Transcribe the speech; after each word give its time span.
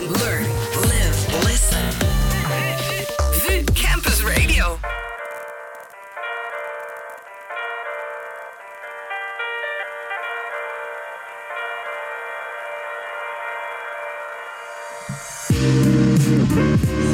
Learn, 0.00 0.46
live, 0.80 1.44
listen. 1.44 1.90
VU 3.32 3.64
Campus 3.74 4.22
Radio. 4.22 4.78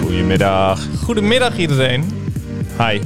Goedemiddag. 0.01 0.79
Goedemiddag 1.05 1.57
iedereen. 1.59 2.05
Hi. 2.79 3.01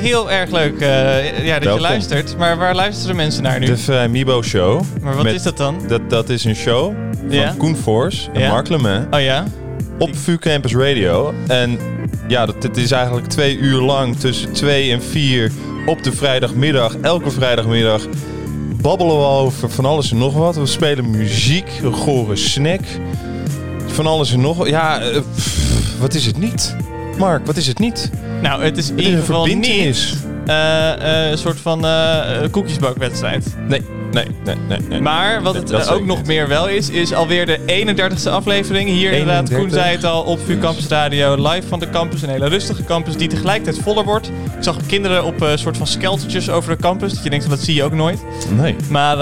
Heel 0.00 0.30
erg 0.30 0.50
leuk 0.50 0.80
eh, 0.80 1.44
ja, 1.46 1.54
dat 1.54 1.62
Welkom. 1.64 1.82
je 1.82 1.88
luistert. 1.88 2.36
Maar 2.38 2.56
waar 2.56 2.74
luisteren 2.74 3.16
mensen 3.16 3.42
naar 3.42 3.58
nu? 3.60 3.66
De 3.66 3.76
Vrijmibo 3.76 4.42
Show. 4.42 4.82
maar 5.02 5.14
wat 5.14 5.24
Met- 5.24 5.34
is 5.34 5.42
dat 5.42 5.56
dan? 5.56 5.76
Dat, 5.88 6.10
dat 6.10 6.28
is 6.28 6.44
een 6.44 6.54
show 6.56 6.94
van 7.28 7.30
Ja. 7.38 7.54
Koen 7.58 7.76
Fors 7.76 8.28
en 8.32 8.40
Ja. 8.40 8.50
Mark 8.50 8.68
Oh 9.10 9.20
ja? 9.20 9.44
op 9.98 10.10
VU 10.16 10.36
Campus 10.38 10.74
Radio. 10.74 11.34
En 11.46 11.78
ja, 12.28 12.46
dat, 12.46 12.62
het 12.62 12.76
is 12.76 12.90
eigenlijk 12.90 13.26
twee 13.26 13.56
uur 13.58 13.80
lang 13.80 14.16
tussen 14.16 14.52
twee 14.52 14.92
en 14.92 15.02
vier 15.02 15.50
op 15.86 16.02
de 16.02 16.12
vrijdagmiddag. 16.12 16.96
Elke 17.02 17.30
vrijdagmiddag 17.30 18.02
babbelen 18.80 19.16
we 19.16 19.24
over 19.24 19.70
van 19.70 19.84
alles 19.84 20.10
en 20.10 20.18
nog 20.18 20.34
wat. 20.34 20.56
We 20.56 20.66
spelen 20.66 21.10
muziek, 21.10 21.66
een 21.82 21.92
gore 21.92 22.36
snack. 22.36 22.80
Van 23.86 24.06
alles 24.06 24.32
en 24.32 24.40
nog 24.40 24.56
wat. 24.56 24.68
Ja, 24.68 25.00
eh, 25.00 25.20
pff, 25.34 25.98
wat 25.98 26.14
is 26.14 26.26
het 26.26 26.38
niet? 26.38 26.76
Mark, 27.18 27.46
wat 27.46 27.56
is 27.56 27.66
het 27.66 27.78
niet? 27.78 28.10
Nou, 28.42 28.62
het 28.62 28.76
is 28.76 28.90
in 28.90 29.00
ieder 29.00 29.18
geval 29.18 29.46
niet 29.46 30.16
eh, 30.46 31.24
eh, 31.24 31.30
een 31.30 31.38
soort 31.38 31.60
van 31.60 31.84
eh, 31.84 32.44
eh, 32.44 32.50
koekjesbakwedstrijd. 32.50 33.56
Nee, 33.68 33.82
nee, 34.12 34.26
nee, 34.44 34.56
nee. 34.68 34.78
nee. 34.88 35.00
Maar 35.00 35.42
wat 35.42 35.54
het 35.54 35.70
eh, 35.70 35.92
ook 35.92 36.04
nog 36.04 36.24
meer 36.24 36.48
wel 36.48 36.68
is, 36.68 36.88
is 36.88 37.12
alweer 37.14 37.46
de 37.46 37.58
31ste 37.58 38.30
aflevering. 38.30 38.88
Hier 38.88 39.12
inderdaad, 39.12 39.48
Koen 39.48 39.56
31. 39.56 39.82
zei 39.82 39.96
het 39.96 40.04
al, 40.04 40.22
op 40.22 40.38
VU 40.46 40.58
Campus 40.58 40.86
Radio, 40.86 41.50
live 41.50 41.68
van 41.68 41.78
de 41.78 41.90
campus. 41.90 42.22
Een 42.22 42.28
hele 42.28 42.48
rustige 42.48 42.84
campus 42.84 43.16
die 43.16 43.28
tegelijkertijd 43.28 43.82
voller 43.84 44.04
wordt. 44.04 44.26
Ik 44.28 44.32
zag 44.60 44.76
kinderen 44.86 45.24
op 45.24 45.40
een 45.40 45.58
soort 45.58 45.76
van 45.76 45.86
skeltertjes 45.86 46.50
over 46.50 46.76
de 46.76 46.82
campus. 46.82 47.12
Dat 47.14 47.24
je 47.24 47.30
denkt, 47.30 47.50
dat 47.50 47.60
zie 47.60 47.74
je 47.74 47.84
ook 47.84 47.94
nooit. 47.94 48.24
nee. 48.56 48.76
Maar 48.88 49.18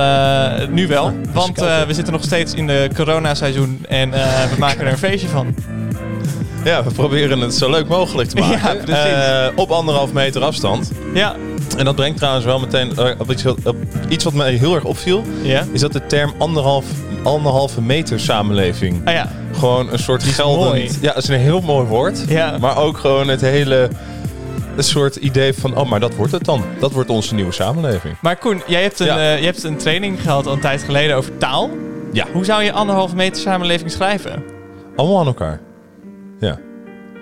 eh, 0.61 0.69
nu 0.69 0.87
wel, 0.87 1.13
want 1.33 1.63
eh, 1.63 1.83
we 1.83 1.95
zitten 1.95 2.13
nog 2.13 2.23
steeds 2.23 2.55
in 2.55 2.67
de 2.67 2.91
coronaseizoen 2.95 3.85
en 3.89 4.13
eh, 4.13 4.45
we 4.51 4.59
maken 4.59 4.81
er 4.87 4.93
een 4.93 4.99
feestje 4.99 5.29
van. 5.29 5.55
Ja, 6.65 6.85
we 6.85 6.91
proberen 6.91 7.41
het 7.41 7.55
zo 7.55 7.71
leuk 7.71 7.89
mogelijk 7.89 8.29
te 8.29 8.37
maken. 8.49 8.83
Ja. 8.87 9.47
Eh, 9.47 9.53
op 9.57 9.71
anderhalf 9.71 10.13
meter 10.13 10.43
afstand. 10.43 10.91
Ja, 11.15 11.35
En 11.77 11.85
dat 11.85 11.95
brengt 11.97 12.17
trouwens 12.19 12.45
wel 12.45 12.59
meteen 12.61 12.97
eh, 12.97 13.11
op 13.19 13.31
iets, 13.31 13.43
wat- 13.43 13.59
op 13.67 13.77
iets 14.09 14.25
wat 14.25 14.33
mij 14.33 14.53
heel 14.53 14.75
erg 14.75 14.85
opviel. 14.85 15.23
ja. 15.43 15.65
Is 15.73 15.81
dat 15.81 15.93
de 15.93 16.07
term 16.07 16.33
anderhalf, 16.39 16.85
anderhalve 17.23 17.81
meter 17.83 18.21
samenleving. 18.21 19.01
Ah 19.07 19.13
ja, 19.15 19.29
Gewoon 19.53 19.93
een 19.93 19.99
soort 19.99 20.23
geldend... 20.23 20.69
mooi. 20.69 20.91
Ja, 21.01 21.13
het 21.15 21.23
is 21.23 21.29
een 21.29 21.39
heel 21.39 21.61
mooi 21.61 21.87
woord. 21.87 22.25
ja. 22.29 22.57
Maar 22.61 22.77
ook 22.77 22.99
gewoon 22.99 23.29
het 23.29 23.41
hele... 23.41 23.89
Een 24.77 24.85
soort 24.85 25.17
idee 25.17 25.53
van, 25.55 25.77
oh, 25.77 25.89
maar 25.91 26.01
dat 26.01 26.15
wordt 26.15 26.33
het 26.33 26.45
dan. 26.45 26.65
Dat 26.81 26.93
wordt 26.93 27.11
onze 27.11 27.35
nieuwe 27.35 27.53
samenleving. 27.53 28.15
Maar 28.21 28.37
Koen, 28.37 28.63
jij 28.67 28.83
hebt, 28.83 29.01
een, 29.01 29.07
Ja. 29.07 29.19
eh, 29.19 29.39
je 29.39 29.45
hebt 29.45 29.63
een 29.63 29.77
training 29.77 30.23
gehad 30.23 30.47
al 30.47 30.53
een 30.53 30.61
tijd 30.61 30.83
geleden 30.83 31.17
over 31.17 31.39
taal. 31.39 31.71
Ja. 32.13 32.27
Hoe 32.33 32.45
zou 32.45 32.63
je 32.63 32.73
anderhalve 32.73 33.15
meter 33.15 33.43
samenleving 33.43 33.91
schrijven? 33.91 34.43
Allemaal 34.97 35.19
aan 35.21 35.27
elkaar. 35.27 35.61
Ja, 36.41 36.59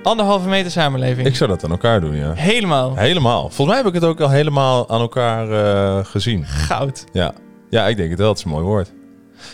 Anderhalve 0.03 0.48
meter 0.48 0.70
samenleving. 0.70 1.27
ik 1.27 1.36
zou 1.36 1.50
dat 1.50 1.64
aan 1.64 1.70
elkaar 1.70 2.00
doen, 2.00 2.17
ja. 2.17 2.33
Helemaal. 2.33 2.97
Helemaal. 2.97 3.41
Volgens 3.41 3.67
mij 3.67 3.77
heb 3.77 3.86
ik 3.86 3.95
het 3.95 4.05
ook 4.05 4.20
al 4.20 4.31
helemaal 4.31 4.89
aan 4.91 5.00
elkaar 5.00 5.50
eh, 5.50 6.05
gezien. 6.05 6.45
Goud. 6.45 7.05
Ja. 7.12 7.33
ja, 7.70 7.87
ik 7.87 7.97
denk 7.97 8.11
het 8.11 8.19
wel. 8.19 8.28
Het 8.28 8.39
is 8.39 8.44
een 8.44 8.50
mooi 8.50 8.64
woord. 8.64 8.92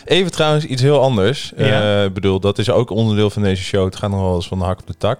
Even 0.05 0.31
trouwens 0.31 0.65
iets 0.65 0.81
heel 0.81 1.01
anders. 1.01 1.53
Ja. 1.57 2.03
Eh, 2.03 2.11
bedoel, 2.11 2.39
dat 2.39 2.57
is 2.57 2.69
ook 2.69 2.89
onderdeel 2.89 3.29
van 3.29 3.41
deze 3.41 3.63
show. 3.63 3.85
Het 3.85 3.95
gaat 3.95 4.09
nog 4.09 4.21
wel 4.21 4.35
eens 4.35 4.47
van 4.47 4.59
de 4.59 4.65
hak 4.65 4.79
op 4.79 4.87
de 4.87 4.97
tak. 4.97 5.19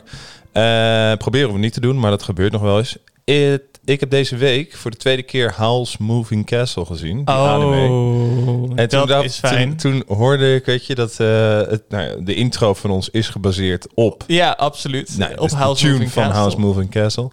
Eh, 0.51 1.13
proberen 1.17 1.53
we 1.53 1.59
niet 1.59 1.73
te 1.73 1.79
doen, 1.81 1.99
maar 1.99 2.11
dat 2.11 2.23
gebeurt 2.23 2.51
nog 2.51 2.61
wel 2.61 2.77
eens. 2.77 2.97
Het- 3.25 3.72
ik 3.85 3.99
heb 3.99 4.09
deze 4.09 4.35
week 4.35 4.73
voor 4.73 4.91
de 4.91 4.97
tweede 4.97 5.23
keer 5.23 5.53
Howl's 5.57 5.97
Moving 5.97 6.45
Castle 6.45 6.85
gezien. 6.85 7.25
Die 7.25 7.35
anime. 7.35 7.87
Oh, 7.87 8.71
En 8.75 8.89
toen, 8.89 9.07
dat 9.07 9.23
is 9.23 9.39
fijn. 9.39 9.77
Toen, 9.77 10.03
toen 10.05 10.17
hoorde 10.17 10.55
ik, 10.55 10.65
weet 10.65 10.85
je, 10.85 10.95
dat 10.95 11.19
eh, 11.19 11.57
het, 11.57 11.83
nou 11.89 12.23
de 12.23 12.35
intro 12.35 12.73
van 12.73 12.89
ons 12.89 13.09
is 13.09 13.29
gebaseerd 13.29 13.87
op 13.93 14.23
ja, 14.27 14.51
absoluut. 14.51 15.17
nou, 15.17 15.37
Op 15.37 15.49
dus 15.49 15.79
tune 15.79 15.91
Moving 15.91 16.11
van 16.11 16.23
Castle. 16.23 16.39
House 16.39 16.59
Moving 16.59 16.91
Castle. 16.91 17.31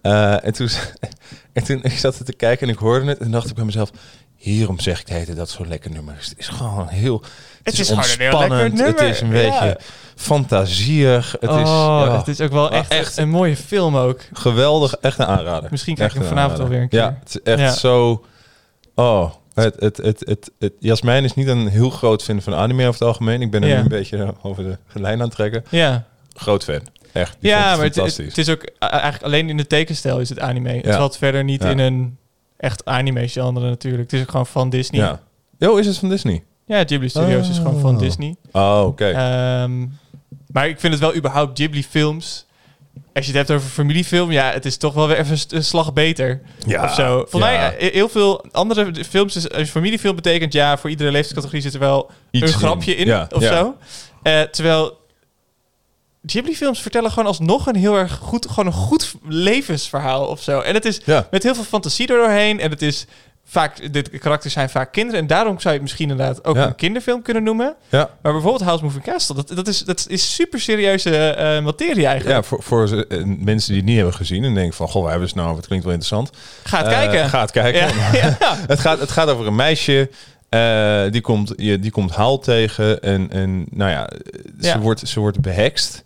Eh, 0.00 0.44
en, 0.44 0.52
toen, 0.52 0.68
en 1.52 1.64
toen 1.64 1.82
ik 1.82 1.98
zat 1.98 2.24
te 2.26 2.32
kijken 2.32 2.66
en 2.66 2.72
ik 2.72 2.78
hoorde 2.78 3.06
het 3.06 3.18
en 3.18 3.30
dacht 3.30 3.48
ik 3.48 3.54
bij 3.54 3.64
mezelf... 3.64 3.90
Hierom 4.36 4.80
zeg 4.80 5.00
ik 5.00 5.06
de 5.06 5.12
hele 5.12 5.24
tijd 5.24 5.36
dat 5.36 5.50
zo'n 5.50 5.68
lekker 5.68 5.90
nummer 5.90 6.16
is. 6.18 6.28
Het 6.28 6.38
is 6.38 6.48
gewoon 6.48 6.88
heel... 6.88 7.22
Het, 7.70 7.78
is 7.78 7.88
gewoon 7.88 8.04
een 8.50 8.74
nummer, 8.74 8.86
Het 8.86 9.00
is 9.00 9.20
een 9.20 9.26
ja. 9.26 9.32
beetje 9.32 9.78
fantasierig. 10.16 11.36
Het 11.40 11.50
oh, 11.50 11.60
is 11.60 11.68
ja, 11.68 12.16
het 12.18 12.28
is 12.28 12.40
ook 12.40 12.52
wel 12.52 12.70
echt, 12.70 12.90
echt- 12.90 13.16
een 13.16 13.28
mooie 13.30 13.56
film 13.56 13.96
ook. 13.96 14.20
geweldig. 14.32 14.94
Echt 14.94 15.18
een 15.18 15.26
aanrader. 15.26 15.68
Misschien 15.70 15.94
kijk 15.94 16.10
ik 16.12 16.18
hem 16.18 16.26
vanavond 16.28 16.60
alweer 16.60 16.80
een 16.80 16.88
keer. 16.88 16.98
Ja, 17.00 17.16
het 17.20 17.28
is 17.28 17.42
echt 17.52 17.58
Ja. 17.60 17.72
zo... 17.72 18.24
Oh, 18.94 19.30
het, 19.54 19.76
het, 19.80 19.96
het, 19.96 20.22
het, 20.26 20.50
het, 20.58 20.72
Jasmijn 20.78 21.24
is 21.24 21.34
niet 21.34 21.46
een 21.46 21.68
heel 21.68 21.90
groot 21.90 22.22
fan 22.22 22.42
van 22.42 22.54
anime 22.54 22.80
over 22.86 22.92
het 23.00 23.08
algemeen. 23.08 23.42
Ik 23.42 23.50
ben 23.50 23.62
er 23.62 23.68
Ja. 23.68 23.76
nu 23.76 23.82
een 23.82 23.88
beetje 23.88 24.34
over 24.42 24.64
de 24.64 24.78
lijn 25.00 25.18
aan 25.20 25.26
het 25.26 25.34
trekken. 25.34 25.64
Ja, 25.68 26.04
Groot 26.34 26.64
fan. 26.64 26.80
Echt. 27.12 27.36
ja 27.40 27.56
het 27.56 27.64
maar 27.64 27.70
het, 27.72 27.80
het, 27.84 27.94
fantastisch. 27.94 28.26
het 28.26 28.38
is 28.38 28.48
ook 28.48 28.62
eh, 28.62 28.72
eigenlijk 28.92 29.22
alleen 29.22 29.48
in 29.48 29.56
de 29.56 29.66
tekenstijl 29.66 30.18
is 30.20 30.28
het 30.28 30.40
anime. 30.40 30.70
Het 30.72 30.84
Ja. 30.84 30.96
valt 30.96 31.16
verder 31.16 31.44
niet 31.44 31.62
Ja. 31.62 31.68
in 31.68 31.78
een 31.78 32.16
echt 32.56 32.84
anime-genre 32.84 33.68
natuurlijk. 33.68 34.02
Het 34.02 34.12
is 34.12 34.20
ook 34.20 34.30
gewoon 34.30 34.46
van 34.46 34.70
Disney. 34.70 35.00
Ja. 35.00 35.20
Jo, 35.58 35.76
is 35.76 35.86
het 35.86 35.98
van 35.98 36.08
Disney? 36.08 36.42
Ja, 36.68 36.84
Ghibli 36.84 37.08
Studios 37.08 37.48
is 37.48 37.56
gewoon 37.56 37.80
van 37.80 37.94
Oh. 37.94 38.00
Disney. 38.00 38.36
Oh, 38.52 38.82
oké. 38.86 39.06
Ehm, 39.10 39.86
maar 40.52 40.68
ik 40.68 40.80
vind 40.80 40.92
het 40.92 41.02
wel 41.02 41.14
überhaupt 41.14 41.58
Ghibli-films. 41.58 42.46
Als 43.14 43.26
je 43.26 43.36
het 43.36 43.46
hebt 43.48 43.58
over 43.60 43.70
familiefilm, 43.70 44.30
ja, 44.30 44.50
het 44.52 44.64
is 44.64 44.76
toch 44.76 44.94
wel 44.94 45.06
weer 45.06 45.18
even 45.18 45.38
een 45.48 45.64
slag 45.64 45.92
beter. 45.92 46.40
ja. 46.66 46.84
of 46.84 46.94
zo. 46.94 47.24
Volgens 47.28 47.52
ja. 47.52 47.58
mij, 47.58 47.76
eh, 47.78 47.92
heel 47.92 48.08
veel 48.08 48.44
andere 48.52 49.04
films, 49.08 49.36
is, 49.36 49.50
als 49.50 49.60
je 49.62 49.66
familiefilm 49.66 50.14
betekent, 50.14 50.52
ja, 50.52 50.78
voor 50.78 50.90
iedere 50.90 51.10
leeftijdscategorie 51.10 51.62
zit 51.62 51.74
er 51.74 51.80
wel 51.80 52.10
Iets 52.30 52.52
een 52.52 52.58
grapje 52.58 52.96
in, 52.96 53.06
Ja, 53.06 53.28
of 53.34 53.42
ja. 53.42 53.56
zo. 53.56 53.76
Eh, 54.22 54.40
terwijl 54.40 54.96
Ghibli-films 56.26 56.80
vertellen 56.80 57.10
gewoon 57.10 57.28
alsnog 57.28 57.66
een 57.66 57.76
heel 57.76 57.96
erg 57.96 58.12
goed, 58.22 58.48
gewoon 58.48 58.66
een 58.66 58.72
goed 58.72 59.14
levensverhaal 59.28 60.26
of 60.26 60.42
zo. 60.42 60.60
En 60.60 60.74
het 60.74 60.84
is 60.84 61.00
Ja. 61.04 61.26
met 61.30 61.42
heel 61.42 61.54
veel 61.54 61.64
fantasie 61.64 62.06
er 62.08 62.16
doorheen. 62.18 62.60
En 62.60 62.70
het 62.70 62.82
is 62.82 63.06
vaak, 63.50 63.92
de 63.92 64.02
karakters 64.02 64.52
zijn 64.52 64.70
vaak 64.70 64.92
kinderen. 64.92 65.20
En 65.20 65.26
daarom 65.26 65.52
zou 65.60 65.66
je 65.66 65.72
het 65.72 65.82
misschien 65.82 66.10
inderdaad 66.10 66.44
ook 66.44 66.56
Ja. 66.56 66.66
een 66.66 66.74
kinderfilm 66.74 67.22
kunnen 67.22 67.42
noemen. 67.42 67.74
Ja. 67.88 68.10
Maar 68.22 68.32
bijvoorbeeld 68.32 68.62
House 68.62 68.84
Moving 68.84 69.04
Castle, 69.04 69.34
dat, 69.34 69.48
dat, 69.48 69.68
is, 69.68 69.78
dat 69.84 70.06
is 70.08 70.34
super 70.34 70.60
serieuze 70.60 71.16
eh, 71.30 71.62
materie 71.64 72.06
eigenlijk. 72.06 72.36
Ja, 72.36 72.42
voor, 72.42 72.62
voor 72.62 73.04
eh, 73.08 73.18
mensen 73.24 73.68
die 73.68 73.76
het 73.76 73.84
niet 73.86 73.96
hebben 73.96 74.14
gezien 74.14 74.44
en 74.44 74.54
denken 74.54 74.74
van, 74.76 74.88
goh, 74.88 75.02
waar 75.02 75.10
hebben 75.10 75.28
ze 75.28 75.34
het 75.34 75.44
nou? 75.44 75.56
Het 75.56 75.66
klinkt 75.66 75.84
wel 75.84 75.94
interessant. 75.94 76.30
Ga 76.64 76.78
het 76.78 76.86
Eh, 76.86 76.92
kijken. 76.92 77.28
Ga 77.28 77.40
het 77.40 77.50
kijken. 77.50 77.80
Ja, 78.12 78.36
het, 78.66 78.80
gaat, 78.80 78.98
het 79.00 79.10
gaat 79.10 79.28
over 79.28 79.46
een 79.46 79.56
meisje. 79.56 80.10
die, 81.10 81.20
komt, 81.20 81.52
je, 81.56 81.78
die 81.78 81.90
komt 81.90 82.10
haal 82.14 82.38
tegen. 82.38 83.02
En, 83.02 83.30
en 83.30 83.66
nou 83.70 83.90
ja, 83.90 84.08
ze, 84.60 84.66
Ja. 84.66 84.78
Wordt, 84.78 85.08
ze 85.08 85.20
wordt 85.20 85.40
behekst. 85.40 86.04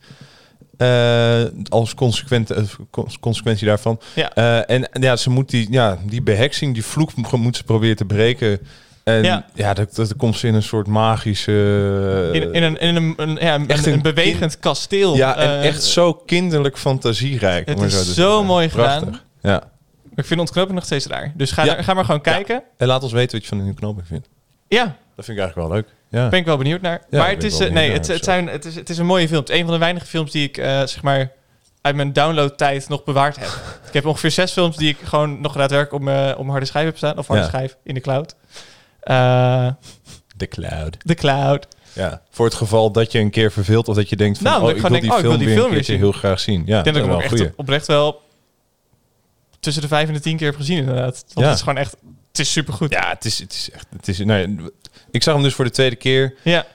Eh, 0.83 1.45
als 1.69 1.95
consequent, 1.95 2.51
eh, 2.51 2.63
cons- 2.91 3.19
consequentie 3.19 3.67
daarvan. 3.67 4.01
Ja. 4.15 4.35
Eh, 4.35 4.77
en 4.77 4.89
ja, 4.93 5.17
ze 5.17 5.31
moet 5.31 5.51
die, 5.51 5.67
ja, 5.71 5.99
die 6.07 6.23
beheksing, 6.23 6.75
die 6.75 6.85
vloek 6.85 7.11
mo- 7.15 7.39
moet 7.39 7.57
ze 7.57 7.65
proberen 7.65 7.97
te 7.97 8.05
breken. 8.05 8.59
En 9.05 9.23
Ja. 9.25 9.45
ja, 9.55 9.75
dat, 9.75 9.95
dat 9.95 10.17
komt 10.17 10.37
ze 10.39 10.47
in 10.47 10.55
een 10.55 10.63
soort 10.63 10.87
magische... 10.87 12.31
In, 12.33 12.53
in, 12.53 12.63
een, 12.63 12.79
in 12.81 12.97
een, 12.97 13.15
een, 13.17 13.37
ja, 13.41 13.55
een, 13.55 13.69
Echt 13.69 13.87
een, 13.87 13.93
een 13.93 14.03
bewegend 14.03 14.59
kasteel. 14.59 15.17
ja, 15.17 15.37
en 15.37 15.61
echt 15.61 15.83
zo 15.83 16.13
kinderlijk 16.15 16.79
fantasierijk. 16.79 17.69
het 17.69 17.81
is 17.83 18.15
zo 18.15 18.45
mooi 18.45 18.69
Prachtig. 18.69 18.99
gedaan. 19.05 19.21
Ja. 19.43 19.63
Ik 20.15 20.25
vind 20.25 20.41
ontknoping 20.41 20.75
nog 20.75 20.85
steeds 20.85 21.07
raar. 21.07 21.33
Dus 21.37 21.51
ga, 21.51 21.65
Ja. 21.65 21.83
ga 21.83 21.95
maar 21.95 22.05
gewoon 22.05 22.21
kijken. 22.21 22.63
En 22.77 22.87
laat 22.87 23.03
ons 23.03 23.13
weten 23.13 23.33
wat 23.33 23.43
je 23.43 23.49
van 23.49 23.57
de 23.59 23.63
nieuwe 23.65 23.79
knoping 23.79 24.07
vindt. 24.07 24.29
Ja, 24.69 24.85
Dat 25.17 25.25
vind 25.25 25.39
ik 25.39 25.43
eigenlijk 25.45 25.69
wel 25.69 25.77
leuk. 25.77 25.87
Ja. 26.13 26.29
ben 26.29 26.39
ik 26.39 26.45
wel 26.45 26.57
benieuwd 26.57 26.81
naar. 26.81 27.03
Ja, 27.11 27.19
maar 27.19 27.31
het 27.31 27.45
is, 27.45 27.61
eh, 27.61 27.71
nee, 27.71 27.91
het, 27.91 28.07
het, 28.07 28.25
zijn, 28.25 28.49
het, 28.49 28.65
is, 28.65 28.75
het 28.75 28.91
is 28.91 28.99
een 28.99 29.07
mooie 29.07 29.29
film. 29.29 29.41
Het 29.41 29.51
is 29.51 29.57
een 29.59 29.65
van 29.65 29.73
de 29.73 29.79
weinige 29.79 30.07
films 30.07 30.31
die 30.31 30.49
ik 30.49 30.57
eh, 30.57 30.67
zeg 30.67 31.03
maar 31.03 31.33
uit 31.81 31.97
mijn 31.97 32.13
downloadtijd 32.13 32.89
nog 32.89 33.05
bewaard 33.05 33.37
heb. 33.37 33.49
ik 33.89 33.93
heb 33.93 34.07
ongeveer 34.07 34.31
zes 34.31 34.53
films 34.53 34.77
die 34.77 34.89
ik 34.89 34.97
gewoon 35.05 35.41
nog 35.41 35.53
daadwerkelijk 35.53 35.93
op 35.93 36.01
mijn, 36.03 36.31
op 36.31 36.39
mijn 36.39 36.51
harde 36.51 36.67
schijf 36.67 36.85
heb 36.85 36.97
staan. 36.97 37.19
Of 37.19 37.27
harde 37.27 37.43
Ja. 37.43 37.49
schijf 37.49 37.77
in 37.85 37.95
de 37.95 38.01
cloud. 38.01 38.35
Eh, 39.01 39.69
The 40.37 40.47
Cloud. 40.47 40.97
de 41.05 41.15
cloud. 41.15 41.67
Ja. 41.93 42.23
Voor 42.31 42.45
het 42.45 42.55
geval 42.55 42.91
dat 42.91 43.13
je 43.13 43.19
een 43.19 43.31
keer 43.31 43.53
verveelt 43.53 43.89
of 43.89 43.97
dat 43.97 44.09
je 44.09 44.17
denkt 44.17 44.39
van... 44.39 44.47
Nou, 44.47 44.57
oh, 44.63 44.67
dat 44.69 44.77
ik 44.77 44.83
ik 44.83 44.91
wil 44.91 45.01
die 45.01 45.11
oh, 45.11 45.17
film 45.17 45.25
ik 45.25 45.29
wil 45.29 45.39
die 45.39 45.47
weer 45.47 45.85
film 45.85 45.99
heel 45.99 46.13
graag 46.13 46.41
zien. 46.41 46.63
Ja, 46.67 46.79
ik 46.79 46.85
denk 46.85 46.97
dat 46.97 47.05
ik 47.05 47.11
hem 47.11 47.41
echt 47.41 47.57
oprecht 47.57 47.87
wel 47.87 48.23
tussen 49.61 49.83
de 49.83 49.89
vijf 49.89 50.09
en 50.09 50.15
de 50.15 50.21
tien 50.21 50.37
keer 50.37 50.47
heb 50.47 50.57
gezien 50.57 50.79
inderdaad. 50.79 51.25
Want 51.27 51.33
Ja. 51.35 51.43
het 51.45 51.55
is 51.55 51.59
gewoon 51.63 51.77
echt... 51.79 51.97
Het 52.33 52.41
is 52.41 52.53
supergoed. 52.53 52.91
Ja, 52.93 53.09
het 53.09 53.25
is, 53.25 53.39
het 53.39 53.53
is 53.53 53.71
echt... 53.71 53.87
Het 53.97 54.09
is, 54.09 54.19
nou 54.19 54.41
ja, 54.41 54.69
ik 55.11 55.23
zag 55.23 55.35
hem 55.35 55.43
dus 55.43 55.55
voor 55.55 55.65
de 55.65 55.71
tweede 55.71 55.97
keer. 55.97 56.35
Ja. 56.43 56.67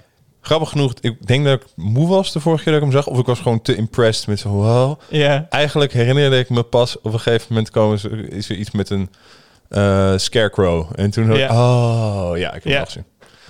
Grappig 0.41 0.69
genoeg, 0.69 0.93
ik 1.01 1.27
denk 1.27 1.45
dat 1.45 1.61
ik 1.61 1.67
moe 1.75 2.07
was 2.07 2.31
de 2.31 2.39
vorige 2.39 2.63
keer 2.63 2.73
dat 2.73 2.81
ik 2.81 2.87
hem 2.91 2.97
zag. 2.97 3.07
Of 3.13 3.19
ik 3.19 3.25
was 3.25 3.39
gewoon 3.39 3.61
te 3.61 3.75
impressed 3.75 4.27
met 4.27 4.39
zo, 4.39 4.49
wow. 4.49 4.99
Ja. 5.09 5.45
Eigenlijk 5.49 5.93
herinnerde 5.93 6.39
ik 6.39 6.49
me 6.49 6.63
pas 6.63 6.97
op 7.01 7.13
een 7.13 7.19
gegeven 7.19 7.45
moment 7.49 7.69
komen 7.69 7.99
ze, 7.99 8.09
is 8.29 8.49
er 8.49 8.55
iets 8.55 8.71
met 8.71 8.89
een 8.89 9.09
eh, 9.69 10.13
scarecrow. 10.17 10.91
En 10.95 11.09
toen 11.11 11.35
Ja. 11.35 11.49
oh 11.49 12.37
ja, 12.37 12.47
ik 12.47 12.63
heb 12.63 12.63
Ja. 12.63 12.75
hem 12.77 12.85
gezien. 12.85 13.05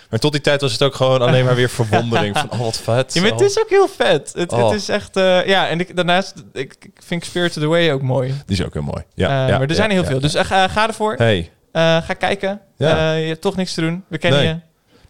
Maar 0.10 0.19
tot 0.19 0.31
die 0.31 0.42
tijd 0.42 0.62
was 0.62 0.71
het 0.71 0.81
ook 0.83 0.95
gewoon 0.95 1.21
alleen 1.21 1.45
maar 1.45 1.56
weer 1.56 1.69
verwondering 1.69 2.38
van, 2.38 2.51
oh 2.51 2.60
wat 2.60 2.77
vet. 2.77 3.13
Ja, 3.13 3.21
maar 3.21 3.31
het 3.31 3.39
Oh. 3.42 3.45
is 3.48 3.60
ook 3.60 3.69
heel 3.69 3.88
vet. 3.88 4.31
Het, 4.36 4.51
Oh. 4.51 4.69
het 4.69 4.80
is 4.81 4.89
echt... 4.89 5.15
eh, 5.18 5.45
ja, 5.48 5.68
en 5.68 5.80
ik, 5.80 5.95
daarnaast... 5.95 6.33
Ik, 6.53 6.75
ik 6.80 6.92
vind 7.06 7.25
Spirited 7.25 7.63
Away 7.63 7.92
ook 7.92 8.01
mooi. 8.01 8.27
Die 8.45 8.57
is 8.60 8.65
ook 8.65 8.74
heel 8.74 8.81
mooi. 8.81 9.03
Ja, 9.13 9.44
Eh, 9.44 9.50
ja, 9.50 9.57
maar 9.57 9.68
er 9.68 9.75
zijn 9.75 9.89
er 9.89 9.95
heel 9.95 10.06
veel. 10.06 10.19
Dus 10.19 10.36
ga, 10.36 10.88
ervoor. 10.88 11.13
Hey, 11.18 11.51
ga 11.81 12.13
kijken. 12.13 12.59
Ja. 12.77 13.13
Eh, 13.13 13.21
je 13.21 13.27
hebt 13.27 13.41
toch 13.41 13.56
niks 13.56 13.74
te 13.74 13.81
doen. 13.81 14.03
We 14.07 14.18
kennen 14.18 14.39
Nee. 14.39 14.50
je. 14.50 14.59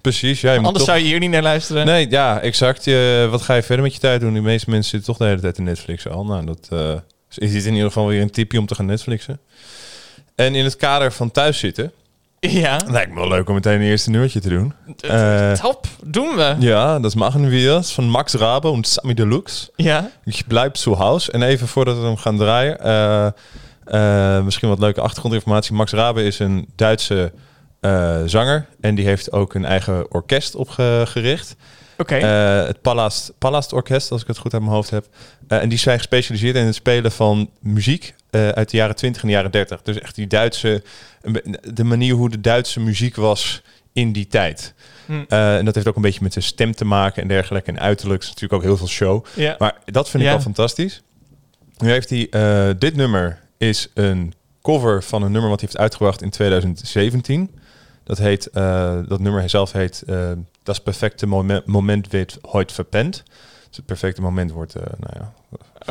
precies. 0.02 0.42
Ja, 0.42 0.52
je 0.52 0.58
Anders 0.58 0.78
toch- 0.78 0.86
zou 0.86 0.98
je 0.98 1.06
hier 1.06 1.19
niet 1.19 1.30
naar 1.30 1.42
luisteren. 1.42 1.86
Nee, 1.86 2.10
ja, 2.10 2.40
exact. 2.40 2.84
Je, 2.86 3.28
wat 3.31 3.42
ga 3.42 3.54
je 3.54 3.64
verder 3.64 3.84
met 3.86 3.94
je 3.94 4.00
tijd 4.00 4.22
doen? 4.22 4.34
De 4.34 4.42
meeste 4.42 4.69
mensen 4.69 4.90
zitten 4.90 5.10
toch 5.10 5.18
de 5.18 5.25
hele 5.25 5.42
tijd 5.42 5.58
in 5.58 5.64
Netflix 5.64 6.08
al. 6.08 6.25
Nou, 6.25 6.46
dat 6.46 6.68
eh, 6.72 6.94
is 7.38 7.52
dit 7.52 7.66
in 7.66 7.72
ieder 7.74 7.88
geval 7.88 8.08
weer 8.08 8.22
een 8.22 8.31
tipje 8.31 8.60
om 8.60 8.66
te 8.66 8.75
gaan 8.75 8.86
Netflixen. 8.86 9.40
En 10.36 10.56
in 10.56 10.64
het 10.64 10.75
kader 10.75 11.12
van 11.12 11.31
thuis 11.31 11.60
zitten, 11.60 11.92
Ja. 12.40 12.80
lijkt 12.88 13.10
me 13.14 13.19
wel 13.19 13.28
leuk 13.28 13.48
om 13.48 13.54
meteen 13.54 13.74
een 13.81 13.81
eerste 13.88 14.10
nummertje 14.10 14.40
te 14.40 14.50
doen. 14.50 14.74
Eh, 15.08 15.52
Top. 15.52 15.88
Doen 16.06 16.36
we. 16.36 16.56
ja, 16.60 17.00
dat. 17.00 17.14
Dat 17.18 17.84
is 17.84 17.92
van 17.92 18.10
Max 18.10 18.34
Rabe 18.34 18.72
en 18.72 18.84
Sammy 18.84 19.14
Deluxe. 19.14 19.69
Ja. 19.75 20.12
Ik 20.25 20.44
blijf 20.48 20.72
zu 20.78 20.94
Haus. 20.94 21.30
En 21.30 21.42
even 21.42 21.68
voordat 21.68 21.98
we 21.98 22.04
hem 22.06 22.18
gaan 22.18 22.38
draaien, 22.38 22.80
eh, 22.80 23.28
eh, 23.89 24.44
misschien 24.44 24.69
wat 24.69 24.80
leuke 24.80 25.01
achtergrondinformatie. 25.01 25.74
Max 25.74 25.92
Rabe 25.92 26.24
is 26.24 26.39
een 26.39 26.68
Duitse 26.75 27.31
eh, 27.80 28.22
zanger 28.25 28.66
en 28.81 28.95
die 28.95 29.06
heeft 29.06 29.31
ook 29.31 29.54
een 29.54 29.66
eigen 29.66 30.12
orkest 30.12 30.56
opgericht. 30.56 31.56
Oké. 31.98 32.16
Eh, 32.16 32.68
het 32.68 32.81
Palast, 32.81 33.34
Palast 33.38 33.74
Orkest, 33.74 34.12
als 34.12 34.22
ik 34.22 34.28
het 34.28 34.38
goed 34.38 34.54
uit 34.54 34.62
mijn 34.62 34.74
hoofd 34.74 34.89
heb. 34.89 35.06
En 35.48 35.69
die 35.69 35.78
zijn 35.78 35.98
gespecialiseerd 35.98 36.56
in 36.56 36.66
het 36.66 36.75
spelen 36.75 37.12
van 37.12 37.50
muziek 37.60 38.16
uit 38.31 38.69
de 38.69 38.78
jaren 38.78 38.95
20 38.95 39.22
en 39.22 39.28
de 39.28 39.34
jaren 39.34 39.51
30. 39.51 39.81
Dus 39.81 40.00
echt 40.00 40.16
die 40.16 40.28
Duitse, 40.28 40.83
de 41.74 41.83
manier 41.83 42.13
hoe 42.13 42.30
de 42.30 42.42
Duitse 42.42 42.80
muziek 42.80 43.16
was 43.16 43.62
in 43.94 44.12
die 44.12 44.28
tijd. 44.28 44.74
Hm. 45.06 45.24
En 45.28 45.66
dat 45.66 45.75
heeft 45.75 45.88
ook 45.88 45.95
een 45.95 46.01
beetje 46.01 46.24
met 46.24 46.33
zijn 46.33 46.45
stem 46.45 46.75
te 46.75 46.86
maken 46.86 47.22
en 47.22 47.28
dergelijke. 47.28 47.72
En 47.72 47.80
uiterlijk 47.80 48.22
is 48.22 48.28
natuurlijk 48.28 48.54
ook 48.54 48.63
heel 48.63 48.78
veel 48.78 48.88
show. 48.88 49.25
ja. 49.36 49.56
Maar 49.57 49.75
dat 49.86 50.10
vind 50.10 50.24
ik 50.24 50.30
Ja. 50.30 50.36
al 50.36 50.42
fantastisch. 50.42 51.01
Nu 51.78 51.90
heeft 51.90 52.10
hij, 52.10 52.28
dit 52.78 52.95
nummer 52.95 53.40
is 53.57 53.88
een 53.94 54.33
cover 54.62 55.04
van 55.04 55.24
een 55.24 55.31
nummer 55.31 55.50
wat 55.50 55.59
hij 55.59 55.69
heeft 55.69 55.81
uitgebracht 55.81 56.21
in 56.21 56.30
2017. 56.30 57.51
Dat 58.04 58.18
heet, 58.18 58.50
eh, 58.50 58.98
dat 59.07 59.19
nummer 59.19 59.50
zelf 59.50 59.71
heet 59.71 60.04
eh 60.07 60.31
Das 60.63 60.80
perfecte 60.81 61.25
moment, 61.27 61.65
moment 61.65 62.07
wird 62.09 62.38
heute. 62.51 62.86
Dus 63.68 63.77
het 63.77 63.86
perfecte 63.86 64.21
moment 64.21 64.51
wordt, 64.51 64.75
eh, 64.75 64.83
nou 65.00 65.13
ja, 65.19 65.33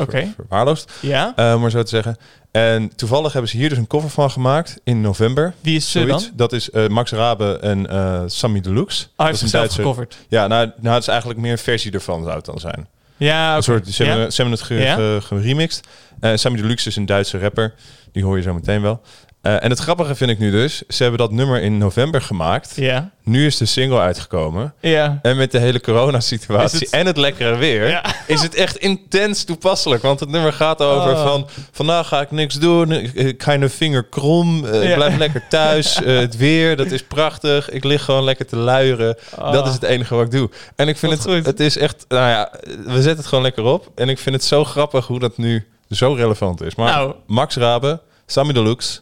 ver- 0.05 0.27
verwaarloosd, 0.35 0.91
ja. 1.01 1.33
om 1.55 1.61
maar 1.61 1.71
zo 1.71 1.83
te 1.83 1.89
zeggen. 1.89 2.17
En 2.51 2.95
toevallig 2.95 3.31
hebben 3.33 3.51
ze 3.51 3.57
hier 3.57 3.69
dus 3.69 3.77
een 3.77 3.87
cover 3.87 4.09
van 4.09 4.31
gemaakt 4.31 4.79
in 4.83 5.01
november. 5.01 5.53
Wie 5.61 5.75
is 5.75 5.91
ze 5.91 6.05
dan? 6.05 6.23
Dat 6.33 6.53
is 6.53 6.69
Max 6.87 7.11
Rabe 7.11 7.57
en 7.59 7.85
Sammy 8.31 8.61
Deluxe. 8.61 9.03
Oh, 9.05 9.09
hij 9.15 9.25
heeft 9.27 9.39
zichzelf 9.39 9.73
gecoverd. 9.73 10.17
Ja, 10.27 10.47
nou, 10.47 10.71
nou, 10.81 10.93
het 10.93 11.01
is 11.03 11.07
eigenlijk 11.09 11.39
meer 11.39 11.51
een 11.51 11.57
versie 11.57 11.91
ervan 11.91 12.23
zou 12.23 12.35
het 12.35 12.45
dan 12.45 12.59
zijn. 12.59 12.87
Ja. 13.17 13.55
Een 13.55 13.63
soort, 13.63 13.87
ze, 13.87 14.03
Ja? 14.03 14.09
hebben, 14.09 14.31
ze 14.33 14.41
hebben 14.41 14.59
het 14.59 14.67
ge- 14.67 14.75
Ja? 14.75 14.95
ge- 14.95 15.19
geremixed. 15.23 15.87
Eh 16.19 16.31
Sammy 16.35 16.61
Deluxe 16.61 16.87
is 16.89 16.95
een 16.95 17.05
Duitse 17.05 17.39
rapper. 17.39 17.73
Die 18.11 18.23
hoor 18.23 18.37
je 18.37 18.43
zo 18.43 18.53
meteen 18.53 18.81
wel. 18.81 19.01
Eh, 19.41 19.63
en 19.63 19.69
het 19.69 19.79
grappige 19.79 20.15
vind 20.15 20.29
ik 20.31 20.39
nu 20.39 20.51
dus, 20.51 20.83
ze 20.87 21.01
hebben 21.01 21.19
dat 21.19 21.31
nummer 21.31 21.61
in 21.61 21.77
november 21.77 22.21
gemaakt. 22.21 22.71
Ja. 22.75 23.09
Nu 23.23 23.45
is 23.45 23.57
de 23.57 23.65
single 23.65 23.99
uitgekomen. 23.99 24.73
Ja. 24.81 25.19
En 25.21 25.37
met 25.37 25.51
de 25.51 25.59
hele 25.59 25.81
coronasituatie 25.81 26.79
het- 26.79 26.89
en 26.89 27.05
het 27.05 27.17
lekkere 27.17 27.55
weer, 27.55 27.89
Ja. 27.89 28.03
is 28.27 28.41
het 28.41 28.55
echt 28.55 28.77
intens 28.77 29.43
toepasselijk. 29.43 30.01
Want 30.01 30.19
het 30.19 30.29
nummer 30.29 30.53
gaat 30.53 30.81
over 30.81 31.11
Oh. 31.11 31.23
van, 31.23 31.47
vandaag 31.71 32.07
ga 32.07 32.21
ik 32.21 32.31
niks 32.31 32.55
doen, 32.55 32.91
ik 32.91 33.37
keine 33.37 33.69
vinger 33.69 34.03
krom, 34.03 34.65
eh, 34.65 34.89
ik 34.89 34.95
blijf 34.95 35.17
lekker 35.17 35.43
thuis. 35.49 35.95
eh, 36.03 36.17
het 36.17 36.37
weer, 36.37 36.75
dat 36.75 36.91
is 36.91 37.03
prachtig. 37.03 37.69
Ik 37.69 37.83
lig 37.83 38.03
gewoon 38.03 38.23
lekker 38.23 38.45
te 38.47 38.55
luieren. 38.55 39.17
Oh. 39.39 39.51
Dat 39.51 39.67
is 39.67 39.73
het 39.73 39.83
enige 39.83 40.15
wat 40.15 40.25
ik 40.25 40.31
doe. 40.31 40.49
En 40.75 40.87
ik 40.87 40.97
vind 40.97 41.11
het, 41.11 41.21
goed. 41.21 41.45
het 41.45 41.59
is 41.59 41.77
echt, 41.77 42.05
nou 42.07 42.29
ja, 42.29 42.51
we 42.85 42.93
zetten 42.93 43.17
het 43.17 43.25
gewoon 43.27 43.43
lekker 43.43 43.63
op. 43.63 43.91
En 43.95 44.09
ik 44.09 44.19
vind 44.19 44.35
het 44.35 44.43
zo 44.43 44.63
grappig 44.63 45.07
hoe 45.07 45.19
dat 45.19 45.37
nu 45.37 45.65
zo 45.89 46.13
relevant 46.13 46.61
is. 46.61 46.75
Maar 46.75 46.93
Nou. 46.93 47.13
Max 47.27 47.55
Rabe, 47.55 47.99
Sammy 48.25 48.53
Deluxe, 48.53 48.99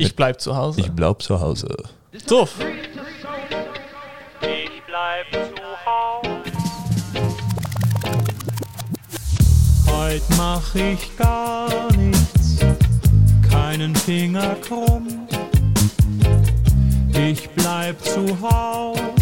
Ik 0.00 0.14
blijf 0.14 0.40
zu 0.40 0.52
Hause. 0.52 0.80
ik 0.80 0.94
blijf 0.94 1.14
zu 1.18 1.34
Hause. 1.34 1.84
Tof. 2.24 2.56
Ich 4.40 4.82
bleib 4.86 5.26
zu 5.30 5.62
Hause. 5.84 6.40
Heut 9.86 10.22
mach 10.36 10.74
ich 10.74 11.16
gar 11.16 11.68
nichts, 11.96 12.58
keinen 13.50 13.94
Finger 13.94 14.56
krumm. 14.60 15.28
Ich 17.12 17.50
bleib 17.50 18.02
zu 18.02 18.36
Haus 18.40 19.19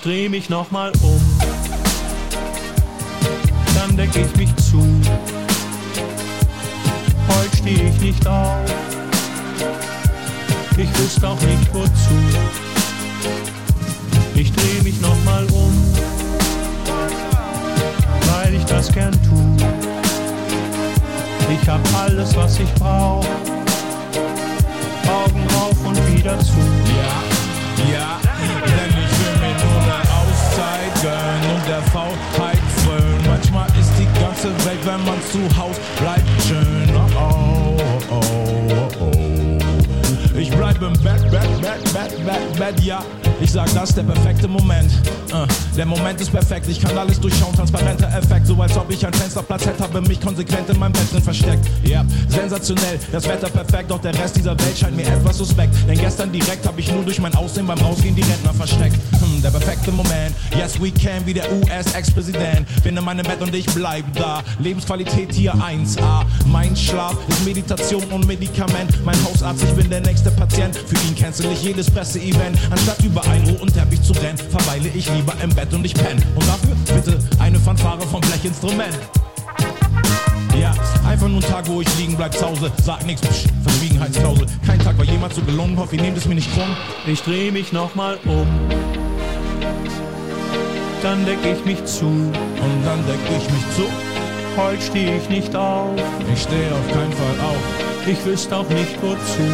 Ich 0.00 0.04
dreh 0.04 0.30
mich 0.30 0.48
nochmal 0.48 0.90
um, 1.02 1.20
dann 3.74 3.94
deck 3.98 4.08
ich 4.16 4.34
mich 4.34 4.56
zu. 4.56 4.78
Heut 7.28 7.54
steh 7.58 7.74
ich 7.86 8.00
nicht 8.00 8.26
auf, 8.26 8.64
ich 10.78 10.98
wüsste 10.98 11.28
auch 11.28 11.40
nicht 11.42 11.74
wozu. 11.74 12.14
Ich 14.36 14.50
dreh 14.50 14.82
mich 14.84 14.98
nochmal 15.02 15.44
um, 15.52 15.94
weil 18.32 18.54
ich 18.54 18.64
das 18.64 18.90
gern 18.90 19.12
tu. 19.12 19.66
Ich 21.52 21.68
hab 21.68 21.80
alles, 22.02 22.34
was 22.34 22.58
ich 22.58 22.72
brauch. 22.76 23.26
Augen 25.06 25.46
auf 25.60 25.86
und 25.86 26.16
wieder 26.16 26.38
zu. 26.38 26.56
Ja, 26.96 27.92
ja, 27.92 28.19
Gönnen 31.02 31.56
und 31.56 31.66
der 31.66 31.80
Faulheit 31.90 32.58
frönen. 32.84 33.26
Manchmal 33.26 33.66
ist 33.78 33.90
die 33.98 34.20
ganze 34.20 34.48
Welt, 34.66 34.80
wenn 34.84 35.02
man 35.04 35.18
zu 35.32 35.40
Haus 35.56 35.76
bleibt, 35.98 36.28
schön. 36.46 36.90
Oh, 37.16 37.76
oh, 38.10 38.16
oh, 38.16 38.88
oh. 39.00 40.38
Ich 40.38 40.50
bleib 40.50 40.80
im 40.82 40.92
Bett, 41.02 41.22
Bett, 41.30 41.60
Bett, 41.60 41.92
Bett, 41.92 42.26
Bett, 42.26 42.58
Bett, 42.58 42.80
ja. 42.80 43.02
Ich 43.40 43.52
sag, 43.52 43.72
das 43.72 43.90
ist 43.90 43.96
der 43.96 44.02
perfekte 44.02 44.46
Moment. 44.46 44.90
Äh, 45.32 45.46
der 45.74 45.86
Moment 45.86 46.20
ist 46.20 46.30
perfekt, 46.30 46.66
ich 46.68 46.78
kann 46.78 46.96
alles 46.96 47.18
durchschauen, 47.18 47.54
transparenter 47.54 48.08
Effekt. 48.08 48.46
So 48.46 48.60
als 48.60 48.76
ob 48.76 48.90
ich 48.90 49.06
ein 49.06 49.12
Fensterplatz 49.14 49.64
hätte, 49.64 49.82
habe 49.82 50.02
mich 50.02 50.20
konsequent 50.20 50.68
in 50.68 50.78
meinem 50.78 50.92
Bett 50.92 51.10
drin 51.12 51.22
versteckt. 51.22 51.66
Ja, 51.82 52.04
sensationell, 52.28 52.98
das 53.10 53.26
Wetter 53.26 53.48
perfekt, 53.48 53.90
doch 53.90 54.00
der 54.00 54.14
Rest 54.18 54.36
dieser 54.36 54.58
Welt 54.58 54.76
scheint 54.76 54.96
mir 54.96 55.06
etwas 55.06 55.38
suspekt. 55.38 55.74
Denn 55.88 55.98
gestern 55.98 56.30
direkt 56.30 56.66
habe 56.66 56.78
ich 56.80 56.92
nur 56.92 57.04
durch 57.04 57.18
mein 57.20 57.34
Aussehen 57.34 57.66
beim 57.66 57.78
Rausgehen 57.78 58.14
die 58.14 58.22
Rentner 58.22 58.52
versteckt. 58.52 58.96
Der 59.42 59.50
perfekte 59.50 59.90
Moment, 59.90 60.34
yes 60.54 60.78
we 60.80 60.90
can, 60.90 61.24
wie 61.24 61.32
der 61.32 61.50
US-Ex-Präsident. 61.52 62.66
Bin 62.82 62.96
in 62.96 63.04
meinem 63.04 63.24
Bett 63.24 63.40
und 63.40 63.54
ich 63.54 63.64
bleib 63.66 64.04
da. 64.14 64.42
Lebensqualität 64.58 65.32
hier 65.32 65.54
1A. 65.54 66.24
Mein 66.46 66.76
Schlaf 66.76 67.16
ist 67.26 67.44
Meditation 67.44 68.04
und 68.10 68.26
Medikament. 68.26 69.04
Mein 69.04 69.16
Hausarzt, 69.24 69.64
ich 69.64 69.70
bin 69.70 69.88
der 69.88 70.00
nächste 70.00 70.30
Patient. 70.30 70.76
Für 70.76 70.96
ihn 71.06 71.16
cancel 71.16 71.50
ich 71.52 71.62
jedes 71.62 71.90
Presseevent. 71.90 72.58
Anstatt 72.70 73.02
über 73.02 73.24
einen 73.24 73.48
roten 73.48 73.72
Teppich 73.72 74.02
zu 74.02 74.12
rennen, 74.14 74.36
verweile 74.36 74.88
ich 74.88 75.10
lieber 75.10 75.34
im 75.42 75.50
Bett 75.54 75.72
und 75.72 75.84
ich 75.86 75.94
penne. 75.94 76.20
Und 76.34 76.46
dafür 76.46 76.76
bitte 76.94 77.18
eine 77.38 77.58
Fanfare 77.58 78.02
vom 78.02 78.20
Blechinstrument. 78.20 78.98
Ja, 80.58 80.74
einfach 81.08 81.28
nur 81.28 81.38
ein 81.38 81.48
Tag, 81.48 81.66
wo 81.68 81.80
ich 81.80 81.98
liegen 81.98 82.16
bleib 82.16 82.34
zu 82.34 82.46
Hause. 82.46 82.70
Sag 82.82 83.06
nichts, 83.06 83.26
psch, 83.26 83.46
Verschwiegenheitsklausel. 83.62 84.46
Kein 84.66 84.78
Tag 84.80 84.98
war 84.98 85.04
jemals 85.06 85.36
so 85.36 85.42
gelungen, 85.42 85.78
hoffe, 85.78 85.96
ihr 85.96 86.02
nehmt 86.02 86.18
es 86.18 86.26
mir 86.26 86.34
nicht 86.34 86.52
krumm. 86.52 86.76
Ich 87.06 87.22
dreh 87.22 87.50
mich 87.50 87.72
nochmal 87.72 88.18
um, 88.26 88.46
dann 91.02 91.24
deck 91.24 91.38
ich 91.44 91.64
mich 91.64 91.84
zu. 91.84 92.06
Und 92.06 92.78
dann 92.84 93.00
deck 93.06 93.20
ich 93.28 93.50
mich 93.50 93.64
zu. 93.76 93.82
Heut 94.56 94.82
steh 94.82 95.16
ich 95.16 95.28
nicht 95.28 95.54
auf, 95.54 95.90
Ich 96.34 96.42
stehe 96.42 96.70
auf 96.72 96.86
keinen 96.92 97.12
Fall 97.12 97.38
auf. 97.50 98.06
ich 98.06 98.24
wüsste 98.26 98.56
auch 98.56 98.68
nicht 98.68 99.00
wozu. 99.00 99.46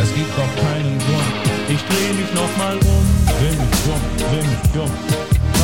Es 0.00 0.14
gibt 0.14 0.30
doch 0.38 0.62
keinen 0.62 0.96
Grund. 0.98 1.34
Ich 1.68 1.82
dreh 1.88 2.12
mich 2.14 2.32
nochmal 2.34 2.74
um, 2.76 3.06
Dreh 3.26 3.50
mich 3.50 3.74
dumm, 3.84 4.02
dreh 4.18 4.46
mich 4.46 4.72
dumm. 4.72 4.90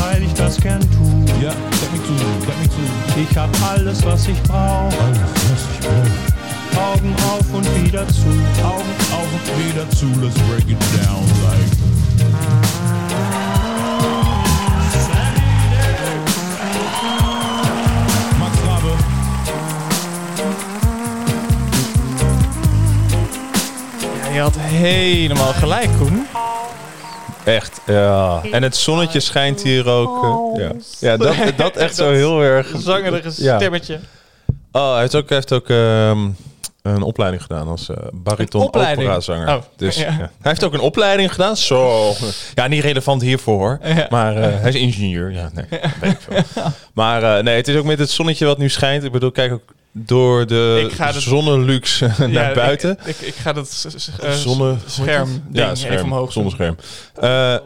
weil 0.03 0.23
ich 0.23 0.35
das 0.35 0.57
gern 0.61 0.81
tu. 0.81 1.07
Ja, 1.43 1.51
deck 1.51 1.93
mich 1.93 2.03
zu, 2.03 2.15
deck 2.47 2.59
mich 2.59 2.71
zu. 2.71 3.21
Ich 3.31 3.37
hab 3.39 3.51
alles, 3.71 4.05
was 4.05 4.27
ich 4.29 4.43
brauch. 4.43 4.93
Alles, 5.05 5.21
was 5.21 5.63
ich 5.73 5.87
brauch. 5.87 6.93
Augen 6.93 7.15
auf 7.33 7.55
und 7.55 7.85
wieder 7.85 8.07
zu. 8.09 8.27
Augen 8.65 8.95
auf 9.13 9.29
und 9.33 9.69
wieder 9.69 9.89
zu. 9.91 10.07
Let's 10.21 10.35
break 10.49 10.69
it 10.69 10.79
down 11.05 11.25
like 11.45 11.90
helemaal 24.49 25.53
gelijk, 25.53 25.89
Koen. 25.99 26.27
Echt, 27.45 27.81
ja. 27.87 28.41
En 28.53 28.63
het 28.63 28.77
zonnetje 28.77 29.21
schijnt 29.21 29.63
hier 29.63 29.89
ook. 29.89 30.25
eh, 30.57 30.61
ja, 30.61 30.73
ja 31.01 31.17
dat, 31.17 31.37
dat 31.57 31.77
echt 31.77 31.95
zo 31.97 32.11
heel 32.13 32.41
erg. 32.43 32.73
Zangerige 32.79 33.31
Ja. 33.43 33.57
stemmetje. 33.59 33.99
Oh, 34.73 34.91
hij 34.93 35.01
heeft 35.01 35.15
ook, 35.15 35.29
hij 35.29 35.37
heeft 35.37 35.53
ook 35.53 35.69
ehm, 35.69 36.29
een 36.83 37.03
opleiding 37.03 37.43
gedaan 37.43 37.69
als 37.69 37.89
eh 37.89 37.97
bariton 38.13 38.63
opleiding? 38.63 39.07
operazanger. 39.09 39.49
Oh, 39.49 39.63
dus, 39.77 39.97
ja. 39.97 40.03
ja. 40.05 40.17
Hij 40.17 40.29
heeft 40.43 40.65
ook 40.65 40.73
een 40.73 40.81
opleiding 40.81 41.31
gedaan. 41.33 41.57
Zo. 41.57 42.13
Ja, 42.55 42.67
niet 42.67 42.83
relevant 42.83 43.23
hiervoor. 43.23 43.79
Ja. 43.83 44.07
Maar 44.11 44.37
eh, 44.37 44.61
hij 44.61 44.69
is 44.69 44.75
ingenieur. 44.75 45.33
Ja, 45.33 45.51
nee, 45.55 45.67
weet 46.01 46.13
ik 46.13 46.19
veel. 46.29 46.65
Maar 46.95 47.43
nee, 47.43 47.57
het 47.57 47.69
is 47.69 47.77
ook 47.77 47.85
met 47.85 47.99
het 47.99 48.11
zonnetje 48.11 48.47
wat 48.47 48.59
nu 48.59 48.69
schijnt. 48.69 49.05
Ik 49.05 49.13
bedoel, 49.13 49.31
kijk 49.31 49.53
ook 49.53 49.63
door 49.93 50.47
de 50.47 50.91
zonnelux 51.17 52.01
naar 52.19 52.31
Ja, 52.31 52.53
buiten. 52.55 52.91
Ik, 53.05 53.17
ik, 53.21 53.27
ik 53.27 53.35
ga 53.35 53.53
dat 53.53 53.71
s- 53.71 53.87
s- 53.97 54.11
eh, 54.21 54.29
ja, 55.53 55.75
scherm, 55.75 55.93
even 55.93 56.03
omhoog. 56.05 56.33
Zonnescherm. 56.33 56.77
Eh 57.15 57.57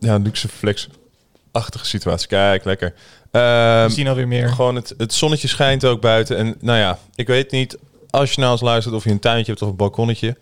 ja, 0.00 0.16
luxe 0.16 0.48
flex-achtige 0.48 1.86
situatie. 1.86 2.28
Kijk, 2.28 2.64
lekker. 2.64 2.94
Ehm, 3.30 3.86
We 3.86 3.92
zien 3.92 4.08
alweer 4.08 4.28
meer. 4.28 4.48
gewoon 4.48 4.74
het, 4.74 4.94
het 4.96 5.14
zonnetje 5.14 5.48
schijnt 5.48 5.84
ook 5.84 6.00
buiten. 6.00 6.36
En 6.36 6.54
nou 6.60 6.78
ja, 6.78 6.98
ik 7.14 7.26
weet 7.26 7.50
niet 7.50 7.78
als 8.10 8.32
je 8.32 8.40
nou 8.40 8.52
eens 8.52 8.60
luistert 8.60 8.94
of 8.94 9.04
je 9.04 9.10
een 9.10 9.18
tuintje 9.20 9.50
hebt 9.50 9.62
of 9.64 9.68
een 9.68 9.76
balkonnetje. 9.76 10.36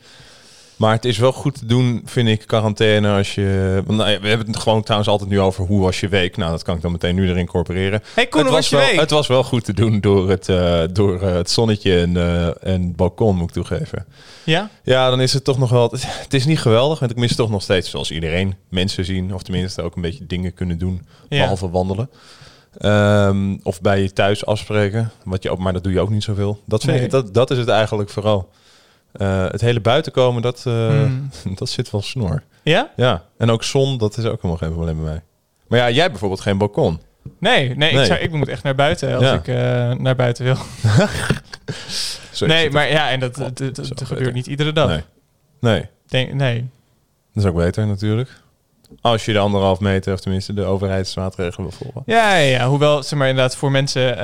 Maar 0.80 0.92
het 0.92 1.04
is 1.04 1.18
wel 1.18 1.32
goed 1.32 1.58
te 1.58 1.66
doen, 1.66 2.02
vind 2.04 2.28
ik, 2.28 2.46
quarantaine 2.46 3.16
als 3.16 3.34
je... 3.34 3.82
Want, 3.87 3.99
nou 3.99 4.10
ja, 4.10 4.20
we 4.20 4.28
hebben 4.28 4.46
het 4.46 4.56
gewoon 4.56 4.82
trouwens 4.82 5.10
altijd 5.10 5.30
nu 5.30 5.40
over 5.40 5.64
hoe 5.64 5.80
was 5.80 6.00
je 6.00 6.08
week. 6.08 6.37
Nou, 6.37 6.50
dat 6.50 6.62
kan 6.62 6.76
ik 6.76 6.82
dan 6.82 6.92
meteen 6.92 7.14
nu 7.14 7.25
erin 7.25 7.37
incorporeren. 7.37 8.02
Hey 8.14 8.26
Koen, 8.26 8.42
het, 8.42 8.50
was 8.50 8.68
wel, 8.68 8.80
week? 8.80 9.00
het 9.00 9.10
was 9.10 9.26
wel 9.26 9.44
goed 9.44 9.64
te 9.64 9.72
doen 9.72 10.00
door 10.00 10.30
het, 10.30 10.49
eh, 10.49 10.82
door 10.92 11.22
eh, 11.22 11.34
het 11.34 11.50
zonnetje 11.50 12.00
en, 12.00 12.16
eh, 12.16 12.46
en 12.46 12.82
het 12.82 12.96
balkon, 12.96 13.37
moet 13.37 13.49
ik 13.49 13.54
toegeven. 13.54 14.06
Ja? 14.44 14.70
Ja, 14.82 15.10
dan 15.10 15.20
is 15.20 15.32
het 15.32 15.44
toch 15.44 15.58
nog 15.58 15.70
wel... 15.70 15.90
Het 16.00 16.34
is 16.34 16.44
niet 16.44 16.60
geweldig, 16.60 16.99
want 16.99 17.10
ik 17.10 17.16
mis 17.18 17.34
toch 17.34 17.50
nog 17.50 17.62
steeds, 17.62 17.90
zoals 17.90 18.10
iedereen, 18.10 18.54
mensen 18.68 19.04
zien. 19.04 19.34
Of 19.34 19.42
tenminste 19.42 19.82
ook 19.82 19.96
een 19.96 20.02
beetje 20.02 20.26
dingen 20.26 20.54
kunnen 20.54 20.78
doen, 20.78 21.06
Ja. 21.28 21.38
behalve 21.40 21.70
wandelen. 21.70 22.10
Ehm, 22.78 23.56
of 23.62 23.80
bij 23.80 24.02
je 24.02 24.12
thuis 24.12 24.46
afspreken, 24.46 25.10
wat 25.25 25.42
je 25.42 25.50
ook, 25.50 25.58
maar 25.58 25.72
dat 25.72 25.84
doe 25.84 25.92
je 25.92 26.00
ook 26.00 26.10
niet 26.10 26.22
zoveel. 26.22 26.60
Dat, 26.66 26.82
vind 26.82 26.96
Nee. 26.96 27.04
ik, 27.04 27.10
dat, 27.10 27.34
dat 27.34 27.50
is 27.50 27.58
het 27.58 27.68
eigenlijk 27.68 28.10
vooral. 28.10 28.50
Eh, 29.12 29.44
het 29.50 29.60
hele 29.60 29.80
buiten 29.80 30.12
komen, 30.12 30.42
dat, 30.42 30.62
eh, 30.66 30.88
Hmm. 30.88 31.30
dat 31.54 31.68
zit 31.68 31.90
wel 31.90 32.02
snor. 32.02 32.42
Ja? 32.62 32.90
Ja, 32.96 33.24
en 33.38 33.50
ook 33.50 33.62
zon, 33.64 33.98
dat 33.98 34.16
is 34.16 34.24
ook 34.24 34.36
helemaal 34.36 34.56
geen 34.56 34.72
probleem 34.72 34.96
bij 34.96 35.04
mij. 35.04 35.22
Maar 35.68 35.78
ja, 35.78 35.84
jij 35.90 35.98
hebt 35.98 36.10
bijvoorbeeld 36.10 36.40
geen 36.40 36.58
balkon. 36.58 37.00
Nee, 37.38 37.66
nee, 37.68 37.76
Nee. 37.92 38.00
Ik, 38.00 38.06
zou, 38.06 38.18
ik 38.20 38.32
moet 38.32 38.48
echt 38.48 38.62
naar 38.62 38.74
buiten 38.74 39.14
als 39.14 39.24
Ja. 39.24 39.34
ik 39.34 39.48
eh, 39.48 39.54
naar 40.02 40.16
buiten 40.16 40.44
wil. 40.44 40.56
Nee, 42.40 42.70
maar 42.70 42.88
ja, 42.90 43.10
en 43.10 43.20
dat, 43.20 43.38
Oh, 43.38 43.44
dat, 43.44 43.58
dat- 43.58 43.76
dat 43.76 43.86
gebeurt 44.00 44.18
beter. 44.18 44.32
niet 44.32 44.46
iedere 44.46 44.72
dag. 44.72 44.88
Nee. 44.88 45.00
Nee, 45.60 45.84
Denk, 46.06 46.32
nee. 46.32 46.68
dat 47.34 47.44
is 47.44 47.50
ook 47.50 47.56
beter 47.56 47.86
natuurlijk. 47.86 48.30
Als 49.00 49.24
je 49.24 49.32
de 49.32 49.38
anderhalf 49.38 49.80
meter, 49.80 50.12
of 50.12 50.20
tenminste 50.20 50.54
de 50.54 50.64
overheidsmaatregelen 50.64 51.68
wil 51.68 51.78
volgen. 51.78 52.02
Ja, 52.06 52.36
ja, 52.36 52.44
ja, 52.58 52.68
hoewel, 52.68 53.02
zeg 53.02 53.18
maar 53.18 53.28
inderdaad, 53.28 53.56
voor 53.56 53.70
mensen 53.70 54.18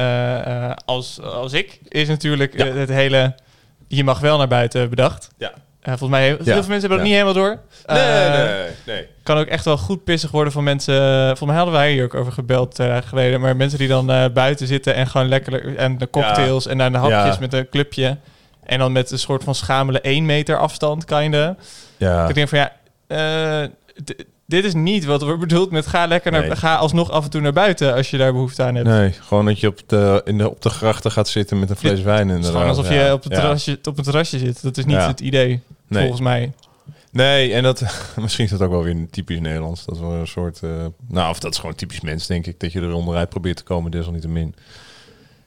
als, 0.84 1.20
als 1.22 1.52
ik 1.52 1.80
is 1.88 2.08
natuurlijk 2.08 2.58
Ja. 2.58 2.66
het 2.66 2.88
hele... 2.88 3.34
Je 3.88 4.04
mag 4.04 4.18
wel 4.20 4.38
naar 4.38 4.48
buiten 4.48 4.90
bedacht. 4.90 5.28
Ja. 5.38 5.52
Eh, 5.80 5.88
volgens 5.98 6.10
mij, 6.10 6.26
heel 6.26 6.36
veel 6.44 6.54
mensen 6.54 6.70
hebben 6.80 6.90
dat 6.90 7.00
niet 7.00 7.12
helemaal 7.12 7.32
door. 7.34 7.58
Nee, 7.86 7.98
Eh, 7.98 8.32
nee, 8.44 8.68
nee. 8.86 9.06
kan 9.22 9.38
ook 9.38 9.46
echt 9.46 9.64
wel 9.64 9.76
goed 9.78 10.04
pissig 10.04 10.30
worden 10.30 10.52
van 10.52 10.64
mensen. 10.64 11.26
Volgens 11.26 11.48
mij 11.48 11.56
hadden 11.56 11.74
wij 11.74 11.92
hier 11.92 12.04
ook 12.04 12.14
over 12.14 12.32
gebeld 12.32 12.74
twee 12.74 12.88
dagen 12.88 13.08
geleden. 13.08 13.40
Maar 13.40 13.56
mensen 13.56 13.78
die 13.78 13.88
dan 13.88 14.10
eh, 14.10 14.24
buiten 14.32 14.66
zitten 14.66 14.94
en 14.94 15.06
gewoon 15.06 15.28
lekker 15.28 15.76
en 15.76 15.98
de 15.98 16.10
cocktails 16.10 16.66
en 16.66 16.78
dan 16.78 16.92
de 16.92 16.98
hapjes 16.98 17.38
met 17.38 17.52
een 17.52 17.68
clubje. 17.68 18.16
En 18.64 18.78
dan 18.78 18.92
met 18.92 19.10
een 19.10 19.18
soort 19.18 19.44
van 19.44 19.54
schamele 19.54 20.00
1 20.00 20.26
meter 20.26 20.58
afstand, 20.58 21.04
kinda. 21.04 21.56
Ja. 21.96 22.28
Ik 22.28 22.34
denk 22.34 22.48
van 22.48 22.58
ja, 22.58 22.72
eh, 23.06 23.68
d- 24.04 24.24
dit 24.46 24.64
is 24.64 24.74
niet 24.74 25.04
wat 25.04 25.22
we 25.22 25.36
bedoeld 25.36 25.70
met 25.70 25.86
ga 25.86 26.06
lekker 26.06 26.32
naar, 26.32 26.46
Nee. 26.46 26.56
ga 26.56 26.74
alsnog 26.74 27.10
af 27.10 27.24
en 27.24 27.30
toe 27.30 27.40
naar 27.40 27.52
buiten 27.52 27.94
als 27.94 28.10
je 28.10 28.16
daar 28.16 28.32
behoefte 28.32 28.62
aan 28.62 28.74
hebt. 28.74 28.88
Nee, 28.88 29.12
gewoon 29.12 29.44
dat 29.46 29.60
je 29.60 29.66
op 29.66 29.80
de, 29.86 30.20
in 30.24 30.38
de, 30.38 30.50
op 30.50 30.62
de 30.62 30.68
grachten 30.70 31.10
gaat 31.10 31.28
zitten 31.28 31.58
met 31.58 31.70
een 31.70 31.76
fles 31.76 32.00
wijn. 32.00 32.28
Het 32.28 32.44
is 32.44 32.50
gewoon 32.50 32.66
alsof 32.68 32.88
Ja. 32.88 33.06
je 33.06 33.12
op, 33.12 33.22
het 33.22 33.32
Ja. 33.32 33.38
terrasje, 33.40 33.78
op 33.84 33.98
een 33.98 34.04
terrasje 34.04 34.38
zit. 34.38 34.62
Dat 34.62 34.76
is 34.76 34.84
niet 34.84 34.96
Ja. 34.96 35.06
het 35.06 35.20
idee, 35.20 35.60
Nee. 35.88 36.00
volgens 36.00 36.20
mij. 36.22 36.52
Nee, 37.12 37.52
en 37.52 37.62
dat 37.62 37.82
misschien 38.20 38.44
is 38.44 38.50
dat 38.50 38.60
ook 38.60 38.70
wel 38.70 38.82
weer 38.82 39.06
typisch 39.10 39.40
Nederlands. 39.40 39.84
Dat 39.84 39.94
is 39.94 40.00
wel 40.00 40.12
een 40.12 40.26
soort. 40.26 40.60
eh, 40.62 40.70
nou, 41.08 41.30
of 41.30 41.38
dat 41.38 41.52
is 41.52 41.58
gewoon 41.58 41.74
typisch 41.74 42.00
mens, 42.00 42.26
denk 42.26 42.46
ik. 42.46 42.60
Dat 42.60 42.72
je 42.72 42.80
er 42.80 42.92
onderuit 42.92 43.28
probeert 43.28 43.56
te 43.56 43.62
komen, 43.62 43.90
desalniettemin. 43.90 44.54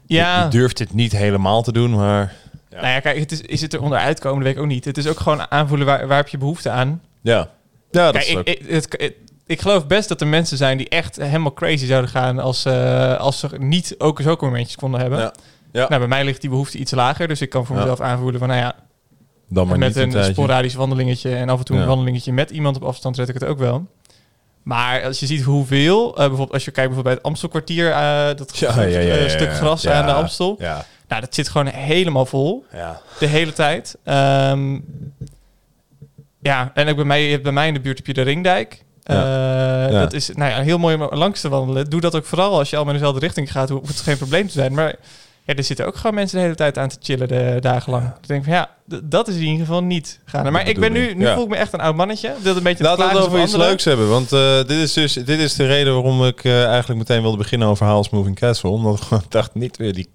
Ja, 0.06 0.44
Je, 0.44 0.50
durft 0.50 0.78
dit 0.78 0.94
niet 0.94 1.12
helemaal 1.12 1.62
te 1.64 1.72
doen, 1.72 1.96
maar. 1.96 2.34
Ja. 2.70 2.76
nou 2.82 2.88
ja, 2.94 3.00
kijk, 3.00 3.20
het 3.20 3.32
is, 3.32 3.42
is 3.42 3.62
het 3.62 3.74
er 3.74 3.82
onderuit 3.82 4.20
komen, 4.20 4.38
dat 4.38 4.48
weet 4.48 4.56
ik 4.56 4.62
ook 4.62 4.68
niet. 4.68 4.86
Het 4.86 4.98
is 4.98 5.08
ook 5.08 5.20
gewoon 5.20 5.52
aanvoelen 5.52 5.86
waar, 5.86 6.08
waar 6.08 6.18
heb 6.18 6.28
je 6.28 6.38
behoefte 6.38 6.70
aan. 6.70 7.02
Ja. 7.22 7.50
Ja, 7.92 8.12
dat 8.12 8.14
Kijk, 8.14 8.26
is 8.26 8.32
ik, 8.32 8.38
ook. 8.38 8.46
ik, 8.48 8.62
het, 8.68 8.96
het- 9.02 9.14
ik 9.46 9.62
geloof 9.62 9.88
best 9.88 10.10
dat 10.10 10.22
er 10.22 10.28
mensen 10.28 10.58
zijn 10.58 10.78
die 10.78 10.90
echt 10.90 11.16
helemaal 11.16 11.54
crazy 11.54 11.86
zouden 11.86 12.10
gaan 12.10 12.40
als, 12.40 12.66
eh, 12.66 13.18
als 13.20 13.40
ze 13.40 13.48
niet 13.58 13.96
ook 13.98 14.22
zulke 14.22 14.46
momentjes 14.46 14.76
konden 14.76 15.00
hebben. 15.00 15.20
Ja. 15.20 15.34
Ja. 15.72 15.86
Nou, 15.88 16.00
bij 16.00 16.08
mij 16.08 16.24
ligt 16.24 16.42
die 16.42 16.50
behoefte 16.50 16.78
iets 16.78 16.92
lager, 16.92 17.28
dus 17.28 17.42
ik 17.42 17.50
kan 17.50 17.66
voor 17.66 17.76
Ja. 17.76 17.82
mezelf 17.82 18.00
aanvoelen 18.02 18.40
van, 18.40 18.48
nou 18.48 18.60
ja, 18.60 18.76
Dan 19.50 19.68
maar 19.68 19.78
met 19.78 19.88
niet 19.96 20.14
een 20.14 20.18
een 20.24 20.34
sporadisch 20.34 20.74
wandelingetje 20.74 21.36
en 21.36 21.50
af 21.50 21.60
en 21.60 21.66
toe 21.66 21.78
een 21.78 21.88
wandelingetje 21.88 22.34
met 22.34 22.50
iemand 22.50 22.76
op 22.76 22.84
afstand 22.84 23.18
red 23.18 23.28
ik 23.30 23.34
het 23.34 23.46
ook 23.46 23.58
wel. 23.60 23.86
Maar 24.64 25.04
als 25.04 25.20
je 25.20 25.26
ziet 25.26 25.42
hoeveel, 25.44 26.10
eh, 26.10 26.16
bijvoorbeeld 26.18 26.52
als 26.54 26.66
je 26.66 26.72
kijkt 26.72 26.90
bijvoorbeeld 26.90 27.04
bij 27.04 27.14
het 27.14 27.24
Amstelkwartier, 27.24 27.92
eh 27.92 28.36
dat 28.38 28.52
stuk 29.30 29.54
gras 29.54 29.82
Ja. 29.82 29.94
aan 29.94 30.06
de 30.06 30.12
Amstel, 30.14 30.56
Ja. 30.60 30.86
nou 31.08 31.22
dat 31.22 31.36
zit 31.36 31.50
gewoon 31.50 31.68
helemaal 31.68 32.26
vol. 32.26 32.66
Ja. 32.74 33.02
De 33.20 33.26
hele 33.26 33.54
tijd. 33.54 33.98
Ehm, 34.04 34.80
ja, 36.42 36.72
en 36.74 36.90
ook 36.90 36.96
bij 36.96 37.06
mij, 37.06 37.42
bij 37.42 37.52
mij 37.52 37.68
in 37.68 37.74
de 37.74 37.80
buurt 37.80 37.98
heb 37.98 38.08
je 38.08 38.14
de 38.14 38.22
Ringdijk. 38.22 38.84
Eh, 39.04 39.16
Ja. 39.16 40.00
Dat 40.00 40.14
is 40.14 40.30
nou 40.34 40.52
ja, 40.52 40.62
heel 40.62 40.78
mooi 40.78 40.96
om 40.96 41.18
langs 41.18 41.42
te 41.42 41.50
wandelen. 41.50 41.90
Doe 41.90 42.02
dat 42.02 42.16
ook 42.16 42.26
vooral 42.26 42.58
als 42.58 42.70
je 42.70 42.76
allemaal 42.76 42.94
in 42.94 43.00
dezelfde 43.00 43.26
richting 43.26 43.52
gaat. 43.52 43.70
Hoeft 43.70 43.88
het 43.88 44.00
geen 44.00 44.18
probleem 44.18 44.48
te 44.48 44.54
zijn. 44.54 44.74
Maar 44.74 44.96
ja, 45.50 45.56
er 45.56 45.64
zitten 45.64 45.86
ook 45.86 45.96
gewoon 45.96 46.14
mensen 46.14 46.38
de 46.38 46.44
hele 46.44 46.56
tijd 46.56 46.78
aan 46.78 46.90
te 46.90 46.98
chillen 47.02 47.28
de 47.28 47.58
dagen 47.60 47.92
lang. 47.92 48.06
Ik 48.22 48.28
denk 48.28 48.44
van 48.44 48.54
ja, 48.54 48.70
dat 49.04 49.28
is 49.28 49.36
in 49.36 49.42
ieder 49.42 49.60
geval 49.60 49.84
niet 49.84 50.20
gaan. 50.26 50.52
Maar 50.52 50.68
ik 50.68 50.80
ben 50.80 50.92
nu, 50.92 51.14
nu 51.14 51.26
ja. 51.26 51.34
voel 51.34 51.44
ik 51.44 51.50
me 51.50 51.56
echt 51.56 51.74
een 51.74 51.80
oud 51.80 51.96
mannetje. 51.96 52.34
Dat 52.44 52.56
een 52.56 52.64
beetje 52.64 52.84
Laten 52.84 53.08
we 53.08 53.16
het 53.16 53.26
over 53.26 53.42
iets 53.42 53.56
leuks 53.56 53.84
hebben. 53.84 54.10
Want 54.10 54.32
eh, 54.32 54.58
dit 54.58 54.72
is 54.72 54.94
dus 54.94 55.14
dit 55.14 55.40
is 55.40 55.56
de 55.56 55.66
reden 55.66 55.94
waarom 55.94 56.26
ik 56.26 56.44
eh, 56.44 56.66
eigenlijk 56.66 57.00
meteen 57.00 57.22
wilde 57.22 57.38
beginnen 57.38 57.68
over 57.68 57.86
House 57.86 58.10
Moving 58.14 58.36
Castle. 58.36 58.70
Omdat 58.70 59.08
ik 59.12 59.32
dacht, 59.32 59.54
niet 59.54 59.78
weer 59.78 59.94
die 59.94 60.10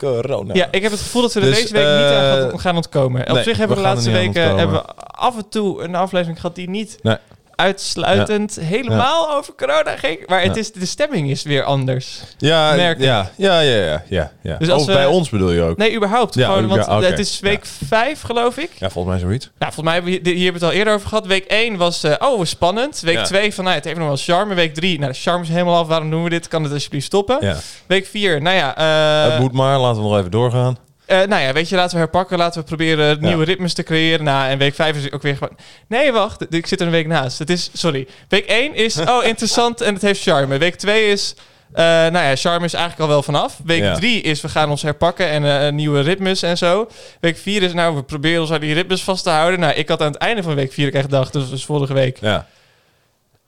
corona. 0.00 0.54
Ja, 0.54 0.68
ik 0.70 0.82
heb 0.82 0.90
het 0.92 1.00
gevoel 1.00 1.22
dat 1.22 1.32
we 1.32 1.40
er 1.40 1.46
Dus, 1.46 1.54
deze 1.60 1.72
week 1.72 1.82
niet 1.82 1.92
eh, 2.10 2.32
aan 2.52 2.60
gaan- 2.60 2.76
ontkomen. 2.76 3.20
Op 3.28 3.34
nee, 3.34 3.42
zich 3.42 3.56
hebben 3.56 3.76
we 3.76 3.82
de 3.82 3.88
laatste 3.88 4.10
weken 4.10 4.42
hebben 4.56 4.76
we 4.76 4.84
af 5.06 5.36
en 5.36 5.48
toe 5.48 5.82
een 5.82 5.94
aflevering 5.94 6.40
gehad 6.40 6.54
die 6.54 6.70
niet 6.70 6.98
Nee. 7.02 7.16
Uitsluitend 7.60 8.58
helemaal 8.60 9.32
over 9.36 9.54
corona 9.56 9.96
ging. 9.96 10.18
Maar 10.26 10.42
het 10.42 10.54
Ja. 10.54 10.60
is, 10.60 10.72
de 10.72 10.86
stemming 10.86 11.30
is 11.30 11.42
weer 11.42 11.62
anders. 11.64 12.20
Ja, 12.38 12.74
ja, 12.74 12.94
ja, 12.98 13.30
ja, 13.36 13.60
ja, 13.60 14.02
ja, 14.08 14.32
ja. 14.42 14.56
Dus 14.58 14.70
als 14.70 14.84
we- 14.86 14.92
bij 14.92 15.06
ons 15.06 15.28
bedoel 15.30 15.50
je 15.50 15.62
ook? 15.62 15.76
Nee, 15.76 15.94
überhaupt. 15.96 16.34
Ja, 16.34 16.46
Gewoon, 16.48 16.68
want 16.68 16.84
ja, 16.86 17.00
het 17.00 17.18
is 17.18 17.40
week 17.40 17.66
vijf, 17.88 18.20
geloof 18.22 18.56
ik. 18.56 18.70
Ja, 18.78 18.90
volgens 18.90 19.14
mij 19.14 19.22
zoiets. 19.24 19.44
Nou, 19.58 19.72
volgens 19.72 19.84
mij 19.84 19.94
hebben 19.94 20.12
we 20.12 20.30
hier, 20.30 20.42
hebben 20.44 20.60
we 20.60 20.66
het 20.66 20.74
al 20.74 20.78
eerder 20.78 20.94
over 20.94 21.08
gehad. 21.08 21.26
Week 21.26 21.44
1 21.48 21.76
was, 21.76 22.02
eh, 22.02 22.14
oh, 22.18 22.44
spannend. 22.44 23.00
Week 23.00 23.14
Ja. 23.16 23.22
2 23.22 23.54
van, 23.54 23.64
nou, 23.64 23.76
het 23.76 23.84
heeft 23.84 23.96
nog 23.98 24.06
wel 24.06 24.16
charme. 24.16 24.54
Week 24.54 24.74
3, 24.74 24.98
nou, 24.98 25.12
de 25.12 25.18
charme 25.18 25.42
is 25.42 25.48
helemaal 25.48 25.76
af. 25.76 25.86
Waarom 25.86 26.10
doen 26.10 26.22
we 26.24 26.30
dit? 26.30 26.48
Kan 26.48 26.62
het 26.62 26.72
alsjeblieft 26.72 27.06
stoppen? 27.06 27.36
Ja. 27.40 27.56
Week 27.86 28.06
4, 28.06 28.42
nou 28.42 28.56
ja... 28.56 28.76
eh, 28.76 29.30
het 29.30 29.40
moet 29.40 29.52
maar, 29.52 29.78
laten 29.78 30.02
we 30.02 30.08
nog 30.08 30.18
even 30.18 30.30
doorgaan. 30.30 30.76
Eh, 31.10 31.18
nou 31.28 31.42
ja, 31.42 31.52
weet 31.52 31.68
je, 31.68 31.76
laten 31.76 31.92
we 31.92 31.98
herpakken. 31.98 32.38
Laten 32.38 32.60
we 32.60 32.66
proberen 32.66 33.20
nieuwe 33.20 33.44
ritmes 33.44 33.74
te 33.74 33.82
creëren. 33.82 34.24
Nou, 34.24 34.48
en 34.50 34.58
week 34.58 34.74
5 34.74 34.96
is 34.96 35.12
ook 35.12 35.22
weer 35.22 35.36
gewoon... 35.36 35.56
Nee, 35.88 36.12
wacht. 36.12 36.54
Ik 36.54 36.66
zit 36.66 36.80
er 36.80 36.86
een 36.86 36.92
week 36.92 37.06
naast. 37.06 37.38
Het 37.38 37.50
is... 37.50 37.70
Sorry. 37.72 38.06
Week 38.28 38.46
1 38.46 38.74
is... 38.74 38.96
Oh, 39.08 39.24
interessant 39.24 39.80
en 39.80 39.94
het 39.94 40.02
heeft 40.02 40.22
charme. 40.22 40.58
Week 40.58 40.74
2 40.74 41.10
is... 41.10 41.34
eh, 41.72 41.84
nou 41.84 42.12
ja, 42.18 42.36
charme 42.36 42.64
is 42.64 42.72
eigenlijk 42.74 43.02
al 43.02 43.08
wel 43.08 43.22
vanaf. 43.22 43.58
Week 43.64 43.82
Ja. 43.82 43.94
3 43.94 44.20
is 44.20 44.40
we 44.40 44.48
gaan 44.48 44.70
ons 44.70 44.82
herpakken 44.82 45.28
en 45.28 45.60
eh, 45.66 45.72
nieuwe 45.72 46.00
ritmes 46.00 46.42
en 46.42 46.58
zo. 46.58 46.88
Week 47.20 47.36
4 47.38 47.62
is 47.62 47.72
nou, 47.72 47.94
we 47.96 48.02
proberen 48.02 48.40
ons 48.40 48.50
aan 48.52 48.60
die 48.60 48.74
ritmes 48.74 49.02
vast 49.02 49.22
te 49.22 49.30
houden. 49.30 49.60
Nou, 49.60 49.74
ik 49.74 49.88
had 49.88 50.00
aan 50.00 50.12
het 50.12 50.20
einde 50.20 50.42
van 50.42 50.54
week 50.54 50.72
4 50.72 50.94
echt 50.94 51.04
gedacht, 51.04 51.32
dus, 51.32 51.50
dus 51.50 51.64
vorige 51.64 51.92
week... 51.94 52.18
Ja. 52.20 52.46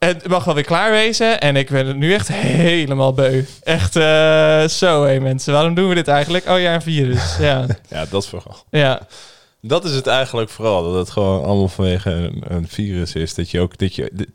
Het 0.05 0.29
mag 0.29 0.45
wel 0.45 0.55
weer 0.55 0.65
klaar 0.65 0.91
wezen. 0.91 1.41
En 1.41 1.57
ik 1.57 1.71
ben 1.71 1.87
het 1.87 1.97
nu 1.97 2.15
echt 2.15 2.29
helemaal 2.33 3.13
beu. 3.13 3.43
Echt 3.63 3.97
eh, 3.97 4.65
zo, 4.69 5.05
hé 5.05 5.21
mensen. 5.21 5.53
Waarom 5.53 5.75
doen 5.75 5.89
we 5.89 5.95
dit 5.95 6.09
eigenlijk? 6.09 6.49
Oh 6.49 6.61
ja, 6.61 6.75
een 6.75 6.83
virus. 6.83 7.37
Ja, 7.41 7.67
ja, 7.91 8.05
dat 8.11 8.23
is 8.23 8.29
vooral. 8.29 8.57
ja. 8.71 9.01
Dat 9.61 9.85
is 9.85 9.95
het 9.95 10.07
eigenlijk 10.07 10.51
vooral. 10.51 10.83
Dat 10.83 10.95
het 10.95 11.11
gewoon 11.11 11.45
allemaal 11.45 11.69
vanwege 11.69 12.11
een, 12.11 12.43
een 12.49 12.69
virus 12.69 13.15
is. 13.15 13.35
Dat 13.35 13.51
je 13.51 13.61
ook... 13.61 13.79
Dat 13.79 13.95
je, 13.95 14.11
dit- 14.13 14.29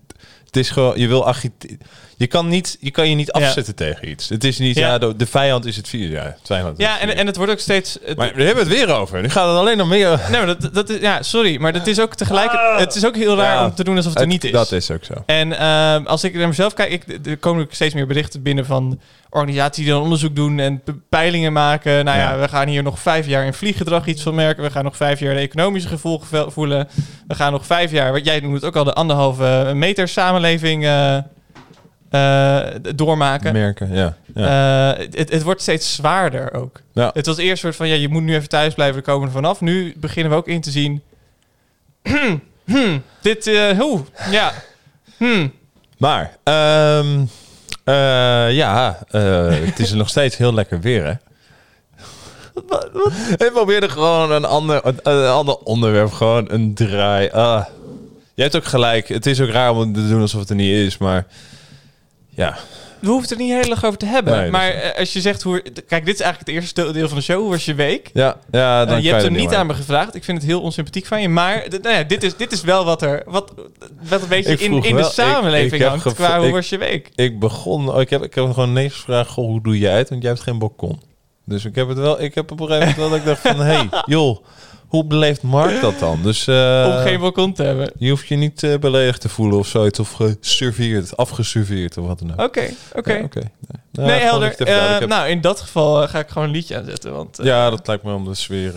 Het 0.46 0.56
is 0.58 0.70
gewoon, 0.70 1.00
je 1.00 1.08
wil 1.08 1.28
agite- 1.28 1.78
Je 2.20 2.28
kan, 2.28 2.48
niet, 2.48 2.78
je 2.80 2.92
kan 2.92 3.10
je 3.10 3.16
niet 3.16 3.30
Ja. 3.38 3.46
afzetten 3.46 3.76
tegen 3.76 4.10
iets. 4.10 4.30
Het 4.30 4.44
is 4.44 4.60
niet, 4.60 4.76
ja, 4.78 4.88
Ja. 4.88 4.98
de, 4.98 5.16
de 5.16 5.26
vijand 5.26 5.66
is 5.66 5.76
het 5.76 5.88
virus. 5.88 6.12
Ja, 6.14 6.24
het 6.24 6.40
vijand 6.44 6.78
Ja, 6.78 7.00
en, 7.00 7.16
en 7.18 7.26
het 7.28 7.36
wordt 7.36 7.52
ook 7.52 7.60
steeds... 7.60 7.98
het- 8.06 8.18
Maar 8.18 8.32
we 8.36 8.44
hebben 8.44 8.64
het 8.68 8.74
weer 8.74 8.94
over. 8.96 9.22
Nu 9.22 9.30
gaat 9.30 9.48
het 9.48 9.58
alleen 9.58 9.78
nog 9.78 9.88
meer... 9.88 10.08
nee, 10.30 10.38
maar 10.38 10.46
dat, 10.60 10.74
dat 10.74 10.90
is, 10.90 11.00
ja, 11.00 11.22
sorry, 11.22 11.58
maar 11.62 11.74
dat 11.74 11.88
is 11.88 12.00
ook 12.00 12.16
tegelijk... 12.16 12.52
Het 12.78 12.96
is 12.96 13.06
ook 13.06 13.16
heel 13.16 13.36
raar 13.38 13.56
Ja. 13.56 13.66
om 13.66 13.76
te 13.76 13.84
doen 13.84 13.96
alsof 13.96 14.12
het 14.14 14.22
er 14.22 14.28
niet 14.28 14.44
is. 14.44 14.52
Dat 14.52 14.72
is 14.72 14.92
ook 14.92 15.04
zo. 15.04 15.14
En 15.26 15.58
ehm, 15.60 16.06
als 16.06 16.24
ik 16.24 16.34
naar 16.36 16.48
mezelf 16.48 16.74
kijk, 16.74 16.92
ik, 16.92 17.26
er 17.28 17.38
komen 17.38 17.64
ook 17.64 17.74
steeds 17.74 17.94
meer 17.94 18.08
berichten 18.08 18.42
binnen 18.42 18.66
van 18.66 19.00
organisaties 19.30 19.84
die 19.84 19.94
dan 19.94 20.02
onderzoek 20.02 20.36
doen 20.36 20.60
en 20.60 20.82
pe- 20.84 20.96
peilingen 21.10 21.54
maken. 21.54 22.06
Nou 22.06 22.18
ja, 22.18 22.40
we 22.40 22.48
gaan 22.48 22.68
hier 22.68 22.84
nog 22.84 23.00
vijf 23.00 23.28
jaar 23.28 23.46
in 23.46 23.54
vlieggedrag 23.54 24.06
iets 24.06 24.22
van 24.24 24.36
merken. 24.36 24.64
We 24.64 24.72
gaan 24.72 24.84
nog 24.84 24.98
vijf 24.98 25.20
jaar 25.20 25.34
de 25.34 25.40
economische 25.40 25.90
gevolgen 25.90 26.52
voelen. 26.52 26.88
We 27.28 27.36
gaan 27.36 27.52
nog 27.52 27.66
vijf 27.66 27.92
jaar, 27.92 28.12
wat 28.12 28.26
jij 28.26 28.40
noemt 28.40 28.54
het 28.56 28.64
ook 28.66 28.76
al, 28.76 28.84
de 28.84 28.94
anderhalve 28.94 29.72
meter 29.76 30.08
samenleving 30.08 30.86
eh, 30.86 31.18
eh, 32.10 32.66
doormaken. 32.96 33.54
Merken, 33.54 33.94
ja. 33.94 34.18
ja. 34.36 34.94
Eh, 34.94 35.08
het, 35.12 35.32
het 35.32 35.44
wordt 35.44 35.62
steeds 35.62 35.94
zwaarder 35.94 36.54
ook. 36.54 36.82
Ja. 36.94 37.10
Het 37.14 37.26
was 37.26 37.38
eerst 37.38 37.62
soort 37.62 37.76
van, 37.76 37.88
ja, 37.88 37.96
je 37.96 38.08
moet 38.08 38.24
nu 38.24 38.36
even 38.36 38.50
thuis 38.50 38.74
blijven, 38.74 39.02
komen 39.02 39.28
er 39.28 39.34
vanaf. 39.34 39.62
Nu 39.62 39.94
beginnen 39.98 40.32
we 40.32 40.38
ook 40.38 40.48
in 40.48 40.62
te 40.62 40.72
zien... 40.72 41.02
hmm, 42.66 43.04
dit, 43.22 43.48
eh, 43.48 43.80
hoe, 43.80 44.04
ja, 44.30 44.54
hmm. 45.18 45.52
Maar, 45.98 46.38
ehm, 46.44 47.26
eh, 47.84 48.54
ja, 48.56 49.00
het 49.10 49.80
is 49.80 49.92
nog 49.92 50.10
steeds 50.10 50.38
heel 50.38 50.54
lekker 50.54 50.80
weer, 50.80 51.06
hè? 51.06 51.14
Ik 53.46 53.52
probeerde 53.54 53.90
gewoon 53.90 54.32
een 54.32 54.46
ander, 54.46 54.82
een, 54.84 55.00
een 55.04 55.30
ander 55.30 55.56
onderwerp, 55.56 56.12
gewoon 56.12 56.52
een 56.52 56.74
draai. 56.74 57.30
Ah. 57.30 57.66
Je 58.34 58.42
hebt 58.42 58.56
ook 58.56 58.66
gelijk. 58.66 59.08
Het 59.08 59.26
is 59.26 59.42
ook 59.42 59.50
raar 59.50 59.72
om 59.72 59.94
te 59.94 60.08
doen 60.08 60.22
alsof 60.22 60.40
het 60.40 60.50
er 60.50 60.56
niet 60.56 60.74
is, 60.74 60.98
maar 60.98 61.26
ja. 62.38 62.58
We 63.00 63.08
hoeven 63.08 63.30
het 63.30 63.40
er 63.40 63.46
niet 63.46 63.54
heel 63.64 63.72
erg 63.72 63.86
over 63.86 63.98
te 63.98 64.06
hebben. 64.06 64.38
Nee, 64.38 64.52
maar 64.52 64.74
is 64.74 64.82
eh, 64.82 65.00
als 65.00 65.14
je 65.14 65.22
zegt 65.22 65.42
hoe. 65.44 65.62
Kijk, 65.88 66.06
dit 66.06 66.14
is 66.14 66.22
eigenlijk 66.22 66.40
het 66.40 66.50
eerste 66.50 66.92
deel 66.92 67.08
van 67.08 67.18
de 67.18 67.24
show. 67.24 67.40
Hoe 67.42 67.50
was 67.50 67.66
je 67.66 67.74
week? 67.74 68.10
Ja, 68.14 68.38
ja 68.52 68.86
dan 68.86 68.98
Eh, 68.98 69.04
je 69.04 69.10
kan 69.10 69.20
hebt 69.20 69.32
het 69.32 69.42
niet 69.42 69.54
aan 69.54 69.68
me 69.68 69.74
gevraagd. 69.74 70.16
Ik 70.16 70.24
vind 70.24 70.38
het 70.38 70.48
heel 70.48 70.62
onsympathiek 70.62 71.06
van 71.06 71.22
je. 71.22 71.30
Maar 71.30 71.66
nou 71.82 71.96
ja, 71.96 72.04
dit, 72.04 72.24
is, 72.24 72.36
dit 72.38 72.52
is 72.52 72.62
wel 72.62 72.86
wat 72.86 73.02
er. 73.02 73.24
Wat, 73.26 73.54
wat 74.10 74.22
een 74.22 74.28
beetje 74.28 74.58
in, 74.58 74.72
in 74.74 74.82
de 74.82 74.94
wel- 75.02 75.10
samenleving 75.10 75.82
ik 75.82 75.88
hangt. 75.88 76.14
Qua 76.14 76.38
hoe 76.38 76.48
ik- 76.48 76.54
was 76.54 76.70
je 76.70 76.78
week? 76.78 77.10
Ik 77.16 77.40
begon, 77.40 77.90
oh, 77.94 78.02
ik 78.02 78.10
heb, 78.10 78.24
ik 78.24 78.34
heb 78.36 78.54
gewoon 78.54 78.70
ineens 78.70 78.94
gevraagd, 78.94 79.30
goh, 79.30 79.46
hoe 79.46 79.62
doe 79.62 79.78
jij 79.78 79.98
het? 79.98 80.10
Want 80.10 80.22
jij 80.22 80.32
hebt 80.32 80.44
geen 80.44 80.60
balkon. 80.60 81.02
Dus 81.46 81.66
ik 81.66 81.76
heb 81.76 81.88
het 81.88 81.98
wel, 81.98 82.22
ik 82.22 82.36
heb 82.36 82.52
op 82.52 82.60
een 82.60 82.68
gegeven 82.68 82.88
moment 82.88 82.98
wel 82.98 83.10
dat 83.10 83.20
ik 83.20 83.26
dacht 83.26 83.42
van, 83.42 83.66
hey, 83.66 83.90
joh, 84.16 84.38
hoe 84.88 85.06
beleeft 85.06 85.42
Mark 85.42 85.82
dat 85.82 86.00
dan? 86.00 86.20
Dus 86.24 86.48
eh, 86.48 86.94
Om 86.98 87.02
geen 87.04 87.20
balkon 87.20 87.54
te 87.54 87.64
hebben. 87.64 87.92
je 87.98 88.10
hoeft 88.10 88.28
je 88.28 88.36
niet 88.36 88.64
eh, 88.64 88.78
beledigd 88.78 89.22
te 89.22 89.30
voelen 89.30 89.58
of 89.60 89.68
zoiets, 89.68 90.00
of 90.00 90.12
geserveerd, 90.12 91.18
afgeserveerd 91.18 91.98
of 91.98 92.08
wat 92.08 92.20
dan 92.20 92.32
ook. 92.32 92.40
Oké, 92.46 92.70
oké. 92.96 93.14
Ja. 93.14 93.80
Nou, 93.92 94.08
Nee, 94.08 94.20
helder. 94.20 94.48
Eh, 94.62 94.94
Ik 94.94 95.00
heb- 95.00 95.10
Nou, 95.10 95.30
in 95.30 95.42
dat 95.42 95.62
geval 95.62 96.08
ga 96.08 96.20
ik 96.20 96.28
gewoon 96.30 96.48
een 96.48 96.54
liedje 96.54 96.78
aanzetten. 96.78 97.12
Want, 97.14 97.40
Ja, 97.44 97.70
dat 97.70 97.88
lijkt 97.88 98.04
me 98.04 98.14
om 98.14 98.26
de 98.26 98.34
sfeer 98.36 98.74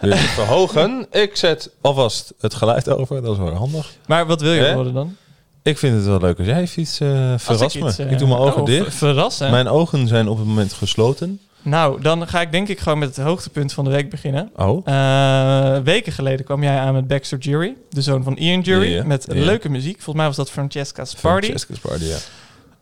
weer 0.00 0.16
te 0.16 0.28
verhogen. 0.40 1.06
Ik 1.10 1.36
zet 1.36 1.70
alvast 1.80 2.34
het 2.40 2.54
geluid 2.54 2.88
over, 2.88 3.22
dat 3.22 3.32
is 3.32 3.38
wel 3.38 3.54
handig. 3.54 3.92
Maar 4.06 4.26
wat 4.26 4.40
wil 4.40 4.52
je 4.52 4.74
worden 4.74 4.94
dan? 4.94 5.16
Ik 5.62 5.78
vind 5.78 5.96
het 5.96 6.04
wel 6.06 6.20
leuk 6.20 6.38
als 6.38 6.46
jij 6.46 6.60
even 6.60 6.82
iets 6.82 7.00
Als 7.00 7.42
verrast 7.42 7.80
me. 7.80 7.88
iets, 7.88 7.98
eh, 7.98 8.10
ik 8.10 8.18
doe 8.18 8.28
mijn 8.28 8.40
ogen 8.40 8.60
oh, 8.60 8.66
dicht. 8.66 8.82
ver- 8.84 8.92
Verrassen. 8.92 9.50
Mijn 9.50 9.68
ogen 9.68 10.08
zijn 10.08 10.28
op 10.28 10.38
het 10.38 10.46
moment 10.46 10.72
gesloten. 10.72 11.40
Nou, 11.68 12.00
dan 12.02 12.28
ga 12.28 12.40
ik 12.40 12.52
denk 12.52 12.68
ik 12.68 12.78
gewoon 12.78 12.98
met 12.98 13.16
het 13.16 13.24
hoogtepunt 13.24 13.72
van 13.72 13.84
de 13.84 13.90
week 13.90 14.10
beginnen. 14.10 14.50
Oh. 14.56 14.86
Eh, 14.86 15.78
weken 15.82 16.12
geleden 16.12 16.44
kwam 16.44 16.62
jij 16.62 16.78
aan 16.78 16.92
met 16.94 17.06
Baxter 17.08 17.38
Jury, 17.38 17.76
de 17.90 18.02
zoon 18.02 18.22
van 18.22 18.36
Ian 18.36 18.60
Jury, 18.60 19.02
met 19.06 19.26
leuke 19.28 19.68
muziek. 19.70 19.94
Volgens 19.94 20.16
mij 20.16 20.26
was 20.26 20.36
dat 20.36 20.50
Francesca's 20.50 21.14
Party. 21.14 21.46
Francesca's 21.46 21.78
Party, 21.78 22.04
ja. 22.04 22.16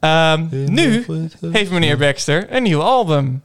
Ehm, 0.00 0.46
nu 0.72 1.06
heeft 1.52 1.70
meneer 1.70 1.98
Baxter 1.98 2.46
een 2.54 2.62
nieuw 2.62 2.82
album. 2.82 3.42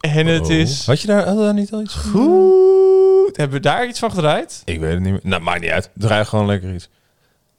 En 0.00 0.26
het 0.26 0.42
Oh. 0.44 0.50
is 0.50 0.86
Had 0.86 1.00
je 1.00 1.06
daar, 1.06 1.26
had 1.26 1.36
daar 1.38 1.54
niet 1.54 1.72
al 1.72 1.80
iets 1.80 1.94
van? 1.94 2.10
goed. 2.10 3.36
Hebben 3.36 3.56
we 3.56 3.62
daar 3.62 3.86
iets 3.88 3.98
van 3.98 4.10
gedraaid? 4.10 4.62
Ik 4.64 4.80
weet 4.80 4.92
het 4.92 5.00
niet 5.00 5.12
meer. 5.12 5.20
Nou, 5.22 5.42
maakt 5.42 5.60
niet 5.60 5.70
uit. 5.70 5.90
Draai 5.94 6.24
gewoon 6.24 6.46
lekker 6.46 6.74
iets. 6.74 6.88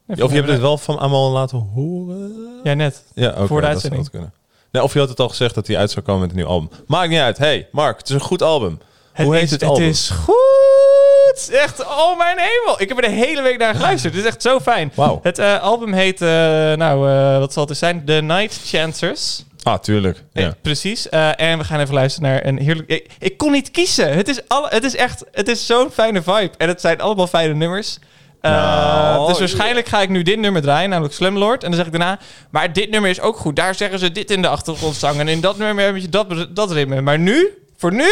Of 0.07 0.29
je 0.29 0.35
hebt 0.35 0.47
het 0.49 0.59
wel 0.59 0.77
van 0.77 0.99
allemaal 0.99 1.31
laten 1.31 1.57
horen? 1.57 2.31
Ja, 2.63 2.73
net. 2.73 3.03
Ja, 3.13 3.29
oké. 3.29 3.47
Voor 3.47 3.55
de 3.61 3.65
dat 3.65 3.71
uitzending. 3.73 3.81
zou 3.81 3.99
het 4.01 4.09
kunnen. 4.09 4.31
Nee, 4.77 4.85
of 4.85 4.93
je 4.93 4.99
had 4.99 5.09
het 5.09 5.19
al 5.19 5.29
gezegd 5.29 5.55
dat 5.55 5.67
hij 5.67 5.77
uit 5.77 5.91
zou 5.91 6.05
komen 6.05 6.21
met 6.21 6.29
een 6.29 6.35
nieuw 6.35 6.45
album. 6.47 6.69
Maakt 6.87 7.09
niet 7.09 7.19
uit. 7.19 7.37
Hey, 7.37 7.67
Mark, 7.71 7.97
het 7.97 8.07
is 8.09 8.13
een 8.13 8.21
goed 8.21 8.41
album. 8.41 8.79
Hoe 9.15 9.33
heet 9.35 9.43
is, 9.43 9.51
het 9.51 9.63
album? 9.63 9.83
Het 9.85 9.95
is 9.95 10.09
goed. 10.09 11.49
Echt, 11.51 11.85
oh 11.85 12.17
mijn 12.17 12.37
hemel. 12.39 12.81
Ik 12.81 12.87
heb 12.87 12.97
er 12.97 13.09
de 13.09 13.15
hele 13.15 13.41
week 13.41 13.57
naar 13.57 13.75
geluisterd. 13.75 14.13
Het 14.13 14.23
is 14.23 14.29
echt 14.29 14.41
zo 14.41 14.59
fijn. 14.59 14.91
Wauw. 14.95 15.19
Het 15.23 15.39
eh, 15.39 15.61
album 15.61 15.93
heet, 15.93 16.21
eh, 16.21 16.27
nou, 16.73 17.09
eh, 17.09 17.37
wat 17.39 17.53
zal 17.53 17.61
het 17.61 17.71
dus 17.71 17.79
zijn? 17.79 18.05
The 18.05 18.13
Night 18.13 18.59
Chancers. 18.65 19.43
Ah, 19.63 19.79
tuurlijk. 19.79 20.23
Eh, 20.33 20.43
Ja. 20.43 20.53
precies. 20.61 21.09
En 21.09 21.57
we 21.57 21.63
gaan 21.63 21.79
even 21.79 21.93
luisteren 21.93 22.29
naar 22.29 22.45
een 22.45 22.57
heerlijk... 22.57 22.89
Ik, 22.89 23.07
ik 23.19 23.37
kon 23.37 23.51
niet 23.51 23.71
kiezen. 23.71 24.13
Het 24.13 24.27
is, 24.27 24.41
alle, 24.47 24.67
het 24.69 24.83
is 24.83 24.95
echt... 24.95 25.23
Het 25.31 25.47
is 25.47 25.65
zo'n 25.65 25.91
fijne 25.91 26.21
vibe. 26.21 26.51
En 26.57 26.67
het 26.67 26.81
zijn 26.81 27.01
allemaal 27.01 27.27
fijne 27.27 27.53
nummers. 27.53 27.99
Eh, 28.41 28.51
Nou, 28.51 29.27
dus 29.27 29.39
waarschijnlijk 29.39 29.87
ga 29.87 30.01
ik 30.01 30.09
nu 30.09 30.21
dit 30.21 30.39
nummer 30.39 30.61
draaien, 30.61 30.89
namelijk 30.89 31.13
Slumlord. 31.13 31.63
En 31.63 31.69
dan 31.69 31.77
zeg 31.77 31.85
ik 31.85 31.91
daarna... 31.99 32.19
Maar 32.49 32.73
dit 32.73 32.89
nummer 32.89 33.09
is 33.09 33.21
ook 33.21 33.37
goed. 33.37 33.55
Daar 33.55 33.75
zeggen 33.75 33.99
ze 33.99 34.11
dit 34.11 34.31
in 34.31 34.41
de 34.41 34.47
achtergrondzang. 34.47 35.19
En 35.19 35.27
in 35.27 35.41
dat 35.41 35.57
nummer 35.57 35.85
heb 35.85 35.97
je 35.97 36.09
dat, 36.09 36.47
dat 36.49 36.71
ritme. 36.71 37.01
Maar 37.01 37.19
nu, 37.19 37.49
voor 37.77 37.93
nu... 37.93 38.09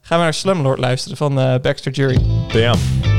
gaan 0.00 0.18
we 0.18 0.24
naar 0.24 0.34
Slumlord 0.34 0.78
luisteren 0.78 1.16
van 1.16 1.40
eh, 1.40 1.54
Baxter 1.62 1.92
Jury. 1.92 2.18
Damn. 2.52 3.17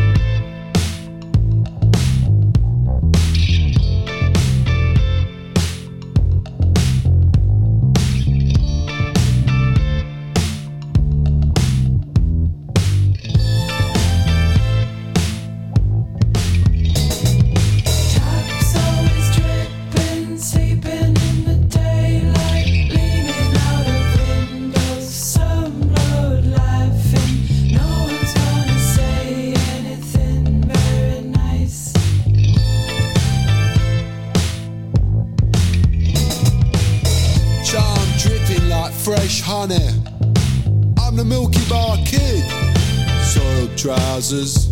Trousers, 44.20 44.70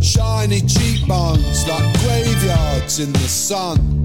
shiny 0.00 0.60
cheekbones 0.62 1.68
like 1.68 2.00
graveyards 2.00 2.98
in 2.98 3.12
the 3.12 3.18
sun. 3.28 4.02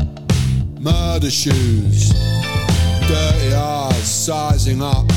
Murder 0.79 1.31
shoes, 1.31 2.13
dirty 3.07 3.53
eyes 3.55 4.03
sizing 4.03 4.81
up. 4.83 5.07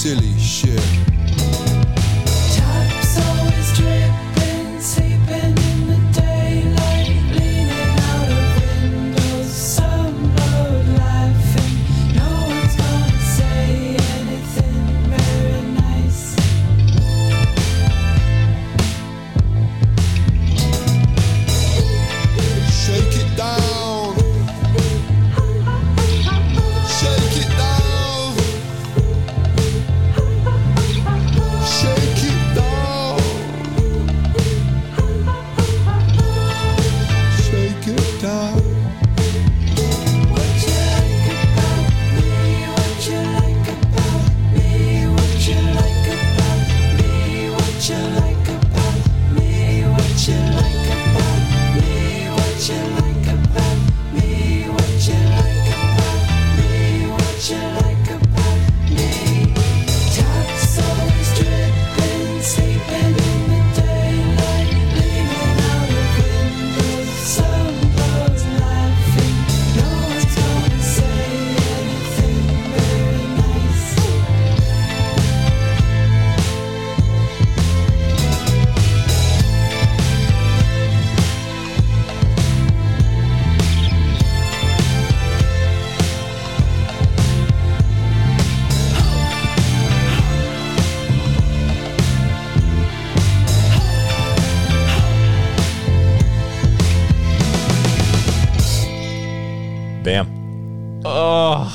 Silly 0.00 0.39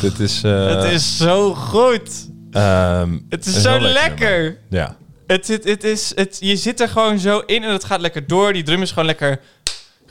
dit 0.09 0.19
is... 0.19 0.43
eh, 0.43 0.67
het 0.67 0.83
is 0.91 1.17
zo 1.17 1.53
goed. 1.53 2.29
ehm, 2.51 3.17
Het 3.29 3.45
is 3.45 3.61
zo 3.61 3.79
lekker. 3.79 4.57
Ja. 4.69 4.95
Het, 5.27 5.47
het, 5.47 5.63
het 5.63 5.83
is, 5.83 6.11
het, 6.15 6.37
je 6.39 6.55
zit 6.55 6.79
er 6.81 6.89
gewoon 6.89 7.19
zo 7.19 7.39
in 7.45 7.63
en 7.63 7.71
het 7.71 7.83
gaat 7.83 8.01
lekker 8.01 8.27
door. 8.27 8.53
Die 8.53 8.63
drum 8.63 8.81
is 8.81 8.89
gewoon 8.89 9.05
lekker... 9.05 9.39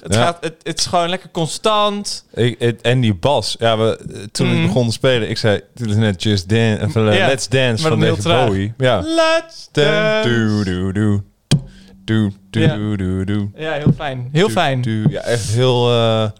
Het, 0.03 0.15
Ja. 0.15 0.23
gaat, 0.23 0.37
het, 0.41 0.55
het 0.63 0.79
is 0.79 0.87
gewoon 0.87 1.09
lekker 1.09 1.31
constant. 1.31 2.25
Ik, 2.35 2.57
het- 2.59 2.81
en 2.81 3.01
die 3.01 3.15
bas. 3.15 3.57
Ja, 3.59 3.79
we, 3.79 3.99
toen 4.33 4.47
Mhm. 4.49 4.57
ik 4.61 4.67
begon 4.67 4.87
te 4.87 4.93
spelen, 4.93 5.31
ik 5.31 5.39
zei, 5.39 5.61
dit 5.75 5.89
is 5.91 5.97
net 5.97 6.23
Just 6.23 6.49
Dance, 6.49 6.85
of, 6.85 6.97
eh, 6.97 7.17
Ja, 7.19 7.27
Let's 7.27 7.49
Dance 7.49 7.89
van 7.89 8.01
David. 8.01 8.23
Bowie. 8.25 8.73
Ja. 8.79 9.01
Let's 9.01 9.69
dance. 9.73 10.29
doe, 10.29 10.93
doe. 10.93 11.23
Doe, 12.05 12.33
doe, 12.51 12.63
Ja. 12.63 12.77
doe, 12.97 13.25
doe. 13.25 13.49
Ja, 13.55 13.73
heel 13.73 13.93
fijn. 13.97 14.29
Heel 14.33 14.49
fijn. 14.49 14.83
Ja, 15.09 15.21
echt 15.21 15.49
heel... 15.51 15.91
eh, 15.91 16.31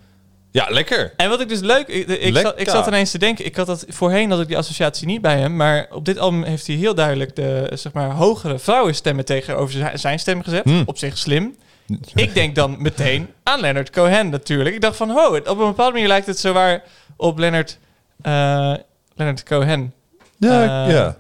ja, 0.55 0.67
lekker. 0.71 1.13
En 1.17 1.29
wat 1.29 1.41
ik 1.41 1.49
dus 1.49 1.61
leuk... 1.61 1.87
Ik, 1.89 2.09
ik, 2.09 2.37
zat, 2.37 2.61
ik 2.61 2.69
zat 2.69 2.87
ineens 2.87 3.11
te 3.11 3.19
denken... 3.19 3.45
Ik 3.45 3.57
had 3.57 3.67
dat 3.67 3.85
voorheen 3.89 4.31
had 4.31 4.41
ik 4.41 4.47
die 4.47 4.57
associatie 4.57 5.07
niet 5.07 5.21
bij 5.21 5.39
hem. 5.39 5.57
Maar 5.57 5.87
op 5.91 6.05
dit 6.05 6.19
album 6.19 6.43
heeft 6.43 6.67
hij 6.67 6.77
heel 6.77 6.95
duidelijk 6.95 7.37
de 7.37 7.71
zeg 7.75 7.93
maar, 7.93 8.11
hogere 8.11 8.59
vrouwenstemmen 8.59 9.25
tegenover 9.25 9.91
zijn- 9.95 10.19
stem 10.19 10.43
gezet. 10.43 10.65
Hmm. 10.65 10.83
Op 10.87 10.99
zich 10.99 11.19
slim. 11.19 11.57
Ik 12.15 12.35
denk 12.35 12.55
dan 12.55 12.77
meteen 12.79 13.29
aan 13.43 13.61
Leonard 13.61 13.91
Cohen 13.91 14.29
natuurlijk. 14.29 14.75
Ik 14.75 14.81
dacht 14.81 14.97
van, 14.97 15.11
ho, 15.11 15.27
op 15.37 15.47
een 15.49 15.57
bepaalde 15.57 15.93
manier 15.93 16.09
lijkt 16.09 16.27
het 16.27 16.39
zowaar 16.39 16.83
op 17.17 17.39
Leonard, 17.39 17.79
eh 18.23 18.75
Leonard 19.15 19.43
Cohen. 19.43 19.93
Ja, 20.39 20.87
Eh, 20.87 20.93
ja. 20.93 21.17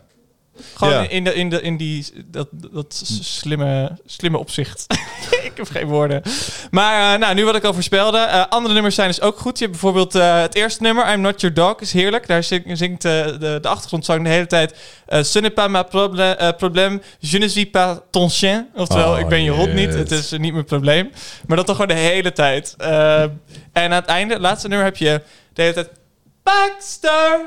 Gewoon 0.74 0.92
Ja. 0.94 1.08
in, 1.08 1.24
de, 1.24 1.34
in, 1.34 1.50
de, 1.50 1.60
in 1.62 1.76
die, 1.76 2.06
dat, 2.26 2.48
dat 2.52 3.02
slimme, 3.20 3.98
slimme 4.06 4.38
opzicht. 4.38 4.84
ik 5.44 5.52
heb 5.54 5.68
geen 5.70 5.86
woorden. 5.86 6.22
Maar 6.70 7.12
eh, 7.14 7.20
nou, 7.20 7.34
nu 7.34 7.44
wat 7.44 7.54
ik 7.56 7.64
al 7.64 7.74
voorspelde. 7.74 8.18
eh, 8.18 8.44
andere 8.48 8.74
nummers 8.74 8.94
zijn 8.94 9.08
dus 9.08 9.20
ook 9.20 9.38
goed. 9.38 9.58
Je 9.58 9.64
hebt 9.64 9.80
bijvoorbeeld 9.80 10.14
eh, 10.14 10.40
het 10.40 10.54
eerste 10.54 10.82
nummer, 10.82 11.12
I'm 11.12 11.20
Not 11.20 11.40
Your 11.40 11.54
Dog, 11.56 11.80
is 11.80 11.92
heerlijk. 11.92 12.26
Daar 12.26 12.42
zing- 12.42 12.78
zingt 12.78 13.02
de, 13.02 13.36
de 13.62 13.68
achtergrondzang 13.68 14.22
de 14.24 14.28
hele 14.28 14.46
tijd... 14.46 14.74
eh 15.06 15.22
Ce 15.22 15.40
n'est 15.40 15.54
pas 15.54 15.68
ma 15.68 15.82
proble- 15.82 16.36
eh, 16.36 16.48
probleem, 16.56 17.02
je 17.18 17.38
ne 17.38 17.48
suis 17.48 17.70
pas 17.70 17.98
ton 18.10 18.30
chien. 18.30 18.68
Oftewel, 18.74 19.12
Oh, 19.12 19.18
ik 19.18 19.28
ben 19.28 19.42
je 19.42 19.50
hond 19.50 19.72
niet, 19.74 19.94
het 19.94 20.10
is 20.10 20.30
niet 20.30 20.52
mijn 20.52 20.64
probleem. 20.64 21.10
Maar 21.46 21.56
dat 21.56 21.66
toch 21.66 21.76
gewoon 21.76 21.96
de 21.96 22.02
hele 22.02 22.32
tijd. 22.32 22.74
En 22.78 23.40
aan 23.72 23.90
het 23.90 24.04
einde, 24.06 24.32
het 24.34 24.42
laatste 24.42 24.68
nummer, 24.68 24.86
heb 24.86 24.96
je 24.96 25.20
de 25.52 25.62
hele 25.62 25.74
tijd... 25.74 25.88
Baxter 26.42 27.40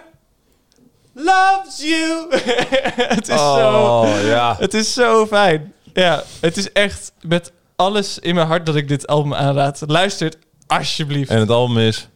loves 1.18 1.82
you. 1.82 2.28
het 3.16 3.28
is 3.28 3.36
zo... 3.36 4.02
Oh, 4.04 4.22
ja. 4.24 4.56
Het 4.60 4.74
is 4.74 4.94
zo 4.94 5.28
fijn. 5.28 5.74
Ja, 5.94 6.24
het 6.40 6.58
is 6.58 6.72
echt 6.72 7.12
met 7.22 7.52
alles 7.76 8.20
in 8.20 8.36
mijn 8.36 8.48
hart 8.48 8.66
dat 8.66 8.76
ik 8.76 8.88
dit 8.88 9.08
album 9.08 9.34
aanraad. 9.34 9.84
Luister 9.88 10.28
het 10.28 10.38
alsjeblieft. 10.68 11.30
En 11.30 11.40
het 11.40 11.50
album 11.50 11.78
is 11.78 12.08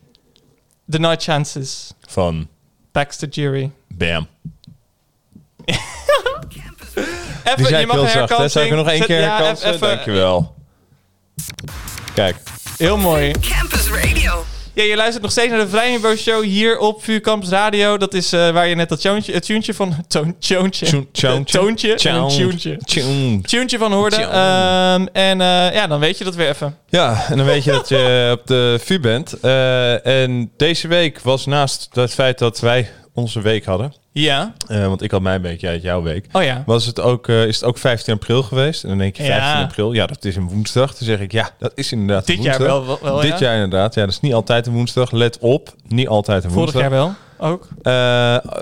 The 0.90 1.00
Night 1.00 1.24
Chances. 1.24 1.94
van 2.08 2.48
Baxter 2.92 3.28
Jury. 3.28 3.72
Bam. 3.88 4.28
Even, 7.44 7.64
Die 7.64 7.78
je 7.78 7.86
mag 7.86 8.10
zacht, 8.10 8.38
hè? 8.38 8.48
Zou 8.48 8.66
ik 8.66 8.72
er 8.72 8.78
nog 8.78 8.90
één 8.90 9.06
keer 9.06 9.20
ja, 9.20 9.36
herkansen? 9.36 9.80
Dankjewel. 9.80 10.56
Kijk. 12.14 12.38
Heel 12.78 12.98
mooi. 12.98 13.32
Campus 13.32 13.90
Radio. 13.90 14.44
Ja, 14.74 14.84
je 14.84 14.96
luistert 14.96 15.24
nog 15.24 15.32
steeds 15.32 15.50
naar 15.50 15.60
de 15.60 15.68
Vrijniveau 15.68 16.18
Show 16.18 16.44
hier 16.44 16.78
op 16.78 17.04
VU 17.04 17.20
Campus 17.20 17.50
Radio. 17.50 17.98
Dat 17.98 18.14
is 18.14 18.34
eh, 18.34 18.50
waar 18.50 18.68
je 18.68 18.76
net 18.76 18.90
dat 18.90 19.02
toontje, 19.08 19.34
het 19.34 19.46
tuentje 19.46 19.74
van... 19.74 19.96
Toon, 20.08 20.36
toontje. 20.40 20.86
Toontje 23.42 23.78
van 23.78 23.92
hoorde. 23.92 24.16
Ehm, 24.16 25.06
en 25.14 25.42
eh, 25.42 25.74
ja, 25.74 25.88
dan 25.88 26.00
weet 26.00 26.18
je 26.18 26.24
dat 26.24 26.36
weer 26.36 26.50
even. 26.50 26.78
Ja, 26.90 27.26
en 27.30 27.38
dan 27.38 27.46
weet 27.46 27.64
je 27.64 27.72
dat 27.72 27.90
je 27.90 28.30
op 28.40 28.48
de 28.48 28.80
VU 28.84 29.00
bent. 29.00 29.40
Eh, 29.40 30.06
en 30.06 30.52
deze 30.58 30.88
week 30.88 31.20
was 31.20 31.46
naast 31.46 31.88
het 31.92 32.14
feit 32.14 32.38
dat 32.38 32.60
wij 32.60 32.90
onze 33.14 33.42
week 33.42 33.66
hadden... 33.66 34.01
Ja. 34.14 34.54
eh, 34.68 34.86
want 34.88 35.02
ik 35.02 35.12
had 35.12 35.22
mijn 35.22 35.42
week, 35.42 35.62
jij 35.62 35.72
had 35.74 35.82
jouw 35.82 36.02
week... 36.02 36.26
Oh 36.32 36.44
ja. 36.44 36.64
Was 36.66 36.86
het 36.86 37.00
ook, 37.00 37.28
eh, 37.28 37.46
is 37.46 37.56
het 37.56 37.64
ook 37.64 37.78
15 37.78 38.14
april 38.14 38.44
geweest? 38.44 38.84
En 38.84 38.90
dan 38.90 38.98
denk 38.98 39.16
je 39.18 39.24
Ja. 39.24 39.38
15 39.40 39.64
april, 39.64 39.92
ja, 39.94 40.06
dat 40.06 40.26
is 40.26 40.36
een 40.36 40.48
woensdag. 40.48 40.90
Dan 40.98 41.08
zeg 41.08 41.20
ik, 41.20 41.32
ja, 41.32 41.50
dat 41.60 41.72
is 41.76 41.92
inderdaad 41.92 42.26
Dit 42.26 42.44
jaar 42.44 42.60
wel, 42.60 42.86
wel, 42.86 43.00
wel 43.02 43.20
Dit 43.20 43.30
ja. 43.30 43.46
jaar 43.46 43.54
inderdaad. 43.56 43.94
Ja, 43.94 44.02
dat 44.02 44.12
is 44.12 44.20
niet 44.20 44.34
altijd 44.34 44.68
een 44.68 44.74
woensdag. 44.74 45.12
Let 45.12 45.38
op, 45.40 45.76
niet 45.88 46.08
altijd 46.08 46.44
een 46.44 46.52
Vorig 46.52 46.74
woensdag. 46.74 46.82
jaar 46.92 47.16
wel, 47.38 47.50
ook. 47.50 47.68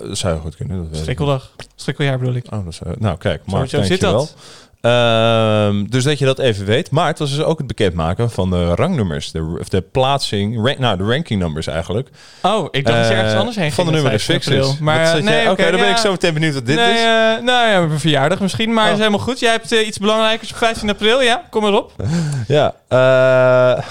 Dat 0.09 0.17
zou 0.17 0.33
heel 0.33 0.41
goed 0.41 0.55
kunnen. 0.55 0.89
Dat. 0.91 0.99
Strikkeldag. 0.99 1.51
Strikkeljaar 1.75 2.19
bedoel 2.19 2.33
ik. 2.35 2.45
Oh, 2.49 2.65
dat 2.65 2.73
zou, 2.73 2.95
nou, 2.99 3.17
kijk, 3.17 3.41
maar 3.45 3.67
zo 3.67 3.83
zit 3.83 4.01
dat. 4.01 4.35
Ehm, 4.81 5.85
dus 5.89 6.03
dat 6.03 6.19
je 6.19 6.25
dat 6.25 6.39
even 6.39 6.65
weet. 6.65 6.91
Maar 6.91 7.07
het 7.07 7.19
was 7.19 7.29
dus 7.35 7.43
ook 7.43 7.57
het 7.57 7.67
bekendmaken 7.67 8.31
van 8.31 8.49
de 8.49 8.75
rangnummers. 8.75 9.31
De, 9.31 9.55
of 9.59 9.69
de 9.69 9.81
plaatsing, 9.81 10.65
rank, 10.65 10.77
nou, 10.77 10.97
de 10.97 11.03
ranking 11.03 11.41
numbers 11.41 11.67
eigenlijk. 11.67 12.09
Oh, 12.41 12.67
ik 12.71 12.85
dacht 12.85 12.97
dat 12.97 13.07
je 13.07 13.13
Eh, 13.13 13.19
ergens 13.19 13.39
anders 13.39 13.55
heen 13.57 13.71
Van 13.71 13.85
de 13.85 13.91
nummer 13.91 14.13
is 14.13 14.23
15 14.23 14.51
fixes. 14.51 14.69
april. 14.69 14.83
Maar 14.85 15.15
eh, 15.17 15.23
nee, 15.23 15.49
Oké, 15.49 15.61
dan 15.63 15.71
ben 15.79 15.85
ja. 15.85 15.91
ik 15.91 15.97
zo 15.97 16.11
meteen 16.11 16.33
benieuwd 16.33 16.53
wat 16.53 16.65
dit 16.65 16.75
nee, 16.75 16.91
is. 16.93 16.99
eh, 16.99 17.05
nou 17.43 17.69
ja, 17.69 17.79
mijn 17.85 17.99
verjaardag 17.99 18.39
misschien, 18.39 18.73
maar 18.73 18.85
Oh. 18.85 18.91
is 18.91 18.97
helemaal 18.97 19.19
goed. 19.19 19.39
Jij 19.39 19.51
hebt 19.51 19.71
eh, 19.71 19.87
iets 19.87 19.97
belangrijkers 19.97 20.51
op 20.51 20.57
15 20.57 20.89
april, 20.89 21.21
ja? 21.21 21.43
Kom 21.49 21.65
erop. 21.65 21.91
Ja, 22.47 22.73
eh, 22.87 23.83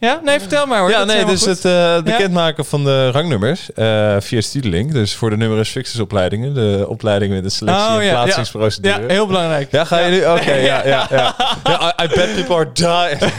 Ja? 0.00 0.20
Nee, 0.24 0.38
vertel 0.38 0.66
maar 0.66 0.80
hoor. 0.80 0.90
ja 0.90 0.98
Dat 0.98 1.06
nee, 1.06 1.24
dus 1.24 1.42
goed. 1.42 1.48
het 1.48 1.64
eh, 1.64 2.02
bekendmaken 2.02 2.64
van 2.64 2.84
de 2.84 3.10
rangnummers 3.10 3.72
eh, 3.72 4.16
via 4.18 4.40
Studielink. 4.40 4.92
Dus 4.92 5.14
voor 5.14 5.30
de 5.30 5.36
nummer 5.36 5.58
is 5.58 5.68
fixes 5.68 6.00
opleidingen. 6.00 6.54
De 6.54 6.84
opleidingen 6.88 7.34
met 7.34 7.44
de 7.44 7.50
selectie 7.50 7.86
Oh, 7.86 7.96
en 7.96 8.04
ja, 8.04 8.10
plaatsingsprocedure. 8.10 9.00
Ja, 9.00 9.08
heel 9.08 9.26
belangrijk. 9.26 9.70
Ja, 9.70 9.84
ga 9.84 9.98
je 9.98 10.10
nu? 10.10 10.26
Oké, 10.26 10.52
ja, 10.54 10.86
ja, 10.86 11.06
ja. 11.10 11.34
ja 11.64 11.94
I, 12.00 12.04
I 12.04 12.08
bet 12.08 12.34
people 12.34 12.54
are 12.54 12.72
dying. 12.72 13.32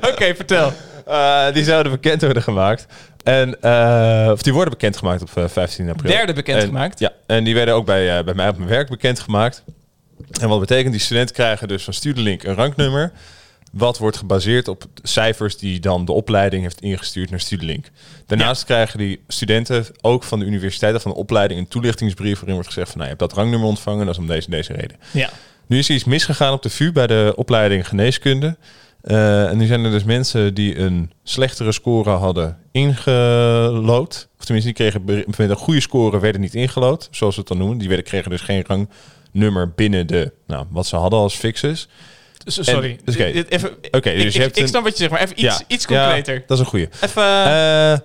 Oké, 0.12 0.34
vertel. 0.34 0.72
Eh, 1.06 1.52
die 1.52 1.64
zouden 1.64 1.92
bekend 1.92 2.22
worden 2.22 2.42
gemaakt. 2.42 2.86
En, 3.24 3.48
of 4.32 4.42
die 4.42 4.52
worden 4.52 4.72
bekendgemaakt 4.72 5.22
op 5.22 5.30
eh, 5.34 5.44
15 5.48 5.90
april. 5.90 6.10
Derde 6.10 6.32
bekendgemaakt. 6.32 7.00
En, 7.00 7.10
ja, 7.10 7.34
en 7.36 7.44
die 7.44 7.54
werden 7.54 7.74
ook 7.74 7.86
bij, 7.86 8.24
bij 8.24 8.34
mij 8.34 8.48
op 8.48 8.56
mijn 8.56 8.70
werk 8.70 8.88
bekendgemaakt. 8.88 9.64
En 10.40 10.48
wat 10.48 10.60
betekent, 10.60 10.92
die 10.92 11.00
studenten 11.00 11.34
krijgen 11.34 11.68
dus 11.68 11.84
van 11.84 11.92
Studielink 11.92 12.42
een 12.42 12.54
ranknummer. 12.54 13.12
Wat 13.76 13.98
wordt 13.98 14.16
gebaseerd 14.16 14.68
op 14.68 14.84
cijfers 15.02 15.56
die 15.56 15.80
dan 15.80 16.04
de 16.04 16.12
opleiding 16.12 16.62
heeft 16.62 16.80
ingestuurd 16.80 17.30
naar 17.30 17.40
Studielink. 17.40 17.86
Daarnaast 18.26 18.64
krijgen 18.64 18.98
die 18.98 19.20
studenten 19.28 19.86
ook 20.00 20.22
van 20.22 20.38
de 20.38 20.44
universiteit 20.44 20.94
of 20.94 21.02
van 21.02 21.10
de 21.10 21.16
opleiding 21.16 21.60
een 21.60 21.68
toelichtingsbrief 21.68 22.34
waarin 22.34 22.54
wordt 22.54 22.68
gezegd 22.68 22.90
van 22.90 22.98
nou, 22.98 23.10
je 23.10 23.16
hebt 23.16 23.30
dat 23.30 23.38
rangnummer 23.38 23.68
ontvangen, 23.68 24.06
dat 24.06 24.14
is 24.14 24.20
om 24.20 24.26
deze 24.26 24.50
deze 24.50 24.72
reden. 24.72 24.96
Ja. 25.12 25.30
Nu 25.66 25.78
is 25.78 25.88
er 25.88 25.94
iets 25.94 26.04
misgegaan 26.04 26.52
op 26.52 26.62
de 26.62 26.70
VU 26.70 26.92
bij 26.92 27.06
de 27.06 27.32
opleiding 27.36 27.88
geneeskunde. 27.88 28.56
Eh, 29.00 29.48
en 29.48 29.56
nu 29.56 29.66
zijn 29.66 29.84
er 29.84 29.90
dus 29.90 30.04
mensen 30.04 30.54
die 30.54 30.78
een 30.78 31.12
slechtere 31.22 31.72
score 31.72 32.10
hadden 32.10 32.58
ingelood. 32.72 34.28
Of 34.38 34.44
tenminste, 34.44 34.72
die 34.72 34.90
kregen 34.90 35.24
met 35.36 35.50
een 35.50 35.56
goede 35.56 35.80
score 35.80 36.20
werden 36.20 36.40
niet 36.40 36.54
ingelood, 36.54 37.08
zoals 37.10 37.34
we 37.34 37.40
het 37.40 37.48
dan 37.48 37.58
noemen. 37.58 37.78
Die 37.78 37.88
werden, 37.88 38.06
kregen 38.06 38.30
dus 38.30 38.40
geen 38.40 38.64
rangnummer 38.66 39.70
binnen 39.70 40.06
de, 40.06 40.32
nou, 40.46 40.66
wat 40.70 40.86
ze 40.86 40.96
hadden 40.96 41.18
als 41.18 41.34
fixes. 41.34 41.88
Sorry. 42.46 42.98
dus 43.04 43.14
oké. 43.14 43.24
Oké, 43.90 44.10
ik, 44.10 44.22
dus 44.22 44.22
je 44.22 44.28
ik, 44.28 44.34
hebt 44.34 44.56
ik 44.56 44.62
een- 44.62 44.68
snap 44.68 44.82
wat 44.82 44.92
je 44.92 44.98
zegt, 44.98 45.10
maar 45.10 45.20
even 45.20 45.44
iets, 45.44 45.58
Ja, 45.58 45.64
iets 45.66 45.84
ja, 45.88 46.04
concreter. 46.04 46.42
dat 46.46 46.58
is 46.58 46.64
een 46.64 46.70
goede. 46.70 46.88
Even... 47.00 47.22
Eh, 47.22 47.98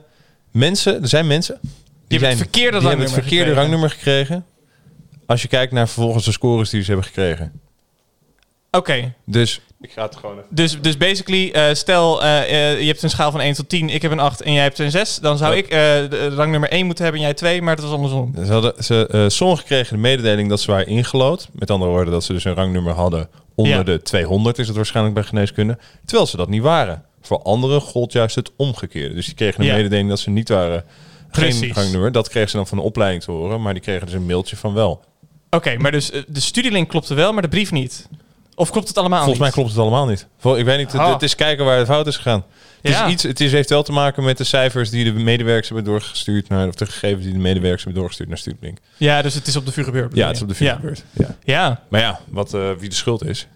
mensen, 0.51 1.01
er 1.01 1.07
zijn 1.07 1.27
mensen 1.27 1.57
die, 1.61 1.69
hebben 2.07 2.19
zijn, 2.19 2.29
het 2.31 2.37
verkeerde 2.37 2.79
die 2.79 2.87
hebben 2.87 3.05
het 3.05 3.15
rangnummer 3.15 3.21
verkeerde 3.23 3.43
gekregen. 3.45 3.61
rangnummer 3.61 3.89
gekregen. 3.89 4.45
Als 5.25 5.41
je 5.41 5.47
kijkt 5.47 5.71
naar 5.73 5.87
vervolgens 5.87 6.25
de 6.25 6.31
scores 6.31 6.69
die 6.69 6.81
ze 6.81 6.87
hebben 6.87 7.05
gekregen. 7.05 7.51
Oké. 8.71 9.13
Dus 9.25 9.61
ik 9.81 9.91
ga 9.91 10.03
het 10.05 10.15
gewoon 10.15 10.35
even. 10.37 10.47
Dus, 10.49 10.81
dus 10.81 10.97
basically, 10.97 11.49
eh, 11.51 11.73
stel 11.73 12.23
eh, 12.23 12.41
eh, 12.71 12.79
je 12.79 12.87
hebt 12.87 13.01
een 13.03 13.09
schaal 13.09 13.31
van 13.31 13.41
1 13.41 13.53
tot 13.53 13.69
10, 13.69 13.89
ik 13.89 14.01
heb 14.01 14.11
een 14.11 14.19
8 14.19 14.41
en 14.41 14.53
jij 14.53 14.63
hebt 14.63 14.79
een 14.79 14.91
6. 14.91 15.15
Dan 15.19 15.37
zou 15.37 15.51
Ja. 15.51 15.57
ik 15.57 15.65
eh, 15.65 15.69
de 16.09 16.29
rangnummer 16.35 16.69
1 16.71 16.85
moeten 16.85 17.03
hebben 17.03 17.21
en 17.21 17.27
jij 17.27 17.35
2, 17.37 17.61
maar 17.61 17.75
dat 17.75 17.85
was 17.85 17.93
andersom. 17.93 18.33
Ze 18.45 18.51
hadden, 18.51 18.83
ze, 18.83 19.07
eh, 19.11 19.25
sommigen 19.27 19.65
kregen 19.65 19.95
de 19.95 20.01
mededeling 20.01 20.49
dat 20.49 20.61
ze 20.61 20.71
waren 20.71 20.87
ingelood. 20.87 21.49
Met 21.51 21.69
andere 21.71 21.91
woorden, 21.91 22.13
dat 22.13 22.23
ze 22.23 22.33
dus 22.33 22.43
een 22.43 22.53
rangnummer 22.53 22.93
hadden 22.93 23.29
onder 23.61 23.77
Ja. 23.77 23.83
de 23.83 24.01
200, 24.01 24.57
is 24.59 24.67
het 24.67 24.75
waarschijnlijk 24.75 25.15
bij 25.15 25.23
geneeskunde. 25.23 25.77
Terwijl 26.05 26.27
ze 26.27 26.37
dat 26.37 26.49
niet 26.49 26.61
waren. 26.61 27.03
Voor 27.21 27.41
anderen 27.41 27.81
gold 27.81 28.11
juist 28.11 28.35
het 28.35 28.51
omgekeerde. 28.55 29.15
Dus 29.15 29.25
die 29.25 29.35
kregen 29.35 29.59
een 29.61 29.65
Ja. 29.67 29.75
mededeling 29.75 30.09
dat 30.09 30.19
ze 30.19 30.29
niet 30.29 30.49
waren. 30.49 30.83
Geen 31.31 31.49
Precies. 31.49 31.73
rangnummer. 31.75 32.11
Dat 32.11 32.29
kregen 32.29 32.49
ze 32.49 32.55
dan 32.55 32.67
van 32.67 32.77
de 32.77 32.83
opleiding 32.83 33.23
te 33.23 33.31
horen. 33.31 33.61
Maar 33.61 33.73
die 33.73 33.81
kregen 33.81 34.05
dus 34.05 34.15
een 34.15 34.25
mailtje 34.25 34.55
van 34.57 34.73
wel. 34.73 35.03
Oké, 35.49 35.77
maar 35.77 35.91
dus 35.91 36.11
eh, 36.11 36.21
de 36.27 36.39
studielink 36.39 36.89
klopte 36.89 37.13
wel, 37.13 37.33
maar 37.33 37.41
de 37.41 37.47
brief 37.47 37.71
niet. 37.71 38.07
Of 38.61 38.69
klopt 38.71 38.87
het 38.87 38.97
allemaal 38.97 39.17
Volgens 39.19 39.37
mij 39.39 39.47
niet? 39.47 39.55
klopt 39.55 39.69
het 39.71 39.79
allemaal 39.79 40.05
niet. 40.05 40.27
Vol- 40.37 40.57
Ik 40.57 40.65
weet 40.65 40.77
niet, 40.77 40.91
het, 40.91 41.01
Ah. 41.01 41.13
het 41.13 41.21
is 41.21 41.35
kijken 41.35 41.65
waar 41.65 41.77
het 41.77 41.87
fout 41.87 42.07
is 42.07 42.15
gegaan. 42.15 42.43
Het, 42.81 42.91
Ja. 42.91 43.05
is 43.05 43.11
iets, 43.11 43.23
het 43.23 43.39
is, 43.39 43.51
heeft 43.51 43.69
wel 43.69 43.83
te 43.83 43.91
maken 43.91 44.23
met 44.23 44.37
de 44.37 44.43
cijfers 44.43 44.89
die 44.89 45.03
de 45.03 45.11
medewerkers 45.11 45.67
hebben 45.67 45.85
doorgestuurd 45.85 46.49
naar, 46.49 46.67
of 46.67 46.75
de 46.75 46.85
gegevens 46.85 47.23
die 47.23 47.33
de 47.33 47.39
medewerkers 47.39 47.83
hebben 47.83 47.99
doorgestuurd 47.99 48.29
naar 48.29 48.37
Studielink. 48.37 48.77
Ja, 48.97 49.21
dus 49.21 49.33
het 49.33 49.47
is 49.47 49.55
op 49.55 49.65
de 49.65 49.71
vuur 49.71 49.83
gebeurd. 49.83 50.15
Ja, 50.15 50.27
het 50.27 50.35
is 50.35 50.41
op 50.41 50.47
de 50.57 50.63
Ja. 50.63 50.75
gebeurd. 50.75 51.03
Ja. 51.11 51.35
Ja, 51.43 51.81
Maar 51.89 52.01
ja, 52.01 52.19
wat, 52.29 52.53
eh, 52.53 52.69
wie 52.79 52.89
de 52.89 52.95
schuld 52.95 53.25
is, 53.25 53.47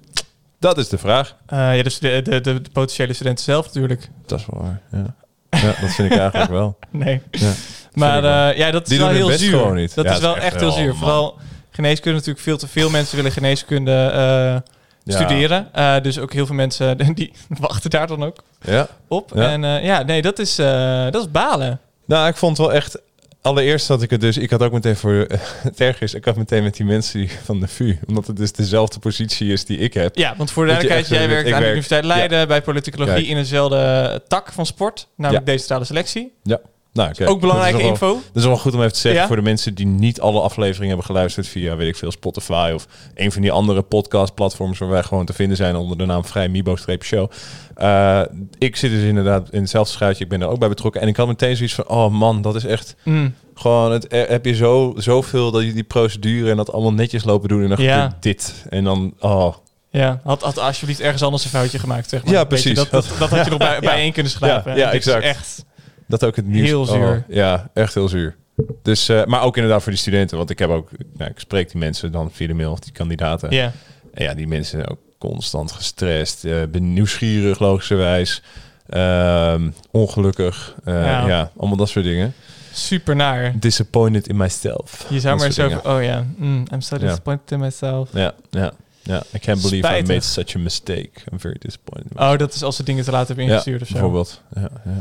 dat 0.59 0.77
is 0.77 0.89
de 0.89 0.97
vraag. 0.97 1.35
Eh, 1.47 1.77
ja 1.77 1.83
dus 1.83 1.99
de, 1.99 2.21
de, 2.23 2.41
de, 2.41 2.61
de 2.61 2.69
potentiële 2.71 3.13
studenten 3.13 3.43
zelf 3.43 3.65
natuurlijk. 3.65 4.09
Dat 4.25 4.39
is 4.39 4.45
wel 4.49 4.61
waar, 4.61 4.81
ja. 4.91 5.15
Ja, 5.61 5.75
dat 5.81 5.89
vind 5.93 6.11
ik 6.11 6.17
eigenlijk 6.17 6.51
wel. 6.51 6.77
Nee. 6.91 7.21
Ja, 7.31 7.51
Maar 7.93 8.49
eh, 8.51 8.57
ja, 8.57 8.71
dat 8.71 8.81
is 8.83 8.89
Die 8.89 8.99
wel 8.99 9.09
heel 9.09 9.29
zuur. 9.31 9.49
gewoon 9.57 9.75
niet. 9.75 9.95
Dat 9.95 10.05
Ja, 10.05 10.11
is 10.13 10.19
wel 10.19 10.37
echt 10.37 10.59
heel 10.59 10.71
zuur. 10.71 10.87
man. 10.87 10.95
Vooral 10.97 11.37
geneeskunde 11.71 12.17
natuurlijk 12.17 12.43
veel 12.45 12.57
te 12.57 12.67
veel 12.67 12.89
mensen 12.89 13.15
willen 13.15 13.31
geneeskunde 13.31 13.91
eh, 13.91 14.71
Ja. 15.05 15.15
studeren. 15.15 15.73
Eh, 15.73 16.01
dus 16.01 16.19
ook 16.19 16.33
heel 16.33 16.45
veel 16.45 16.55
mensen 16.55 16.97
die 17.15 17.31
wachten 17.47 17.89
daar 17.89 18.07
dan 18.07 18.23
ook 18.23 18.35
Ja, 18.61 18.87
op. 19.07 19.31
Ja. 19.35 19.51
En 19.51 19.63
eh, 19.63 19.85
ja, 19.85 20.03
nee, 20.03 20.21
dat 20.21 20.39
is, 20.39 20.59
eh, 20.59 21.03
dat 21.11 21.21
is 21.21 21.31
balen. 21.31 21.79
Nou, 22.05 22.27
ik 22.27 22.35
vond 22.35 22.57
wel 22.57 22.73
echt... 22.73 23.01
Allereerst 23.41 23.87
had 23.87 24.01
ik 24.01 24.09
het 24.09 24.21
dus... 24.21 24.37
Ik 24.37 24.49
had 24.49 24.61
ook 24.61 24.71
meteen 24.71 24.95
voor... 24.95 25.13
het 25.69 25.79
erg 25.79 26.01
is, 26.01 26.13
ik 26.13 26.25
had 26.25 26.35
meteen 26.35 26.63
met 26.63 26.75
die 26.75 26.85
mensen 26.85 27.29
van 27.43 27.59
de 27.59 27.67
VU. 27.67 27.97
Omdat 28.07 28.27
het 28.27 28.37
dus 28.37 28.51
dezelfde 28.51 28.99
positie 28.99 29.51
is 29.51 29.65
die 29.65 29.77
ik 29.77 29.93
heb. 29.93 30.15
Ja, 30.15 30.35
want 30.37 30.51
voor 30.51 30.65
de 30.65 30.71
Dat 30.71 30.81
duidelijkheid, 30.81 31.21
jij 31.21 31.29
werkt 31.35 31.51
aan 31.51 31.59
de 31.59 31.65
Universiteit 31.65 32.03
Leiden 32.03 32.47
bij 32.47 32.61
politicologie 32.61 33.13
Kijk. 33.13 33.27
in 33.27 33.35
dezelfde 33.35 34.21
tak 34.27 34.51
van 34.51 34.65
sport, 34.65 35.07
namelijk 35.15 35.45
decentrale 35.45 35.85
selectie. 35.85 36.33
Ja. 36.43 36.59
Nou, 36.95 37.25
Ook 37.25 37.39
belangrijke 37.39 37.71
dat 37.73 37.81
wel- 37.81 37.89
info. 37.89 38.13
Dat 38.13 38.43
is 38.43 38.45
wel 38.45 38.57
goed 38.57 38.73
om 38.73 38.79
even 38.79 38.93
te 38.93 38.99
zeggen 38.99 39.21
Ja? 39.21 39.27
voor 39.27 39.35
de 39.35 39.41
mensen 39.41 39.73
die 39.75 39.85
niet 39.85 40.21
alle 40.21 40.41
afleveringen 40.41 40.87
hebben 40.87 41.05
geluisterd 41.05 41.47
via, 41.47 41.75
weet 41.75 41.87
ik 41.87 41.95
veel, 41.95 42.11
Spotify 42.11 42.71
of 42.73 42.87
een 43.15 43.31
van 43.31 43.41
die 43.41 43.51
andere 43.51 43.81
podcastplatforms 43.81 44.77
waar 44.79 44.89
wij 44.89 45.03
gewoon 45.03 45.25
te 45.25 45.33
vinden 45.33 45.57
zijn 45.57 45.75
onder 45.75 45.97
de 45.97 46.05
naam 46.05 46.25
Vrij 46.25 46.47
Mibo-show. 46.49 47.31
Eh, 47.75 48.21
ik 48.57 48.75
zit 48.75 48.91
dus 48.91 49.03
inderdaad 49.03 49.49
in 49.51 49.61
hetzelfde 49.61 49.93
schuitje. 49.93 50.23
Ik 50.23 50.29
ben 50.29 50.41
er 50.41 50.47
ook 50.47 50.59
bij 50.59 50.69
betrokken. 50.69 51.01
En 51.01 51.07
ik 51.07 51.15
had 51.17 51.27
meteen 51.27 51.55
zoiets 51.55 51.75
van, 51.75 51.87
oh 51.87 52.11
man, 52.11 52.41
dat 52.41 52.55
is 52.55 52.65
echt 52.65 52.95
Mm. 53.03 53.33
gewoon, 53.55 53.91
het, 53.91 54.07
eh, 54.07 54.27
heb 54.27 54.45
je 54.45 54.55
zo, 54.55 54.93
zoveel 54.97 55.51
dat 55.51 55.63
je 55.63 55.73
die 55.73 55.83
procedure 55.83 56.49
en 56.51 56.57
dat 56.57 56.71
allemaal 56.71 56.93
netjes 56.93 57.23
lopen 57.23 57.49
doen 57.49 57.63
en 57.63 57.69
dan 57.69 57.81
Ja. 57.81 58.01
gebeurt 58.03 58.23
dit. 58.23 58.65
En 58.69 58.83
dan, 58.83 59.13
oh. 59.19 59.55
Ja, 59.89 60.19
had, 60.23 60.41
had 60.41 60.59
alsjeblieft 60.59 60.99
ergens 60.99 61.23
anders 61.23 61.43
een 61.43 61.49
foutje 61.49 61.79
gemaakt, 61.79 62.09
zeg 62.09 62.23
maar. 62.23 62.33
Ja, 62.33 62.43
precies. 62.43 62.75
Dat, 62.75 62.89
dat, 62.89 63.07
dat 63.19 63.29
had 63.29 63.43
je 63.43 63.49
nog 63.49 63.59
bij, 63.59 63.73
Ja. 63.73 63.79
bijeen 63.79 64.11
kunnen 64.13 64.31
schrijven. 64.31 64.71
Ja, 64.71 64.77
ja, 64.77 64.91
Dit 64.91 64.99
is 65.01 65.07
exact. 65.07 65.23
echt... 65.25 65.65
Dat 66.07 66.23
ook 66.23 66.35
het 66.35 66.47
nieuws. 66.47 66.67
Heel 66.67 66.85
zuur. 66.85 67.23
Oh, 67.27 67.35
ja, 67.35 67.69
echt 67.73 67.93
heel 67.93 68.07
zuur. 68.07 68.35
Dus, 68.81 69.09
eh, 69.09 69.25
maar 69.25 69.41
ook 69.41 69.55
inderdaad 69.55 69.81
voor 69.83 69.91
die 69.91 70.01
studenten. 70.01 70.37
Want 70.37 70.49
ik 70.49 70.59
heb 70.59 70.69
ook, 70.69 70.89
nou, 71.17 71.31
ik 71.31 71.39
spreek 71.39 71.71
die 71.71 71.79
mensen 71.79 72.11
dan 72.11 72.31
via 72.31 72.47
de 72.47 72.53
mail, 72.53 72.71
of 72.71 72.79
die 72.79 72.91
kandidaten. 72.93 73.51
Ja. 73.51 73.71
En 74.13 74.23
ja, 74.23 74.33
die 74.33 74.47
mensen 74.47 74.77
zijn 74.77 74.89
ook 74.91 74.99
constant 75.17 75.71
gestrest, 75.71 76.41
ben 76.71 76.93
nieuwsgierig 76.93 77.59
logischerwijs, 77.59 78.41
ehm, 78.89 79.69
ongelukkig. 79.91 80.75
eh, 80.83 80.93
Ja. 80.93 81.27
ja. 81.27 81.51
allemaal 81.57 81.77
dat 81.77 81.89
soort 81.89 82.05
dingen. 82.05 82.33
Super 82.73 83.15
naar. 83.15 83.53
Disappointed 83.59 84.27
in 84.27 84.37
myself. 84.37 85.05
Je 85.09 85.19
zou 85.19 85.37
maar 85.37 85.51
zo... 85.51 85.69
Oh 85.83 86.03
ja, 86.03 86.25
mm, 86.37 86.63
I'm 86.73 86.81
so 86.81 86.97
disappointed 86.97 87.51
in 87.51 87.59
myself. 87.59 88.09
Ja, 88.13 88.33
ja, 88.49 88.71
ja. 89.03 89.23
I 89.35 89.39
can't 89.39 89.61
believe 89.61 89.97
I 89.97 90.01
made 90.01 90.19
such 90.21 90.55
a 90.55 90.59
mistake. 90.59 91.09
I'm 91.31 91.39
very 91.39 91.55
disappointed. 91.59 92.11
in 92.11 92.19
Oh, 92.19 92.37
dat 92.37 92.53
is 92.53 92.63
als 92.63 92.75
ze 92.75 92.83
dingen 92.83 93.03
te 93.03 93.11
laat 93.11 93.27
hebben 93.27 93.45
Ja, 93.45 93.51
ingestuurd 93.51 93.81
of 93.81 93.87
zo. 93.87 93.93
bijvoorbeeld. 93.93 94.41
Ja, 94.55 94.61
ja. 94.61 94.91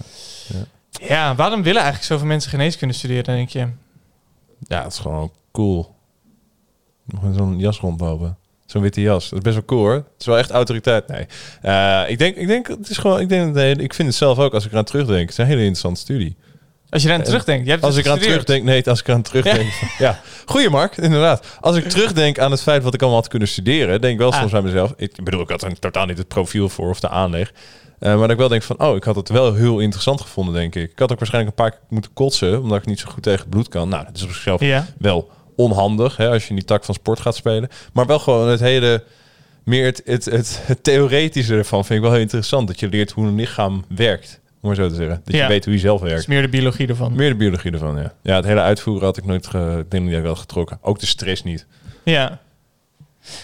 Ja, 0.46 0.64
waarom 1.36 1.62
willen 1.62 1.82
eigenlijk 1.82 2.04
zoveel 2.04 2.26
mensen 2.26 2.50
geneeskunde 2.50 2.94
studeren, 2.94 3.24
denk 3.24 3.48
je? 3.48 3.68
ja, 4.68 4.82
het 4.82 4.92
is 4.92 4.98
gewoon 4.98 5.32
cool. 5.52 5.94
Nog 7.04 7.24
in 7.24 7.34
zo'n 7.34 7.58
jas 7.58 7.78
rondlopen. 7.80 8.36
Zo'n 8.66 8.82
witte 8.82 9.00
jas. 9.00 9.28
Dat 9.28 9.38
is 9.38 9.44
best 9.44 9.54
wel 9.54 9.64
cool 9.64 9.80
hoor. 9.80 9.94
Het 9.94 10.04
is 10.18 10.26
wel 10.26 10.38
echt 10.38 10.50
autoriteit. 10.50 11.08
Nee. 11.08 11.26
Eh, 11.62 12.02
ik 12.06 12.18
denk, 12.18 12.36
ik 12.36 12.46
denk, 12.46 12.68
het 12.68 12.88
is 12.88 12.98
gewoon, 12.98 13.20
ik 13.20 13.28
denk, 13.28 13.54
nee, 13.54 13.76
ik 13.76 13.94
vind 13.94 14.08
het 14.08 14.16
zelf 14.16 14.38
ook 14.38 14.54
als 14.54 14.64
ik 14.64 14.70
eraan 14.72 14.84
terugdenk. 14.84 15.20
Het 15.20 15.30
is 15.30 15.36
een 15.38 15.44
hele 15.46 15.58
interessante 15.58 16.00
studie. 16.00 16.36
Als 16.90 17.02
je 17.02 17.08
eraan 17.08 17.20
En 17.20 17.26
terugdenkt. 17.26 17.68
Hebt 17.68 17.82
Als 17.82 17.94
dus 17.94 18.00
ik 18.04 18.06
eraan 18.10 18.22
terugdenk, 18.22 18.64
nee, 18.64 18.88
als 18.88 19.00
ik 19.00 19.08
eraan 19.08 19.22
terugdenk. 19.22 19.72
Ja, 19.98 20.20
goeie 20.46 20.70
Mark, 20.70 20.96
inderdaad. 20.96 21.46
Als 21.60 21.76
ik 21.76 21.88
terugdenk 21.88 22.38
aan 22.38 22.50
het 22.50 22.62
feit 22.62 22.82
wat 22.82 22.94
ik 22.94 23.00
allemaal 23.00 23.20
had 23.20 23.28
kunnen 23.28 23.48
studeren, 23.48 24.00
denk 24.00 24.12
ik 24.12 24.18
wel 24.18 24.32
Ah. 24.32 24.38
soms 24.38 24.52
bij 24.52 24.62
mezelf. 24.62 24.94
Ik 24.96 25.24
bedoel, 25.24 25.40
ik 25.40 25.48
had 25.48 25.62
er 25.62 25.78
totaal 25.78 26.06
niet 26.06 26.18
het 26.18 26.28
profiel 26.28 26.68
voor 26.68 26.88
of 26.90 27.00
de 27.00 27.08
aanleg. 27.08 27.52
Eh, 27.98 28.08
maar 28.10 28.18
dat 28.20 28.30
ik 28.30 28.36
wel 28.36 28.48
denk 28.48 28.62
van, 28.62 28.80
oh, 28.80 28.96
ik 28.96 29.04
had 29.04 29.16
het 29.16 29.28
wel 29.28 29.54
heel 29.54 29.78
interessant 29.78 30.20
gevonden, 30.20 30.54
denk 30.54 30.74
ik. 30.74 30.90
Ik 30.90 30.98
had 30.98 31.12
ook 31.12 31.18
waarschijnlijk 31.18 31.56
een 31.58 31.64
paar 31.64 31.72
keer 31.72 31.80
moeten 31.88 32.10
kotsen, 32.14 32.62
omdat 32.62 32.78
ik 32.78 32.86
niet 32.86 32.98
zo 33.00 33.10
goed 33.10 33.22
tegen 33.22 33.48
bloed 33.48 33.68
kan. 33.68 33.88
Nou, 33.88 34.04
dat 34.04 34.16
is 34.16 34.22
op 34.22 34.28
zichzelf 34.30 34.60
Ja. 34.60 34.86
wel 34.98 35.30
onhandig, 35.56 36.16
hè, 36.16 36.28
als 36.30 36.42
je 36.42 36.48
in 36.48 36.54
die 36.56 36.64
tak 36.64 36.84
van 36.84 36.94
sport 36.94 37.20
gaat 37.20 37.36
spelen. 37.36 37.68
Maar 37.92 38.06
wel 38.06 38.18
gewoon 38.18 38.48
het 38.48 38.60
hele, 38.60 39.04
meer 39.64 39.84
het, 39.84 40.02
het, 40.04 40.24
het, 40.24 40.60
het 40.64 40.84
theoretische 40.84 41.54
ervan 41.56 41.84
vind 41.84 41.98
ik 41.98 42.04
wel 42.04 42.12
heel 42.12 42.20
interessant. 42.22 42.68
Dat 42.68 42.80
je 42.80 42.88
leert 42.88 43.10
hoe 43.10 43.26
een 43.26 43.34
lichaam 43.34 43.84
werkt, 43.88 44.40
om 44.60 44.68
maar 44.68 44.74
zo 44.76 44.88
te 44.88 44.94
zeggen. 44.94 45.20
Dat 45.24 45.34
Ja. 45.34 45.42
je 45.42 45.48
weet 45.48 45.64
hoe 45.64 45.74
je 45.74 45.80
zelf 45.80 46.00
werkt. 46.00 46.28
meer 46.28 46.42
de 46.42 46.48
biologie 46.48 46.86
ervan. 46.88 47.14
Meer 47.14 47.28
de 47.30 47.36
biologie 47.36 47.72
ervan, 47.72 47.96
ja. 47.96 48.12
Ja, 48.22 48.36
het 48.36 48.44
hele 48.44 48.60
uitvoeren 48.60 49.04
had 49.04 49.16
ik 49.16 49.24
nooit, 49.24 49.46
ge, 49.46 49.76
ik 49.80 49.90
denk 49.90 50.02
niet 50.02 50.10
dat 50.12 50.20
ik 50.20 50.26
wel 50.26 50.36
getrokken. 50.36 50.78
Ook 50.82 50.98
de 50.98 51.06
stress 51.06 51.42
niet. 51.42 51.66
Ja. 52.02 52.38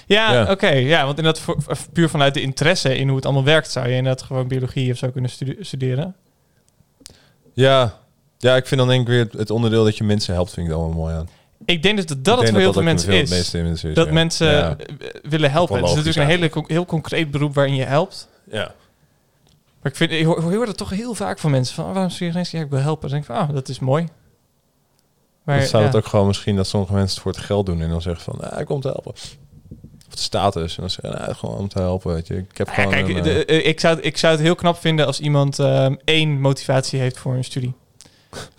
Ja, 0.06 0.32
Ja. 0.32 0.50
oké. 0.50 0.68
Ja, 0.68 1.04
want 1.04 1.18
inderdaad, 1.18 1.42
voor, 1.42 1.56
voor- 1.62 1.76
puur 1.92 2.08
vanuit 2.08 2.34
de 2.34 2.40
interesse 2.40 2.96
in 2.96 3.06
hoe 3.06 3.16
het 3.16 3.24
allemaal 3.24 3.44
werkt, 3.44 3.70
zou 3.70 3.88
je 3.88 3.96
inderdaad 3.96 4.22
gewoon 4.22 4.48
biologie 4.48 4.92
of 4.92 4.98
zo 4.98 5.10
kunnen 5.10 5.30
stude- 5.30 5.56
studeren. 5.64 6.14
Ja. 7.54 7.98
ja, 8.38 8.56
ik 8.56 8.66
vind 8.66 8.80
dan 8.80 8.88
denk 8.88 9.00
ik 9.00 9.06
weer 9.08 9.28
het, 9.40 9.50
onderdeel 9.50 9.84
dat 9.84 9.96
je 9.96 10.04
mensen 10.04 10.34
helpt, 10.34 10.50
vind 10.52 10.66
ik 10.68 10.72
allemaal 10.72 10.96
mooi 10.96 11.14
aan. 11.14 11.28
Ik 11.64 11.82
denk 11.82 11.96
dat 11.96 12.10
Ik 12.10 12.24
dat 12.24 12.40
het 12.40 12.50
voor 12.50 12.58
heel 12.58 12.72
veel 12.72 12.82
mensen 12.82 13.12
is. 13.12 13.50
dat 13.94 14.06
ja. 14.06 14.12
mensen 14.12 14.50
Ja. 14.50 14.76
eh, 14.76 14.86
willen 15.22 15.50
helpen. 15.50 15.76
Het 15.76 15.84
is 15.88 15.94
natuurlijk 15.94 16.30
een 16.30 16.50
hele, 16.50 16.64
heel 16.66 16.86
concreet 16.86 17.30
beroep 17.30 17.54
waarin 17.54 17.74
je 17.74 17.84
helpt. 17.84 18.28
Ja. 18.50 18.74
Maar 19.82 19.92
ik, 19.92 19.96
vind, 19.96 20.10
ik 20.10 20.24
hoor, 20.24 20.36
ik 20.38 20.54
hoor 20.56 20.66
dat 20.66 20.76
toch 20.76 20.90
heel 20.90 21.14
vaak 21.14 21.38
van 21.38 21.50
mensen. 21.50 21.74
Van, 21.74 21.84
oh, 21.84 21.90
waarom 21.92 22.10
studeer 22.10 22.26
je 22.26 22.32
geneeskunde? 22.32 22.64
Ja, 22.66 22.70
ik 22.70 22.76
wil 22.76 22.84
helpen. 22.86 23.08
Dan 23.10 23.18
denk 23.18 23.30
ik 23.30 23.36
van, 23.36 23.48
ah, 23.48 23.54
dat 23.54 23.68
is 23.68 23.78
mooi. 23.78 24.08
Maar, 25.44 25.58
Dan 25.58 25.66
zou 25.68 25.82
ja. 25.82 25.88
het 25.88 25.96
ook 25.98 26.06
gewoon 26.06 26.26
misschien 26.26 26.56
dat 26.56 26.66
sommige 26.66 26.92
mensen 26.92 27.12
het 27.14 27.22
voor 27.22 27.32
het 27.32 27.40
geld 27.40 27.66
doen 27.66 27.80
en 27.82 27.88
dan 27.90 28.02
zeggen 28.02 28.22
van, 28.24 28.50
ah, 28.50 28.60
ik 28.60 28.66
kom 28.66 28.80
te 28.80 28.88
helpen. 28.88 29.12
Of 30.10 30.16
de 30.16 30.22
status. 30.22 30.74
En 30.76 30.80
dan 30.80 30.90
zeggen, 30.90 31.20
nou, 31.20 31.34
gewoon 31.34 31.56
om 31.56 31.68
te 31.68 31.78
helpen, 31.78 32.14
weet 32.14 32.26
je. 32.26 32.36
Ik 32.36 32.58
heb 32.58 32.66
Ja, 32.66 32.72
gewoon 32.74 32.92
kijk, 32.92 33.08
een, 33.08 33.16
eh, 33.16 33.22
de- 33.22 33.44
eh, 33.44 33.66
ik, 33.66 33.80
zou, 33.80 33.96
het- 33.96 34.04
ik 34.04 34.16
zou 34.16 34.32
het 34.32 34.42
heel 34.42 34.54
knap 34.54 34.80
vinden 34.80 35.06
als 35.06 35.20
iemand 35.20 35.58
ehm, 35.58 35.94
één 36.04 36.40
motivatie 36.40 37.00
heeft 37.00 37.18
voor 37.18 37.34
een 37.34 37.44
studie. 37.44 37.72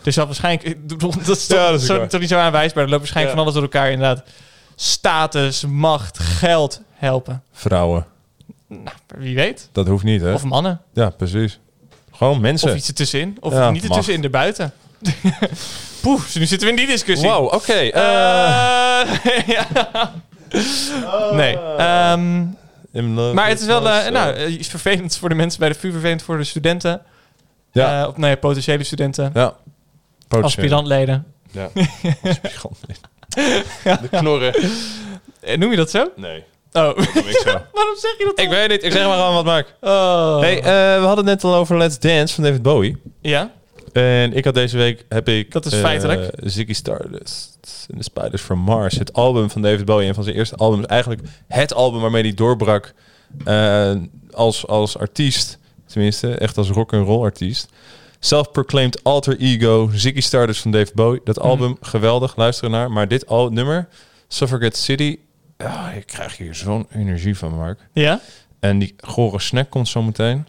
Dus 0.02 0.16
dat 0.16 0.26
waarschijnlijk... 0.26 0.88
bedoel, 0.88 1.14
Dat 1.26 1.38
is 1.38 1.48
toch, 1.48 1.58
Ja, 1.58 1.72
dat 1.72 1.80
is 1.82 1.86
zo, 1.86 2.08
toch 2.08 2.20
niet 2.20 2.30
zo 2.30 2.38
aanwijsbaar. 2.38 2.84
Er 2.84 2.90
loopt 2.90 3.02
waarschijnlijk 3.02 3.38
Ja. 3.38 3.44
van 3.44 3.54
alles 3.54 3.54
door 3.54 3.64
elkaar 3.74 3.92
inderdaad. 3.92 4.24
Status, 4.76 5.66
macht, 5.66 6.20
geld, 6.20 6.82
helpen. 6.94 7.44
vrouwen. 7.52 8.06
Nou, 8.68 8.84
wie 9.18 9.36
weet. 9.36 9.70
Dat 9.72 9.88
hoeft 9.88 10.04
niet, 10.04 10.22
hè? 10.22 10.34
Of 10.34 10.44
mannen. 10.44 10.82
ja, 10.94 11.10
precies. 11.10 11.60
Gewoon 12.12 12.42
mensen. 12.42 12.70
Of 12.70 12.76
iets 12.76 12.88
ertussenin. 12.88 13.38
Of 13.40 13.54
Ja, 13.54 13.72
niet 13.72 13.84
ertussenin, 13.84 14.24
erbuiten. 14.24 14.74
Poeh, 16.02 16.22
nu 16.34 16.46
zitten 16.46 16.60
we 16.62 16.70
in 16.70 16.76
die 16.76 16.88
discussie. 16.88 17.28
Wauw, 17.28 17.44
oké. 17.46 17.74
eh, 17.74 19.02
Eh, 19.02 19.48
ja. 19.56 20.14
Nee. 21.32 21.58
ehm, 21.78 22.44
maar 23.34 23.48
het 23.48 23.60
is 23.60 23.66
wel 23.66 23.90
eh, 23.90 24.12
nou, 24.12 24.34
eh, 24.34 24.54
iets 24.54 24.68
vervelends 24.68 25.18
voor 25.18 25.30
de 25.30 25.36
mensen 25.36 25.60
bij 25.60 25.70
de 25.70 25.76
VU, 25.76 25.92
vervelend 25.92 26.22
voor 26.24 26.38
de 26.38 26.44
studenten. 26.44 27.02
ja, 27.72 28.02
Eh, 28.02 28.08
of 28.08 28.18
nee, 28.18 28.38
potentiële 28.38 28.84
studenten. 28.84 29.32
ja. 29.34 29.56
Aspirantleden. 30.30 31.26
Ja. 31.52 31.70
Aspirant. 32.70 32.80
De 33.84 34.08
knorren. 34.12 34.54
Noem 35.58 35.70
je 35.72 35.76
dat 35.78 35.90
zo? 35.90 36.12
Nee, 36.16 36.44
Oh, 36.74 36.98
zo. 37.00 37.52
waarom 37.74 37.96
zeg 37.98 38.18
je 38.18 38.24
dat 38.36 38.40
ik 38.40 38.50
weet 38.50 38.70
niet, 38.70 38.84
ik 38.84 38.92
zeg 38.92 39.06
maar 39.06 39.18
gewoon 39.18 39.34
wat 39.34 39.46
Mark. 39.46 39.76
Oh. 39.82 40.40
Hey, 40.40 40.58
eh, 40.58 40.64
we 41.00 41.06
hadden 41.06 41.26
het 41.28 41.42
net 41.42 41.44
al 41.44 41.56
over 41.56 41.78
Let's 41.78 42.00
Dance 42.00 42.34
van 42.36 42.44
David 42.44 42.62
Bowie. 42.62 43.02
Ja? 43.22 43.52
En 43.93 44.34
ik 44.34 44.45
had 44.45 44.54
deze 44.54 44.77
week, 44.77 45.06
heb 45.10 45.27
ik... 45.27 45.51
Dat 45.51 45.65
is 45.65 45.73
eh, 45.73 45.80
feitelijk. 45.80 46.34
Ziggy 46.43 46.73
Stardust 46.73 47.58
en 47.91 47.97
The 47.97 48.04
Spiders 48.04 48.41
from 48.41 48.60
Mars. 48.60 48.97
Het 48.97 49.13
album 49.13 49.49
van 49.49 49.62
David 49.62 49.86
Bowie. 49.86 50.08
Een 50.08 50.13
van 50.13 50.23
zijn 50.23 50.36
eerste 50.36 50.56
albums. 50.56 50.86
Eigenlijk 50.86 51.21
het 51.47 51.73
album 51.73 52.01
waarmee 52.01 52.21
hij 52.21 52.34
doorbrak 52.34 52.93
eh, 53.45 53.93
als, 54.32 54.67
als 54.67 54.97
artiest. 54.97 55.58
Tenminste, 55.86 56.36
echt 56.36 56.58
als 56.58 56.69
rock 56.69 56.93
and 56.93 57.08
roll 57.08 57.23
artiest. 57.23 57.67
Self-proclaimed 58.19 59.04
alter 59.04 59.39
ego. 59.39 59.89
Ziggy 59.93 60.21
Stardust 60.21 60.62
van 60.62 60.71
David 60.71 60.93
Bowie. 60.93 61.21
Dat 61.23 61.38
Mhm. 61.38 61.45
album, 61.47 61.77
geweldig. 61.82 62.36
Luister 62.36 62.63
ernaar. 62.65 62.91
Maar 62.91 63.08
dit 63.08 63.27
al 63.27 63.49
nummer, 63.49 63.88
Suffragette 64.27 64.80
City... 64.80 65.17
Ja, 65.58 65.91
ik 65.91 66.06
krijg 66.06 66.38
hier 66.38 66.56
zo'n 66.56 66.88
energie 66.95 67.38
van, 67.38 67.56
Mark. 67.56 67.80
Ja? 67.93 68.19
En 68.60 68.80
die 68.80 68.95
gore 68.97 69.39
snack 69.39 69.69
komt 69.69 69.88
zo 69.88 70.01
meteen. 70.04 70.47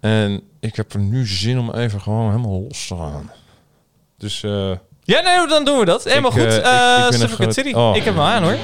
En 0.00 0.42
ik 0.60 0.76
heb 0.76 0.92
er 0.92 1.00
nu 1.00 1.26
zin 1.26 1.58
om 1.58 1.74
even 1.74 2.00
gewoon 2.00 2.30
helemaal 2.30 2.62
los 2.68 2.86
te 2.86 2.96
gaan. 2.96 3.30
Dus 4.18 4.42
eh, 4.42 4.70
Ja, 5.02 5.20
nee, 5.20 5.46
dan 5.48 5.64
doen 5.64 5.78
we 5.78 5.84
dat. 5.84 6.04
Helemaal 6.04 6.30
Ik, 6.30 6.36
goed. 6.38 6.46
eh, 6.46 6.56
ik- 6.56 6.62
Eh 6.64 7.06
ik 7.46 7.52
City. 7.52 7.72
oh. 7.74 7.96
Ik 7.96 8.02
heb 8.04 8.14
hem 8.14 8.22
aan, 8.24 8.42
hoor. 8.42 8.56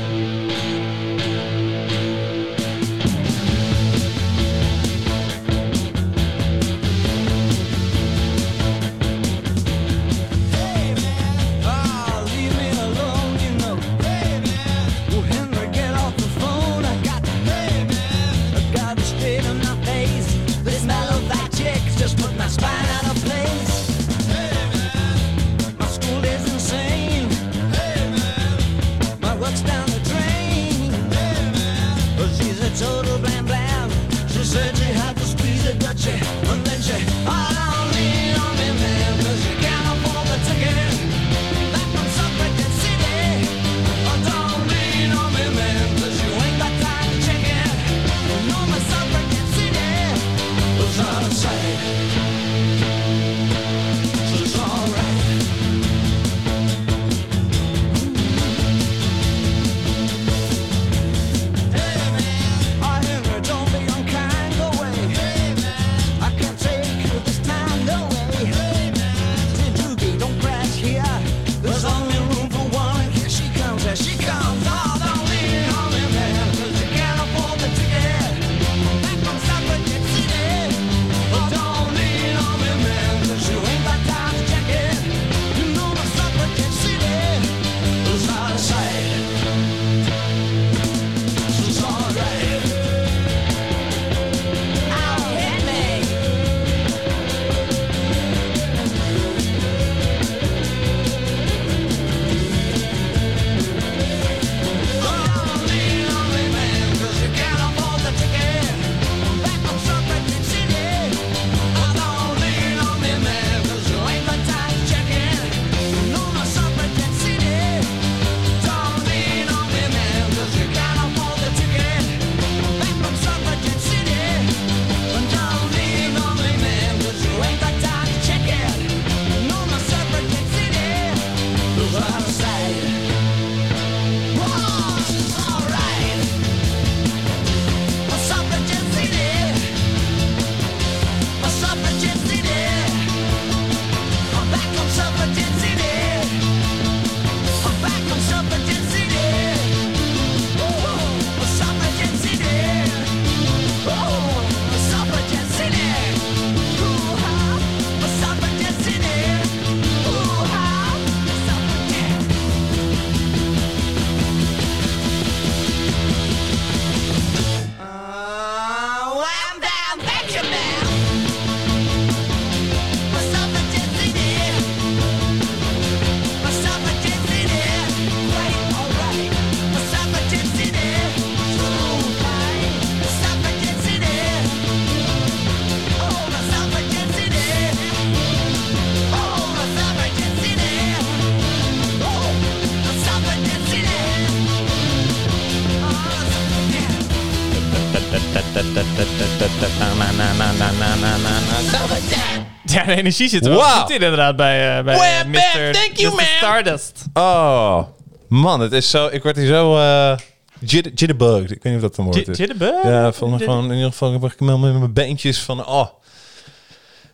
Ja, 202.92 202.98
de 202.98 203.02
energie 203.08 203.28
zit 203.28 203.46
er 203.46 203.54
goed 203.62 203.90
in 203.90 203.94
inderdaad 204.00 204.36
bij, 204.36 204.78
eh 204.78 204.84
bij 204.84 204.96
Wham, 204.96 205.30
Mr. 205.30 205.72
thank 205.72 205.96
you, 205.96 206.14
Mr. 206.14 206.22
Stardust. 206.36 207.04
Oh, 207.14 207.82
man, 208.28 208.60
het 208.60 208.72
is 208.72 208.90
zo... 208.90 209.06
Ik 209.06 209.22
word 209.22 209.36
hier 209.36 209.46
zo... 209.46 209.76
eh 209.78 210.16
jit- 210.60 210.90
jitterbugged. 210.94 211.50
Ik 211.50 211.62
weet 211.62 211.72
niet 211.72 211.82
of 211.82 211.88
dat 211.88 211.96
een 211.98 212.04
woord 212.04 212.28
is. 212.28 212.36
Jitterbug? 212.36 212.82
Ja, 212.82 213.12
van, 213.12 213.38
gewoon 213.38 213.64
in 213.70 213.74
ieder 213.76 213.90
geval 213.90 214.12
heb 214.12 214.24
ik 214.24 214.40
met 214.40 214.58
mijn 214.60 214.92
beentjes 214.92 215.38
van... 215.40 215.66
Oh, 215.66 215.86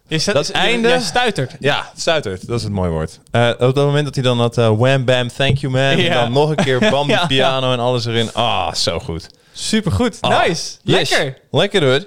Je 0.09 0.19
staat, 0.19 0.35
Dat 0.35 0.51
einde- 0.51 0.89
Jij 0.89 1.01
stuitert. 1.01 1.57
Ja, 1.61 1.91
stuitert. 1.97 2.47
Dat 2.47 2.57
is 2.57 2.63
het 2.65 2.73
mooie 2.73 2.91
woord. 2.91 3.21
Eh, 3.31 3.49
op 3.59 3.59
het 3.61 3.75
moment 3.77 4.05
dat 4.05 4.15
hij 4.15 4.25
dan 4.25 4.41
had 4.41 4.59
eh, 4.59 4.71
wham 4.77 5.05
bam, 5.05 5.29
thank 5.29 5.59
you 5.59 5.73
man. 5.73 5.83
En 5.83 6.01
Ja. 6.01 6.15
dan 6.23 6.33
nog 6.33 6.49
een 6.51 6.57
keer 6.57 6.79
bam, 6.91 7.09
Ja, 7.09 7.21
ja. 7.21 7.27
piano 7.27 7.73
en 7.73 7.79
alles 7.79 8.07
erin. 8.07 8.33
Ah, 8.35 8.73
zo 8.75 8.99
goed. 8.99 9.27
Supergoed. 9.53 10.19
Ah, 10.21 10.43
nice. 10.47 10.77
yes. 10.83 11.11
Lekker. 11.11 11.39
Lekker 11.51 11.85
hoor. 11.85 12.05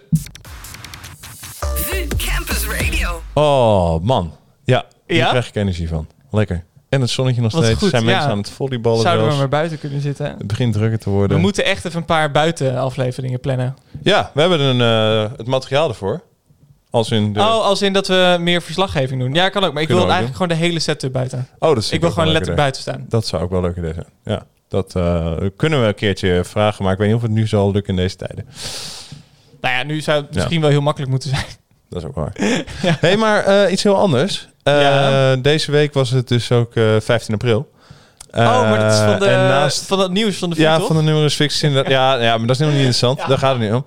Oh, 3.34 4.00
man. 4.02 4.34
Ja, 4.64 4.86
hier 5.08 5.18
Ja? 5.18 5.30
krijg 5.30 5.48
ik 5.48 5.56
energie 5.56 5.88
van. 5.88 6.08
Lekker. 6.32 6.64
En 6.90 7.02
het 7.02 7.10
zonnetje 7.10 7.42
nog 7.42 7.52
Wat 7.52 7.64
steeds. 7.64 7.80
goed, 7.80 7.90
zijn 7.90 8.06
mensen 8.06 8.24
ja. 8.26 8.32
aan 8.32 8.38
het 8.38 8.50
volleyballen 8.50 9.02
Zouden 9.02 9.24
we 9.24 9.30
zelfs. 9.32 9.40
maar 9.42 9.60
buiten 9.60 9.80
kunnen 9.80 10.02
zitten. 10.02 10.26
Het 10.26 10.48
begint 10.48 10.74
drukker 10.74 11.00
te 11.00 11.10
worden. 11.10 11.36
We 11.38 11.42
moeten 11.44 11.66
echt 11.66 11.86
even 11.86 12.00
een 12.00 12.06
paar 12.06 12.32
buitenafleveringen 12.32 13.40
plannen. 13.40 13.76
Ja, 14.02 14.32
we 14.34 14.40
hebben 14.42 14.60
een, 14.60 14.82
eh, 14.82 15.32
het 15.38 15.48
materiaal 15.48 15.88
ervoor. 15.90 16.22
Als 16.90 17.12
in 17.12 17.34
de... 17.34 17.40
Oh, 17.40 17.46
als 17.66 17.82
in 17.82 17.94
dat 17.94 18.08
we 18.08 18.38
meer 18.40 18.62
verslaggeving 18.62 19.22
doen. 19.22 19.34
Ja, 19.34 19.50
kan 19.50 19.64
ook. 19.64 19.74
Maar 19.74 19.82
ik 19.82 19.88
wil 19.88 19.98
Kunnen 19.98 19.98
we 19.98 20.02
ook 20.04 20.10
eigenlijk 20.28 20.36
gewoon 20.36 20.58
de 20.60 20.66
hele 20.66 20.80
setup 20.80 21.12
buiten. 21.12 21.48
oh, 21.60 21.74
dat 21.76 21.84
zie 21.84 21.94
Ik 21.94 22.00
wil 22.00 22.10
ook 22.10 22.16
wel 22.16 22.26
gewoon 22.26 22.34
lekker 22.34 22.56
letterlijk 22.56 22.58
buiten 22.58 22.82
staan. 22.82 23.06
Dat 23.10 23.28
zou 23.28 23.44
ook 23.44 23.50
wel 23.50 23.62
leuk 23.62 23.78
idee 23.78 23.94
zijn. 23.94 24.08
Ja, 24.24 24.46
dat 24.68 24.96
eh, 24.96 25.48
kunnen 25.58 25.82
we 25.82 25.88
een 25.88 25.96
keertje 25.96 26.44
vragen. 26.44 26.84
Maar 26.84 26.94
ik 26.94 27.00
weet 27.00 27.08
niet 27.08 27.16
of 27.18 27.22
het 27.22 27.32
nu 27.32 27.48
zal 27.48 27.72
lukken 27.72 27.96
in 27.96 28.00
deze 28.02 28.16
tijden. 28.16 28.46
Nou 29.62 29.76
ja, 29.76 29.84
nu 29.84 30.02
zou 30.02 30.22
het 30.22 30.34
misschien 30.36 30.62
wel 30.62 30.70
heel 30.70 30.82
makkelijk 30.82 31.12
moeten 31.12 31.30
zijn. 31.30 31.46
Dat 31.92 32.02
is 32.02 32.08
ook 32.08 32.16
waar. 32.16 32.32
hey, 33.00 33.18
maar 33.18 33.44
eh, 33.44 33.72
iets 33.72 33.84
heel 33.84 33.98
anders. 33.98 34.48
Eh, 34.64 34.82
Ja. 34.82 35.36
Deze 35.36 35.72
week 35.72 35.94
was 35.94 36.10
het 36.10 36.28
dus 36.28 36.52
ook 36.52 36.76
eh 36.76 36.96
15 37.00 37.34
april. 37.34 37.72
oh, 38.34 38.62
maar 38.62 38.80
dat 38.80 38.92
is 38.92 39.00
van, 39.00 39.20
de, 39.20 39.26
en 39.26 39.48
naast, 39.48 39.86
van 39.86 40.00
het 40.00 40.12
nieuws 40.12 40.38
van 40.38 40.50
de 40.50 40.62
ja, 40.62 40.78
Vue, 40.78 40.88
van 40.88 40.96
de 40.96 41.02
numerus 41.02 41.64
inderdaad. 41.64 41.92
Ja, 41.98 42.14
ja, 42.16 42.38
maar 42.38 42.48
dat 42.48 42.56
is 42.56 42.58
helemaal 42.58 42.80
niet 42.82 42.96
interessant. 42.96 43.30
Daar 43.30 43.38
gaat 43.38 43.52
het 43.52 43.62
niet 43.62 43.74
om. 43.74 43.86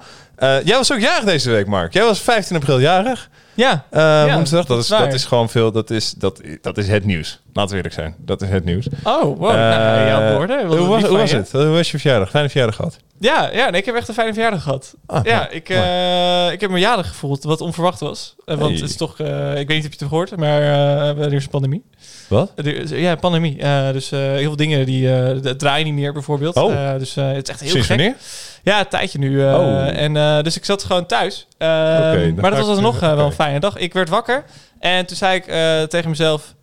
Jij 0.65 0.77
was 0.77 0.93
ook 0.93 1.01
jarig 1.01 1.25
deze 1.25 1.51
week, 1.51 1.67
Mark. 1.67 1.93
Jij 1.93 2.05
was 2.05 2.21
15 2.21 2.57
april 2.57 2.81
jarig. 2.81 3.29
Ja. 3.55 3.85
Eh, 3.91 4.01
Ja, 4.01 4.35
woensdag. 4.35 4.65
Dat 4.65 4.79
is, 4.79 4.89
waar. 4.89 5.05
dat 5.05 5.15
is 5.15 5.25
gewoon 5.25 5.49
veel. 5.51 5.73
Dat 5.73 5.91
is, 5.91 6.13
dat, 6.13 6.41
dat 6.61 6.79
is 6.79 6.89
het 6.89 7.05
nieuws. 7.05 7.41
Laten 7.53 7.71
we 7.71 7.77
eerlijk 7.77 7.95
zijn. 7.95 8.15
Dat 8.19 8.43
is 8.43 8.49
het 8.49 8.65
nieuws. 8.65 8.87
Oh, 9.05 9.23
wow. 9.39 9.51
Eh, 9.51 9.57
nou, 9.57 10.07
jouw 10.09 10.33
woorden. 10.37 10.67
Hoe 10.67 10.87
was, 10.87 11.03
hoe 11.03 11.19
het? 11.19 11.53
Hoe 11.53 11.65
was 11.67 11.91
je 11.91 11.99
verjaardag? 11.99 12.31
Fijne 12.31 12.49
verjaardag 12.49 12.77
gehad. 12.77 12.97
Ja, 13.19 13.51
ja 13.53 13.71
nee, 13.71 13.81
ik 13.81 13.87
heb 13.87 13.95
echt 13.95 14.09
een 14.09 14.15
fijne 14.15 14.33
verjaardag 14.33 14.63
gehad. 14.63 14.95
Ah, 15.07 15.25
ja, 15.25 15.49
ik, 15.51 15.69
eh, 15.69 16.53
ik 16.53 16.61
heb 16.61 16.71
me 16.71 16.79
jarig 16.79 17.09
gevoeld, 17.09 17.45
wat 17.45 17.61
onverwacht 17.61 18.01
was. 18.01 18.35
Eh, 18.45 18.57
want 18.57 18.71
Hey. 18.71 18.81
het 18.81 18.91
is 18.91 18.97
toch, 18.97 19.19
eh, 19.21 19.51
ik 19.59 19.69
weet 19.69 19.77
niet 19.77 19.87
of 19.87 19.93
je 19.93 19.99
het 19.99 20.09
gehoord, 20.09 20.37
maar 20.37 20.63
eh, 20.63 21.25
er 21.25 21.33
is 21.33 21.45
een 21.45 21.51
pandemie. 21.51 21.85
Wat? 22.29 22.53
Er 22.57 22.99
ja, 22.99 23.15
pandemie. 23.17 23.59
Eh, 23.59 23.91
dus 23.93 24.13
eh, 24.13 24.19
heel 24.21 24.39
veel 24.43 24.57
dingen 24.57 24.87
die 24.87 25.15
eh, 25.15 25.31
draaien 25.53 25.85
niet 25.85 25.95
meer 25.95 26.13
bijvoorbeeld. 26.13 26.57
Oh. 26.57 26.73
Eh, 26.93 26.99
dus 26.99 27.17
eh, 27.17 27.27
het 27.27 27.43
is 27.49 27.51
echt 27.51 27.61
heel 27.61 27.71
Sinds 27.71 27.87
gek. 27.87 27.97
wanneer? 27.97 28.17
Ja, 28.63 28.79
een 28.81 28.89
tijdje 28.89 29.19
nu. 29.19 29.43
eh, 29.47 29.55
Oh. 29.55 29.87
en, 29.99 30.17
eh, 30.17 30.43
dus 30.43 30.57
ik 30.57 30.65
zat 30.65 30.85
gewoon 30.85 31.07
thuis. 31.07 31.47
Eh, 31.65 32.21
dan 32.21 32.35
maar 32.35 32.51
dat 32.51 32.59
was 32.67 32.69
ik- 32.69 32.85
alsnog 32.85 33.03
eh, 33.03 33.15
wel 33.15 33.27
een 33.27 33.33
fijne 33.33 33.61
dag. 33.61 33.77
Ik 33.77 33.93
werd 33.93 34.09
wakker 34.09 34.45
en 34.79 35.07
toen 35.07 35.17
zei 35.17 35.37
ik 35.37 35.47
eh, 35.47 35.83
tegen 35.83 36.11
mezelf, 36.11 36.55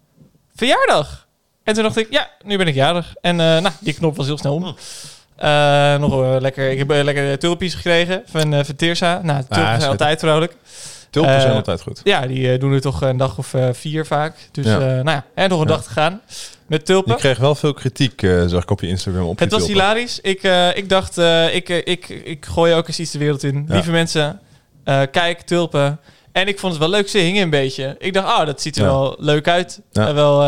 verjaardag. 0.56 1.28
En 1.64 1.74
toen 1.74 1.84
dacht 1.84 1.98
ik, 1.98 2.08
ja, 2.10 2.30
nu 2.44 2.58
ben 2.58 2.68
ik 2.68 2.76
jarig. 2.76 3.14
En 3.22 3.40
eh, 3.40 3.46
nou, 3.46 3.70
die 3.80 3.94
knop 3.94 4.16
was 4.16 4.26
heel 4.26 4.38
snel 4.38 4.54
om. 4.54 4.76
Nog 6.00 6.40
lekker. 6.40 6.70
Ik 6.72 6.78
heb 6.78 6.90
lekker 6.90 7.40
tulpjes 7.40 7.74
gekregen 7.74 8.22
van, 8.26 8.66
van 8.66 8.76
Teersa. 8.76 9.14
Nou, 9.24 9.40
tulpen 9.40 9.56
zijn 9.56 9.66
schitterend. 9.68 9.92
altijd 10.02 10.20
vrolijk. 10.20 10.56
Tulpen 11.10 11.42
zijn 11.42 11.54
altijd 11.54 11.82
goed. 11.82 12.02
Ja, 12.04 12.28
die 12.28 12.58
doen 12.58 12.74
er 12.74 12.82
toch 12.82 13.02
een 13.02 13.18
dag 13.18 13.38
of 13.38 13.54
vier 13.72 14.06
vaak. 14.06 14.36
Dus 14.52 14.66
Ja. 14.66 14.78
nou 14.78 15.10
ja, 15.10 15.26
en 15.36 15.50
nog 15.50 15.62
een 15.62 15.68
Ja. 15.68 15.74
dag 15.74 15.84
te 15.84 15.90
gaan 15.90 16.22
met 16.68 16.86
tulpen. 16.86 17.12
Je 17.14 17.18
kreeg 17.20 17.38
wel 17.38 17.56
veel 17.56 17.74
kritiek, 17.74 18.20
zag 18.48 18.62
ik 18.64 18.72
op 18.72 18.82
je 18.82 18.88
Instagram. 18.88 19.26
Op 19.26 19.40
Het 19.40 19.52
was 19.52 19.60
tulpen. 19.66 19.78
hilarisch. 19.80 20.20
Ik, 20.22 20.44
ik 20.74 20.90
dacht, 20.90 21.18
ik, 21.54 21.70
ik, 21.70 22.10
ik 22.10 22.46
gooi 22.46 22.74
ook 22.74 22.88
eens 22.88 23.00
iets 23.00 23.12
de 23.12 23.20
wereld 23.20 23.44
in. 23.44 23.66
Ja. 23.68 23.74
Lieve 23.74 23.92
mensen, 23.92 24.40
eh, 24.84 25.02
kijk, 25.12 25.42
tulpen. 25.42 26.00
En 26.32 26.48
ik 26.48 26.60
vond 26.60 26.74
het 26.74 26.82
wel 26.82 26.92
leuk. 26.92 27.10
Ze 27.10 27.18
hingen 27.18 27.42
een 27.44 27.50
beetje. 27.50 27.96
Ik 28.00 28.14
dacht, 28.14 28.40
oh, 28.40 28.46
dat 28.46 28.62
ziet 28.62 28.76
er 28.78 28.84
Ja. 28.84 28.88
wel 28.90 29.16
leuk 29.20 29.48
uit. 29.48 29.82
Ja. 29.92 30.08
Eh, 30.08 30.14
wel, 30.14 30.42
eh, 30.42 30.48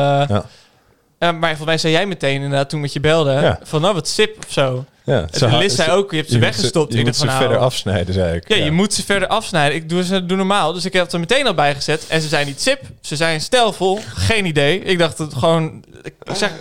Ja. 1.20 1.32
maar 1.32 1.48
volgens 1.48 1.66
mij 1.66 1.78
zei 1.78 1.94
jij 1.94 2.06
meteen 2.06 2.36
inderdaad 2.36 2.70
toen 2.70 2.82
met 2.82 2.94
je 2.94 3.00
belde... 3.00 3.58
Van 3.64 3.82
nou, 3.82 3.94
wat 3.94 4.08
sip 4.08 4.38
of 4.46 4.52
zo. 4.52 4.86
Ja, 5.06 5.26
En 5.42 5.58
Liz 5.58 5.76
zei 5.76 5.92
ook, 5.92 6.12
je 6.12 6.18
hebt 6.18 6.30
ze 6.30 6.36
moet 6.36 6.44
weggestopt. 6.46 6.94
Je 6.94 7.00
Ik 7.00 7.06
moet 7.06 7.14
ze 7.16 7.20
van, 7.20 7.28
nou, 7.28 7.40
verder 7.40 7.58
afsnijden, 7.58 8.14
zei 8.14 8.36
ik. 8.36 8.48
Ja, 8.48 8.56
je 8.56 8.72
moet 8.72 8.94
ze 8.94 9.04
verder 9.04 9.28
afsnijden. 9.28 9.76
Ik 9.76 9.90
doe 9.90 10.04
ze 10.04 10.26
doe 10.26 10.38
normaal. 10.38 10.74
Dus 10.74 10.86
ik 10.86 10.94
heb 10.94 11.04
het 11.04 11.14
er 11.14 11.20
meteen 11.20 11.48
al 11.48 11.54
bij 11.54 11.76
gezet. 11.76 12.06
En 12.08 12.22
ze 12.22 12.28
zijn 12.28 12.46
niet 12.48 12.62
sip. 12.62 12.80
Ze 13.02 13.16
zijn 13.16 13.42
stijlvol. 13.42 14.00
Geen 14.14 14.46
idee. 14.46 14.80
Ik 14.84 14.98
dacht 15.00 15.18
het 15.18 15.34
gewoon... 15.34 15.84
Ik 16.04 16.14
zeg, 16.34 16.52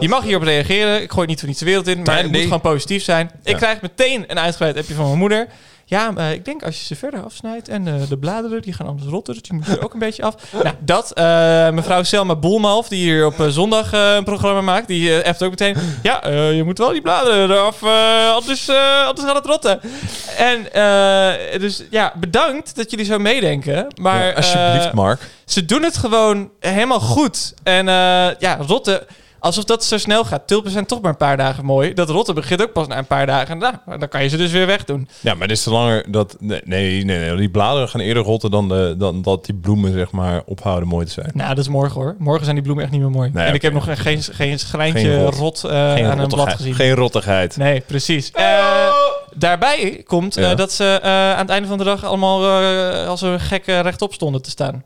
je 0.00 0.08
mag 0.08 0.22
hierop 0.22 0.42
reageren. 0.42 1.02
Ik 1.02 1.12
gooi 1.12 1.26
niet 1.26 1.38
voor 1.38 1.48
niets 1.48 1.60
de 1.60 1.66
wereld 1.66 1.86
in. 1.86 1.96
Maar 2.02 2.14
Nee, 2.14 2.22
het 2.22 2.32
moet 2.32 2.42
gewoon 2.42 2.60
positief 2.60 3.04
zijn. 3.04 3.30
Ik 3.44 3.56
krijg 3.56 3.80
meteen 3.80 4.24
een 4.26 4.38
uitgebreid 4.38 4.76
appje 4.76 4.94
van 4.94 5.04
mijn 5.06 5.18
moeder. 5.18 5.46
Ja, 5.88 6.10
maar 6.10 6.32
ik 6.32 6.44
denk 6.44 6.62
als 6.64 6.78
je 6.78 6.84
ze 6.84 6.96
verder 6.96 7.22
afsnijdt 7.24 7.68
en 7.68 7.86
eh, 7.88 7.94
de 8.08 8.18
bladeren 8.18 8.62
die 8.62 8.72
gaan 8.72 8.86
anders 8.86 9.10
rotten, 9.10 9.34
dus 9.34 9.42
die 9.42 9.52
moeten 9.52 9.76
er 9.76 9.84
ook 9.84 9.92
een 9.92 9.98
beetje 9.98 10.22
af. 10.22 10.34
Nou, 10.62 10.74
dat. 10.80 11.12
eh, 11.12 11.70
mevrouw 11.70 12.02
Selma 12.02 12.36
Boelmalf, 12.36 12.88
die 12.88 13.02
hier 13.02 13.26
op 13.26 13.40
eh, 13.40 13.46
zondag 13.48 13.92
eh, 13.92 14.14
een 14.14 14.24
programma 14.24 14.60
maakt, 14.60 14.88
die 14.88 15.10
eh 15.10 15.28
efft 15.28 15.42
ook 15.42 15.50
meteen. 15.50 15.76
Ja, 16.02 16.22
eh, 16.22 16.56
je 16.56 16.64
moet 16.64 16.78
wel 16.78 16.92
die 16.92 17.00
bladeren 17.00 17.50
eraf, 17.50 17.82
eh, 17.82 18.30
anders, 18.32 18.68
eh, 18.68 19.06
anders 19.06 19.26
gaat 19.26 19.36
het 19.36 19.46
rotten. 19.46 19.80
En 20.36 20.72
eh, 20.72 21.60
dus 21.60 21.82
ja, 21.90 22.12
bedankt 22.16 22.76
dat 22.76 22.90
jullie 22.90 23.06
zo 23.06 23.18
meedenken. 23.18 23.86
Maar 24.00 24.26
Ja, 24.26 24.32
alsjeblieft, 24.32 24.86
eh, 24.86 24.92
Mark. 24.92 25.20
ze 25.44 25.64
doen 25.64 25.82
het 25.82 25.96
gewoon 25.96 26.50
helemaal 26.60 27.00
goed. 27.00 27.54
En 27.62 27.88
eh, 27.88 27.94
ja, 28.38 28.58
rotten, 28.66 29.00
alsof 29.46 29.64
dat 29.64 29.84
zo 29.84 29.98
snel 29.98 30.24
gaat. 30.24 30.46
Tulpen 30.46 30.70
zijn 30.70 30.86
toch 30.86 31.00
maar 31.00 31.10
een 31.10 31.16
paar 31.16 31.36
dagen 31.36 31.64
mooi. 31.64 31.94
Dat 31.94 32.08
rotten 32.08 32.34
begint 32.34 32.62
ook 32.62 32.72
pas 32.72 32.86
na 32.86 32.98
een 32.98 33.06
paar 33.06 33.26
dagen. 33.26 33.58
Nou, 33.58 33.74
dan 33.98 34.08
kan 34.08 34.22
je 34.22 34.28
ze 34.28 34.36
dus 34.36 34.50
weer 34.50 34.66
wegdoen. 34.66 35.08
Ja, 35.20 35.34
maar 35.34 35.48
dit 35.48 35.56
is 35.56 35.62
te 35.62 35.70
langer 35.70 36.04
dat... 36.10 36.36
Nee, 36.40 36.60
nee, 36.64 37.04
nee, 37.04 37.18
nee, 37.18 37.36
die 37.36 37.50
bladeren 37.50 37.88
gaan 37.88 38.00
eerder 38.00 38.22
rotten 38.22 38.50
dan, 38.50 38.68
de, 38.68 38.94
dan 38.98 39.22
dat 39.22 39.44
die 39.44 39.54
bloemen, 39.54 39.92
zeg 39.92 40.10
maar, 40.10 40.42
ophouden 40.46 40.88
mooi 40.88 41.06
te 41.06 41.12
zijn. 41.12 41.30
Nou, 41.34 41.48
dat 41.48 41.58
is 41.58 41.68
morgen 41.68 42.00
hoor. 42.00 42.14
Morgen 42.18 42.42
zijn 42.42 42.54
die 42.54 42.64
bloemen 42.64 42.84
echt 42.84 42.92
niet 42.92 43.02
meer 43.02 43.10
mooi. 43.10 43.30
Nee, 43.32 43.46
en 43.46 43.54
ik 43.54 43.62
heb 43.62 43.72
nog 43.72 44.02
geen, 44.02 44.22
geen 44.22 44.58
schrijntje 44.58 45.00
Geen 45.00 45.24
rot. 45.24 45.34
rot, 45.34 45.64
eh, 45.64 46.10
aan 46.10 46.18
een 46.18 46.28
blad 46.28 46.52
gezien. 46.52 46.74
Geen 46.74 46.94
rottigheid. 46.94 47.56
Nee, 47.56 47.80
precies. 47.80 48.30
Eh, 48.30 48.44
daarbij 49.34 50.02
komt 50.06 50.36
eh, 50.36 50.56
dat 50.56 50.72
ze 50.72 51.00
aan 51.02 51.38
het 51.38 51.50
einde 51.50 51.68
van 51.68 51.78
de 51.78 51.84
dag 51.84 52.04
allemaal 52.04 52.44
als 53.06 53.22
een 53.22 53.40
gekke 53.40 53.80
rechtop 53.80 54.12
stonden 54.12 54.42
te 54.42 54.50
staan. 54.50 54.84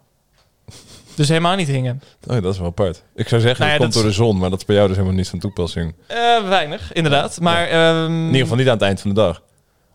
Dus 1.15 1.29
helemaal 1.29 1.57
niet 1.57 1.69
hingen. 1.69 2.03
Oh, 2.27 2.43
dat 2.43 2.53
is 2.53 2.59
wel 2.59 2.69
apart. 2.69 3.03
Ik 3.15 3.29
zou 3.29 3.41
zeggen, 3.41 3.61
Nou 3.67 3.71
ja, 3.71 3.73
het 3.73 3.83
komt 3.83 3.95
door 3.95 4.13
de 4.13 4.17
zon, 4.17 4.39
maar 4.39 4.51
dat 4.51 4.59
is 4.59 4.65
bij 4.65 4.77
jou 4.77 4.89
dus 4.89 4.97
helemaal 4.97 5.19
niet 5.19 5.29
van 5.29 5.39
toepassing. 5.39 5.95
Eh, 6.07 6.49
weinig, 6.49 6.93
inderdaad. 6.93 7.41
Maar, 7.41 7.67
ehm, 7.69 8.13
In 8.13 8.27
ieder 8.27 8.41
geval 8.41 8.57
niet 8.57 8.67
aan 8.67 8.73
het 8.73 8.83
eind 8.83 9.01
van 9.01 9.11
de 9.11 9.17
dag. 9.17 9.43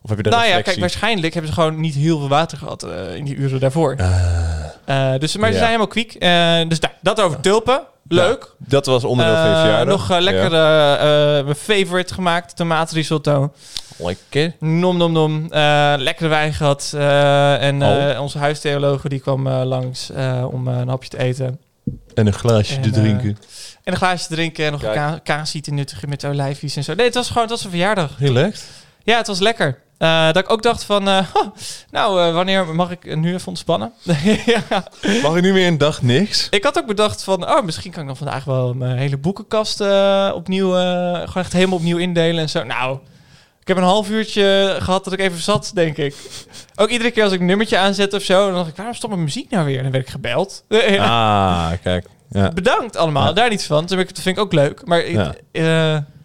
Of 0.05 0.11
heb 0.11 0.17
je 0.17 0.29
daar 0.29 0.39
nou 0.39 0.53
ja, 0.53 0.61
kijk, 0.61 0.79
waarschijnlijk 0.79 1.33
hebben 1.33 1.53
ze 1.53 1.59
gewoon 1.59 1.79
niet 1.79 1.95
heel 1.95 2.19
veel 2.19 2.27
water 2.27 2.57
gehad 2.57 2.83
eh, 2.83 3.15
in 3.15 3.23
die 3.25 3.35
uren 3.35 3.59
daarvoor. 3.59 3.95
Eh, 3.95 5.13
dus, 5.17 5.35
maar 5.37 5.47
ze 5.47 5.53
ja. 5.53 5.57
zijn 5.57 5.65
helemaal 5.65 5.87
kwiek. 5.87 6.13
Eh, 6.13 6.29
dus 6.67 6.79
nou, 6.79 6.93
dat 7.01 7.21
over 7.21 7.39
tulpen. 7.39 7.81
Leuk. 8.07 8.51
Dat 8.57 8.85
was 8.85 9.03
onderdeel 9.03 9.35
van 9.35 9.49
je 9.49 9.55
verjaardag. 9.55 9.97
nog 9.97 10.19
lekker 10.19 10.49
mijn 11.45 11.55
favorite 11.55 12.13
gemaakt, 12.13 12.55
tomatenrisotto. 12.55 13.53
Lekker. 13.97 14.55
Nom 14.59 14.97
nom 14.97 15.11
nom. 15.11 15.51
Eh, 15.51 15.93
lekkere 15.97 16.29
wijn 16.29 16.53
gehad. 16.53 16.91
Eh, 16.95 17.63
en 17.63 17.83
Oh. 17.83 18.21
onze 18.21 18.37
huistheologe 18.37 19.09
die 19.09 19.19
kwam 19.19 19.49
langs 19.49 20.09
om 20.51 20.67
een 20.67 20.87
hapje 20.87 21.09
te 21.09 21.17
eten. 21.17 21.59
En 22.13 22.27
een 22.27 22.33
glaasje 22.33 22.75
En, 22.75 22.81
te 22.81 22.89
drinken. 22.89 23.37
En 23.83 23.93
een 23.93 23.97
glaasje 23.97 24.27
te 24.27 24.33
drinken 24.33 24.65
en 24.65 24.71
nog 24.71 24.81
Kijk. 24.81 24.95
een 24.95 25.01
ka 25.01 25.19
kaasje 25.23 25.61
te 25.61 25.71
nuttigen 25.71 26.09
met 26.09 26.25
olijfjes 26.25 26.75
en 26.75 26.83
zo. 26.83 26.93
Nee, 26.93 27.05
het 27.05 27.15
was 27.15 27.27
gewoon 27.27 27.41
het 27.43 27.51
was 27.51 27.63
een 27.63 27.69
verjaardag. 27.69 28.11
Relaxed. 28.19 28.69
Ja, 29.03 29.17
het 29.17 29.27
was 29.27 29.39
lekker. 29.39 29.83
Eh, 29.97 30.25
dat 30.25 30.37
ik 30.37 30.51
ook 30.51 30.61
dacht 30.61 30.83
van, 30.83 31.07
eh, 31.07 31.17
huh, 31.33 31.47
nou, 31.91 32.21
eh, 32.21 32.33
wanneer 32.33 32.75
mag 32.75 32.91
ik 32.91 33.15
nu 33.15 33.33
even 33.33 33.47
ontspannen? 33.47 33.93
ja. 34.45 34.87
Mag 35.21 35.35
ik 35.35 35.41
nu 35.41 35.53
weer 35.53 35.67
een 35.67 35.77
dag 35.77 36.01
niks? 36.01 36.47
Ik 36.49 36.63
had 36.63 36.77
ook 36.77 36.85
bedacht 36.85 37.23
van, 37.23 37.49
oh, 37.49 37.63
misschien 37.63 37.91
kan 37.91 38.01
ik 38.01 38.07
dan 38.07 38.17
vandaag 38.17 38.43
wel 38.43 38.73
mijn 38.73 38.97
hele 38.97 39.17
boekenkast 39.17 39.81
opnieuw, 40.33 40.69
gewoon 40.71 41.33
echt 41.33 41.53
helemaal 41.53 41.77
opnieuw 41.77 41.97
indelen 41.97 42.41
en 42.41 42.49
zo. 42.49 42.63
Nou, 42.63 42.97
ik 43.61 43.67
heb 43.67 43.77
een 43.77 43.83
half 43.83 44.09
uurtje 44.09 44.77
gehad 44.79 45.03
dat 45.03 45.13
ik 45.13 45.19
even 45.19 45.41
zat, 45.41 45.71
denk 45.73 45.97
ik. 45.97 46.15
Ook 46.75 46.89
iedere 46.89 47.11
keer 47.11 47.23
als 47.23 47.33
ik 47.33 47.39
een 47.39 47.45
nummertje 47.45 47.77
aanzet 47.77 48.13
of 48.13 48.21
zo, 48.21 48.45
dan 48.45 48.55
dacht 48.55 48.69
ik, 48.69 48.75
waarom 48.75 48.95
stopt 48.95 49.13
mijn 49.13 49.25
muziek 49.25 49.49
nou 49.49 49.65
weer? 49.65 49.77
En 49.77 49.83
dan 49.83 49.91
werd 49.91 50.05
ik 50.05 50.11
gebeld. 50.11 50.63
Ja. 50.95 51.69
Ah, 51.69 51.71
kijk. 51.81 52.07
Ja. 52.29 52.49
Bedankt 52.49 52.97
allemaal, 52.97 53.33
daar 53.33 53.49
niets 53.49 53.65
van. 53.65 53.85
Dat 53.85 53.97
vind 53.97 54.25
ik 54.25 54.39
ook 54.39 54.53
leuk. 54.53 54.85
Maar 54.85 54.99
ik, 54.99 55.41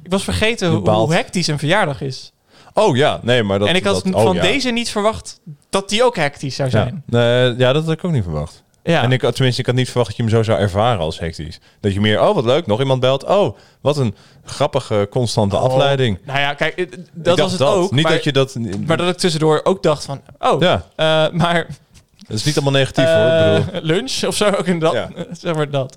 ik 0.02 0.10
was 0.10 0.24
vergeten 0.24 0.70
hoe 0.70 1.14
hectisch 1.14 1.46
een 1.46 1.58
verjaardag 1.58 2.00
is. 2.00 2.32
Oh 2.80 2.96
ja, 2.96 3.20
nee, 3.22 3.42
maar 3.42 3.58
dat... 3.58 3.68
en 3.68 3.74
ik 3.74 3.84
had 3.84 4.04
dat, 4.04 4.14
oh, 4.14 4.22
van 4.22 4.34
ja. 4.34 4.42
deze 4.42 4.70
niet 4.70 4.90
verwacht 4.90 5.40
dat 5.70 5.88
die 5.88 6.04
ook 6.04 6.16
hectisch 6.16 6.54
zou 6.54 6.68
Ja. 6.70 6.82
zijn. 6.82 7.02
Nee, 7.06 7.54
ja, 7.58 7.72
dat 7.72 7.84
had 7.84 7.92
ik 7.92 8.04
ook 8.04 8.12
niet 8.12 8.22
verwacht. 8.22 8.62
Ja. 8.82 9.02
En 9.02 9.12
ik, 9.12 9.22
had- 9.22 9.34
tenminste, 9.34 9.60
ik 9.60 9.66
had 9.66 9.76
niet 9.76 9.88
verwacht 9.88 10.08
dat 10.08 10.16
je 10.16 10.22
hem 10.22 10.32
zo 10.32 10.42
zou 10.42 10.58
ervaren 10.58 11.00
als 11.00 11.18
hectisch. 11.18 11.60
Dat 11.80 11.92
je 11.92 12.00
meer, 12.00 12.20
oh 12.20 12.34
wat 12.34 12.44
leuk, 12.44 12.66
nog 12.66 12.80
iemand 12.80 13.00
belt. 13.00 13.24
Oh, 13.24 13.56
wat 13.80 13.96
een 13.96 14.14
grappige, 14.44 15.06
constante 15.10 15.56
afleiding. 15.56 16.18
Nou 16.24 16.38
ja, 16.38 16.54
kijk, 16.54 16.74
eh, 16.74 16.86
dat 17.12 17.38
was 17.38 17.52
het 17.52 17.62
ook. 17.62 17.90
Niet 17.92 18.02
maar, 18.02 18.12
dat 18.12 18.24
je 18.24 18.32
dat... 18.32 18.56
maar 18.86 18.96
dat 18.96 19.08
ik 19.08 19.16
tussendoor 19.16 19.60
ook 19.64 19.82
dacht 19.82 20.04
van, 20.04 20.20
oh, 20.38 20.60
Ja, 20.60 20.84
eh, 20.96 21.30
maar 21.32 21.66
dat 22.18 22.36
is 22.38 22.44
niet 22.44 22.54
allemaal 22.54 22.72
negatief 22.80 23.04
hoor. 23.04 23.26
Ik 23.26 23.64
bedoel, 23.64 23.74
eh, 23.74 23.82
lunch 23.82 24.24
of 24.26 24.36
zo, 24.36 24.44
ook 24.50 24.66
inderdaad. 24.66 25.10
Ja. 25.16 25.24
zeg 25.40 25.54
maar 25.54 25.70
dat. 25.70 25.96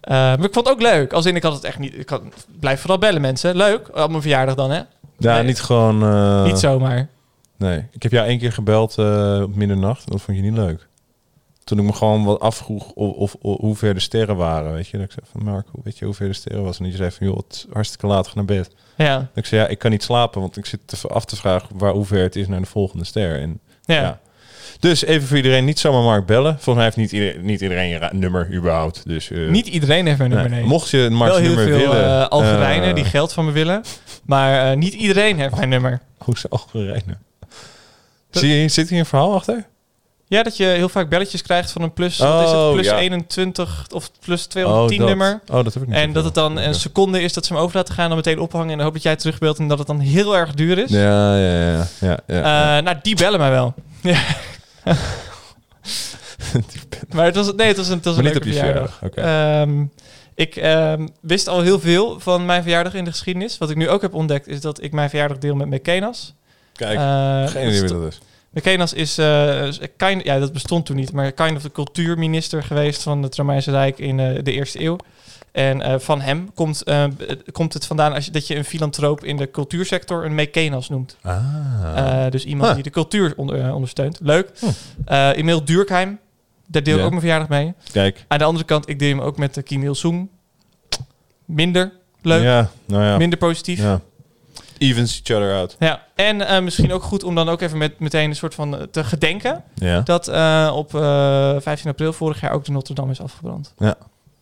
Eh, 0.00 0.14
maar 0.14 0.44
ik 0.44 0.52
vond 0.52 0.66
het 0.66 0.74
ook 0.74 0.82
leuk. 0.82 1.12
Als 1.12 1.26
in, 1.26 1.36
ik 1.36 1.42
had 1.42 1.52
het 1.52 1.64
echt 1.64 1.78
niet... 1.78 1.98
Ik 1.98 2.08
had, 2.08 2.22
blijf 2.60 2.80
vooral 2.80 2.98
bellen, 2.98 3.20
mensen. 3.20 3.56
Leuk. 3.56 3.88
Op 3.98 4.10
mijn 4.10 4.22
verjaardag 4.22 4.54
dan, 4.54 4.70
hè? 4.70 4.80
Ja, 5.22 5.34
nee. 5.34 5.42
niet 5.44 5.60
gewoon... 5.60 6.02
eh, 6.02 6.44
niet 6.44 6.58
zomaar. 6.58 7.08
Nee, 7.56 7.86
ik 7.90 8.02
heb 8.02 8.12
jou 8.12 8.26
één 8.28 8.38
keer 8.38 8.52
gebeld 8.52 8.98
eh, 8.98 9.40
op 9.42 9.54
middernacht. 9.54 10.04
en 10.04 10.12
Dat 10.12 10.20
vond 10.22 10.36
je 10.36 10.42
niet 10.42 10.56
leuk. 10.56 10.88
Toen 11.64 11.78
ik 11.78 11.84
me 11.84 11.92
gewoon 11.92 12.24
wat 12.24 12.40
afvroeg 12.40 12.90
of, 12.90 13.14
of, 13.16 13.36
of 13.40 13.58
hoe 13.60 13.76
ver 13.76 13.94
de 13.94 14.00
sterren 14.00 14.36
waren, 14.36 14.72
weet 14.72 14.88
je. 14.88 14.96
Dat 14.96 15.06
ik 15.06 15.12
zei 15.12 15.26
van, 15.32 15.44
Mark, 15.44 15.66
weet 15.82 15.98
je 15.98 16.04
hoe 16.04 16.14
ver 16.14 16.26
de 16.28 16.32
sterren 16.32 16.62
was? 16.64 16.78
En 16.78 16.84
die 16.84 16.96
zei 16.96 17.10
van, 17.10 17.26
joh, 17.26 17.36
het 17.36 17.52
is 17.54 17.66
hartstikke 17.72 18.06
laat, 18.06 18.26
ga 18.26 18.32
naar 18.34 18.44
bed. 18.44 18.70
Ja. 18.96 19.16
En 19.16 19.28
ik 19.34 19.46
zei, 19.46 19.60
ja, 19.62 19.68
ik 19.68 19.78
kan 19.78 19.90
niet 19.90 20.02
slapen, 20.02 20.40
want 20.40 20.56
ik 20.56 20.66
zit 20.66 20.80
te, 20.84 21.08
af 21.08 21.24
te 21.24 21.36
vragen 21.36 21.68
waar, 21.78 21.92
hoe 21.92 22.04
ver 22.04 22.22
het 22.22 22.36
is 22.36 22.48
naar 22.48 22.60
de 22.60 22.66
volgende 22.66 23.04
ster. 23.04 23.40
En, 23.40 23.60
Ja. 23.84 23.94
ja. 24.00 24.20
Dus 24.80 25.04
even 25.04 25.28
voor 25.28 25.36
iedereen, 25.36 25.64
niet 25.64 25.78
zomaar 25.78 26.02
Mark 26.02 26.26
bellen. 26.26 26.52
Volgens 26.52 26.74
mij 26.74 26.84
heeft 26.84 26.96
niet 26.96 27.12
iedereen, 27.12 27.44
niet 27.44 27.60
iedereen 27.60 27.88
je 27.88 28.08
nummer 28.12 28.48
überhaupt. 28.52 29.02
Dus, 29.06 29.30
eh, 29.30 29.48
Niet 29.48 29.66
iedereen 29.66 30.06
heeft 30.06 30.18
mijn 30.18 30.30
nummer, 30.30 30.50
nee. 30.50 30.64
Mocht 30.64 30.90
je 30.90 31.08
Mark's 31.10 31.32
Wel 31.34 31.42
heel 31.42 31.54
nummer 31.54 31.78
veel 31.78 31.90
willen... 31.90 32.20
eh, 32.22 32.28
Algerijnen 32.28 32.94
die 32.94 33.04
geld 33.04 33.32
van 33.32 33.44
me 33.44 33.52
willen. 33.52 33.82
Maar 34.24 34.76
niet 34.76 34.94
iedereen 34.94 35.38
heeft 35.38 35.56
mijn 35.56 35.68
nummer. 35.68 36.00
Hoezo 36.18 36.46
Algerijnen? 36.50 37.18
Zie 38.30 38.48
je, 38.56 38.68
zit 38.68 38.88
hier 38.88 38.98
een 38.98 39.06
verhaal 39.06 39.34
achter? 39.34 39.64
Ja, 40.26 40.42
dat 40.42 40.56
je 40.56 40.64
heel 40.64 40.88
vaak 40.88 41.08
belletjes 41.08 41.42
krijgt 41.42 41.70
van 41.70 41.82
een 41.82 41.92
plus, 41.92 42.18
wat 42.18 42.42
is 42.42 42.48
het, 42.50 42.58
Oh, 42.58 42.72
plus 42.72 42.86
ja. 42.86 42.98
21 42.98 43.86
of 43.94 44.10
plus 44.24 44.46
210 44.46 44.98
dat. 44.98 45.08
nummer. 45.08 45.40
Oh, 45.52 45.64
dat 45.64 45.74
heb 45.74 45.82
ik 45.82 45.88
niet. 45.88 45.96
En 45.98 46.12
dat 46.12 46.24
het 46.24 46.34
dan 46.34 46.56
een 46.58 46.74
seconde 46.74 47.22
is 47.22 47.32
dat 47.32 47.46
ze 47.46 47.52
hem 47.52 47.62
over 47.62 47.76
laten 47.76 47.94
gaan, 47.94 48.06
dan 48.08 48.16
meteen 48.16 48.38
ophangen 48.40 48.70
en 48.70 48.74
dan 48.76 48.84
hoop 48.84 48.92
dat 48.94 49.02
jij 49.02 49.16
terugbelt 49.16 49.58
en 49.58 49.68
dat 49.68 49.78
het 49.78 49.86
dan 49.86 49.98
heel 49.98 50.36
erg 50.36 50.54
duur 50.54 50.78
is. 50.78 50.90
Ja, 50.90 51.36
ja, 51.38 51.70
ja. 51.70 51.86
ja, 52.00 52.18
ja. 52.26 52.80
Nou, 52.80 52.96
die 53.02 53.16
bellen 53.16 53.38
mij 53.38 53.50
wel. 53.50 53.74
Maar 57.14 57.24
het 57.24 57.34
was, 57.34 57.54
nee, 57.54 57.66
het 57.66 57.76
was 57.76 57.88
een, 57.88 57.96
het 57.96 58.04
was 58.04 58.16
een 58.16 58.22
leuke 58.22 58.38
op 58.38 58.44
je 58.44 58.52
verjaardag. 58.52 59.02
Ehm, 59.02 59.84
ik 60.34 60.56
ehm, 60.56 61.06
wist 61.20 61.48
al 61.48 61.60
heel 61.60 61.80
veel 61.80 62.20
van 62.20 62.46
mijn 62.46 62.62
verjaardag 62.62 62.94
in 62.94 63.04
de 63.04 63.10
geschiedenis. 63.10 63.58
Wat 63.58 63.70
ik 63.70 63.76
nu 63.76 63.88
ook 63.88 64.02
heb 64.02 64.14
ontdekt 64.14 64.46
is 64.46 64.60
dat 64.60 64.82
ik 64.82 64.92
mijn 64.92 65.10
verjaardag 65.10 65.38
deel 65.38 65.54
met 65.54 65.68
McKenas. 65.68 66.34
Kijk, 66.72 66.98
geen 67.50 67.66
idee 67.66 67.80
wie 67.80 67.90
dat 67.90 68.06
is. 68.06 68.20
McKenas 68.50 68.92
is 68.92 69.18
eh, 69.18 69.68
kind, 69.96 70.24
ja, 70.24 70.38
dat 70.38 70.52
bestond 70.52 70.86
toen 70.86 70.96
niet, 70.96 71.12
maar 71.12 71.32
kind 71.32 71.56
of 71.56 71.62
de 71.62 71.72
cultuurminister 71.72 72.62
geweest 72.62 73.02
van 73.02 73.22
het 73.22 73.36
Romeinse 73.36 73.70
Rijk 73.70 73.98
in 73.98 74.20
eh, 74.20 74.42
de 74.42 74.52
eerste 74.52 74.80
eeuw. 74.82 74.96
En 75.52 75.82
eh, 75.82 75.98
van 75.98 76.20
hem 76.20 76.50
komt, 76.54 76.82
eh, 76.82 77.04
komt 77.52 77.74
het 77.74 77.86
vandaan 77.86 78.12
als 78.14 78.24
je, 78.24 78.30
dat 78.30 78.46
je 78.46 78.56
een 78.56 78.64
filantroop 78.64 79.24
in 79.24 79.36
de 79.36 79.50
cultuursector 79.50 80.24
een 80.24 80.34
Mecenas 80.34 80.88
noemt. 80.88 81.16
Ah. 81.22 81.36
Eh, 82.24 82.30
dus 82.30 82.44
iemand 82.44 82.66
Huh. 82.66 82.74
die 82.74 82.82
de 82.84 82.90
cultuur 82.90 83.32
onder- 83.36 83.74
ondersteunt. 83.74 84.18
Leuk. 84.22 84.50
Hm. 84.58 84.66
Eh 85.04 85.36
Emil 85.36 85.64
Durkheim, 85.64 86.18
daar 86.66 86.82
deel 86.82 86.92
ik 86.94 86.98
Ja. 86.98 87.04
ook 87.04 87.10
mijn 87.10 87.22
verjaardag 87.22 87.48
mee. 87.48 87.74
Kijk. 87.92 88.24
Aan 88.28 88.38
de 88.38 88.44
andere 88.44 88.64
kant, 88.64 88.88
ik 88.88 88.98
deel 88.98 89.08
hem 89.08 89.20
ook 89.20 89.36
met 89.38 89.56
uh, 89.56 89.64
Kim 89.64 89.82
Il-sung. 89.82 90.28
Minder 91.44 91.92
leuk, 92.22 92.42
Ja, 92.42 92.70
nou 92.86 93.02
ja. 93.04 93.16
minder 93.16 93.38
positief. 93.38 93.78
Ja. 93.78 93.84
ja. 93.90 94.00
Evens 94.78 95.22
each 95.24 95.40
other 95.40 95.54
out. 95.56 95.76
En 96.14 96.46
eh, 96.46 96.62
misschien 96.62 96.92
ook 96.92 97.02
goed 97.02 97.24
om 97.24 97.34
dan 97.34 97.48
ook 97.48 97.60
even 97.60 97.78
met, 97.78 97.98
meteen 97.98 98.30
een 98.30 98.36
soort 98.36 98.54
van 98.54 98.88
te 98.90 99.04
gedenken 99.04 99.64
Ja. 99.74 100.00
dat 100.00 100.28
eh, 100.28 100.72
op 100.74 100.94
eh 100.94 101.56
15 101.60 101.90
april 101.90 102.12
vorig 102.12 102.40
jaar 102.40 102.52
ook 102.52 102.64
de 102.64 102.72
Notre 102.72 102.94
Dame 102.94 103.10
is 103.10 103.20
afgebrand. 103.20 103.74
Ja. 103.78 103.94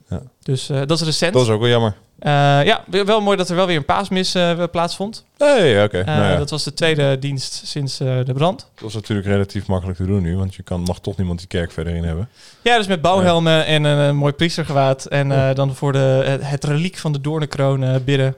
Ja. 0.09 0.23
Dus 0.43 0.69
eh, 0.69 0.81
dat 0.87 1.01
is 1.01 1.07
recent. 1.07 1.33
Dat 1.33 1.43
is 1.43 1.49
ook 1.49 1.61
wel 1.61 1.69
jammer. 1.69 1.95
Eh, 2.19 2.31
ja, 2.65 2.85
wel 2.91 3.21
mooi 3.21 3.37
dat 3.37 3.49
er 3.49 3.57
wel 3.57 3.67
weer 3.67 3.77
een 3.77 3.85
paasmis 3.85 4.35
eh, 4.35 4.63
plaatsvond. 4.71 5.25
Nee, 5.39 5.85
oké. 5.85 6.05
Nou 6.05 6.23
ja. 6.23 6.37
Dat 6.37 6.51
was 6.51 6.65
de 6.65 6.75
tweede 6.75 7.19
dienst 7.19 7.67
sinds 7.67 7.97
de 7.97 8.33
brand. 8.35 8.59
Dat 8.75 8.83
was 8.83 8.95
natuurlijk 8.95 9.29
relatief 9.29 9.67
makkelijk 9.67 9.99
te 9.99 10.07
doen 10.07 10.23
nu, 10.23 10.37
want 10.37 10.55
je 10.55 10.63
kan, 10.63 10.81
mag 10.81 11.01
toch 11.01 11.17
niemand 11.17 11.39
die 11.39 11.49
kerk 11.49 11.73
verder 11.73 11.95
in 11.95 12.05
hebben. 12.05 12.29
Ja, 12.63 12.77
dus 12.77 12.87
met 12.87 13.01
bouwhelmen 13.01 13.67
en 13.67 13.85
een, 13.85 14.17
mooi 14.17 14.33
priestergewaad. 14.33 15.05
En 15.05 15.55
dan 15.55 15.75
voor 15.75 15.93
de, 15.93 16.23
het, 16.25 16.41
het 16.49 16.65
reliek 16.65 16.97
van 16.97 17.13
de 17.13 17.21
doornenkroon 17.21 18.03
bidden. 18.05 18.37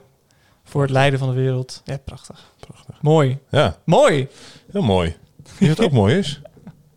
Voor 0.63 0.81
het 0.81 0.91
lijden 0.91 1.19
van 1.19 1.29
de 1.29 1.35
wereld. 1.35 1.81
Ja, 1.85 1.97
prachtig. 1.97 2.39
Prachtig. 2.59 2.95
Mooi. 3.01 3.37
Ja, 3.49 3.75
Mooi. 3.83 4.27
heel 4.71 4.81
mooi. 4.81 5.15
Weet 5.37 5.55
je 5.57 5.67
wat 5.75 5.85
ook 5.85 5.91
mooi 5.91 6.17
is? 6.17 6.41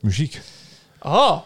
Muziek. 0.01 0.41
Oh. 1.01 1.39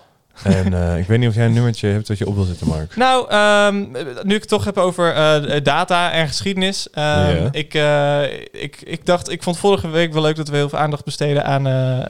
En 0.59 0.74
eh, 0.74 0.99
ik 0.99 1.07
weet 1.07 1.18
niet 1.18 1.28
of 1.28 1.34
jij 1.34 1.45
een 1.45 1.53
nummertje 1.53 1.89
hebt 1.89 2.07
dat 2.07 2.18
je 2.18 2.26
op 2.26 2.34
wil 2.34 2.45
zetten, 2.45 2.66
Mark. 2.66 2.97
Nou, 2.97 3.30
ehm, 3.30 3.76
nu 4.22 4.34
ik 4.34 4.41
het 4.41 4.49
toch 4.49 4.64
heb 4.64 4.78
over 4.78 5.12
eh, 5.14 5.61
data 5.62 6.12
en 6.12 6.26
geschiedenis. 6.28 6.91
ehm, 6.93 7.49
ik, 7.51 7.74
eh, 7.74 8.22
ik, 8.53 8.76
ik 8.84 9.07
dacht, 9.07 9.30
ik 9.30 9.43
vond 9.43 9.59
vorige 9.59 9.89
week 9.89 10.12
wel 10.12 10.22
leuk 10.22 10.36
dat 10.36 10.49
we 10.49 10.57
heel 10.57 10.68
veel 10.68 10.78
aandacht 10.78 11.05
besteden 11.05 11.45
aan 11.45 11.64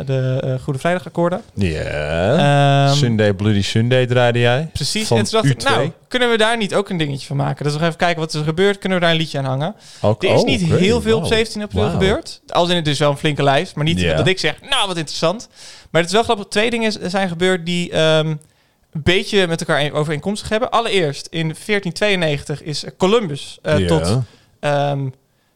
de 0.07 0.59
Goede 0.63 0.79
Vrijdagakkoorden. 0.79 1.43
Ja. 1.55 2.87
Ehm, 2.87 2.97
Sunday 2.97 3.33
Bloody 3.35 3.63
Sunday 3.63 4.07
draaide 4.07 4.39
jij. 4.39 4.71
Precies. 4.73 5.11
En 5.11 5.17
toen 5.17 5.27
dacht 5.31 5.45
ik, 5.45 5.61
U2. 5.61 5.65
nou, 5.71 5.91
kunnen 6.09 6.31
we 6.31 6.37
daar 6.37 6.57
niet 6.57 6.75
ook 6.75 6.89
een 6.89 6.97
dingetje 6.97 7.27
van 7.27 7.37
maken? 7.37 7.65
Dus 7.65 7.73
we 7.73 7.79
gaan 7.79 7.87
even 7.89 7.99
kijken 8.01 8.21
wat 8.21 8.33
er 8.33 8.45
gebeurt. 8.45 8.79
Kunnen 8.79 8.99
we 8.99 9.05
daar 9.05 9.13
een 9.15 9.21
liedje 9.21 9.39
aan 9.39 9.45
hangen? 9.45 9.75
Ook, 10.01 10.23
Er 10.25 10.35
is 10.35 10.41
oh, 10.41 10.47
niet 10.47 10.63
heel 10.65 11.01
veel 11.01 11.17
op 11.17 11.23
wauw. 11.23 11.35
17 11.35 11.63
april 11.63 11.91
gebeurd. 11.91 12.41
Als 12.49 12.69
in 12.69 12.77
het 12.77 12.87
is 12.87 12.99
wel 12.99 13.11
een 13.11 13.17
flinke 13.17 13.43
lijst, 13.43 13.75
maar 13.75 13.85
niet 13.85 14.01
Ja. 14.01 14.17
dat 14.17 14.27
ik 14.27 14.39
zeg, 14.39 14.55
nou 14.71 14.87
wat 14.87 14.97
interessant. 14.97 15.49
Maar 15.91 16.01
het 16.01 16.11
is 16.11 16.17
wel 16.17 16.23
grappig. 16.25 16.47
Twee 16.49 16.71
dingen 16.71 17.11
zijn 17.11 17.29
gebeurd 17.29 17.67
die 17.67 17.91
ehm, 17.91 18.27
een 18.93 19.03
beetje 19.03 19.47
met 19.47 19.61
elkaar 19.61 19.81
een- 19.81 19.93
overeenkomstig 19.93 20.49
hebben. 20.49 20.71
Allereerst 20.71 21.27
in 21.27 21.55
1492 21.55 22.63
is 22.63 22.85
Columbus 22.99 23.59
eh, 23.63 23.79
Ja. 23.79 23.87
tot 23.87 24.19
ehm, 24.61 25.09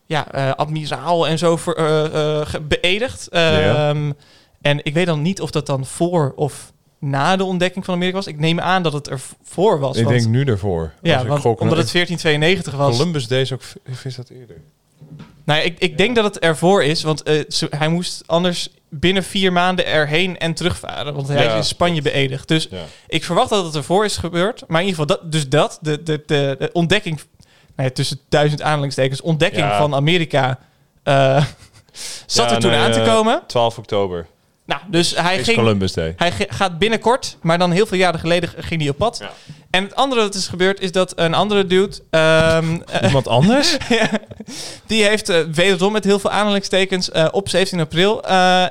ja, 0.07 0.33
eh, 0.33 0.51
admiraal 0.53 1.27
en 1.29 1.39
zo 1.39 1.57
voor, 1.57 1.75
eh, 1.75 2.55
beëdigd. 2.69 3.29
Ehm, 3.29 4.13
En 4.61 4.85
ik 4.85 4.95
weet 4.95 5.07
dan 5.07 5.23
niet 5.23 5.41
of 5.41 5.51
dat 5.51 5.67
dan 5.67 5.87
voor 5.87 6.33
of 6.37 6.73
na 6.99 7.37
de 7.37 7.45
ontdekking 7.45 7.85
van 7.85 7.95
Amerika 7.95 8.17
was. 8.17 8.27
Ik 8.27 8.39
neem 8.39 8.61
aan 8.61 8.83
dat 8.83 8.93
het 8.93 9.09
ervoor 9.09 9.79
was. 9.79 9.97
Ik 9.97 10.05
want- 10.05 10.17
denk 10.17 10.29
nu 10.31 10.45
ervoor. 10.45 10.93
ja, 11.03 11.27
want, 11.27 11.45
omdat 11.45 11.77
het 11.79 11.91
1492 11.91 12.75
was. 12.75 12.97
Columbus 12.97 13.27
deze 13.27 13.55
ook... 13.55 13.61
Of 13.91 14.05
is 14.05 14.17
dat 14.17 14.29
eerder? 14.29 14.57
Nou, 15.45 15.61
ik, 15.63 15.79
ik 15.79 15.99
denk 15.99 16.15
dat 16.17 16.25
het 16.25 16.39
ervoor 16.39 16.85
is, 16.85 17.03
want 17.03 17.23
eh, 17.23 17.41
hij 17.71 17.89
moest 17.89 18.23
anders 18.27 18.69
binnen 18.89 19.23
vier 19.25 19.53
maanden 19.53 19.87
erheen 19.87 20.39
en 20.39 20.55
terugvaren. 20.55 21.15
Want 21.15 21.29
hij 21.29 21.43
Ja. 21.45 21.51
is 21.51 21.57
in 21.57 21.65
Spanje 21.65 22.03
beëdigd. 22.03 22.49
Dus 22.49 22.69
Ja. 22.71 22.83
ik 23.09 23.25
verwacht 23.25 23.49
dat 23.51 23.65
het 23.65 23.75
ervoor 23.75 24.05
is 24.05 24.17
gebeurd. 24.17 24.65
Maar 24.67 24.81
in 24.81 24.87
ieder 24.87 25.01
geval, 25.01 25.17
dat, 25.23 25.33
dus 25.33 25.49
dat, 25.49 25.79
de, 25.81 26.03
de, 26.03 26.23
de, 26.27 26.57
de 26.59 26.71
ontdekking, 26.73 27.21
nou 27.77 27.89
ja, 27.89 27.95
tussen 27.95 28.19
duizend 28.29 28.63
aanhalingstekens, 28.63 29.21
ontdekking 29.21 29.73
van 29.73 29.95
Amerika, 29.95 30.59
eh, 31.03 31.45
zat 32.27 32.51
er 32.51 32.59
toen 32.59 32.71
nee, 32.71 32.81
aan 32.81 32.93
te 32.93 33.01
eh, 33.01 33.15
komen. 33.15 33.43
12 33.47 33.79
oktober 33.79 34.27
Nou, 34.73 34.85
dus 34.91 35.15
hij 35.17 35.37
is 35.39 35.45
ging... 35.45 35.57
Columbus 35.57 35.93
Day. 35.93 36.13
Hij 36.17 36.33
gaat 36.49 36.79
binnenkort, 36.79 37.37
maar 37.41 37.59
dan 37.59 37.71
heel 37.71 37.87
veel 37.87 37.99
jaren 37.99 38.21
geleden 38.21 38.49
ging 38.57 38.81
hij 38.81 38.91
op 38.91 38.97
pad. 38.99 39.19
Ja. 39.21 39.31
En 39.71 39.83
het 39.85 39.95
andere 39.95 40.21
dat 40.21 40.35
is 40.35 40.49
gebeurd 40.49 40.81
is 40.81 40.93
dat 40.93 41.13
een 41.19 41.35
andere 41.35 41.67
dude... 41.67 41.97
ehm, 42.11 42.79
eh, 42.91 43.03
Iemand 43.09 43.29
anders? 43.29 43.77
ja, 43.89 44.09
die 44.87 45.05
heeft 45.05 45.29
eh, 45.29 45.39
wederom 45.53 45.93
met 45.93 46.05
heel 46.05 46.19
veel 46.19 46.31
aanhalingstekens 46.31 47.11
eh, 47.11 47.27
op 47.31 47.49
17 47.49 47.81
april 47.81 48.23
eh, 48.25 48.65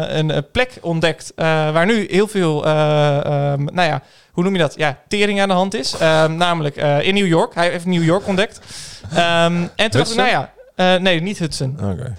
eh, 0.00 0.16
een 0.16 0.44
plek 0.52 0.70
ontdekt. 0.80 1.32
eh, 1.36 1.46
waar 1.72 1.86
nu 1.86 2.06
heel 2.10 2.28
veel, 2.28 2.64
eh, 2.66 3.16
ehm, 3.24 3.64
nou 3.64 3.88
ja, 3.88 4.02
hoe 4.32 4.44
noem 4.44 4.52
je 4.52 4.58
dat? 4.58 4.74
Ja, 4.76 4.98
tering 5.08 5.40
aan 5.40 5.48
de 5.48 5.54
hand 5.54 5.74
is. 5.74 5.94
Ehm, 5.98 6.36
namelijk 6.36 6.76
eh, 6.76 7.06
in 7.06 7.14
New 7.14 7.26
York. 7.26 7.54
Hij 7.54 7.70
heeft 7.70 7.86
New 7.86 8.04
York 8.04 8.26
ontdekt. 8.26 8.60
Ehm, 9.10 9.18
en 9.54 9.60
toen 9.60 9.68
dacht 9.76 9.92
ik, 9.92 9.92
Hudson? 9.92 10.16
nou 10.16 10.28
ja, 10.28 10.52
eh, 10.74 11.00
nee, 11.00 11.20
niet 11.22 11.38
Hudson. 11.38 11.78
Oké. 11.82 12.14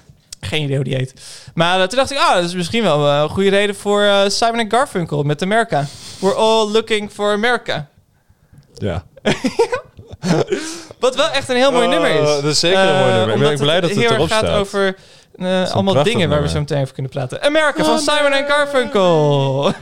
Geen 0.46 0.64
idee 0.64 0.76
hoe 0.76 0.86
die 0.86 0.96
heet. 0.96 1.14
Maar 1.54 1.82
eh, 1.82 1.88
toen 1.88 1.98
dacht 1.98 2.12
ik, 2.12 2.18
ah, 2.18 2.34
dat 2.36 2.43
is 2.43 2.56
misschien 2.56 2.84
wel 2.84 3.08
eh, 3.08 3.20
een 3.22 3.30
goede 3.30 3.50
reden 3.50 3.76
voor 3.76 4.02
eh, 4.04 4.22
Simon 4.28 4.60
en 4.60 4.72
Garfunkel 4.72 5.24
met 5.24 5.41
America. 5.41 5.86
We're 6.20 6.36
all 6.36 6.68
looking 6.72 7.12
for 7.12 7.32
America. 7.32 7.88
Ja. 8.74 9.04
Wat 11.00 11.16
wel 11.16 11.30
echt 11.30 11.50
een 11.50 11.56
heel 11.56 11.72
mooi 11.72 11.86
Oh, 11.86 11.91
nummer 11.91 12.10
is. 12.10 12.28
dat 12.28 12.43
is 12.43 12.60
zeker 12.60 12.80
een 12.80 13.00
mooi 13.00 13.14
nummer. 13.14 13.36
Ik 13.36 13.41
ben 13.41 13.58
blij 13.58 13.82
dat 13.82 13.89
het 13.89 14.00
erg 14.00 14.12
erop 14.12 14.28
gaat 14.28 14.46
staat. 14.46 14.60
over 14.60 14.96
eh, 15.36 15.72
allemaal 15.72 16.04
dingen 16.04 16.30
waar 16.30 16.41
we 16.41 16.50
zo 16.50 16.60
meteen 16.60 16.82
over 16.82 16.93
kunnen 16.93 17.12
praten. 17.12 17.41
America 17.41 17.84
van 17.84 18.00
Simon 18.00 18.32
en 18.32 18.46
Garfunkel. 18.48 19.72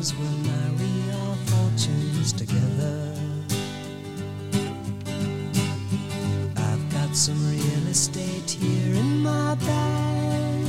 we'll 0.00 0.30
marry 0.30 1.12
our 1.12 1.36
fortunes 1.44 2.32
together. 2.32 3.14
I've 6.56 6.90
got 6.90 7.14
some 7.14 7.38
real 7.50 7.86
estate 7.86 8.50
here 8.50 8.94
in 8.94 9.18
my 9.22 9.54
bag. 9.56 10.66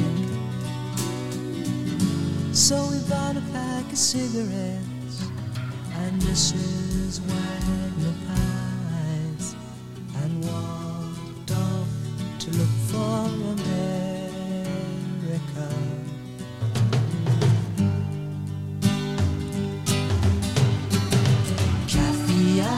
So 2.52 2.76
we 2.92 3.00
bought 3.08 3.38
a 3.38 3.44
pack 3.54 3.90
of 3.90 3.98
cigarettes 3.98 5.30
and 5.96 6.22
Mrs. 6.24 7.22
Wagner 7.22 8.16
pies 8.28 9.56
and 10.24 10.44
walked 10.44 11.52
off 11.52 11.88
to 12.40 12.52
look 12.52 12.74
for 12.90 13.30
America. 13.54 14.11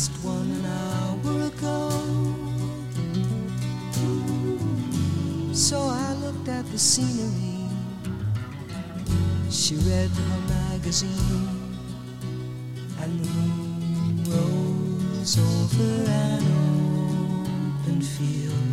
last 0.00 0.24
one 0.24 0.64
hour 0.64 1.46
ago. 1.48 1.90
So 5.52 5.78
I 5.78 6.14
looked 6.24 6.48
at 6.48 6.64
the 6.72 6.78
scenery. 6.78 7.68
She 9.50 9.74
read 9.74 10.08
her 10.08 10.40
magazine, 10.48 11.48
and 13.02 13.20
the 13.20 13.28
moon 13.28 14.24
rose 14.24 15.38
over 15.38 16.10
an 16.10 16.44
open 17.84 18.00
field. 18.00 18.69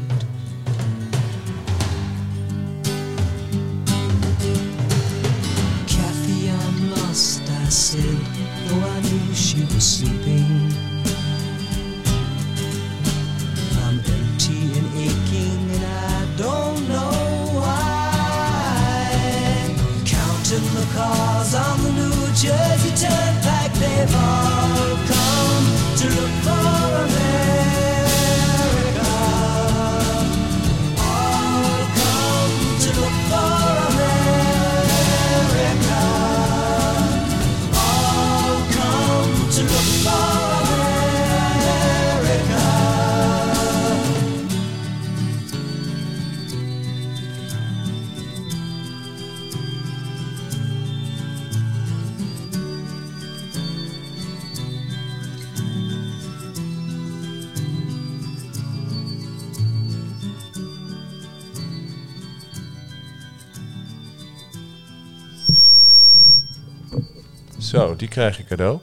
Die 67.96 68.08
krijg 68.08 68.40
ik 68.40 68.48
cadeau. 68.48 68.80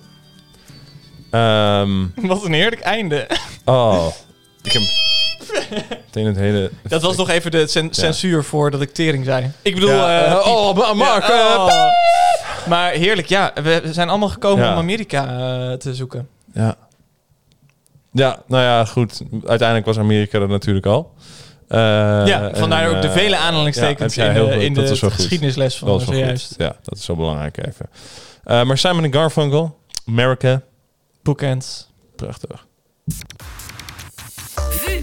Ehm, 1.31 2.07
Wat 2.29 2.45
een 2.45 2.53
heerlijk 2.53 2.81
einde. 2.83 3.27
oh, 3.65 4.07
ik 4.63 4.73
heb 4.73 4.83
meteen 6.05 6.27
het 6.27 6.37
hele... 6.37 6.71
Dat 6.89 7.03
was 7.03 7.17
nog 7.17 7.29
even 7.31 7.51
de 7.51 7.67
cen- 7.67 7.95
censuur 7.95 8.45
voor 8.45 8.71
dat 8.71 8.81
ik 8.81 8.93
tering 8.95 9.25
zei. 9.25 9.51
Ik 9.63 9.75
bedoel... 9.75 9.91
Ja, 9.91 10.25
eh, 10.25 10.33
eh, 10.33 10.47
oh, 10.47 10.77
Ma- 10.77 10.93
Mark, 10.93 11.27
Ja, 11.27 11.55
eh, 11.55 11.61
oh. 11.61 12.69
Maar 12.69 12.91
heerlijk, 12.91 13.27
ja. 13.29 13.53
We 13.63 13.83
zijn 13.85 14.09
allemaal 14.09 14.29
gekomen 14.29 14.69
om 14.71 14.77
Amerika 14.77 15.23
te 15.77 15.95
zoeken. 15.95 16.29
Ja. 16.55 16.77
Ja, 18.13 18.43
nou 18.47 18.63
ja, 18.63 18.85
goed. 18.85 19.21
Uiteindelijk 19.47 19.87
was 19.87 19.99
Amerika 19.99 20.39
er 20.39 20.49
natuurlijk 20.49 20.87
al. 20.87 21.15
Ja, 21.69 22.51
vandaar 22.55 22.83
en, 22.91 22.97
ook 22.97 23.03
de 23.03 23.11
vele 23.11 23.37
aanhalingstekens 23.37 24.17
in 24.17 24.35
de, 24.35 24.65
in 24.65 24.75
de 24.75 24.97
geschiedenisles 24.97 25.77
van 25.79 26.01
zojuist. 26.01 26.55
Ja, 26.57 26.77
dat 26.83 26.99
is 26.99 27.05
zo 27.05 27.17
belangrijk 27.17 27.67
even. 27.67 27.89
Eh, 28.45 28.63
maar 28.65 28.79
Simon 28.79 29.13
Garfunkel, 29.13 29.79
America, 30.09 30.63
Bookends. 31.23 31.91
prachtig. 32.17 32.67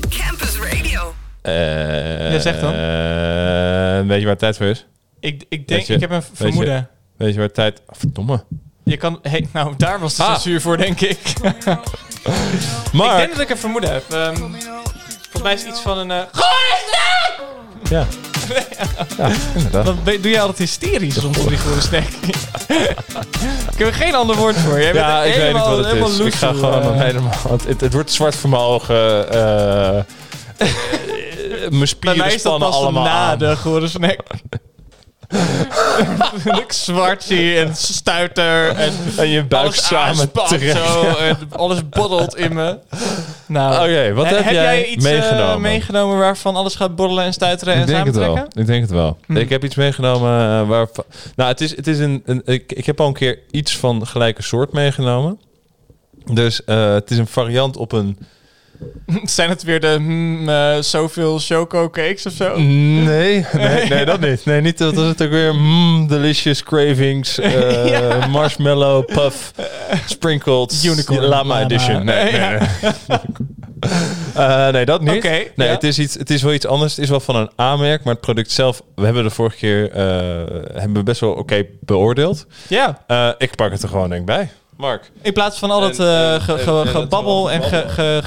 Campus 0.10 0.58
Radio. 0.60 1.14
Eh 1.42 2.32
Ja, 2.34 2.40
zeg 2.40 2.60
dan. 2.60 2.74
eh, 2.74 4.08
weet 4.08 4.18
je 4.20 4.22
waar 4.22 4.30
het 4.30 4.40
tijd 4.40 4.58
voor 4.58 4.66
is? 4.66 4.86
Ik, 5.20 5.34
ik 5.42 5.46
Weet 5.50 5.68
denk, 5.68 5.82
je- 5.82 5.94
ik 5.94 6.00
heb 6.00 6.12
een 6.12 6.24
vermoeden. 6.34 6.90
Weet 7.18 7.30
je 7.30 7.36
waar 7.36 7.46
het 7.46 7.54
tijd... 7.54 7.82
Oh, 7.88 7.96
verdomme. 7.98 8.44
Je 8.84 8.98
kan, 8.98 9.20
hey, 9.22 9.48
nou, 9.54 9.74
daar 9.78 10.00
was 10.00 10.16
de 10.16 10.24
Ah. 10.24 10.30
censuur 10.32 10.62
voor, 10.62 10.78
denk 10.78 11.02
ik. 11.02 11.20
Mark! 12.94 13.12
Ik 13.12 13.18
denk 13.18 13.32
dat 13.32 13.40
ik 13.40 13.50
een 13.50 13.58
vermoeden 13.58 13.92
heb. 13.94 14.12
Ehm, 14.12 14.36
volgens 14.36 15.42
mij 15.44 15.54
is 15.54 15.62
het 15.62 15.70
iets 15.70 15.82
van 15.82 15.98
een... 15.98 16.12
eh 16.12 16.22
Ja. 17.90 18.06
Ja, 19.18 19.30
inderdaad. 19.56 20.04
ben- 20.04 20.22
doe 20.22 20.32
je 20.32 20.40
altijd 20.40 20.58
hysterisch 20.58 21.14
soms 21.20 21.38
op 21.38 21.48
die 21.48 21.58
goede 21.58 21.82
snack? 21.82 22.04
ik 23.72 23.78
heb 23.78 23.88
er 23.88 23.94
geen 23.94 24.16
ander 24.16 24.36
woord 24.36 24.56
voor. 24.58 24.82
Jij 24.82 24.92
bent 24.92 25.06
Ja, 25.06 25.24
ik 25.24 25.36
weet 25.36 25.54
niet 25.54 25.62
wat 25.66 25.78
het 25.78 25.86
helemaal 25.86 26.10
is. 26.10 26.20
Ik 26.20 26.34
ga 26.34 26.48
gewoon 26.54 26.82
dan 26.84 27.00
helemaal... 27.00 27.34
Want 27.48 27.68
het, 27.68 27.82
het 27.82 27.94
wordt 27.94 28.12
zwart 28.12 28.36
voor 28.36 28.50
mijn 28.50 28.62
ogen. 28.62 29.32
eh, 29.32 30.04
mijn 31.70 31.88
spieren 31.88 32.32
spannen 32.40 32.72
allemaal 32.72 33.04
na 33.04 33.10
aan. 33.32 33.38
de 33.38 33.56
gore 33.56 33.88
snack. 33.88 34.18
ik 36.64 36.72
zwart 36.72 37.24
zie 37.24 37.58
en 37.58 37.76
stuiter 37.76 38.70
en 38.70 38.94
En 39.18 39.30
je 39.30 39.46
buik 39.46 39.74
samen 39.74 40.30
zo 40.60 41.04
en 41.28 41.38
alles 41.50 41.90
bottelt 41.90 42.36
in 42.36 42.54
me. 42.54 42.80
Nou, 43.46 43.74
Oké, 43.76 44.14
wat 44.14 44.26
he- 44.26 44.36
heb 44.36 44.54
jij 44.54 44.86
iets 44.86 45.06
eh, 45.06 45.12
meegenomen? 45.12 45.62
meegenomen 45.62 46.18
waarvan 46.18 46.56
alles 46.56 46.76
gaat 46.76 46.96
borrelen 46.96 47.24
en 47.24 47.34
stuiteren 47.34 47.74
en 47.74 47.82
Ik 47.82 47.88
denk 47.88 48.06
het 48.06 48.16
wel. 48.16 48.38
Ik 48.54 48.66
denk 48.66 48.82
het 48.82 48.92
wel. 48.92 49.18
Hm. 49.26 49.38
Ik 49.38 49.50
heb 49.50 49.64
iets 49.64 49.76
meegenomen 49.76 50.32
eh, 50.62 50.68
waar... 50.68 50.88
Nou, 51.36 51.50
het 51.50 51.62
is, 51.62 51.76
het 51.76 51.88
is 51.88 52.00
een, 52.00 52.22
een... 52.26 52.42
ik, 52.46 52.72
ik 52.72 52.86
heb 52.86 53.00
al 53.00 53.08
een 53.08 53.14
keer 53.14 53.40
iets 53.52 53.78
van 53.78 54.08
gelijke 54.08 54.42
soort 54.44 54.72
meegenomen. 54.72 55.40
Dus 56.34 56.64
eh, 56.64 56.94
het 56.94 57.12
is 57.12 57.18
een 57.18 57.28
variant 57.28 57.78
op 57.78 57.92
een... 57.92 58.18
Zijn 59.24 59.50
het 59.50 59.64
weer 59.64 59.80
de 59.80 59.96
hmm, 59.98 60.50
eh, 60.50 60.78
zoveel 60.80 61.40
choco 61.40 61.90
cakes 61.90 62.26
of 62.26 62.34
zo? 62.34 62.60
Nee, 62.60 63.46
nee, 63.54 63.88
nee, 63.90 64.06
dat 64.06 64.20
niet. 64.20 64.46
Nee, 64.46 64.62
niet. 64.62 64.78
Dat 64.78 64.96
was 64.96 65.08
het 65.08 65.22
ook 65.22 65.30
weer. 65.30 65.56
Mm, 65.56 66.08
delicious 66.08 66.64
cravings. 66.64 67.38
eh, 67.40 67.88
Ja. 67.88 68.28
Marshmallow, 68.28 69.06
puff, 69.06 69.52
sprinkled. 70.06 70.84
Unicorn 70.84 71.22
Lama 71.22 71.54
Lama. 71.54 71.62
edition. 71.62 72.06
Nee, 72.06 72.32
nee, 72.32 72.42
nee. 72.42 72.60
Eh, 74.34 74.68
nee, 74.70 74.86
dat 74.86 75.02
niet. 75.02 75.16
Oké, 75.16 75.30
nee, 75.30 75.68
ja. 75.68 75.74
het, 75.74 75.84
is 75.84 76.00
iets, 76.00 76.14
het 76.14 76.30
is 76.30 76.42
wel 76.42 76.54
iets 76.54 76.66
anders. 76.66 76.96
Het 76.96 77.04
is 77.04 77.10
wel 77.10 77.20
van 77.20 77.36
een 77.36 77.50
A-merk, 77.60 78.04
maar 78.04 78.14
het 78.14 78.22
product 78.22 78.52
zelf... 78.52 78.82
We 78.96 79.06
hebben 79.06 79.24
de 79.24 79.30
vorige 79.30 79.58
keer 79.58 79.90
hebben 80.74 80.94
we 80.94 81.04
best 81.04 81.20
wel 81.20 81.32
oké 81.32 81.66
beoordeld. 81.80 82.46
Ja, 82.68 83.04
ik 83.38 83.56
pak 83.56 83.72
het 83.72 83.84
er 83.84 83.90
gewoon 83.90 84.10
denk 84.10 84.22
ik 84.22 84.28
bij. 84.28 84.50
Mark. 84.82 85.12
in 85.22 85.34
plaats 85.34 85.60
van 85.60 85.72
al 85.72 85.80
dat 85.80 86.00
eh, 86.00 86.34
gebabbel 86.88 87.52
en 87.52 87.64
ge- 87.64 87.68
gebabbel. 87.68 87.90
ge- 87.90 88.22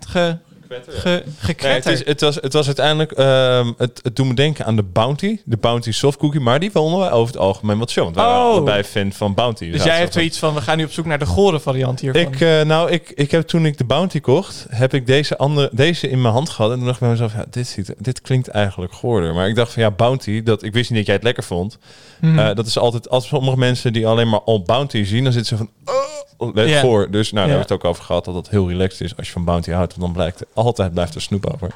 ge- 0.00 0.49
ge- 0.70 0.82
ge- 0.84 0.90
ge- 0.92 1.00
ge- 1.00 1.22
gekwetter, 1.38 1.74
het? 1.74 1.84
Nee, 1.84 1.94
is, 1.94 2.04
het, 2.04 2.20
was, 2.20 2.34
het 2.34 2.52
was 2.52 2.66
uiteindelijk... 2.66 3.12
ehm, 3.12 3.72
het, 3.76 4.00
het 4.02 4.16
doet 4.16 4.26
me 4.26 4.34
denken 4.34 4.64
aan 4.66 4.76
de 4.76 4.82
Bounty. 4.82 5.38
De 5.44 5.56
Bounty 5.56 5.92
soft 5.92 6.18
cookie. 6.18 6.40
Maar 6.40 6.60
die 6.60 6.70
vonden 6.70 6.98
wij 7.00 7.10
over 7.10 7.32
het 7.32 7.42
algemeen 7.42 7.78
wat 7.78 7.90
show. 7.90 8.04
Want 8.04 8.16
wij 8.16 8.24
waren 8.24 8.44
Oh. 8.44 8.50
allebei 8.52 8.82
fan 8.82 9.12
van 9.12 9.34
Bounty. 9.34 9.70
dus 9.70 9.82
jij 9.84 9.98
hebt 9.98 10.12
zoiets 10.12 10.38
van, 10.38 10.54
we 10.54 10.60
gaan 10.60 10.76
nu 10.76 10.84
op 10.84 10.90
zoek 10.92 11.04
naar 11.06 11.18
de 11.18 11.26
gore 11.26 11.60
variant 11.60 12.00
hiervan. 12.00 12.22
Ik, 12.22 12.40
eh, 12.40 12.60
nou, 12.62 12.90
ik, 12.90 13.10
ik 13.14 13.30
heb 13.30 13.46
toen 13.46 13.66
ik 13.66 13.78
de 13.78 13.84
Bounty 13.84 14.20
kocht, 14.20 14.66
heb 14.68 14.94
ik 14.94 15.06
deze, 15.06 15.36
andere, 15.38 15.68
deze 15.72 16.08
in 16.08 16.20
mijn 16.20 16.34
hand 16.34 16.48
gehad. 16.48 16.70
En 16.70 16.76
toen 16.76 16.84
dacht 16.86 16.96
ik 16.96 17.02
bij 17.02 17.10
mezelf, 17.10 17.32
ja, 17.32 17.44
dit, 17.50 17.66
ziet, 17.66 17.94
dit 17.98 18.20
klinkt 18.20 18.48
eigenlijk 18.48 18.92
goorder. 18.92 19.34
Maar 19.34 19.48
ik 19.48 19.54
dacht 19.54 19.72
van, 19.72 19.82
ja, 19.82 19.90
Bounty, 19.90 20.42
dat, 20.42 20.62
ik 20.62 20.72
wist 20.72 20.88
niet 20.90 20.98
dat 20.98 21.06
jij 21.06 21.14
het 21.14 21.24
lekker 21.24 21.44
vond. 21.44 21.78
Mhm. 22.20 22.38
Eh, 22.38 22.54
dat 22.54 22.66
is 22.66 22.78
altijd, 22.78 23.08
als 23.10 23.26
sommige 23.26 23.56
mensen 23.58 23.92
die 23.92 24.06
alleen 24.06 24.28
maar 24.28 24.40
al 24.42 24.62
Bounty 24.62 25.04
zien, 25.04 25.24
dan 25.24 25.32
zitten 25.32 25.56
ze 25.58 25.64
van, 25.64 25.94
oh, 25.94 26.54
let 26.54 26.80
voor. 26.80 27.10
Dus 27.10 27.32
nou, 27.32 27.46
daar 27.46 27.54
hebben 27.56 27.66
we 27.68 27.74
het 27.74 27.84
ook 27.84 27.90
over 27.90 28.04
gehad, 28.04 28.24
dat 28.24 28.34
dat 28.34 28.48
heel 28.48 28.68
relaxed 28.68 29.00
is 29.00 29.16
als 29.16 29.26
je 29.26 29.32
van 29.32 29.44
Bounty 29.44 29.70
houdt. 29.70 29.90
Want 29.96 30.02
dan 30.02 30.12
blijkt, 30.12 30.44
altijd 30.64 30.92
blijft 30.92 31.14
er 31.14 31.20
snoep 31.20 31.46
over. 31.52 31.70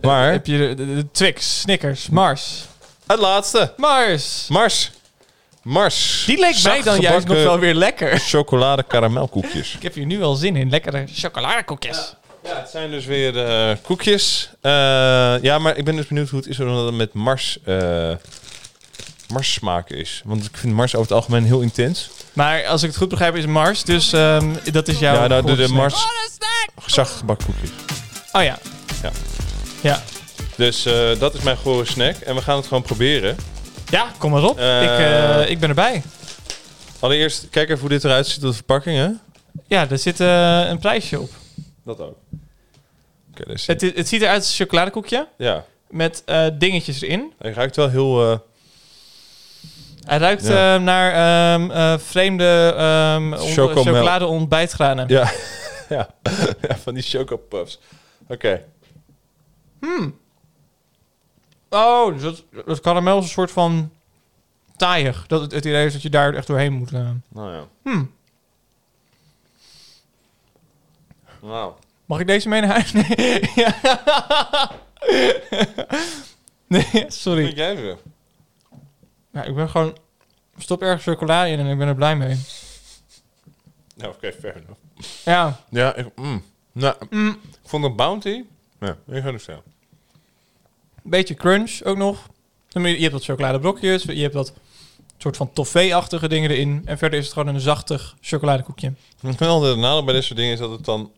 Maar, 0.00 0.32
Heb 0.32 0.46
je 0.46 0.58
de, 0.58 0.74
de, 0.74 0.94
de 0.94 1.10
Twix, 1.10 1.60
Snickers, 1.60 2.08
Mars. 2.08 2.64
het 3.06 3.18
laatste. 3.18 3.72
Mars! 3.76 4.46
Mars. 4.48 4.90
Mars. 5.62 6.22
Die 6.26 6.38
leek 6.38 6.62
mij 6.62 6.82
dan 6.82 7.00
juist 7.00 7.26
nog 7.26 7.36
wel 7.36 7.58
weer 7.58 7.74
lekker. 7.74 8.18
Chocolade 8.18 8.82
karamelkoekjes. 8.82 9.74
Ik 9.74 9.82
heb 9.82 9.94
hier 9.94 10.06
nu 10.06 10.22
al 10.22 10.34
zin 10.34 10.56
in. 10.56 10.70
Lekkere 10.70 11.04
chocoladekoekjes. 11.12 12.14
Ja, 12.44 12.56
het 12.58 12.70
zijn 12.70 12.90
dus 12.90 13.04
weer 13.04 13.46
eh, 13.46 13.76
koekjes. 13.82 14.50
Eh, 14.60 14.72
ja, 15.42 15.58
maar 15.58 15.76
ik 15.76 15.84
ben 15.84 15.96
dus 15.96 16.06
benieuwd 16.06 16.28
hoe 16.28 16.38
het 16.38 16.48
is 16.48 16.60
omdat 16.60 16.86
het 16.86 16.94
met 16.94 17.12
Mars, 17.12 17.58
eh 17.64 18.10
Mars 19.28 19.52
smaak 19.52 19.90
is. 19.90 20.22
Want 20.24 20.44
ik 20.44 20.56
vind 20.56 20.74
Mars 20.74 20.94
over 20.94 21.08
het 21.08 21.16
algemeen 21.16 21.44
heel 21.44 21.60
intens. 21.60 22.10
Maar 22.32 22.66
als 22.66 22.82
ik 22.82 22.88
het 22.88 22.98
goed 22.98 23.08
begrijp 23.08 23.36
is 23.36 23.46
Mars, 23.46 23.84
dus 23.84 24.12
ehm, 24.12 24.54
dat 24.72 24.88
is 24.88 24.98
jouw... 24.98 25.14
ja, 25.14 25.26
nou, 25.26 25.46
de, 25.46 25.56
de. 25.56 25.68
Mars 25.68 26.06
zacht 26.86 27.12
gebakken 27.12 27.46
koekjes. 27.46 27.70
Oh 28.32 28.42
ja. 28.42 28.58
Ja. 29.02 29.10
Ja. 29.82 30.02
Dus 30.56 30.86
eh, 30.86 31.18
dat 31.18 31.34
is 31.34 31.42
mijn 31.42 31.56
gore 31.56 31.84
snack. 31.84 32.16
En 32.16 32.34
we 32.34 32.42
gaan 32.42 32.56
het 32.56 32.66
gewoon 32.66 32.82
proberen. 32.82 33.36
Ja, 33.90 34.10
kom 34.18 34.30
maar 34.30 34.44
op. 34.44 34.58
Eh. 34.58 34.82
ik, 34.82 34.88
eh, 34.88 35.50
ik 35.50 35.58
ben 35.58 35.68
erbij. 35.68 36.02
Allereerst, 37.00 37.48
kijk 37.50 37.68
even 37.68 37.80
hoe 37.80 37.88
dit 37.88 38.04
eruit 38.04 38.26
ziet 38.26 38.42
op 38.42 38.48
de 38.50 38.54
verpakking, 38.54 38.96
hè? 38.96 39.08
Ja, 39.66 39.90
er 39.90 39.98
zit 39.98 40.18
een 40.20 40.78
prijsje 40.78 41.20
op. 41.20 41.30
Dat 41.84 42.00
ook. 42.00 42.16
Oké, 43.30 43.44
dus, 43.46 43.66
Het, 43.66 43.80
het 43.80 44.08
ziet 44.08 44.22
eruit 44.22 44.38
als 44.38 44.48
een 44.48 44.54
chocoladekoekje 44.66 45.28
ja, 45.36 45.64
met 45.88 46.22
dingetjes 46.58 47.02
erin. 47.02 47.32
hij 47.38 47.52
ruikt 47.52 47.76
wel 47.76 47.88
heel... 47.88 48.40
Hij 50.08 50.18
ruikt 50.18 50.46
Ja. 50.46 50.74
eh, 50.74 50.80
naar 50.82 51.12
ehm, 51.12 51.70
eh, 51.70 51.98
vreemde 51.98 52.74
um, 53.16 53.36
Chocomel. 53.36 53.82
chocolade 53.84 54.26
ontbijtgranen. 54.26 55.08
ja. 55.08 55.30
ja. 55.88 56.08
ja, 56.68 56.76
van 56.82 56.94
die 56.94 57.02
chocopuffs. 57.02 57.78
Oké. 58.28 58.64
Oh, 61.70 62.12
dus 62.12 62.22
dat, 62.22 62.44
dat 62.66 62.80
karamel 62.80 63.18
is 63.18 63.24
een 63.24 63.30
soort 63.30 63.50
van 63.50 63.92
taaiig. 64.76 65.26
Dat 65.26 65.40
het, 65.40 65.52
het 65.52 65.64
idee 65.64 65.86
is 65.86 65.92
dat 65.92 66.02
je 66.02 66.10
daar 66.10 66.34
echt 66.34 66.46
doorheen 66.46 66.72
moet. 66.72 66.92
eh. 66.92 67.10
Nou 67.28 67.52
ja. 67.54 67.66
Hmm. 67.82 68.12
Nou. 71.42 71.72
Mag 72.06 72.20
ik 72.20 72.26
deze 72.26 72.48
mee 72.48 72.60
naar 72.60 72.70
huis? 72.70 72.92
Nee. 72.92 73.50
Ja. 73.54 73.74
nee, 76.66 77.04
sorry. 77.08 77.44
Vind 77.44 77.56
jij 77.56 77.76
ze? 77.76 77.96
Ja, 79.32 79.42
ik 79.42 79.54
ben 79.54 79.68
gewoon... 79.70 79.96
Stop 80.58 80.82
ergens 80.82 81.04
chocola 81.04 81.44
in 81.44 81.58
en 81.58 81.66
ik 81.66 81.78
ben 81.78 81.88
er 81.88 81.94
blij 81.94 82.16
mee. 82.16 82.40
Nou, 83.96 84.14
oké, 84.14 84.32
fair 84.32 84.56
enough. 84.56 84.80
Ja. 85.24 85.60
Ja, 85.70 85.94
ik, 85.94 86.16
mm. 86.16 86.42
Nou, 86.78 86.96
Mm. 87.10 87.28
ik 87.42 87.58
vond 87.68 87.84
een 87.84 87.96
bounty. 87.96 88.44
Ja, 88.80 88.96
ik 89.06 89.22
ga 89.22 89.38
zeggen. 89.38 89.62
Beetje 91.02 91.34
crunch 91.34 91.82
ook 91.82 91.96
nog. 91.96 92.26
Je 92.68 92.80
hebt 92.80 93.12
wat 93.12 93.24
chocoladebrokjes. 93.24 94.02
Je 94.02 94.20
hebt 94.22 94.34
wat 94.34 94.52
soort 95.18 95.36
van 95.36 95.52
toffee-achtige 95.52 96.28
dingen 96.28 96.50
erin. 96.50 96.82
En 96.84 96.98
verder 96.98 97.18
is 97.18 97.24
het 97.24 97.34
gewoon 97.34 97.54
een 97.54 97.60
zachtig 97.60 98.16
chocoladekoekje. 98.20 98.92
Altijd 99.22 99.70
het 99.72 99.78
nadeel 99.80 100.04
bij 100.04 100.14
dit 100.14 100.24
soort 100.24 100.38
dingen 100.38 100.52
is 100.52 100.58
dat 100.58 100.70
het 100.70 100.84
dan... 100.84 101.12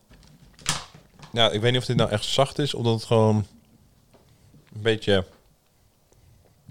Ja, 1.33 1.49
ik 1.49 1.61
weet 1.61 1.71
niet 1.71 1.81
of 1.81 1.87
dit 1.87 1.95
nou 1.95 2.09
echt 2.09 2.25
zacht 2.25 2.59
is, 2.59 2.73
of 2.73 2.83
dat 2.83 2.93
het 2.93 3.03
gewoon 3.03 3.35
een 3.35 4.81
beetje 4.81 5.25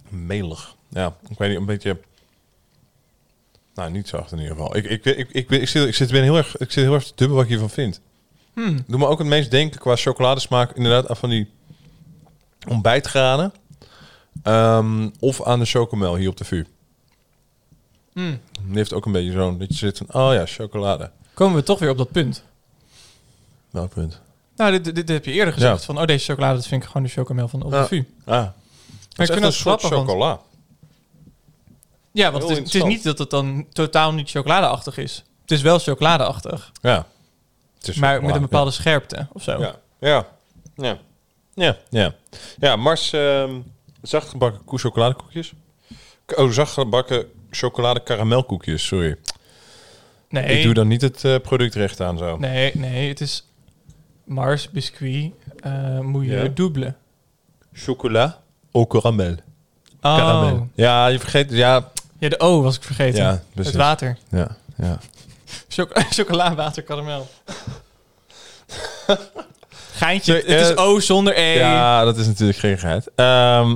melig. 0.08 0.76
Ja, 0.88 1.16
ik 1.28 1.38
weet 1.38 1.48
niet, 1.48 1.58
een 1.58 1.66
beetje... 1.66 2.00
Nou, 3.74 3.90
niet 3.90 4.08
zacht 4.08 4.32
in 4.32 4.38
ieder 4.38 4.56
geval. 4.56 4.76
Ik, 4.76 4.84
ik, 4.84 5.04
ik, 5.04 5.50
ik, 5.50 5.68
zit, 5.68 5.88
ik, 5.88 5.94
zit, 5.94 6.10
ben 6.10 6.22
heel 6.22 6.36
erg, 6.36 6.56
ik 6.56 6.70
zit 6.70 6.84
heel 6.84 6.94
erg 6.94 7.04
te 7.04 7.12
dubbel 7.14 7.36
wat 7.36 7.44
ik 7.44 7.50
hiervan 7.50 7.70
vind. 7.70 8.00
Hmm. 8.54 8.84
Doe 8.86 8.98
me 8.98 9.06
ook 9.06 9.18
het 9.18 9.26
meest 9.26 9.50
denken 9.50 9.80
qua 9.80 9.96
chocoladesmaak 9.96 10.72
inderdaad 10.72 11.08
aan 11.08 11.16
van 11.16 11.28
die 11.28 11.50
ontbijtgranen. 12.68 13.52
Ehm, 14.42 15.08
of 15.18 15.42
aan 15.44 15.58
de 15.58 15.64
chocomel 15.64 16.16
hier 16.16 16.28
op 16.28 16.36
de 16.36 16.44
vuur. 16.44 16.66
Hmm. 18.12 18.40
Die 18.66 18.76
heeft 18.76 18.92
ook 18.92 19.06
een 19.06 19.12
beetje 19.12 19.32
zo'n, 19.32 19.58
dat 19.58 19.68
je 19.68 19.74
zit 19.74 19.96
van, 19.98 20.06
oh 20.22 20.32
ja, 20.32 20.46
chocolade. 20.46 21.10
Komen 21.34 21.56
we 21.56 21.62
toch 21.62 21.78
weer 21.78 21.90
op 21.90 21.98
dat 21.98 22.10
punt. 22.10 22.44
Welk 23.70 23.90
punt? 23.94 24.20
Nou, 24.56 24.70
dit, 24.70 24.84
dit, 24.84 24.94
dit 24.94 25.08
heb 25.08 25.24
je 25.24 25.32
eerder 25.32 25.52
gezegd. 25.54 25.78
Ja. 25.78 25.84
Van, 25.86 25.98
oh, 25.98 26.04
deze 26.06 26.24
chocolade, 26.24 26.54
dat 26.54 26.66
vind 26.66 26.82
ik 26.82 26.88
gewoon 26.88 27.02
de 27.06 27.12
chocomel 27.12 27.48
van 27.48 27.62
op 27.62 27.72
Ja. 27.72 27.80
de 27.82 27.86
VU. 27.88 28.04
Ah, 28.24 28.34
Maar 28.34 28.52
ik 29.26 29.26
vind 29.26 29.40
dat 29.40 29.52
soort 29.54 29.82
want- 29.82 29.94
chocola. 29.94 30.40
Ja, 32.12 32.30
want 32.30 32.42
het 32.42 32.52
is, 32.52 32.58
het 32.58 32.74
is 32.74 32.82
niet 32.82 33.02
dat 33.02 33.18
het 33.18 33.30
dan 33.30 33.66
totaal 33.72 34.12
niet 34.14 34.30
chocoladeachtig 34.30 34.96
is. 34.98 35.24
Het 35.42 35.50
is 35.50 35.62
wel 35.62 35.78
chocoladeachtig, 35.78 36.72
Ja. 36.82 37.06
Maar 37.98 38.22
met 38.22 38.34
een 38.34 38.40
bepaalde 38.40 38.70
scherpte 38.70 39.26
of 39.32 39.42
zo. 39.42 39.60
Ja. 39.60 39.74
Ja. 40.00 40.26
Ja. 40.76 40.98
Ja. 41.54 41.76
Ja. 41.90 42.14
Ja, 42.58 42.76
Mars 42.76 43.12
ehm 43.12 43.50
zachtgebakken 44.02 44.64
koe 44.64 44.78
chocoladekoekjes. 44.78 45.52
Oh, 46.36 46.50
zachtgebakken 46.50 47.24
chocolade 47.50 48.00
karamelkoekjes, 48.02 48.86
sorry. 48.86 49.16
Nee, 50.28 50.44
Ik 50.58 50.62
doe 50.64 50.74
dan 50.74 50.88
niet 50.88 51.00
het 51.02 51.24
eh, 51.24 51.36
product 51.42 51.74
recht 51.74 52.00
aan 52.00 52.18
zo. 52.18 52.36
nee, 52.38 52.72
nee, 52.74 53.08
het 53.08 53.20
is 53.20 53.46
Mars 54.24 54.70
biscuit 54.70 55.30
uh, 55.66 56.00
mouilleux 56.00 56.42
Ja. 56.42 56.48
double. 56.54 56.94
Chocola 57.72 58.40
au 58.72 58.86
caramel. 58.86 59.32
Oh. 60.00 60.16
Caramel. 60.16 60.68
Ja, 60.74 61.06
je 61.06 61.18
vergeet... 61.18 61.50
Ja, 61.50 61.90
Ja, 62.18 62.28
de 62.28 62.40
O 62.40 62.62
was 62.62 62.76
ik 62.76 62.82
vergeten. 62.82 63.22
ja 63.22 63.42
het 63.54 63.74
water. 63.74 64.18
Ja, 64.30 64.56
ja. 64.76 64.98
Choc 65.68 65.90
chocola, 66.16 66.54
water, 66.54 66.82
karamel. 66.82 67.28
Geintje, 69.92 70.34
het 70.34 70.46
is 70.60 70.70
eh, 70.70 70.84
O 70.84 71.00
zonder 71.00 71.38
E. 71.38 71.58
Ja, 71.58 72.04
dat 72.04 72.16
is 72.16 72.26
natuurlijk 72.26 72.58
gekkigheid. 72.58 73.08
Ehm 73.14 73.74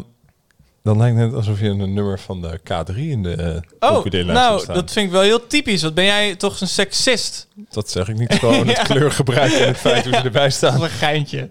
dan 0.85 0.99
lijkt 0.99 1.17
het 1.19 1.27
net 1.27 1.35
alsof 1.37 1.61
je 1.61 1.69
een 1.69 1.95
nummer 1.95 2.21
van 2.21 2.41
de 2.43 2.59
K3 2.59 2.97
in 2.97 3.23
de 3.23 3.63
uh, 3.83 3.91
Oh, 3.91 4.05
nou, 4.05 4.67
dat 4.67 4.93
vind 4.93 5.07
ik 5.07 5.11
wel 5.11 5.21
heel 5.21 5.47
typisch. 5.47 5.83
Wat 5.83 5.95
ben 5.95 6.05
jij 6.05 6.35
toch 6.37 6.61
een 6.61 6.69
seksist? 6.69 7.49
Dat 7.71 7.91
zeg 7.91 8.09
ik 8.09 8.19
niet 8.19 8.35
gewoon 8.35 8.67
het 8.69 8.83
kleurgebruik 8.83 9.53
en 9.53 9.67
het 9.67 9.77
feit 9.77 10.05
hoe 10.05 10.15
ze 10.15 10.21
erbij 10.21 10.43
Dat 10.43 10.53
staan. 10.53 10.77
is 10.77 10.83
een 10.83 10.89
geintje. 10.91 11.51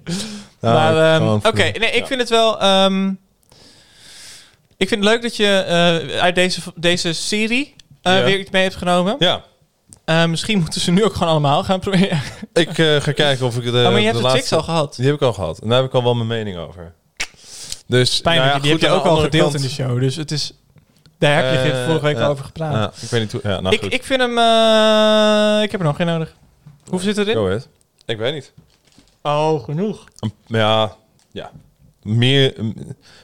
Nou, 0.60 0.94
maar, 0.94 1.16
ehm, 1.16 1.34
oké, 1.34 1.64
nee, 1.64 1.92
ik 1.92 2.00
ja. 2.00 2.06
vind 2.06 2.20
het 2.20 2.30
wel... 2.30 2.62
ehm, 2.62 3.08
ik 4.78 4.88
vind 4.88 5.04
het 5.04 5.10
leuk 5.14 5.22
dat 5.22 5.36
je 5.36 5.48
eh, 5.68 6.20
uit 6.22 6.36
deze, 6.36 6.60
deze 6.76 7.14
serie 7.14 7.76
Ja. 8.02 8.24
weer 8.24 8.40
iets 8.40 8.50
mee 8.52 8.64
hebt 8.64 8.76
genomen. 8.76 9.16
Ja, 9.20 9.44
Eh, 10.06 10.26
misschien 10.26 10.60
moeten 10.60 10.82
ze 10.82 10.92
nu 10.92 11.04
ook 11.04 11.14
gewoon 11.14 11.30
allemaal 11.30 11.64
gaan 11.64 11.80
proberen. 11.80 12.22
ik 12.54 12.78
eh, 12.78 12.96
ga 13.02 13.12
kijken 13.12 13.46
of 13.46 13.58
ik 13.58 13.64
de, 13.64 13.70
oh, 13.70 13.74
maar 13.84 14.00
je 14.00 14.06
hebt 14.06 14.18
de 14.18 14.24
laatste... 14.24 14.56
al 14.56 14.64
gehad. 14.64 14.96
Die 14.96 15.06
heb 15.06 15.16
ik 15.16 15.22
al 15.22 15.34
gehad. 15.34 15.60
En 15.60 15.70
daar 15.70 15.78
heb 15.78 15.88
ik 15.88 15.94
al 15.94 16.04
wel 16.04 16.16
mijn 16.16 16.28
mening 16.28 16.58
over. 16.58 16.94
Dus, 17.88 18.22
Pijnlijk, 18.22 18.46
nou 18.48 18.58
ja, 18.58 18.64
die 18.64 18.72
goed, 18.72 18.82
heb 18.82 18.90
je 18.90 18.96
ook 18.96 19.06
al 19.06 19.18
gedeeld 19.18 19.44
kant- 19.52 19.56
in 19.56 19.62
de 19.70 19.74
show. 19.74 20.00
Dus 20.00 20.16
het 20.16 20.32
is... 20.32 20.54
Daar 21.18 21.44
heb 21.44 21.66
je 21.66 21.72
Eh, 21.72 21.86
vorige 21.86 22.06
week 22.06 22.18
al 22.18 22.30
over 22.30 22.46
gepraat. 22.46 23.02
Ik 23.02 23.10
weet 23.10 23.22
niet 23.22 23.32
hoe... 23.32 23.42
Ja, 23.44 23.60
nou 23.62 23.76
ik, 23.76 23.82
goed. 23.82 23.94
ik 23.94 24.04
vind 24.04 24.20
hem... 24.22 24.32
ik 25.64 25.72
heb 25.72 25.80
er 25.80 25.86
nog 25.86 25.96
geen 25.96 26.08
nodig. 26.08 26.36
Hoeveel 26.90 27.14
zit 27.14 27.18
erin? 27.18 27.36
Go 27.36 27.46
ahead. 27.46 27.68
Ik 28.06 28.18
weet 28.18 28.34
niet. 28.34 28.52
Oh, 29.22 29.64
genoeg. 29.64 30.04
Ja, 30.48 30.96
ja. 31.32 31.52
Meer, 32.02 32.54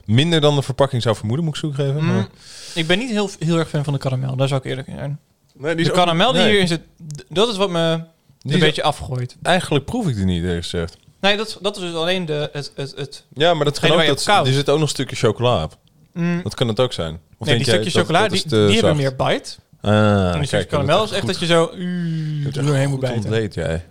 minder 0.06 0.42
dan 0.42 0.56
de 0.56 0.62
verpakking 0.62 1.02
zou 1.02 1.16
vermoeden, 1.16 1.46
moet 1.46 1.56
ik 1.56 1.62
zo 1.62 1.70
geven. 1.70 2.04
Mm, 2.04 2.14
Maar... 2.16 2.28
ik 2.74 2.88
ben 2.88 2.98
niet 3.00 3.10
heel, 3.10 3.30
heel 3.40 3.58
erg 3.58 3.70
fan 3.70 3.84
van 3.84 3.94
de 3.94 4.00
karamel. 4.00 4.36
Daar 4.36 4.48
zou 4.48 4.60
ik 4.60 4.66
eerlijk 4.66 4.88
in 4.88 4.96
zijn. 4.98 5.20
Nee, 5.60 5.76
De 5.76 5.92
karamel 5.92 6.32
die 6.32 6.42
nee. 6.42 6.50
hierin 6.50 6.68
zit, 6.68 6.82
dat 7.30 7.50
is 7.50 7.58
wat 7.58 7.70
me 7.70 7.96
Die 8.40 8.52
een 8.52 8.58
is- 8.60 8.66
beetje 8.66 8.84
afgooit. 8.84 9.36
Eigenlijk 9.42 9.86
proef 9.86 10.08
ik 10.08 10.16
die 10.16 10.26
niet, 10.26 10.44
eerlijk 10.44 10.62
gezegd. 10.64 10.98
Nee, 11.20 11.38
dat, 11.38 11.58
dat 11.62 11.76
is 11.76 11.82
dus 11.82 11.94
alleen 11.94 12.26
de, 12.26 12.50
het, 12.54 12.72
het, 12.76 12.94
het 12.96 13.26
Ja, 13.34 13.54
maar 13.54 13.66
dat 13.66 13.80
kan 13.80 13.92
ook, 13.92 14.06
dat, 14.06 14.28
er 14.48 14.54
zit 14.54 14.70
ook 14.70 14.76
nog 14.76 14.82
een 14.82 14.88
stukje 14.94 15.16
chocola 15.16 15.64
op. 15.64 15.78
Mm, 16.14 16.40
Dat 16.44 16.54
kan 16.56 16.68
het 16.68 16.80
ook 16.80 16.94
zijn. 16.94 17.14
Of 17.14 17.48
nee, 17.48 17.56
denk 17.56 17.58
die 17.58 17.68
stukjes 17.74 17.94
dat- 17.94 18.02
chocola, 18.06 18.22
dat 18.22 18.30
die, 18.32 18.44
is 18.44 18.50
die 18.52 18.74
hebben 18.74 18.96
meer 18.96 19.16
bite. 19.16 19.56
Ah, 19.82 19.92
en 19.92 20.24
die 20.24 20.32
kijk, 20.32 20.46
stukjes 20.46 20.66
karamel 20.66 21.04
is 21.04 21.12
echt 21.12 21.26
dat 21.28 21.40
je 21.40 21.46
zo 21.46 21.72
uh, 21.76 22.44
Je 22.44 22.50
er 22.60 22.66
doorheen 22.66 22.90
moet 22.90 23.00
bijten. 23.00 23.20
ontleed, 23.20 23.54
jij. 23.54 23.86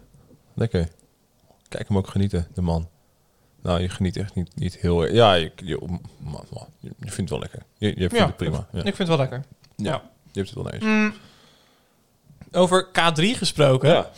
Lekker. 0.54 0.88
Kijk 1.68 1.88
hem 1.88 1.96
ook 1.96 2.08
genieten, 2.08 2.46
de 2.54 2.60
man. 2.62 2.88
Nou, 3.62 3.80
je 3.80 3.88
geniet 3.88 4.16
echt 4.16 4.34
niet, 4.34 4.50
niet 4.56 4.76
heel 4.80 5.02
erg. 5.02 5.12
Ja, 5.12 5.34
je, 5.34 5.52
je, 5.64 5.78
man, 6.18 6.44
man, 6.52 6.66
je, 6.80 6.90
vindt 6.98 7.16
het 7.16 7.30
wel 7.30 7.38
lekker. 7.38 7.62
Je, 7.78 7.86
je 7.88 7.94
vindt 7.94 8.14
Ja, 8.14 8.26
het 8.26 8.36
prima. 8.36 8.66
Ja. 8.72 8.78
Ik 8.78 8.84
vind 8.94 8.98
het 8.98 9.08
wel 9.08 9.16
lekker. 9.18 9.44
Ja. 9.76 10.02
Je 10.32 10.40
hebt 10.40 10.54
het 10.54 10.62
wel 10.64 10.70
eens. 10.72 10.84
Mm, 10.84 11.14
over 12.52 12.88
K3 12.92 13.24
gesproken. 13.36 13.88
Ja. 13.88 14.10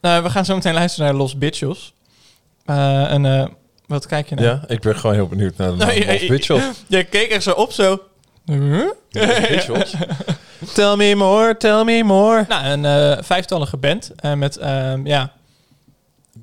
Nou, 0.00 0.22
we 0.22 0.30
gaan 0.30 0.44
zo 0.44 0.54
meteen 0.54 0.74
luisteren 0.74 1.06
naar 1.08 1.16
Los 1.16 1.38
Bitchos. 1.38 1.94
Eh, 2.64 3.04
een, 3.08 3.26
eh, 3.26 3.46
wat 3.86 4.06
kijk 4.06 4.28
je 4.28 4.34
nou? 4.34 4.46
Ja, 4.46 4.62
ik 4.66 4.80
ben 4.80 4.96
gewoon 4.96 5.14
heel 5.16 5.28
benieuwd 5.28 5.56
naar 5.56 5.70
de 5.70 5.76
naam 5.76 5.88
Nee, 5.88 6.06
Los 6.20 6.28
Mitchell. 6.28 6.62
Je 6.88 7.04
keek 7.04 7.30
echt 7.30 7.42
zo 7.42 7.50
op 7.50 7.72
zo. 7.72 8.02
Huh? 8.44 8.90
Tell 10.74 10.96
me 10.96 11.14
more, 11.14 11.56
tell 11.56 11.84
me 11.84 12.02
more. 12.04 12.44
Nou, 12.48 12.64
een 12.66 12.84
eh, 12.84 13.22
vijftallige 13.24 13.76
band 13.76 14.10
met, 14.36 14.56
ehm, 14.56 15.06
ja, 15.06 15.32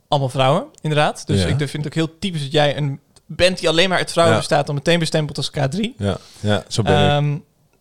allemaal 0.08 0.30
vrouwen, 0.30 0.66
inderdaad. 0.82 1.28
Dus 1.28 1.42
Ja. 1.42 1.48
ik 1.48 1.58
vind 1.58 1.72
het 1.72 1.86
ook 1.86 1.94
heel 1.94 2.20
typisch 2.20 2.42
dat 2.42 2.52
jij 2.52 2.78
een 2.78 3.00
band 3.26 3.60
die 3.60 3.70
alleen 3.70 3.90
maar 3.90 3.98
uit 3.98 4.12
vrouwen 4.12 4.36
Ja. 4.36 4.42
bestaat, 4.42 4.66
dan 4.66 4.76
meteen 4.76 5.00
bestempeld 5.00 5.38
als 5.38 5.52
K3. 5.52 5.80
Ja, 5.98 6.18
ja 6.40 6.64
zo 6.68 6.82
ben 6.82 6.94
ik. 6.94 7.10
Ehm, 7.10 7.38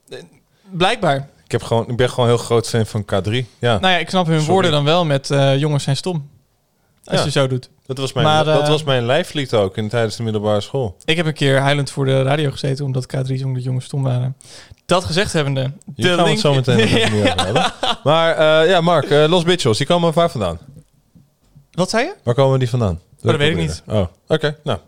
eh, 0.08 0.24
blijkbaar. 0.70 1.28
Ik, 1.46 1.52
heb 1.52 1.62
gewoon, 1.62 1.88
ik 1.88 1.96
ben 1.96 2.10
gewoon 2.10 2.28
heel 2.28 2.36
groot 2.38 2.68
fan 2.68 2.86
van 2.86 3.02
K3. 3.02 3.30
Ja, 3.58 3.78
Nou 3.78 3.92
ja, 3.92 3.96
ik 3.98 4.08
snap 4.08 4.26
hun 4.26 4.34
Sorry. 4.38 4.52
woorden 4.52 4.70
dan 4.70 4.84
wel 4.84 5.04
met 5.04 5.30
eh, 5.30 5.58
jongens 5.58 5.84
zijn 5.84 5.96
stom. 5.96 6.28
Als 7.04 7.18
Ja. 7.18 7.24
je 7.24 7.30
zo 7.30 7.46
doet. 7.46 7.70
dat 7.86 7.98
was 7.98 8.12
mijn, 8.12 8.26
maar, 8.26 8.44
dat 8.44 8.62
eh, 8.62 8.68
was 8.68 8.82
mijn 8.84 9.06
lijflied 9.06 9.54
ook 9.54 9.76
in, 9.76 9.88
tijdens 9.88 10.16
de 10.16 10.22
middelbare 10.22 10.60
school. 10.60 10.96
Ik 11.04 11.16
heb 11.16 11.26
een 11.26 11.34
keer 11.34 11.58
huilend 11.60 11.90
voor 11.90 12.04
de 12.04 12.22
radio 12.22 12.50
gezeten 12.50 12.84
omdat 12.84 13.06
K3 13.16 13.34
zong 13.34 13.54
dat 13.54 13.64
jongens 13.64 13.84
stom 13.84 14.02
waren. 14.02 14.36
Dat 14.86 15.04
gezegd 15.04 15.32
hebbende. 15.32 15.72
Hier 15.94 16.14
gaan 16.14 16.24
we 16.24 16.30
het 16.30 16.40
zo 16.40 16.54
meteen 16.54 16.88
hebben. 16.88 17.72
Maar 18.04 18.34
eh, 18.62 18.68
ja, 18.70 18.80
Mark, 18.80 19.10
Los 19.10 19.44
Mitchells, 19.44 19.78
die 19.78 19.86
komen 19.86 20.12
waar 20.12 20.30
vandaan? 20.30 20.58
Wat 21.72 21.90
zei 21.90 22.04
je? 22.04 22.14
Waar 22.22 22.34
komen 22.34 22.58
die 22.58 22.70
vandaan? 22.70 23.00
dat 23.20 23.36
weet 23.36 23.50
ik 23.50 23.56
niet. 23.56 23.82
Oh, 23.86 24.06
oké. 24.28 24.56
Nou, 24.64 24.78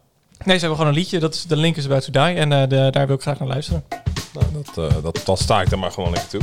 Nee, 0.45 0.55
ze 0.55 0.61
hebben 0.61 0.79
gewoon 0.79 0.87
een 0.95 0.99
liedje. 0.99 1.19
Dat 1.19 1.35
is 1.35 1.43
de 1.45 1.57
link 1.57 1.77
is 1.77 1.85
about 1.85 2.05
to 2.05 2.11
die. 2.11 2.35
En 2.35 2.69
de, 2.69 2.89
daar 2.91 3.07
wil 3.07 3.17
ik 3.17 3.23
graag 3.23 3.39
naar 3.39 3.49
luisteren. 3.49 3.85
Dat, 4.53 4.93
eh, 4.93 5.03
dat, 5.03 5.21
dat 5.25 5.39
sta 5.39 5.61
ik 5.61 5.71
er 5.71 5.79
maar 5.79 5.93
gewoon 5.93 6.11
lekker 6.11 6.29
toe. 6.29 6.41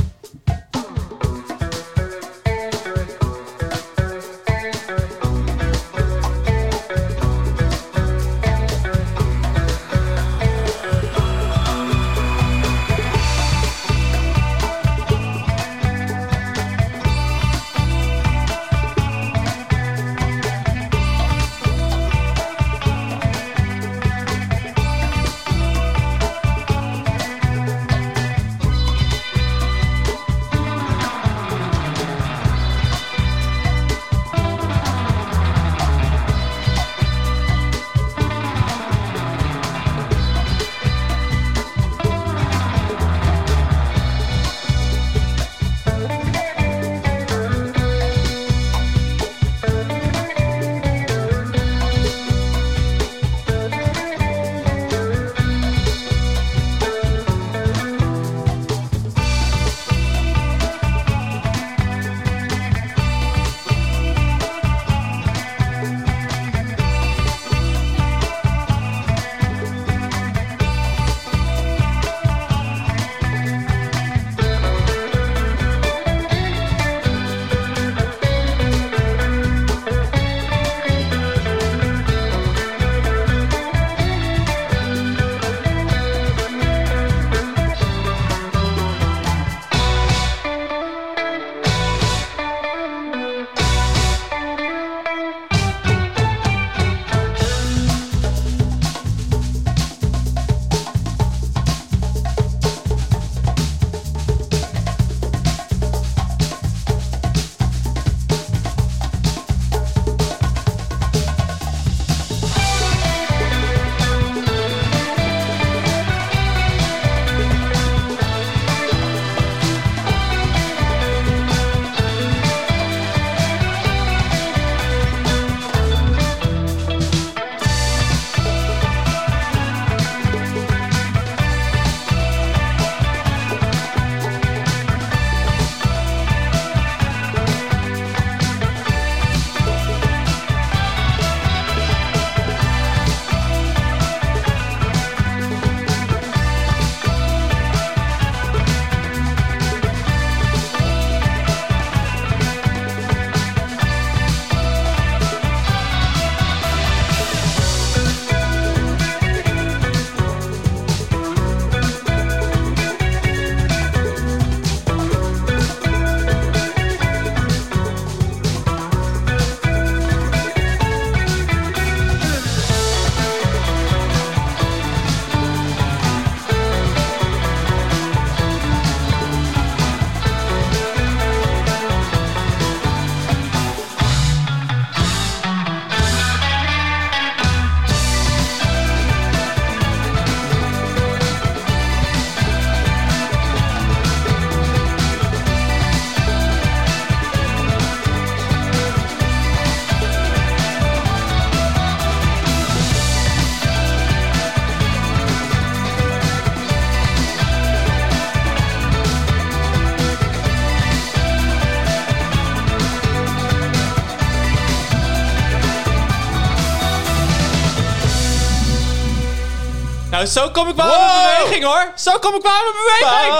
Nou, 220.34 220.38
zo 220.38 220.50
kom 220.50 220.68
ik 220.68 220.74
wel 220.76 220.94
aan 220.94 221.00
mijn 221.22 221.38
beweging, 221.38 221.64
hoor. 221.64 221.92
Zo 221.94 222.18
kom 222.18 222.34
ik 222.34 222.42
wel 222.42 222.52
aan 222.52 222.62
mijn 222.62 222.74
beweging. 222.84 223.34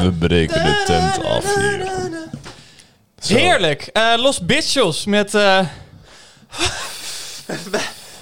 We 0.00 0.12
breken 0.18 0.64
de 0.64 0.82
tent 0.86 1.24
af 1.24 1.54
hier. 1.54 1.86
Zo. 3.20 3.34
Heerlijk. 3.34 3.88
Eh, 3.92 4.12
Los 4.16 4.40
Bitchels 4.40 5.04
met... 5.04 5.34
eh 5.34 5.58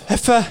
even, 0.07 0.47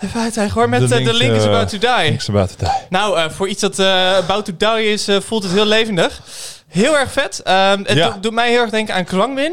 even 0.00 0.50
hoor. 0.50 0.68
Met 0.68 0.88
De 0.88 0.94
eh, 0.94 1.04
The 1.04 1.14
link, 1.14 1.34
is 1.36 1.44
About 1.44 1.68
to 1.68 1.78
Die. 1.78 2.10
Niks 2.10 2.28
about 2.28 2.48
to 2.48 2.56
die. 2.58 2.68
Nou, 2.88 3.18
eh, 3.18 3.30
voor 3.30 3.48
iets 3.48 3.60
dat 3.60 3.78
About 3.78 4.44
to 4.44 4.52
Die 4.56 4.84
is, 4.92 5.08
eh, 5.08 5.20
voelt 5.20 5.42
het 5.42 5.52
heel 5.52 5.66
levendig. 5.66 6.20
Heel 6.68 6.98
erg 6.98 7.12
vet. 7.12 7.42
Ehm, 7.42 7.78
het 7.84 7.96
Ja. 7.96 8.16
doet 8.20 8.32
mij 8.32 8.50
heel 8.50 8.60
erg 8.60 8.70
denken 8.70 8.94
aan 8.94 9.04
Krangwin. 9.04 9.52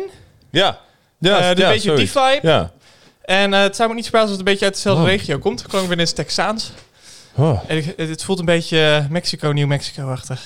Ja. 0.52 0.78
Ja, 1.30 1.40
Eh, 1.50 1.56
dus 1.56 1.64
een 1.66 1.72
beetje 1.72 1.96
die 1.96 2.08
zoiets. 2.08 2.34
vibe. 2.42 2.48
Ja. 2.48 2.72
En 3.22 3.54
eh, 3.54 3.62
het 3.62 3.76
zou 3.76 3.90
me 3.90 3.96
niet 3.96 4.04
verbazen 4.04 4.28
als 4.30 4.38
het 4.38 4.48
een 4.48 4.52
beetje 4.54 4.66
uit 4.66 4.74
dezelfde 4.76 5.02
Oh. 5.04 5.10
regio 5.10 5.38
komt. 5.40 5.68
Krangwin 5.68 6.00
is 6.00 6.12
Texaans. 6.14 6.72
Oh. 7.36 7.60
En 7.68 7.76
het, 7.98 8.10
het 8.10 8.24
voelt 8.24 8.40
een 8.40 8.46
beetje 8.46 8.82
eh, 9.04 9.10
Mexico, 9.10 9.52
Nieuw 9.52 9.68
Mexico-achtig. 9.68 10.42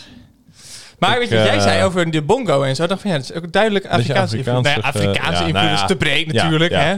Maar 0.99 1.11
Ik, 1.13 1.17
weet 1.19 1.29
je 1.29 1.35
jij 1.35 1.55
eh, 1.55 1.61
zei 1.61 1.83
over 1.83 2.11
de 2.11 2.21
bongo 2.21 2.63
en 2.63 2.75
zo? 2.75 2.87
Dacht 2.87 3.01
van 3.01 3.11
ja, 3.11 3.17
dat 3.17 3.29
is 3.29 3.35
ook 3.35 3.51
duidelijk 3.51 3.85
Afrikaanse 3.85 4.37
invloed. 4.37 4.65
Eh, 4.65 4.77
Afrikaanse 4.77 5.41
ja, 5.43 5.47
invloed 5.47 5.71
is 5.81 5.87
te 5.87 5.95
breed 5.95 6.33
natuurlijk, 6.33 6.71
ja. 6.71 6.79
hè? 6.79 6.95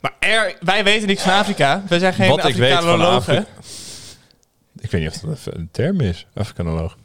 Maar 0.00 0.12
er, 0.18 0.54
wij 0.60 0.84
weten 0.84 1.06
niks 1.08 1.22
van 1.22 1.32
Afrika. 1.32 1.82
Wij 1.88 1.98
zijn 1.98 2.14
geen 2.14 2.28
Wat 2.28 2.44
ik 2.44 2.54
weet 2.54 2.68
van 2.72 2.78
Afrikanologen. 2.78 3.36
Afrika... 3.38 3.46
Ik 4.80 4.90
weet 4.90 5.00
niet 5.00 5.10
of 5.10 5.16
dat 5.44 5.54
een 5.54 5.68
term 5.72 6.00
is. 6.00 6.26
Afrikanoloog. 6.34 6.96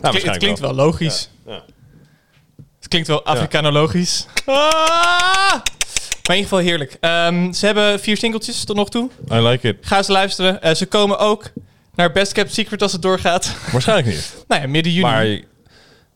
Nou, 0.00 0.10
Klinkt- 0.14 0.28
het 0.28 0.38
klinkt 0.38 0.60
wel 0.60 0.74
logisch. 0.74 1.30
Ja. 1.46 1.52
Het 1.52 1.62
klinkt 3.02 3.24
wel 3.24 3.34
Afrikanologisch. 3.34 4.26
Ah! 4.46 4.54
Maar 6.26 6.36
in 6.36 6.42
ieder 6.42 6.42
geval 6.42 6.58
heerlijk. 6.58 6.96
Ehm, 7.00 7.52
ze 7.52 7.66
hebben 7.66 8.00
vier 8.00 8.16
singeltjes 8.16 8.64
tot 8.64 8.76
nog 8.76 8.90
toe. 8.90 9.10
I 9.32 9.34
like 9.34 9.68
it. 9.68 9.76
Ga 9.80 9.96
eens 9.96 10.06
luisteren. 10.08 10.62
Eh, 10.62 10.74
ze 10.74 10.86
komen 10.86 11.18
ook 11.18 11.50
naar 11.94 12.12
Best 12.12 12.32
Kept 12.32 12.54
Secret 12.54 12.82
als 12.82 12.92
het 12.92 13.02
doorgaat. 13.02 13.54
Waarschijnlijk 13.72 14.08
niet. 14.08 14.34
nou 14.48 14.60
ja, 14.62 14.68
midden 14.68 14.92
juni. 14.92 15.04
Maar 15.06 15.26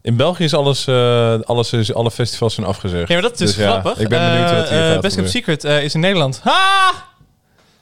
in 0.03 0.17
België 0.17 0.45
is 0.45 0.55
alles, 0.55 0.87
eh, 0.87 1.41
alles 1.41 1.73
is, 1.73 1.95
alle 1.95 2.11
festivals 2.11 2.55
zijn 2.55 2.67
afgezegd. 2.67 3.09
ja, 3.09 3.15
maar 3.15 3.23
dat 3.23 3.33
is 3.33 3.39
dus 3.39 3.55
Dus 3.55 3.65
ja, 3.65 3.71
grappig. 3.71 3.99
ik 4.03 4.09
ben 4.09 4.31
benieuwd 4.31 4.51
wat 4.51 4.69
hier 4.69 4.79
Eh, 4.79 4.91
gaat 4.93 5.01
Best 5.01 5.17
Kept. 5.17 5.31
Secret 5.31 5.65
is 5.65 5.95
in 5.95 6.01
Nederland. 6.01 6.41
Ha! 6.43 6.93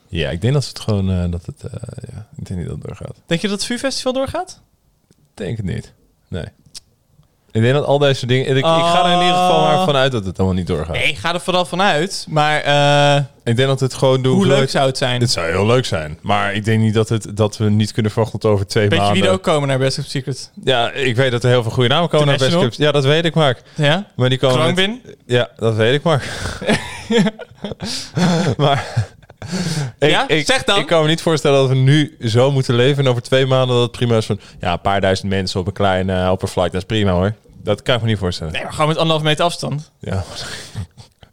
Ja, 0.08 0.30
ik 0.30 0.40
denk 0.40 0.52
dat 0.54 0.66
het 0.66 0.80
gewoon 0.80 1.30
dat 1.30 1.46
het. 1.46 1.62
ja, 2.12 2.26
ik 2.36 2.46
denk 2.46 2.60
niet 2.60 2.68
dat 2.68 2.76
het 2.78 2.86
doorgaat. 2.86 3.14
Denk 3.26 3.40
je 3.40 3.48
dat 3.48 3.56
het 3.56 3.66
vuurfestival 3.66 4.12
doorgaat? 4.12 4.60
Denk 5.34 5.56
het 5.56 5.66
niet. 5.66 5.92
Nee. 6.28 6.44
Ik 7.58 7.64
denk 7.64 7.74
dat 7.74 7.84
al 7.84 7.98
deze 7.98 8.26
dingen. 8.26 8.46
Ik, 8.46 8.56
ik 8.56 8.64
ga 8.64 9.04
er 9.06 9.12
in 9.12 9.20
ieder 9.20 9.34
geval 9.36 9.62
maar 9.62 9.84
vanuit 9.84 10.12
dat 10.12 10.24
het 10.24 10.38
allemaal 10.38 10.56
niet 10.56 10.66
doorgaat. 10.66 10.94
Nee, 10.96 11.16
ga 11.16 11.34
er 11.34 11.40
vooral 11.40 11.64
vanuit. 11.64 12.26
Maar 12.28 12.60
eh, 12.60 13.22
Ik 13.44 13.56
denk 13.56 13.68
dat 13.68 13.80
het 13.80 13.94
gewoon 13.94 14.24
hoe 14.26 14.46
leuk 14.46 14.70
zou 14.70 14.86
het 14.86 14.98
zijn? 14.98 15.20
Het 15.20 15.30
zou 15.30 15.46
heel 15.50 15.66
leuk 15.66 15.84
zijn. 15.84 16.18
Maar 16.20 16.54
ik 16.54 16.64
denk 16.64 16.80
niet 16.80 16.94
dat, 16.94 17.08
het, 17.08 17.36
dat 17.36 17.56
we 17.56 17.70
niet 17.70 17.92
kunnen 17.92 18.12
verwachten 18.12 18.40
tot 18.40 18.50
over 18.50 18.66
twee 18.66 18.88
Weet 18.88 18.92
je 18.98 19.04
maanden. 19.04 19.20
wie 19.20 19.28
er 19.30 19.36
ook 19.36 19.42
komen 19.42 19.68
naar 19.68 19.78
Best 19.78 19.96
Kept 19.96 20.10
Secret? 20.10 20.50
Ja, 20.64 20.90
ik 20.90 21.16
weet 21.16 21.30
dat 21.30 21.42
er 21.44 21.50
heel 21.50 21.62
veel 21.62 21.72
goede 21.72 21.88
namen 21.88 22.08
komen 22.08 22.26
naar 22.26 22.38
Best? 22.38 22.58
Cups. 22.58 22.76
Ja, 22.76 22.92
dat 22.92 23.04
weet 23.04 23.24
ik, 23.24 23.34
Mark. 23.34 23.62
Ja? 23.74 24.06
Maar 24.16 24.28
die 24.28 24.38
komen. 24.38 24.74
met-? 24.74 25.16
Ja, 25.26 25.48
dat 25.56 25.74
weet 25.74 25.94
ik, 25.94 26.02
Mark. 26.02 26.24
maar. 28.56 29.06
ik, 29.98 30.10
Ja? 30.10 30.28
ik, 30.28 30.46
Zeg 30.46 30.64
dan. 30.64 30.78
Ik 30.78 30.86
kan 30.86 31.02
me 31.02 31.08
niet 31.08 31.22
voorstellen 31.22 31.58
dat 31.58 31.68
we 31.68 31.74
nu 31.74 32.16
zo 32.20 32.50
moeten 32.50 32.74
leven. 32.74 33.04
En 33.04 33.10
over 33.10 33.22
twee 33.22 33.46
maanden 33.46 33.74
dat 33.76 33.82
het 33.82 33.92
prima 33.92 34.16
is 34.16 34.26
van. 34.26 34.40
Ja, 34.60 34.72
een 34.72 34.80
paar 34.80 35.00
duizend 35.00 35.28
mensen 35.28 35.60
op 35.60 35.66
een 35.66 35.72
klein 35.72 36.08
uh, 36.08 36.28
oppervlak. 36.32 36.66
Dat 36.72 36.80
is 36.80 36.86
prima 36.86 37.12
hoor. 37.12 37.34
Dat 37.68 37.82
kan 37.82 37.94
ik 37.94 38.00
me 38.02 38.06
niet 38.08 38.18
voorstellen. 38.18 38.52
Nee, 38.52 38.62
maar 38.62 38.72
gewoon 38.72 38.88
met 38.88 38.96
anderhalf 38.96 39.24
meter 39.24 39.44
afstand. 39.44 39.90
Ja. 40.00 40.24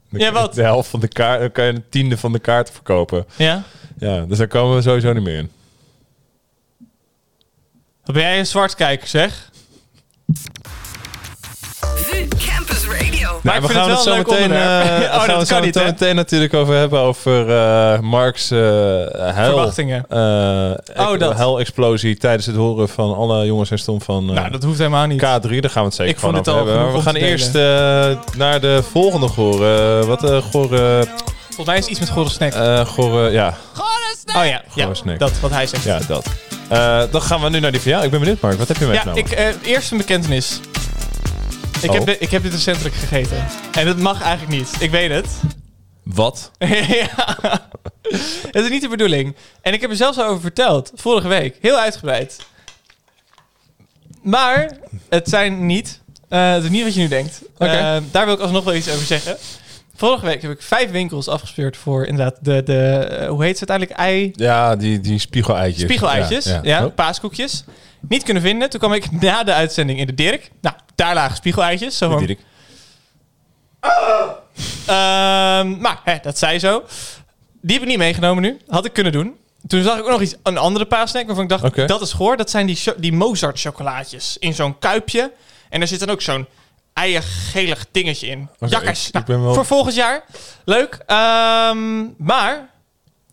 Ja, 0.09 0.31
wat? 0.31 0.53
De 0.53 0.61
helft 0.61 0.89
van 0.89 0.99
de 0.99 1.07
kaart. 1.07 1.39
Dan 1.39 1.51
kan 1.51 1.65
je 1.65 1.73
een 1.73 1.85
tiende 1.89 2.17
van 2.17 2.31
de 2.31 2.39
kaart 2.39 2.71
verkopen. 2.71 3.25
Ja? 3.35 3.63
Ja, 3.97 4.25
dus 4.25 4.37
daar 4.37 4.47
komen 4.47 4.75
we 4.75 4.81
sowieso 4.81 5.13
niet 5.13 5.23
meer 5.23 5.37
in. 5.37 5.51
Wat 8.03 8.15
ben 8.15 8.23
jij 8.23 8.39
een 8.39 8.45
zwartkijker, 8.45 9.07
zeg? 9.07 9.49
Maar 13.45 13.55
ik 13.55 13.61
we 13.61 13.67
vind 13.67 13.79
gaan 13.79 13.89
het 13.89 13.99
zo 13.99 14.09
een 14.09 14.15
leuk 14.15 14.27
meteen, 14.27 14.51
Oh, 15.15 15.23
gaan 15.23 15.39
we 15.39 15.45
zo 15.45 15.55
hè? 15.55 15.85
meteen 15.85 16.15
natuurlijk 16.15 16.53
over 16.53 16.75
hebben 16.75 16.99
over 16.99 17.49
eh, 17.57 17.99
Mark's 17.99 18.51
eh 18.51 18.57
huil. 18.59 19.45
Verwachtingen. 19.55 20.05
eh, 20.09 21.07
Oh, 21.07 21.19
dat. 21.19 21.33
huilexplosie 21.33 22.17
tijdens 22.17 22.45
het 22.45 22.55
horen 22.55 22.89
van 22.89 23.15
alle 23.15 23.45
jongens 23.45 23.71
en 23.71 23.79
stom 23.79 24.01
van 24.01 24.29
eh, 24.29 24.35
nou, 24.35 24.51
dat 24.51 24.63
hoeft 24.63 24.77
helemaal 24.77 25.05
niet. 25.05 25.19
K3. 25.21 25.23
Daar 25.23 25.39
gaan 25.69 25.81
we 25.81 25.87
het 25.87 25.93
zeker 25.95 26.13
Ik 26.13 26.19
het 26.35 26.49
over 26.49 26.61
al 26.61 26.67
hebben. 26.67 26.75
Maar 26.85 26.93
we 26.93 27.01
gaan 27.01 27.15
eerst 27.15 27.55
eh, 27.55 28.37
naar 28.37 28.61
de 28.61 28.83
volgende 28.91 29.27
gore. 29.27 29.99
Eh, 29.99 30.05
wat 30.07 30.23
eh 30.23 30.37
gore, 30.51 31.05
Volgens 31.45 31.65
mij 31.67 31.75
is 31.77 31.81
het 31.81 31.89
iets 31.91 31.99
met 31.99 32.09
gore 32.09 32.29
snack. 32.29 32.53
eh 32.53 32.85
gore, 32.85 33.31
ja, 33.31 33.53
oh 34.37 34.45
ja, 34.45 34.61
ja 34.75 34.93
snack. 34.93 35.19
dat 35.19 35.31
wat 35.41 35.51
hij 35.51 35.67
zegt. 35.67 35.83
ja, 35.83 35.99
dat. 36.07 36.25
Eh, 36.69 37.01
dan 37.11 37.21
gaan 37.21 37.41
we 37.41 37.49
nu 37.49 37.59
naar 37.59 37.71
die 37.71 37.81
van 37.81 37.91
jou. 37.91 38.03
Ik 38.03 38.11
ben 38.11 38.19
benieuwd, 38.19 38.39
Mark. 38.41 38.57
Wat 38.57 38.67
heb 38.67 38.77
je 38.77 38.83
Ja, 38.85 38.89
meegenomen? 38.91 39.23
ik, 39.25 39.31
eh, 39.31 39.45
eerst 39.63 39.91
een 39.91 39.97
bekentenis. 39.97 40.59
Ik, 41.81 41.89
Oh. 41.89 41.95
heb 41.95 42.05
de, 42.05 42.17
ik 42.17 42.29
heb 42.31 42.43
dit 42.43 42.51
recentelijk 42.53 42.95
gegeten. 42.95 43.45
En 43.71 43.85
dat 43.85 43.97
mag 43.97 44.21
eigenlijk 44.21 44.57
niet. 44.57 44.69
Ik 44.79 44.91
weet 44.91 45.11
het. 45.11 45.27
Wat? 46.03 46.51
ja. 46.59 47.67
Het 48.51 48.63
is 48.63 48.69
niet 48.69 48.81
de 48.81 48.87
bedoeling. 48.89 49.35
En 49.61 49.73
ik 49.73 49.81
heb 49.81 49.89
er 49.89 49.95
zelfs 49.95 50.17
al 50.17 50.25
over 50.25 50.41
verteld. 50.41 50.91
Vorige 50.95 51.27
week. 51.27 51.57
Heel 51.61 51.77
uitgebreid. 51.77 52.37
Maar 54.21 54.77
het 55.09 55.29
zijn 55.29 55.65
niet... 55.65 56.01
eh, 56.29 56.51
het 56.53 56.63
is 56.63 56.69
niet 56.69 56.83
wat 56.83 56.93
je 56.93 56.99
nu 57.01 57.07
denkt. 57.07 57.41
Eh, 57.57 57.97
daar 58.11 58.25
wil 58.25 58.33
ik 58.33 58.39
alsnog 58.39 58.63
wel 58.63 58.75
iets 58.75 58.89
over 58.89 59.05
zeggen. 59.05 59.37
Vorige 59.95 60.25
week 60.25 60.41
heb 60.41 60.51
ik 60.51 60.61
vijf 60.61 60.91
winkels 60.91 61.27
afgespeurd 61.27 61.77
voor 61.77 62.05
inderdaad 62.05 62.37
de... 62.41 62.63
de 62.63 62.87
eh, 62.87 63.27
hoe 63.29 63.43
heet 63.43 63.57
ze 63.57 63.67
uiteindelijk? 63.67 63.99
Ei... 64.09 64.31
Ja, 64.35 64.75
die, 64.75 64.99
die 64.99 65.19
spiegeleitjes. 65.19 65.83
Spiegeleitjes, 65.83 66.45
ja, 66.45 66.59
ja. 66.63 66.85
Oh. 66.85 66.95
paaskoekjes. 66.95 67.63
Niet 68.07 68.23
kunnen 68.23 68.43
vinden. 68.43 68.69
Toen 68.69 68.79
kwam 68.79 68.93
ik 68.93 69.11
na 69.21 69.43
de 69.43 69.53
uitzending 69.53 69.99
in 69.99 70.05
de 70.07 70.13
Dirk. 70.13 70.51
Nou, 70.61 70.75
daar 70.95 71.13
lagen 71.13 71.35
spiegeleitjes. 71.35 71.97
Zo 71.97 72.09
van. 72.09 72.37
Ehm, 74.85 75.79
maar 75.79 75.99
hè, 76.03 76.17
dat 76.21 76.37
zei 76.37 76.59
zo. 76.59 76.83
Die 77.61 77.73
heb 77.73 77.81
ik 77.81 77.87
niet 77.87 77.97
meegenomen 77.97 78.43
nu. 78.43 78.57
Had 78.67 78.85
ik 78.85 78.93
kunnen 78.93 79.11
doen. 79.11 79.35
Toen 79.67 79.83
zag 79.83 79.97
ik 79.97 80.03
ook 80.03 80.09
nog 80.09 80.21
iets, 80.21 80.35
een 80.43 80.57
andere 80.57 80.85
paasnack 80.85 81.25
waarvan 81.25 81.43
ik 81.43 81.49
dacht, 81.49 81.63
Oké. 81.63 81.85
dat 81.85 82.01
is 82.01 82.13
goor. 82.13 82.37
Dat 82.37 82.49
zijn 82.49 82.65
die, 82.65 82.75
cho- 82.75 82.93
die 82.97 83.13
Mozart 83.13 83.59
chocolaatjes 83.59 84.37
in 84.37 84.53
zo'n 84.53 84.79
kuipje. 84.79 85.31
En 85.69 85.79
daar 85.79 85.87
zit 85.87 85.99
dan 85.99 86.09
ook 86.09 86.21
zo'n 86.21 86.47
eiergelig 86.93 87.85
dingetje 87.91 88.27
in. 88.27 88.49
Oké, 88.59 88.69
Jakkers. 88.71 89.07
ik- 89.07 89.13
Nou, 89.13 89.25
ik 89.25 89.31
ben 89.31 89.43
wel- 89.43 89.53
Voor 89.53 89.65
volgend 89.65 89.95
jaar. 89.95 90.23
Leuk. 90.65 90.99
Ehm, 91.05 92.03
maar, 92.17 92.69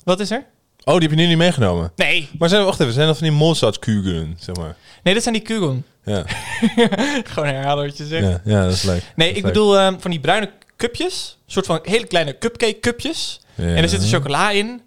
wat 0.04 0.20
is 0.20 0.30
er? 0.30 0.44
Oh, 0.84 0.92
die 0.98 1.08
heb 1.08 1.10
je 1.10 1.16
nu 1.16 1.26
niet 1.26 1.36
meegenomen. 1.36 1.92
Nee, 1.96 2.28
Maar 2.38 2.48
zijn, 2.48 2.64
wacht 2.64 2.80
even, 2.80 2.92
zijn 2.92 3.06
dat 3.06 3.18
van 3.18 3.26
die 3.26 3.36
Mozartkugeln, 3.36 4.36
zeg 4.40 4.56
maar? 4.56 4.76
nee, 5.02 5.14
dat 5.14 5.22
zijn 5.22 5.34
die 5.34 5.42
kugeln. 5.44 5.84
Ja, 6.04 6.24
Gewoon 7.32 7.48
herhalen 7.48 7.86
wat 7.86 7.96
je 7.96 8.06
zegt. 8.06 8.26
ja, 8.26 8.40
ja 8.44 8.62
dat 8.64 8.72
is 8.72 8.82
leuk. 8.82 9.02
Nee, 9.16 9.28
ik 9.28 9.34
leuk. 9.34 9.44
bedoel 9.44 9.78
ehm, 9.78 9.98
van 9.98 10.10
die 10.10 10.20
bruine 10.20 10.50
cupjes. 10.76 11.38
Een 11.46 11.52
soort 11.52 11.66
van 11.66 11.78
hele 11.82 12.06
kleine 12.06 12.38
cupcake 12.38 12.80
cupjes. 12.80 13.40
Ja. 13.54 13.64
En 13.64 13.82
er 13.82 13.88
zit 13.88 14.08
chocola 14.08 14.50
in. 14.50 14.80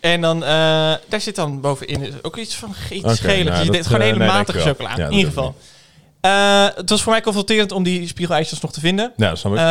En 0.00 0.20
dan, 0.20 0.44
eh, 0.44 0.48
daar 1.08 1.20
zit 1.20 1.34
dan 1.36 1.60
bovenin 1.60 2.14
ook 2.22 2.36
iets 2.36 2.54
van 2.54 2.74
iets 2.90 3.04
Oké, 3.04 3.14
schelig. 3.14 3.44
nou, 3.44 3.70
dat, 3.70 3.86
gewoon 3.86 4.00
eh, 4.00 4.06
hele 4.06 4.18
nee, 4.18 4.28
matige 4.28 4.58
chocola. 4.58 4.96
Ja, 4.96 5.06
in 5.06 5.12
ieder 5.12 5.32
geval. 5.32 5.56
Eh, 6.20 6.66
het 6.74 6.90
was 6.90 7.02
voor 7.02 7.12
mij 7.12 7.20
confronterend 7.20 7.72
om 7.72 7.82
die 7.82 8.06
spiegeleitjes 8.06 8.60
nog 8.60 8.72
te 8.72 8.80
vinden. 8.80 9.12
Ja, 9.16 9.28
dat 9.28 9.38
snap 9.38 9.52
ik. 9.52 9.58
Een 9.58 9.64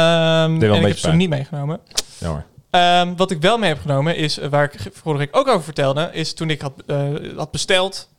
en 0.63 0.73
ik 0.73 0.87
heb 0.87 0.97
ze 0.97 1.11
niet 1.11 1.29
meegenomen. 1.29 1.79
Jammer. 2.17 2.45
Ehm, 2.71 3.15
wat 3.15 3.31
ik 3.31 3.41
wel 3.41 3.57
mee 3.57 3.69
heb 3.69 3.79
genomen 3.81 4.15
is, 4.15 4.37
eh, 4.39 4.49
waar 4.49 4.63
ik 4.63 4.79
ge- 4.81 4.89
vorige 4.93 5.23
week 5.25 5.37
ook 5.37 5.47
over 5.47 5.63
vertelde, 5.63 6.09
is 6.11 6.33
toen 6.33 6.49
ik 6.49 6.61
had, 6.61 6.73
eh, 6.87 6.97
had 7.37 7.51
besteld 7.51 8.09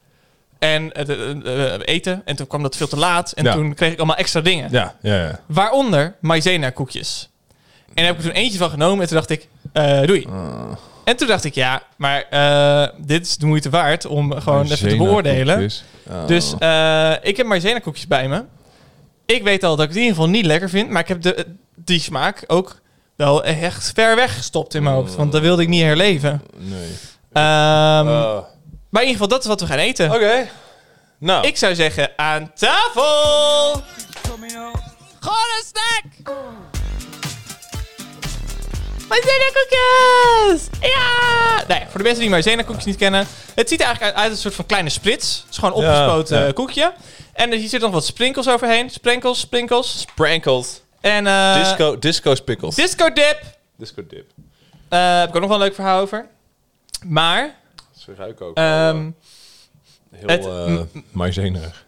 en 0.59 0.93
eh, 0.93 1.79
eten. 1.85 2.23
En 2.25 2.37
toen 2.37 2.47
kwam 2.47 2.63
dat 2.63 2.77
veel 2.77 2.89
te 2.89 2.97
laat. 2.97 3.33
En 3.33 3.45
Ja. 3.45 3.53
toen 3.53 3.75
kreeg 3.75 3.93
ik 3.93 3.99
allemaal 3.99 4.17
extra 4.17 4.41
dingen. 4.41 4.69
Ja, 4.71 4.95
ja, 5.03 5.15
ja. 5.23 5.41
Waaronder 5.47 6.15
maizena 6.21 6.71
koekjes. 6.71 7.29
En 7.87 7.93
daar 7.95 8.05
heb 8.05 8.15
ik 8.19 8.21
er 8.25 8.31
toen 8.33 8.41
eentje 8.43 8.59
van 8.59 8.71
genomen 8.71 9.01
en 9.01 9.07
toen 9.09 9.17
dacht 9.17 9.31
ik, 9.31 9.49
doei. 10.07 10.27
Ah. 10.31 10.63
En 11.05 11.17
toen 11.17 11.29
dacht 11.29 11.45
ik, 11.45 11.55
ja, 11.55 11.83
maar 11.97 12.27
dit 12.99 13.27
is 13.27 13.37
de 13.37 13.47
moeite 13.47 13.71
waard 13.71 14.07
om 14.07 14.33
gewoon 14.41 14.65
even 14.65 14.89
te 14.89 14.97
beoordelen. 14.97 15.71
Oh. 16.11 16.27
Dus 16.27 16.53
ik 17.23 17.37
heb 17.37 17.47
maizena 17.47 17.79
koekjes 17.79 18.07
bij 18.07 18.29
me. 18.29 18.45
Ik 19.27 19.43
weet 19.43 19.65
al 19.65 19.77
dat 19.77 19.81
ik 19.85 19.89
het 19.89 19.97
in 19.97 20.03
ieder 20.03 20.17
geval 20.17 20.31
niet 20.33 20.47
lekker 20.47 20.69
vind, 20.71 20.91
maar 20.91 21.03
ik 21.03 21.09
heb 21.09 21.23
de, 21.23 21.47
die 21.75 22.01
smaak 22.01 22.45
ook 22.47 22.81
wel 23.17 23.45
echt 23.45 23.93
ver 23.95 24.17
weg 24.17 24.35
gestopt 24.37 24.75
in 24.75 24.83
mijn 24.83 24.95
hoofd. 24.95 25.15
Want 25.15 25.33
dat 25.33 25.41
wilde 25.41 25.63
ik 25.63 25.69
niet 25.69 25.83
herleven. 25.83 26.43
Nee. 26.57 26.89
Ehm, 27.33 28.09
Oh. 28.09 28.39
Maar 28.89 29.03
in 29.03 29.09
ieder 29.09 29.23
geval, 29.23 29.29
dat 29.29 29.41
is 29.41 29.47
wat 29.47 29.61
we 29.61 29.67
gaan 29.67 29.79
eten. 29.79 30.13
Oké. 30.15 30.49
Nou, 31.19 31.47
Ik 31.47 31.57
zou 31.57 31.75
zeggen, 31.75 32.11
aan 32.17 32.53
tafel! 32.55 33.83
Gewoon 35.21 35.37
een 35.59 35.65
snack! 35.73 36.35
Maizena 39.09 39.45
koekjes! 39.53 40.69
Ja! 40.81 41.65
Ja, 41.69 41.81
voor 41.89 41.99
de 41.99 42.03
mensen 42.03 42.21
die 42.21 42.31
Maizena 42.31 42.63
koekjes 42.63 42.85
niet 42.85 42.97
kennen. 42.97 43.27
Het 43.55 43.69
ziet 43.69 43.81
er 43.81 43.87
eigenlijk 43.87 44.17
uit 44.17 44.25
als 44.29 44.35
een 44.37 44.43
soort 44.43 44.55
van 44.55 44.67
kleine 44.67 44.89
sprits. 44.89 45.41
Het 45.45 45.51
is 45.51 45.59
gewoon 45.59 45.81
Ja, 45.83 45.89
opgespoten 45.89 46.47
ja. 46.47 46.53
koekje. 46.53 46.93
En 47.33 47.53
er 47.53 47.59
zitten 47.59 47.81
nog 47.81 47.91
wat 47.91 48.05
sprinkles 48.07 48.49
overheen. 48.49 48.91
Sprinkles, 48.91 49.41
sprinkles. 49.41 50.01
sprankled. 50.01 50.82
En 51.03 51.27
eh 51.27 51.55
disco, 51.63 51.99
disco 51.99 52.35
spickles. 52.35 52.75
disco 52.75 53.13
dip. 53.13 53.41
disco 53.77 54.07
dip. 54.07 54.31
Eh 54.89 55.19
heb 55.19 55.29
ik 55.29 55.35
ook 55.35 55.41
nog 55.41 55.51
wel 55.51 55.59
een 55.61 55.65
leuk 55.65 55.75
verhaal 55.75 56.01
over. 56.01 56.27
Maar, 57.07 57.55
Ze 57.97 58.15
ruiken 58.15 58.47
ook 58.47 58.57
ehm, 58.57 59.11
heel 60.11 60.29
het- 60.29 60.89
maïzenerig. 61.13 61.87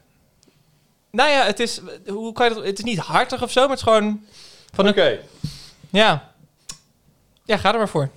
nou 1.10 1.30
ja, 1.30 1.44
het 1.44 1.60
is, 1.60 1.80
hoe 2.06 2.32
kan 2.32 2.48
je 2.48 2.54
dat, 2.54 2.64
het 2.64 2.78
is 2.78 2.84
niet 2.84 2.98
hartig 2.98 3.42
of 3.42 3.50
zo, 3.52 3.60
maar 3.60 3.68
het 3.70 3.78
is 3.78 3.84
gewoon 3.84 4.24
van 4.72 4.88
Oké. 4.88 5.18
ja. 5.90 6.32
Ja, 7.44 7.56
ga 7.56 7.72
er 7.72 7.78
maar 7.78 7.88
voor. 7.88 8.08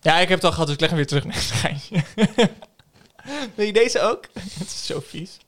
Ja, 0.00 0.14
ik 0.18 0.28
heb 0.28 0.36
het 0.36 0.44
al 0.44 0.50
gehad, 0.52 0.66
dus 0.66 0.74
ik 0.74 0.80
leg 0.80 0.90
hem 0.90 0.98
weer 0.98 1.06
terug. 1.06 1.24
Nee. 1.24 2.04
Wil 3.54 3.66
je 3.66 3.72
deze 3.72 4.00
ook? 4.00 4.24
Het 4.58 4.66
is 4.66 4.86
zo 4.86 5.00
vies. 5.06 5.38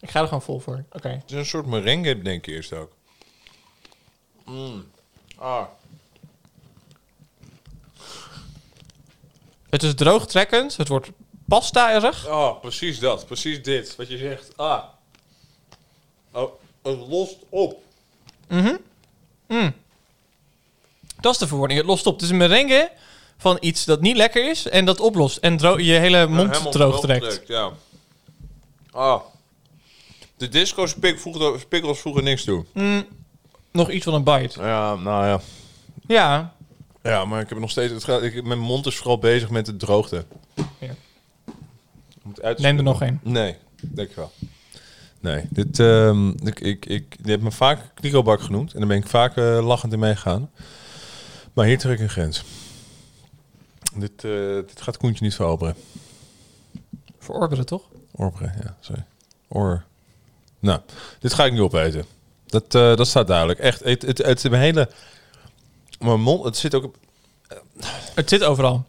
Ik 0.00 0.10
ga 0.10 0.20
er 0.20 0.24
gewoon 0.26 0.42
vol 0.42 0.60
voor. 0.60 0.84
Oké. 0.92 1.08
Het 1.08 1.22
is 1.30 1.32
een 1.36 1.46
soort 1.46 1.66
merengue, 1.66 2.22
denk 2.22 2.46
ik 2.46 2.54
eerst 2.54 2.72
ook. 2.72 2.92
Mm. 4.48 4.90
Ah. 5.36 5.64
Het 9.70 9.82
is 9.82 9.94
droogtrekkend. 9.94 10.76
Het 10.76 10.88
wordt 10.88 11.10
pasta-erig. 11.44 12.28
Oh, 12.28 12.60
precies 12.60 12.98
dat. 12.98 13.26
Precies 13.26 13.62
dit. 13.62 13.96
Wat 13.96 14.08
je 14.08 14.16
zegt. 14.16 14.56
Ah. 14.56 14.82
Oh, 16.32 16.52
het 16.82 16.98
lost 17.08 17.36
op. 17.48 17.82
Dat 21.20 21.32
is 21.32 21.38
de 21.38 21.46
verwoording. 21.46 21.78
Het 21.78 21.88
lost 21.88 22.06
op. 22.06 22.14
Het 22.14 22.22
is 22.22 22.30
een 22.30 22.36
merengue 22.36 22.90
van 23.38 23.56
iets 23.60 23.84
dat 23.84 24.00
niet 24.00 24.16
lekker 24.16 24.50
is 24.50 24.68
en 24.68 24.84
dat 24.84 25.00
oplost. 25.00 25.36
En 25.36 25.58
je 25.82 25.92
hele 25.92 26.26
mond 26.26 26.50
Helemaal 26.50 26.72
droog 26.72 27.00
trekt. 27.00 27.42
Ja. 27.46 27.72
Ah. 28.90 29.20
De 30.36 30.48
disco 30.48 30.86
spik 30.86 31.18
voegde, 31.20 31.94
vroeger 31.94 32.22
niks 32.22 32.44
toe. 32.44 32.64
Nog 33.72 33.90
iets 33.90 34.04
van 34.04 34.14
een 34.14 34.24
bite. 34.24 34.60
Ja, 34.60 34.94
nou 34.94 35.26
ja. 35.26 35.40
Ja. 36.06 36.52
Ja, 37.02 37.24
maar 37.24 37.40
ik 37.40 37.48
heb 37.48 37.58
nog 37.58 37.70
steeds... 37.70 37.92
Het 37.92 38.04
gaat, 38.04 38.22
ik, 38.22 38.44
mijn 38.44 38.58
mond 38.58 38.86
is 38.86 38.96
vooral 38.96 39.18
bezig 39.18 39.50
met 39.50 39.66
de 39.66 39.76
droogte. 39.76 40.24
Ja. 40.78 40.94
Uit 42.42 42.56
te 42.56 42.62
Neem 42.62 42.76
er 42.76 42.82
nog 42.82 43.02
een. 43.02 43.20
Nee, 43.22 43.56
denk 43.80 44.08
ik 44.08 44.16
wel. 44.16 44.32
Nee, 45.20 45.44
dit, 45.50 45.80
ehm 45.80 46.28
ik, 46.28 46.60
ik, 46.60 46.86
ik, 46.86 47.16
je 47.22 47.30
hebt 47.30 47.42
me 47.42 47.50
vaak 47.50 47.80
knikkelbak 47.94 48.40
genoemd. 48.40 48.72
En 48.72 48.78
daar 48.78 48.88
ben 48.88 48.96
ik 48.96 49.06
vaak 49.06 49.36
eh, 49.36 49.66
lachend 49.66 49.92
in 49.92 49.98
meegegaan. 49.98 50.50
Maar 51.52 51.66
hier 51.66 51.78
trek 51.78 51.94
ik 51.94 52.00
een 52.00 52.08
grens. 52.08 52.44
Dit, 53.94 54.24
eh, 54.24 54.54
dit 54.54 54.80
gaat 54.80 54.96
Koentje 54.96 55.24
niet 55.24 55.34
veroveren. 55.34 55.74
Verorberen, 57.18 57.66
toch? 57.66 57.82
Orberen, 58.12 58.54
ja, 58.62 58.76
sorry. 58.80 59.04
Oor. 59.48 59.84
Nou, 60.58 60.80
dit 61.18 61.34
ga 61.34 61.44
ik 61.44 61.52
niet 61.52 61.60
opeten. 61.60 62.04
Dat, 62.48 62.74
eh, 62.74 62.96
dat 62.96 63.06
staat 63.06 63.26
duidelijk. 63.26 63.58
Echt, 63.58 63.84
het, 63.84 64.02
het, 64.02 64.18
het, 64.18 64.42
hele... 64.42 64.88
Mijn 65.98 66.20
mond, 66.20 66.44
het 66.44 66.56
zit 66.56 66.74
ook... 66.74 66.94
Het 68.14 68.28
zit 68.28 68.44
overal. 68.44 68.84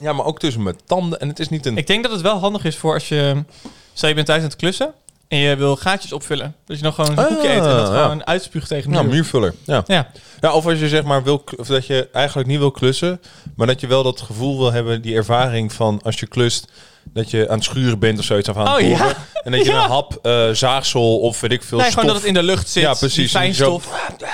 Ja, 0.00 0.12
maar 0.12 0.26
ook 0.26 0.38
tussen 0.38 0.62
mijn 0.62 0.76
tanden. 0.86 1.20
En 1.20 1.28
het 1.28 1.38
is 1.38 1.48
niet 1.48 1.66
een... 1.66 1.76
Ik 1.76 1.86
denk 1.86 2.02
dat 2.02 2.12
het 2.12 2.20
wel 2.20 2.38
handig 2.38 2.64
is 2.64 2.76
voor 2.76 2.94
als 2.94 3.08
je... 3.08 3.44
Stel 3.92 4.08
je 4.08 4.14
bent 4.14 4.26
thuis 4.26 4.40
aan 4.42 4.48
het 4.48 4.56
klussen 4.56 4.94
en 5.28 5.38
je 5.38 5.56
wil 5.56 5.76
gaatjes 5.76 6.12
opvullen. 6.12 6.54
Dat 6.66 6.78
je 6.78 6.84
nog 6.84 6.94
gewoon 6.94 7.10
een 7.10 7.18
Ah, 7.18 7.26
koekje 7.26 7.48
eet 7.48 7.56
en 7.56 7.62
dat 7.62 7.88
ja. 7.88 8.02
gewoon 8.02 8.26
uitspuugt 8.26 8.68
tegen 8.68 8.92
de 8.92 9.02
muur. 9.02 9.10
muurvuller. 9.10 9.54
Ja. 9.64 9.82
Ja. 9.86 10.10
ja, 10.40 10.52
of 10.52 10.66
als 10.66 10.78
je 10.78 10.88
zeg 10.88 11.04
maar 11.04 11.22
wil... 11.22 11.44
Of 11.56 11.66
dat 11.66 11.86
je 11.86 12.08
eigenlijk 12.12 12.48
niet 12.48 12.58
wil 12.58 12.70
klussen. 12.70 13.20
Maar 13.56 13.66
dat 13.66 13.80
je 13.80 13.86
wel 13.86 14.02
dat 14.02 14.20
gevoel 14.20 14.58
wil 14.58 14.72
hebben, 14.72 15.02
die 15.02 15.14
ervaring 15.14 15.72
van 15.72 16.00
als 16.02 16.20
je 16.20 16.26
klust... 16.26 16.70
Dat 17.12 17.30
je 17.30 17.48
aan 17.48 17.54
het 17.56 17.64
schuren 17.64 17.98
bent 17.98 18.18
of 18.18 18.24
zoiets. 18.24 18.48
Of 18.48 18.56
aan 18.56 18.66
het 18.66 18.82
Oh, 18.82 18.88
ja. 18.88 19.14
En 19.44 19.52
dat 19.52 19.64
je 19.64 19.70
Ja. 19.72 19.84
een 19.84 19.90
hap 19.90 20.18
eh, 20.22 20.48
zaagsel 20.50 21.18
of 21.20 21.40
weet 21.40 21.52
ik 21.52 21.62
veel 21.62 21.78
Nee, 21.78 21.86
stof... 21.90 22.00
gewoon 22.00 22.14
dat 22.14 22.22
het 22.22 22.28
in 22.34 22.40
de 22.40 22.42
lucht 22.42 22.68
zit. 22.68 22.82
Ja, 22.82 22.94
precies. 22.94 23.30
Fijnstof. 23.30 23.84
Zo- 23.84 24.26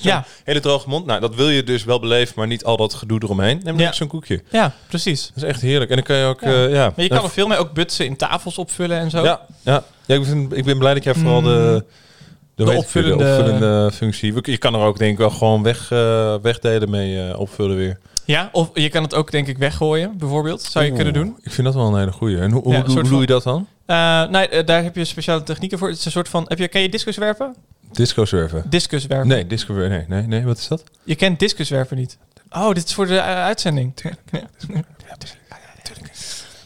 Ja, 0.00 0.24
Hele 0.44 0.60
droge 0.60 0.88
mond. 0.88 1.06
Nou, 1.06 1.20
dat 1.20 1.34
wil 1.34 1.48
je 1.48 1.62
dus 1.64 1.84
wel 1.84 2.00
beleven, 2.00 2.32
maar 2.36 2.46
niet 2.46 2.64
al 2.64 2.76
dat 2.76 2.94
gedoe 2.94 3.20
eromheen. 3.22 3.60
Neem 3.64 3.78
ja. 3.78 3.92
zo'n 3.92 4.08
koekje. 4.08 4.42
ja, 4.50 4.72
precies. 4.88 5.26
Dat 5.34 5.36
is 5.44 5.48
echt 5.50 5.60
heerlijk. 5.60 5.90
En 5.90 5.96
dan 5.96 6.04
kan 6.04 6.16
je 6.16 6.24
ook... 6.24 6.40
Ja. 6.40 6.50
Ja. 6.66 6.92
Maar 6.96 7.04
je 7.04 7.08
kan 7.08 7.24
er 7.24 7.30
veel 7.30 7.46
mee 7.46 7.58
ook 7.58 7.72
butsen 7.72 8.06
in 8.06 8.16
tafels 8.16 8.58
opvullen 8.58 8.98
en 8.98 9.10
zo. 9.10 9.22
Ja, 9.24 9.40
ja. 9.62 9.82
ja 10.06 10.14
ik, 10.14 10.24
vind, 10.24 10.56
ik 10.56 10.64
ben 10.64 10.78
blij 10.78 10.94
dat 10.94 11.04
jij 11.04 11.14
vooral 11.14 11.42
de... 11.42 11.84
Opvullende- 12.56 13.24
de 13.24 13.30
opvullende 13.30 13.90
functie. 13.94 14.34
Je 14.42 14.58
kan 14.58 14.74
er 14.74 14.80
ook 14.80 14.98
denk 14.98 15.12
ik 15.12 15.18
wel 15.18 15.30
gewoon 15.30 15.62
weg, 15.62 15.90
eh, 15.92 16.34
wegdelen 16.42 16.90
mee 16.90 17.28
eh, 17.28 17.38
opvullen 17.40 17.76
weer. 17.76 17.98
Ja, 18.30 18.48
of 18.52 18.70
je 18.74 18.88
kan 18.88 19.02
het 19.02 19.14
ook 19.14 19.30
denk 19.30 19.46
ik 19.46 19.58
weggooien, 19.58 20.18
bijvoorbeeld. 20.18 20.62
Zou 20.62 20.84
je 20.84 20.92
kunnen 20.92 21.12
doen. 21.12 21.38
Ik 21.42 21.52
vind 21.52 21.66
dat 21.66 21.74
wel 21.74 21.86
een 21.86 21.98
hele 21.98 22.12
goeie. 22.12 22.38
En 22.38 22.50
hoe, 22.50 22.62
hoe, 22.62 22.72
Ja, 22.72 22.78
een 22.78 22.84
hoe 22.84 22.94
soort 22.94 23.08
doe 23.08 23.20
je 23.20 23.26
dat 23.26 23.42
dan? 23.42 23.66
Eh, 23.86 24.28
nee, 24.28 24.48
eh, 24.48 24.66
daar 24.66 24.82
heb 24.82 24.96
je 24.96 25.04
speciale 25.04 25.42
technieken 25.42 25.78
voor. 25.78 25.88
Het 25.88 25.98
is 25.98 26.04
een 26.04 26.10
soort 26.10 26.28
van... 26.28 26.44
Heb 26.48 26.58
je, 26.58 26.68
ken 26.68 26.80
je 26.80 26.88
discuswerpen? 26.88 27.54
Disco 27.92 28.24
surfen. 28.24 28.62
Discuswerpen. 28.68 29.28
Nee, 29.28 29.46
disco 29.46 29.72
nee, 29.74 30.04
nee, 30.08 30.22
nee, 30.22 30.44
wat 30.44 30.58
is 30.58 30.68
dat? 30.68 30.84
Je 31.04 31.14
kent 31.14 31.38
discuswerpen 31.38 31.96
niet. 31.96 32.18
Oh, 32.50 32.72
dit 32.72 32.84
is 32.84 32.94
voor 32.94 33.06
de 33.06 33.16
eh, 33.16 33.24
uitzending. 33.24 33.92
Ja. 34.30 34.40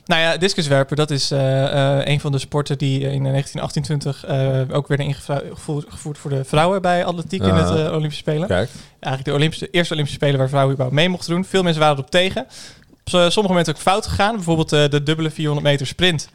Nou 0.06 0.20
ja, 0.20 0.36
discuswerpen, 0.36 0.96
dat 0.96 1.10
is 1.10 1.30
eh, 1.30 1.98
eh, 1.98 2.06
een 2.06 2.20
van 2.20 2.32
de 2.32 2.38
sporten 2.38 2.78
die 2.78 3.00
in 3.00 3.22
1928 3.22 4.24
eh, 4.24 4.76
ook 4.76 4.88
werden 4.88 5.06
ingevoerd 5.06 5.84
gevoerd 5.88 6.18
voor 6.18 6.30
de 6.30 6.44
vrouwen 6.44 6.82
bij 6.82 7.04
atletiek 7.04 7.42
in 7.42 7.50
Ah. 7.50 7.70
het 7.70 7.78
eh, 7.78 7.92
Olympische 7.92 8.18
Spelen. 8.22 8.48
Kijk. 8.48 8.70
Eigenlijk 9.00 9.24
de 9.24 9.32
Olympische, 9.32 9.68
eerste 9.70 9.92
Olympische 9.92 10.20
Spelen 10.20 10.38
waar 10.38 10.48
vrouwen 10.48 10.72
überhaupt 10.74 11.00
mee 11.00 11.08
mochten 11.08 11.30
doen. 11.34 11.44
Veel 11.44 11.62
mensen 11.62 11.80
waren 11.80 11.96
erop 11.96 12.10
tegen. 12.10 12.46
Op 12.90 13.08
sommige 13.08 13.48
momenten 13.48 13.74
ook 13.74 13.80
fout 13.80 14.06
gegaan. 14.06 14.34
Bijvoorbeeld 14.34 14.68
de 14.68 15.02
dubbele 15.02 15.30
400 15.30 15.66
meter 15.66 15.86
sprint. 15.86 16.28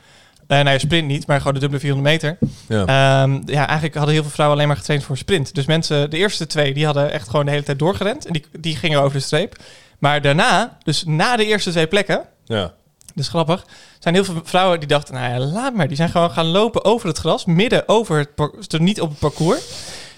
Eh 0.47 0.57
nou 0.57 0.69
ja, 0.69 0.77
sprint 0.77 1.07
niet, 1.07 1.27
maar 1.27 1.37
gewoon 1.37 1.53
de 1.53 1.59
dubbele 1.59 1.81
400 1.81 2.13
meter. 2.13 2.37
Ja. 2.67 2.79
Ehm, 2.85 3.41
ja, 3.45 3.65
eigenlijk 3.65 3.95
hadden 3.95 4.13
heel 4.13 4.23
veel 4.23 4.31
vrouwen 4.31 4.57
alleen 4.57 4.69
maar 4.69 4.77
getraind 4.79 5.03
voor 5.03 5.17
sprint. 5.17 5.55
Dus 5.55 5.65
mensen, 5.65 6.09
de 6.09 6.17
eerste 6.17 6.47
twee, 6.47 6.73
die 6.73 6.85
hadden 6.85 7.11
echt 7.11 7.29
gewoon 7.29 7.45
de 7.45 7.51
hele 7.51 7.63
tijd 7.63 7.79
doorgerend. 7.79 8.25
En 8.25 8.33
die, 8.33 8.45
die 8.59 8.75
gingen 8.75 9.01
over 9.01 9.17
de 9.17 9.23
streep. 9.23 9.57
Maar 9.99 10.21
daarna, 10.21 10.77
dus 10.83 11.03
na 11.05 11.35
de 11.35 11.45
eerste 11.45 11.71
twee 11.71 11.87
plekken, 11.87 12.21
ja. 12.45 12.73
Dus 13.19 13.27
grappig, 13.27 13.65
zijn 13.99 14.13
heel 14.13 14.23
veel 14.23 14.41
vrouwen 14.43 14.79
die 14.79 14.87
dachten, 14.87 15.13
nou 15.13 15.33
ja, 15.33 15.39
laat 15.39 15.73
maar. 15.73 15.87
Die 15.87 15.97
zijn 15.97 16.09
gewoon 16.09 16.31
gaan 16.31 16.45
lopen 16.45 16.85
over 16.85 17.07
het 17.07 17.17
gras, 17.17 17.45
midden 17.45 17.87
over 17.87 18.17
het 18.17 18.35
parcours, 18.35 18.67
niet 18.67 19.01
op 19.01 19.09
het 19.09 19.19
parcours. 19.19 19.61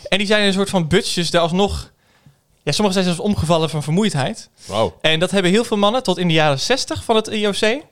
En 0.10 0.18
die 0.18 0.28
zijn 0.28 0.46
een 0.46 0.54
soort 0.54 0.70
van 0.70 0.88
butsjes 0.88 1.32
daar 1.32 1.42
alsnog... 1.42 1.92
Ja, 2.64 2.72
sommigen 2.72 3.04
zijn 3.04 3.16
zelfs 3.16 3.30
omgevallen 3.30 3.70
van 3.70 3.84
vermoeidheid. 3.84 4.50
Wauw. 4.66 4.98
En 5.02 5.20
dat 5.20 5.32
hebben 5.32 5.52
heel 5.52 5.64
veel 5.64 5.78
mannen 5.78 6.04
tot 6.04 6.18
in 6.18 6.28
de 6.28 6.34
jaren 6.34 6.60
60 6.60 7.04
van 7.04 7.16
het 7.16 7.28
IOC 7.28 7.84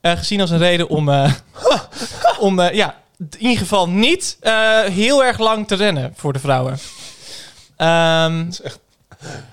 eh, 0.00 0.18
gezien 0.18 0.40
als 0.40 0.50
een 0.50 0.58
reden 0.58 0.88
om, 0.88 1.08
eh, 1.08 1.32
om 2.38 2.60
eh, 2.60 2.74
ja, 2.74 2.94
in 3.18 3.28
ieder 3.38 3.58
geval 3.58 3.88
niet 3.88 4.36
heel 4.90 5.24
erg 5.24 5.38
lang 5.38 5.66
te 5.66 5.74
rennen 5.74 6.12
voor 6.16 6.32
de 6.32 6.38
vrouwen. 6.38 6.78
Ehm, 7.76 8.50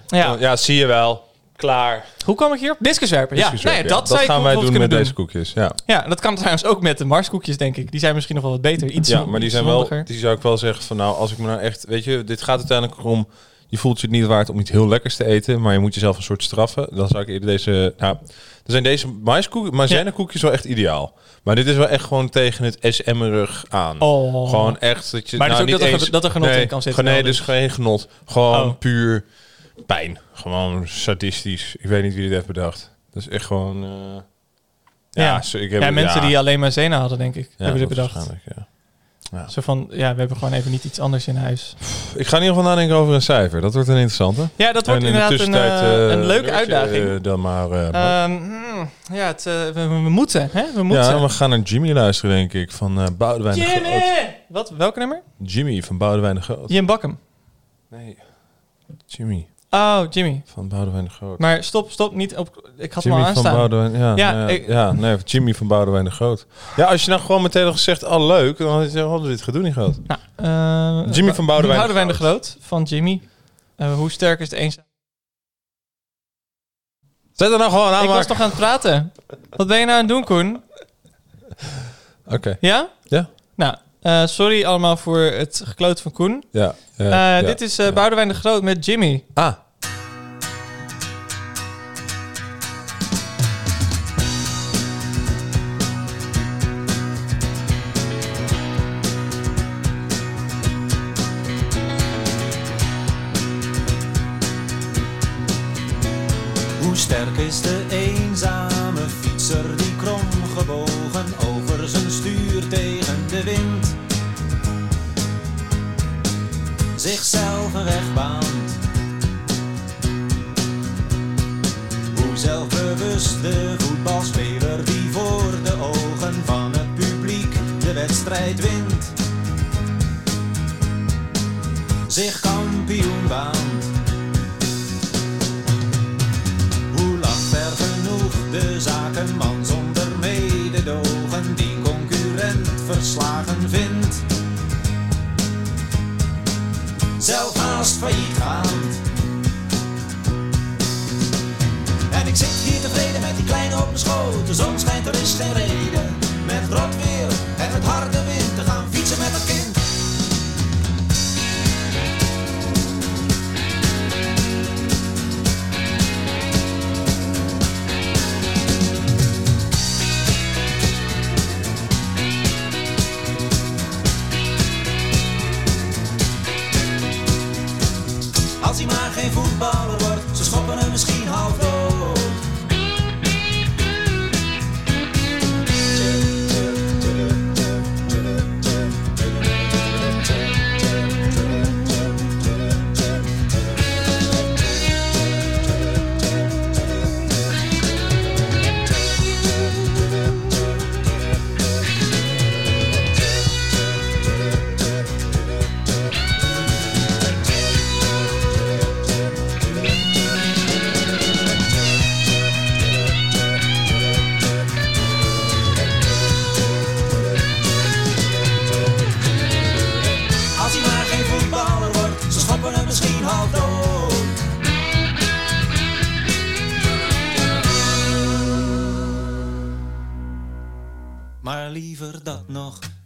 ja. 0.08 0.36
ja, 0.40 0.56
zie 0.56 0.76
je 0.76 0.86
wel. 0.86 1.33
Klaar. 1.64 2.06
Hoe 2.26 2.36
kwam 2.36 2.54
ik 2.54 2.60
hier 2.60 2.72
op? 2.72 2.78
Discuswerpen. 2.80 3.38
Ja, 3.38 3.42
Discuswerpen, 3.42 3.82
nou 3.82 3.94
ja, 3.94 4.00
dat, 4.00 4.08
zou 4.18 4.26
gaan 4.32 4.44
wij 4.44 4.54
doen 4.56 4.78
met 4.78 4.90
deze 4.90 5.14
koekjes. 5.14 5.52
Ja. 5.56 5.72
Ja, 5.86 6.02
dat 6.08 6.20
kan 6.20 6.36
trouwens 6.36 6.66
ook 6.66 6.82
met 6.82 6.98
de 6.98 7.06
Marskoekjes, 7.06 7.58
denk 7.58 7.78
ik. 7.78 7.92
Die 7.92 8.00
zijn 8.00 8.14
misschien 8.14 8.36
nog 8.36 8.44
wel 8.44 8.54
wat 8.54 8.62
beter. 8.62 8.90
Iets 8.90 9.10
Ja, 9.10 9.26
maar 9.26 9.40
die 9.40 9.50
zijn 9.50 9.66
wel. 9.66 9.88
Die 10.06 10.20
zou 10.20 10.36
ik 10.36 10.42
wel 10.42 10.58
zeggen 10.58 10.84
van 10.84 10.98
nou, 10.98 11.16
als 11.18 11.32
ik 11.32 11.38
me 11.38 11.48
nou 11.48 11.60
echt, 11.60 11.86
weet 11.88 12.04
je, 12.04 12.24
dit 12.24 12.42
gaat 12.42 12.58
uiteindelijk 12.58 13.04
om. 13.04 13.28
Je 13.68 13.80
voelt 13.80 14.02
je 14.02 14.08
het 14.08 14.16
niet 14.16 14.26
waard 14.26 14.50
om 14.50 14.60
iets 14.60 14.70
heel 14.72 14.88
lekkers 14.88 15.16
te 15.16 15.26
eten, 15.26 15.62
maar 15.62 15.74
je 15.74 15.80
moet 15.80 15.94
jezelf 15.94 16.18
een 16.18 16.24
soort 16.24 16.44
straffen. 16.44 16.88
Dan 16.92 17.08
zou 17.08 17.22
ik 17.24 17.30
eerder 17.30 17.48
deze. 17.50 17.94
Nou, 17.98 18.16
dan 18.16 18.26
zijn 18.66 18.84
deze 18.84 19.08
maiskoekjes, 19.08 19.76
maïzena-koekjes 19.76 20.42
wel 20.42 20.52
echt 20.52 20.66
ideaal. 20.66 21.14
Maar 21.44 21.56
dit 21.56 21.68
is 21.68 21.76
wel 21.76 21.88
echt 21.88 22.04
gewoon 22.06 22.30
tegen 22.30 22.64
het 22.66 22.78
SM-rug 22.80 23.66
aan. 23.70 24.00
Oh. 24.02 24.50
Gewoon 24.50 24.80
echt 24.80 25.12
dat 25.12 25.30
je. 25.30 25.38
Maar 25.38 25.48
dus 25.48 25.58
nou, 25.58 25.70
ook 25.70 25.72
niet 25.72 25.80
dat 25.80 25.88
er- 25.88 26.02
eens, 26.02 26.10
dat 26.10 26.24
er 26.24 26.32
genot 26.32 26.50
nee, 26.50 26.62
in 26.62 26.68
kan 26.68 26.82
zitten 26.82 27.04
Nee, 27.04 27.24
dus 27.24 27.38
dus. 27.38 27.46
geen 27.46 27.70
genot. 27.70 28.08
Gewoon 28.26 28.68
Oh. 28.70 28.78
puur 28.80 29.26
pijn. 29.86 30.20
Gewoon 30.34 30.88
sadistisch. 30.88 31.76
Ik 31.80 31.86
weet 31.90 32.04
niet 32.04 32.14
wie 32.14 32.24
dit 32.24 32.32
heeft 32.32 32.46
bedacht. 32.48 32.92
Dat 33.12 33.22
is 33.24 33.30
echt 33.30 33.46
gewoon. 33.46 33.84
eh, 33.84 34.22
ja, 35.24 35.42
ik 35.54 35.72
heb 35.72 35.82
Ja, 35.82 35.92
mensen 35.92 36.22
ja. 36.22 36.28
die 36.28 36.38
alleen 36.38 36.60
maar 36.60 36.72
zena 36.72 37.00
hadden, 37.00 37.18
denk 37.18 37.36
ik. 37.36 37.50
Ja, 37.58 37.64
hebben 37.64 37.80
dit 37.80 37.90
bedacht. 37.90 38.30
ja. 38.56 38.68
Zo 39.50 39.62
van, 39.62 39.88
ja, 39.92 40.14
we 40.14 40.20
hebben 40.20 40.38
gewoon 40.38 40.54
even 40.54 40.72
niet 40.72 40.84
iets 40.84 41.00
anders 41.00 41.28
in 41.28 41.36
huis. 41.36 41.76
Ik 42.16 42.28
ga 42.28 42.36
in 42.38 42.42
ieder 42.44 42.56
geval 42.58 42.70
nadenken 42.72 42.96
over 42.96 43.14
een 43.14 43.22
cijfer. 43.22 43.62
Dat 43.62 43.74
wordt 43.74 43.88
een 43.90 43.94
interessante. 43.98 44.48
Ja, 44.56 44.72
dat 44.72 44.86
wordt 44.88 45.02
En 45.04 45.08
in 45.08 45.14
inderdaad 45.14 45.48
een, 45.48 45.54
eh, 45.54 46.06
eh, 46.06 46.12
een 46.12 46.26
leuke 46.26 46.46
leuk, 46.46 46.54
uitdaging. 46.56 47.22
dan 47.22 47.42
maar. 47.42 47.72
eh, 47.72 47.92
maar- 47.92 48.24
Ehm, 48.24 48.32
hmm, 48.38 48.90
ja, 49.14 49.28
het, 49.28 49.44
we, 49.74 49.88
moeten, 50.10 50.50
hè? 50.52 50.64
We 50.76 50.84
moeten. 50.84 51.06
ja, 51.06 51.22
we 51.22 51.30
gaan 51.30 51.50
naar 51.50 51.60
Jimmy 51.60 51.92
luisteren, 51.92 52.36
denk 52.36 52.54
ik. 52.54 52.72
Van 52.72 53.16
Boudewijn 53.18 53.56
de 53.56 53.62
Groot. 53.66 53.74
Jimmy! 53.84 54.36
Wat? 54.48 54.70
Welke 54.70 55.00
nummer? 55.00 55.22
Jimmy 55.44 55.82
van 55.84 55.98
Boudewijn 55.98 56.36
de 56.36 56.42
Groot. 56.42 56.70
Jim 56.70 56.86
Bakken. 56.86 57.20
Nee. 57.90 58.18
Jimmy 59.08 59.48
Oh, 59.74 60.02
Jimmy. 60.10 60.42
van 60.46 60.68
Boudewijn 60.68 61.04
de 61.04 61.10
Groot. 61.10 61.40
Maar 61.40 61.64
stop, 61.64 61.92
stop, 61.92 62.14
niet 62.16 62.38
op... 62.38 62.72
Ik 62.78 62.94
had 62.94 63.04
hem 63.04 63.14
al 63.14 63.20
Jimmy 63.20 63.34
van 63.34 63.46
aanstaan. 63.46 63.70
Boudewijn, 63.70 64.02
ja, 64.02 64.16
Ja, 64.16 64.32
ja, 64.42 64.48
ik- 64.48 64.68
ja, 64.68 64.92
nee, 64.92 65.18
Jimmy 65.18 65.54
van 65.54 65.68
Boudewijn 65.68 66.06
de 66.06 66.12
Groot. 66.12 66.46
Ja, 66.76 66.86
als 66.86 67.04
je 67.04 67.10
nou 67.10 67.22
gewoon 67.22 67.42
meteen 67.42 67.64
had 67.64 67.74
gezegd, 67.74 68.04
oh 68.04 68.26
leuk, 68.26 68.58
dan 68.58 68.82
had 68.82 68.92
je 68.94 69.00
hadden 69.02 69.22
we 69.22 69.28
dit 69.28 69.42
gedoe 69.42 69.62
niet 69.62 69.74
gehad. 69.74 70.00
Nou, 70.08 70.20
eh, 70.36 71.14
Jimmy 71.16 71.34
van 71.34 71.46
Boudewijn 71.46 71.80
de 71.80 71.86
Boudewijn 71.86 72.08
de 72.08 72.14
Groot. 72.14 72.48
Groot 72.50 72.58
van 72.66 72.84
Jimmy. 72.84 73.22
Eh, 73.76 73.94
hoe 73.94 74.12
sterk 74.12 74.40
is 74.40 74.50
de 74.50 74.56
eenzaam? 74.56 74.86
Zet 77.34 77.52
er 77.52 77.58
nou 77.58 77.72
gewoon 77.72 77.94
aan, 77.94 78.04
Ik 78.04 78.10
was 78.10 78.28
toch 78.28 78.40
aan 78.42 78.50
het 78.50 78.58
praten. 78.58 79.14
Wat 79.50 79.68
ben 79.68 79.80
je 79.80 79.86
nou 79.86 79.98
aan 79.98 80.06
het 80.06 80.14
doen, 80.14 80.24
Koen? 80.24 80.64
Oké, 82.28 82.58
Ja? 82.60 82.90
ja, 83.04 83.30
Nou, 83.56 83.76
eh, 84.04 84.26
sorry 84.26 84.64
allemaal 84.66 84.98
voor 84.98 85.20
het 85.20 85.62
gekloot 85.66 86.02
van 86.02 86.12
Koen. 86.12 86.44
ja. 86.52 86.76
ja, 86.98 87.04
Eh, 87.06 87.10
ja. 87.10 87.42
Dit 87.42 87.62
is 87.62 87.80
eh. 87.80 87.92
Boudewijn 87.94 88.28
de 88.28 88.34
Groot 88.34 88.62
met 88.62 88.86
Jimmy. 88.86 89.24
Ah, 89.34 89.54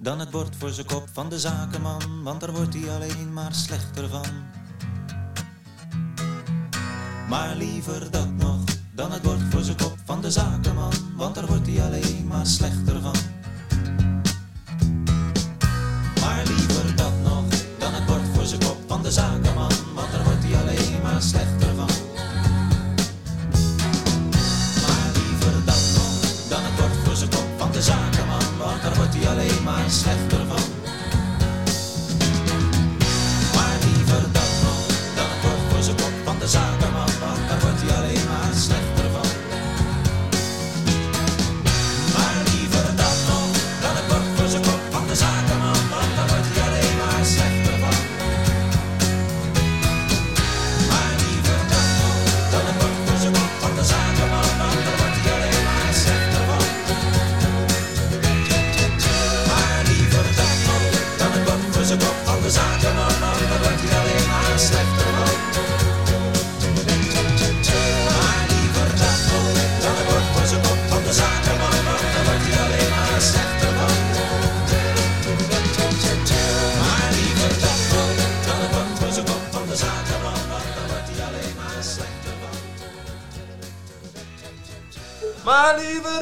dan 0.08 0.20
het 0.20 0.30
bord 0.30 0.56
voor 0.56 0.70
zijn 0.70 0.86
kop 0.88 1.08
van 1.14 1.30
de 1.30 1.40
zakenman, 1.40 2.24
want 2.24 2.40
daar 2.40 2.52
wordt 2.52 2.74
hij 2.74 2.96
alleen 2.96 3.34
maar 3.34 3.54
slechter 3.54 4.10
van. 4.10 4.46
Maar 7.30 7.56
liever 7.56 8.12
dat 8.12 8.27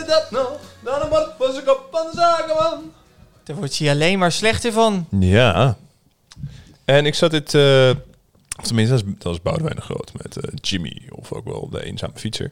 dat 0.08 0.32
nog 0.32 0.52
dan 0.84 1.02
een 1.02 1.10
bord 1.10 1.28
voor 1.38 1.52
zijn 1.52 1.66
kop 1.66 1.88
van 1.92 2.08
de 2.12 2.18
zakenman. 2.18 2.92
Daar 3.44 3.56
wordt 3.56 3.78
hij 3.78 3.90
alleen 3.90 4.20
maar 4.20 4.32
slechter 4.32 4.72
van. 4.72 5.08
Ja. 5.20 5.78
En 6.86 7.06
ik 7.06 7.16
zat 7.16 7.32
dit... 7.32 7.54
eh, 7.54 7.90
of 8.60 8.66
tenminste, 8.66 8.96
dat 8.96 9.04
is, 9.06 9.14
dat 9.18 9.34
is 9.34 9.42
Boudewijn 9.42 9.76
de 9.76 9.82
Groot 9.82 10.12
met 10.22 10.38
eh, 10.38 10.54
Jimmy. 10.62 11.02
Of 11.10 11.32
ook 11.34 11.46
wel 11.46 11.70
de 11.70 11.84
eenzame 11.86 12.14
fietser. 12.16 12.52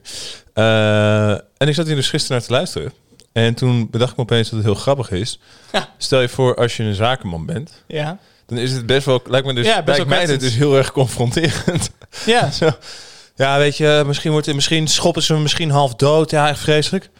Eh, 0.52 1.30
en 1.30 1.68
ik 1.68 1.74
zat 1.74 1.86
hier 1.86 1.94
dus 1.96 2.08
gisteren 2.08 2.36
naar 2.36 2.46
te 2.46 2.52
luisteren. 2.52 2.92
En 3.32 3.54
toen 3.54 3.90
bedacht 3.90 4.10
ik 4.10 4.16
me 4.16 4.22
opeens 4.22 4.48
dat 4.48 4.56
het 4.58 4.66
heel 4.66 4.74
grappig 4.80 5.10
is. 5.10 5.38
Ja. 5.72 5.88
Stel 5.98 6.20
je 6.20 6.28
voor, 6.28 6.54
als 6.56 6.76
je 6.76 6.82
een 6.82 6.94
zakenman 6.94 7.46
bent... 7.46 7.82
Ja. 7.86 8.18
dan 8.46 8.58
is 8.58 8.72
het 8.72 8.86
best 8.86 9.06
wel... 9.06 9.22
Lijkt 9.26 9.46
me 9.46 9.54
dus, 9.54 9.66
Ja, 9.66 9.74
best 9.82 9.86
lijkt 9.86 9.98
wel 9.98 10.06
mij 10.06 10.26
dit 10.26 10.26
kwetsend. 10.26 10.50
dus 10.58 10.68
heel 10.68 10.76
erg 10.76 10.92
confronterend. 10.92 11.90
Ja. 12.26 12.50
Zo. 12.60 12.68
Ja, 13.36 13.58
weet 13.58 13.76
je, 13.76 14.02
misschien, 14.06 14.30
wordt 14.30 14.46
het, 14.46 14.54
misschien 14.54 14.88
schoppen 14.88 15.22
ze 15.22 15.32
hem 15.32 15.42
misschien 15.42 15.70
half 15.70 15.94
dood. 15.94 16.30
Ja, 16.30 16.48
echt 16.48 16.58
vreselijk. 16.60 17.10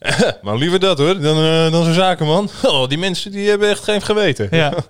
maar 0.42 0.56
liever 0.56 0.80
dat 0.80 0.98
hoor, 0.98 1.20
dan, 1.20 1.36
eh, 1.36 1.70
dan 1.72 1.84
zo'n 1.84 1.92
zakenman. 1.94 2.50
Oh, 2.62 2.88
die 2.88 2.98
mensen 2.98 3.30
die 3.30 3.48
hebben 3.48 3.68
echt 3.68 3.84
geen 3.84 4.02
geweten. 4.02 4.48
Ja. 4.50 4.72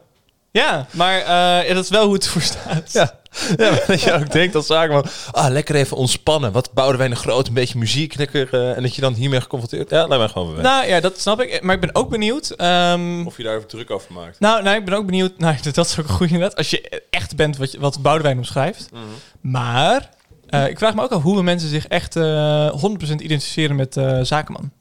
Ja, 0.50 0.86
maar 0.90 1.18
eh, 1.20 1.74
dat 1.74 1.84
is 1.84 1.90
wel 1.90 2.04
hoe 2.04 2.14
het 2.14 2.26
voor 2.28 2.40
staat. 2.42 2.92
Ja. 2.92 3.18
ja, 3.56 3.70
maar 3.70 3.84
dat 3.86 4.00
je 4.00 4.12
ook 4.12 4.30
denkt 4.32 4.54
als 4.54 4.66
zakenman, 4.66 5.04
ah, 5.30 5.50
lekker 5.50 5.74
even 5.74 5.96
ontspannen. 5.96 6.52
Wat 6.52 6.72
bouwden 6.72 6.98
wij 6.98 7.06
een 7.10 7.16
groot, 7.16 7.48
een 7.48 7.54
beetje 7.54 7.78
muziek, 7.78 8.14
lekker. 8.14 8.48
eh, 8.54 8.76
en 8.76 8.82
dat 8.82 8.94
je 8.94 9.00
dan 9.00 9.14
hiermee 9.14 9.40
geconfronteerd. 9.40 9.90
Ja, 9.90 10.06
laat 10.06 10.18
mij 10.18 10.28
gewoon 10.28 10.54
weer. 10.54 10.62
Nou 10.62 10.86
ja, 10.86 11.00
dat 11.00 11.20
snap 11.20 11.40
ik. 11.40 11.62
Maar 11.62 11.74
ik 11.74 11.80
ben 11.80 11.94
ook 11.94 12.08
benieuwd. 12.10 12.50
ehm, 12.50 13.26
Of 13.26 13.36
je 13.36 13.42
daar 13.42 13.56
even 13.56 13.68
druk 13.68 13.90
over 13.90 14.12
maakt. 14.12 14.40
nou, 14.40 14.62
nou, 14.62 14.76
ik 14.76 14.84
ben 14.84 14.94
ook 14.94 15.06
benieuwd. 15.06 15.38
Nou, 15.38 15.56
dat 15.72 15.86
is 15.86 15.98
ook 15.98 16.08
een 16.08 16.14
goede 16.14 16.32
inderdaad. 16.32 16.58
Als 16.58 16.70
je 16.70 17.02
echt 17.10 17.36
bent 17.36 17.56
wat, 17.56 17.72
je- 17.72 17.80
wat 17.80 18.02
Boudewijn 18.02 18.36
omschrijft. 18.38 18.88
Mhm. 18.92 19.02
Maar 19.40 20.10
eh, 20.48 20.66
ik 20.68 20.78
vraag 20.78 20.94
me 20.94 21.02
ook 21.02 21.12
af 21.12 21.22
hoe 21.22 21.42
mensen 21.42 21.68
zich 21.68 21.86
echt 21.86 22.16
eh 22.16 22.70
100% 22.70 23.20
identificeren 23.22 23.76
met 23.76 23.96
zakenman. 24.22 24.72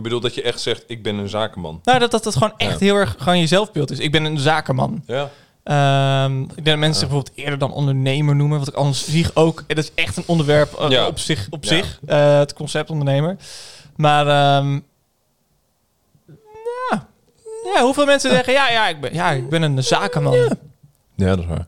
Je 0.00 0.06
bedoelt 0.06 0.22
dat 0.22 0.34
je 0.34 0.42
echt 0.42 0.60
zegt, 0.60 0.84
ik 0.86 1.02
ben 1.02 1.16
een 1.16 1.28
zakenman. 1.28 1.80
Nou, 1.84 1.98
dat 1.98 2.10
dat, 2.10 2.24
dat 2.24 2.32
gewoon 2.32 2.52
echt 2.56 2.72
Ja. 2.72 2.86
heel 2.86 2.94
erg 2.94 3.14
gewoon 3.18 3.38
je 3.38 3.46
zelfbeeld 3.46 3.90
is. 3.90 3.98
Ik 3.98 4.12
ben 4.12 4.24
een 4.24 4.38
zakenman. 4.38 5.02
Ja. 5.06 5.30
Ehm, 5.62 6.40
ik 6.40 6.54
denk 6.54 6.66
dat 6.66 6.76
mensen 6.78 7.00
zich 7.00 7.08
bijvoorbeeld 7.08 7.36
eerder 7.36 7.58
dan 7.58 7.72
ondernemer 7.72 8.36
noemen. 8.36 8.58
Wat 8.58 8.68
ik 8.68 8.74
anders 8.74 9.04
zie 9.10 9.26
ook. 9.34 9.64
En 9.66 9.76
dat 9.76 9.84
is 9.84 9.90
echt 9.94 10.16
een 10.16 10.22
onderwerp 10.26 10.72
eh, 10.72 11.06
op 11.06 11.18
zich. 11.18 11.46
Op 11.50 11.66
zich 11.66 12.00
eh, 12.06 12.38
het 12.38 12.52
concept 12.52 12.90
ondernemer. 12.90 13.36
Maar 13.96 14.26
ehm, 14.26 14.72
ja. 16.90 17.06
ja, 17.74 17.82
hoeveel 17.82 18.06
mensen 18.06 18.30
zeggen... 18.30 18.52
Ja, 18.52 18.70
ja, 18.70 18.88
ik 18.88 19.00
ben, 19.00 19.14
ja, 19.14 19.30
ik 19.30 19.48
ben 19.48 19.62
een 19.62 19.84
zakenman. 19.84 20.36
Ja, 21.14 21.26
dat 21.36 21.38
is 21.38 21.46
waar. 21.46 21.66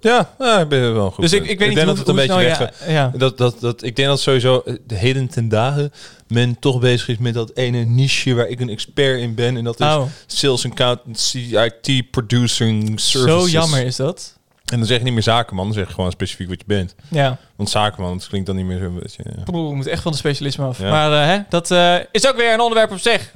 Ja, 0.00 0.34
ja, 0.38 0.60
ik 0.60 0.68
ben 0.68 0.94
wel 0.94 1.10
goed. 1.10 1.22
Dus 1.22 1.32
ik, 1.32 1.46
ik 1.46 1.58
weet 1.58 1.68
niet 1.68 1.76
denk 1.76 1.88
hoe, 1.88 1.96
dat 1.96 1.98
het 1.98 2.08
een 2.08 2.26
beetje 2.26 2.56
weg. 2.58 2.88
ja. 2.88 3.12
Dat, 3.16 3.38
dat, 3.38 3.60
dat, 3.60 3.82
ik 3.82 3.96
denk 3.96 4.08
dat 4.08 4.20
sowieso 4.20 4.62
eh, 4.64 4.74
de 4.86 4.94
heden 4.94 5.28
ten 5.28 5.48
dagen 5.48 5.92
men 6.28 6.58
toch 6.58 6.80
bezig 6.80 7.08
is 7.08 7.18
met 7.18 7.34
dat 7.34 7.50
ene 7.54 7.84
niche 7.84 8.34
waar 8.34 8.46
ik 8.46 8.60
een 8.60 8.68
expert 8.68 9.20
in 9.20 9.34
ben. 9.34 9.56
En 9.56 9.64
dat 9.64 9.80
is 9.80 9.86
Oh, 9.86 10.02
sales 10.26 10.64
accountancy, 10.64 11.56
IT 11.56 12.10
producing 12.10 13.00
services. 13.00 13.42
zo 13.42 13.48
jammer 13.48 13.84
is 13.84 13.96
dat. 13.96 14.38
En 14.66 14.78
dan 14.78 14.86
zeg 14.86 14.98
je 14.98 15.04
niet 15.04 15.12
meer 15.12 15.22
zakenman, 15.22 15.64
dan 15.64 15.74
zeg 15.74 15.86
je 15.88 15.94
gewoon 15.94 16.10
specifiek 16.10 16.48
wat 16.48 16.58
je 16.58 16.64
bent. 16.66 16.94
Ja, 17.08 17.38
Want 17.56 17.70
zakenman, 17.70 18.18
dat 18.18 18.28
klinkt 18.28 18.46
dan 18.46 18.56
niet 18.56 18.64
meer 18.66 18.78
zo 18.78 18.90
beetje... 18.90 19.22
Ja. 19.24 19.52
Moeten 19.52 19.92
echt 19.92 20.02
van 20.02 20.12
de 20.12 20.18
specialisme 20.18 20.64
af. 20.64 20.78
Ja. 20.78 20.90
Maar 20.90 21.12
eh, 21.12 21.26
hè, 21.26 21.38
dat 21.48 21.70
eh, 21.70 21.96
is 22.12 22.28
ook 22.28 22.36
weer 22.36 22.52
een 22.52 22.60
onderwerp 22.60 22.90
op 22.90 22.98
zich. 22.98 23.34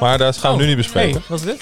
Maar 0.00 0.18
dat 0.18 0.36
gaan 0.36 0.56
we 0.56 0.60
nu 0.62 0.68
niet 0.68 0.76
bespreken. 0.76 1.12
Hey, 1.12 1.22
wat 1.28 1.38
is 1.38 1.44
dit? 1.46 1.60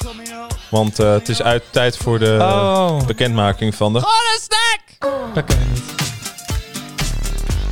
Want 0.69 0.99
eh, 0.99 1.13
het 1.13 1.29
is 1.29 1.43
uit 1.43 1.63
tijd 1.71 1.97
voor 1.97 2.19
de 2.19 2.37
oh. 2.41 3.07
bekendmaking 3.07 3.75
van 3.75 3.93
de... 3.93 4.01
Dat 5.35 5.45
ken 5.45 5.57
ik 5.61 5.67
niet. 5.73 5.83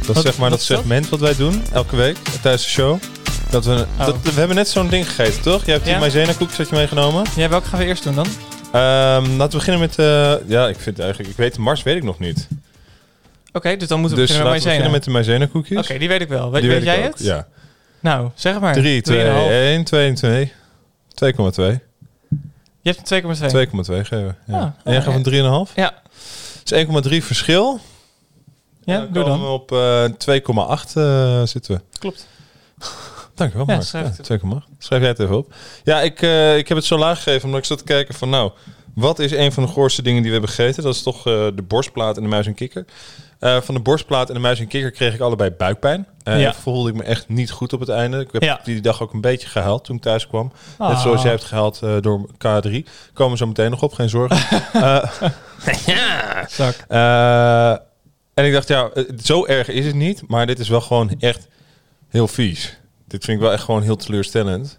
Dat 0.07 0.17
is 0.17 0.23
zeg 0.23 0.39
maar 0.39 0.51
dat 0.51 0.59
dat? 0.59 0.67
segment 0.79 1.09
wat 1.09 1.21
wij 1.21 1.37
doen 1.37 1.63
elke 1.73 1.97
week 1.97 2.17
tijdens 2.43 2.63
de 2.65 2.69
show. 2.71 2.99
Dat 3.51 3.65
we, 3.65 3.87
dat, 3.99 4.17
we 4.23 4.31
hebben 4.33 4.57
net 4.57 4.69
zo'n 4.69 4.89
ding 4.89 5.07
gegeten, 5.09 5.43
toch? 5.43 5.65
Jij 5.65 5.73
hebt 5.75 5.85
die 5.85 5.95
Ja. 5.95 6.01
maizena 6.01 6.33
koekjes 6.33 6.69
meegenomen. 6.71 7.25
Ja, 7.37 7.49
welke 7.49 7.69
gaan 7.69 7.79
we 7.79 7.85
eerst 7.85 8.03
doen 8.05 8.15
dan? 8.15 8.27
Ehm, 8.73 9.37
laten 9.37 9.37
we 9.37 9.49
beginnen 9.65 9.81
met... 9.81 9.99
eh, 9.99 10.35
ja, 10.49 10.69
ik 10.69 10.77
vind 10.81 10.99
eigenlijk... 10.99 11.31
Ik 11.31 11.37
weet 11.37 11.59
Mars 11.59 11.83
weet 11.83 11.97
ik 11.97 12.03
nog 12.03 12.19
niet. 12.19 12.49
Oké, 13.53 13.77
dus 13.77 13.89
dan 13.89 14.01
moeten 14.01 14.19
we 14.19 14.25
Dus 14.27 14.31
beginnen 14.37 14.53
laten 14.53 14.53
met 14.53 14.63
we 14.63 14.69
beginnen 14.69 14.91
Maizena. 14.91 14.91
met 14.91 15.05
de 15.05 15.11
maizena 15.11 15.47
koekjes. 15.47 15.79
Oké, 15.91 15.99
die 15.99 16.09
weet 16.09 16.21
ik 16.21 16.29
wel. 16.29 16.51
Weet, 16.51 16.61
Die 16.61 16.71
weet 16.71 16.81
weet 16.85 16.89
ik 16.89 16.95
jij 16.99 17.07
ook, 17.09 17.13
het? 17.19 17.27
Ja. 17.27 17.47
Nou, 18.01 18.31
zeg 18.35 18.61
maar. 18.61 18.75
3, 18.75 19.03
2, 19.03 19.25
3,5. 19.25 19.31
1, 19.51 19.85
2 19.85 20.09
en 20.09 20.15
2. 20.15 20.53
2,2. 21.25 21.79
Je 22.83 22.91
hebt 22.91 23.11
een 23.11 23.23
2,2. 23.37 23.51
2,2 23.51 24.07
geven. 24.07 24.37
Ja. 24.47 24.59
Ah, 24.59 24.63
en 24.85 24.93
jij 24.93 25.03
gaat 25.03 25.13
van 25.13 25.69
3,5? 25.69 25.75
Ja. 25.75 25.95
Is 26.65 26.73
1,3 26.73 27.17
verschil. 27.25 27.81
Ja, 28.85 28.99
dan 28.99 29.13
doe 29.13 29.25
dan. 29.25 29.41
we 29.41 29.47
op 29.47 29.73
eh 29.73 30.05
2,8 30.05 30.93
eh, 30.95 31.43
zitten 31.45 31.75
we. 31.75 31.99
Klopt. 31.99 32.27
Dankjewel, 33.35 33.67
Ja, 33.67 33.73
Mark. 33.73 33.87
schrijf 33.87 34.17
Ja, 34.17 34.35
het 34.35 34.43
2,8. 34.43 34.77
Schrijf 34.79 35.01
jij 35.01 35.11
het 35.11 35.21
even 35.21 35.37
op. 35.37 35.55
Ja, 35.85 36.01
ik, 36.01 36.23
eh, 36.23 36.57
ik 36.57 36.69
heb 36.69 36.77
het 36.77 36.87
zo 36.87 36.99
laag 36.99 37.23
gegeven 37.23 37.45
omdat 37.45 37.61
ik 37.61 37.67
zat 37.67 37.79
te 37.79 37.85
kijken 37.85 38.15
van... 38.15 38.31
Nou, 38.31 38.53
wat 38.95 39.19
is 39.19 39.33
een 39.33 39.53
van 39.53 39.63
de 39.63 39.69
goorste 39.69 40.03
dingen 40.03 40.23
die 40.23 40.31
we 40.31 40.37
hebben 40.37 40.55
gegeten? 40.55 40.83
Dat 40.83 40.95
is 40.95 41.03
toch 41.03 41.23
de 41.23 41.65
borstplaat 41.69 42.17
en 42.17 42.23
de 42.23 42.29
muis 42.29 42.47
en 42.47 42.55
kikker. 42.55 42.85
Eh, 43.41 43.61
van 43.61 43.75
de 43.75 43.81
borstplaat 43.81 44.29
en 44.29 44.35
de 44.35 44.41
muis 44.41 44.61
en 44.61 44.67
kikker 44.67 44.91
kreeg 44.91 45.15
ik 45.15 45.21
allebei 45.21 45.51
buikpijn. 45.51 46.07
Ja. 46.25 46.55
Voelde 46.55 46.89
ik 46.91 46.95
me 46.97 47.03
echt 47.03 47.29
niet 47.29 47.51
goed 47.51 47.73
op 47.73 47.81
het 47.81 47.89
einde. 47.89 48.19
Ik 48.21 48.29
heb 48.33 48.43
Ja. 48.43 48.61
die 48.65 48.81
dag 48.81 49.03
ook 49.03 49.13
een 49.13 49.21
beetje 49.21 49.49
gehuild 49.49 49.85
toen 49.85 49.97
ik 49.97 50.03
thuis 50.03 50.27
kwam. 50.27 50.53
Net 50.79 50.89
Ah. 50.89 51.01
zoals 51.03 51.23
jij 51.23 51.31
hebt 51.31 51.45
gehaald 51.45 51.83
eh, 51.83 51.97
door 52.01 52.29
K3. 52.39 52.85
Komen 53.13 53.33
we 53.33 53.37
zo 53.39 53.47
meteen 53.47 53.71
nog 53.71 53.83
op, 53.83 53.93
geen 53.93 54.09
zorgen. 54.09 54.37
Ja. 55.87 56.47
Zak. 56.49 56.77
En 58.35 58.45
ik 58.45 58.53
dacht, 58.53 58.69
ja, 58.69 58.91
zo 59.23 59.47
erg 59.47 59.69
is 59.69 59.87
het 59.87 59.95
niet. 59.95 60.23
Maar 60.29 60.47
dit 60.47 60.59
is 60.59 60.69
wel 60.69 60.81
gewoon 60.81 61.15
echt 61.19 61.49
heel 62.09 62.29
vies. 62.29 62.79
Dit 63.07 63.25
vind 63.25 63.37
ik 63.37 63.43
wel 63.43 63.53
echt 63.53 63.65
gewoon 63.65 63.83
heel 63.83 63.97
teleurstellend. 63.97 64.79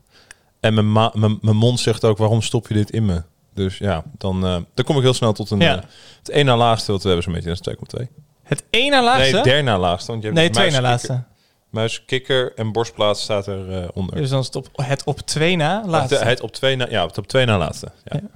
En 0.59 0.73
mijn, 0.73 0.91
ma- 0.91 1.11
mijn, 1.13 1.37
mijn 1.41 1.55
mond 1.55 1.79
zegt 1.79 2.03
ook, 2.05 2.17
waarom 2.17 2.41
stop 2.41 2.67
je 2.67 2.73
dit 2.73 2.89
in 2.91 3.05
me? 3.05 3.23
Dus 3.53 3.77
ja, 3.77 4.03
dan, 4.17 4.41
dan 4.73 4.85
kom 4.85 4.95
ik 4.95 5.01
heel 5.01 5.13
snel 5.13 5.33
tot 5.33 5.49
een... 5.49 5.59
Ja. 5.59 5.83
het 6.19 6.29
één 6.29 6.45
na 6.45 6.57
laagste 6.57 6.91
wat 6.91 7.01
we 7.01 7.07
hebben 7.07 7.23
zo'n 7.25 7.33
beetje, 7.33 7.49
dat 7.49 7.67
is 7.67 8.01
2,2. 8.07 8.07
Het 8.51 8.63
één 8.69 8.91
na 8.91 9.03
laagste? 9.03 9.33
Nee, 9.33 9.43
derde 9.43 9.61
na 9.61 9.77
laagste. 9.79 10.11
Want 10.11 10.23
je 10.23 10.27
hebt 10.29 10.39
nee, 10.39 10.49
twee 10.49 10.71
na 10.71 10.81
laatste. 10.81 11.23
Muis, 11.69 12.05
kikker 12.05 12.53
en 12.55 12.71
borstplaat 12.71 13.17
staat 13.19 13.47
er 13.47 13.81
eh, 13.81 13.87
onder. 13.93 14.15
Dus 14.15 14.29
dan 14.29 14.39
is 14.39 14.45
het 14.45 14.55
op, 14.55 14.67
het 14.73 15.03
op 15.03 15.19
twee 15.19 15.55
na 15.55 15.83
laatste. 15.85 16.15
Het, 16.15 16.23
het 16.27 16.41
op 16.41 16.51
twee 16.51 16.75
na, 16.75 16.85
ja, 16.89 17.05
het 17.05 17.17
op 17.17 17.27
twee 17.27 17.45
na 17.45 17.57
laatste. 17.57 17.91
Ja. 18.03 18.19
Ja. 18.21 18.29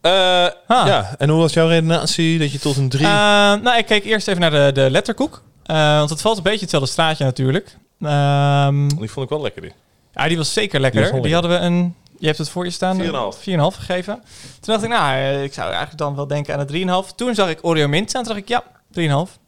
Eh, 0.00 0.76
Ah. 0.76 0.86
ja, 0.86 1.14
en 1.18 1.28
hoe 1.28 1.40
was 1.40 1.52
jouw 1.52 1.68
redenatie 1.68 2.38
dat 2.38 2.52
je 2.52 2.58
tot 2.58 2.76
een 2.76 2.88
drie... 2.88 3.06
Eh, 3.06 3.12
nou, 3.12 3.76
ik 3.78 3.86
keek 3.86 4.04
eerst 4.04 4.28
even 4.28 4.40
naar 4.40 4.50
de, 4.50 4.70
de 4.72 4.90
letterkoek. 4.90 5.42
Eh, 5.64 5.98
want 5.98 6.10
het 6.10 6.20
valt 6.20 6.36
een 6.36 6.42
beetje 6.42 6.60
hetzelfde 6.60 6.90
straatje 6.90 7.24
natuurlijk. 7.24 7.76
Ehm, 8.02 8.88
die 8.88 9.10
vond 9.10 9.24
ik 9.24 9.28
wel 9.32 9.40
lekker, 9.42 9.62
die. 9.62 9.72
ja, 10.12 10.28
die 10.28 10.36
was 10.36 10.52
zeker 10.52 10.80
lekker. 10.80 11.22
Die 11.22 11.32
hadden 11.32 11.50
we 11.50 11.56
een... 11.56 11.94
Je 12.18 12.26
hebt 12.26 12.38
het 12.38 12.48
voor 12.48 12.64
je 12.64 12.70
staan. 12.70 13.00
4,5. 13.00 13.38
4,5 13.38 13.76
gegeven. 13.78 14.14
Toen 14.60 14.74
dacht 14.74 14.82
ik, 14.82 14.88
nou, 14.88 15.14
eh, 15.14 15.42
ik 15.42 15.52
zou 15.52 15.66
eigenlijk 15.66 15.98
dan 15.98 16.14
wel 16.14 16.26
denken 16.26 16.54
aan 16.54 16.60
een 16.60 16.66
3,5. 16.66 17.12
Toen 17.14 17.34
zag 17.34 17.48
ik 17.48 17.58
Oreo 17.64 17.88
Mint 17.88 18.08
staan. 18.08 18.22
Toen 18.22 18.32
dacht 18.32 18.44
ik, 18.44 18.48
ja, 18.48 18.62
3,5. 18.98 19.38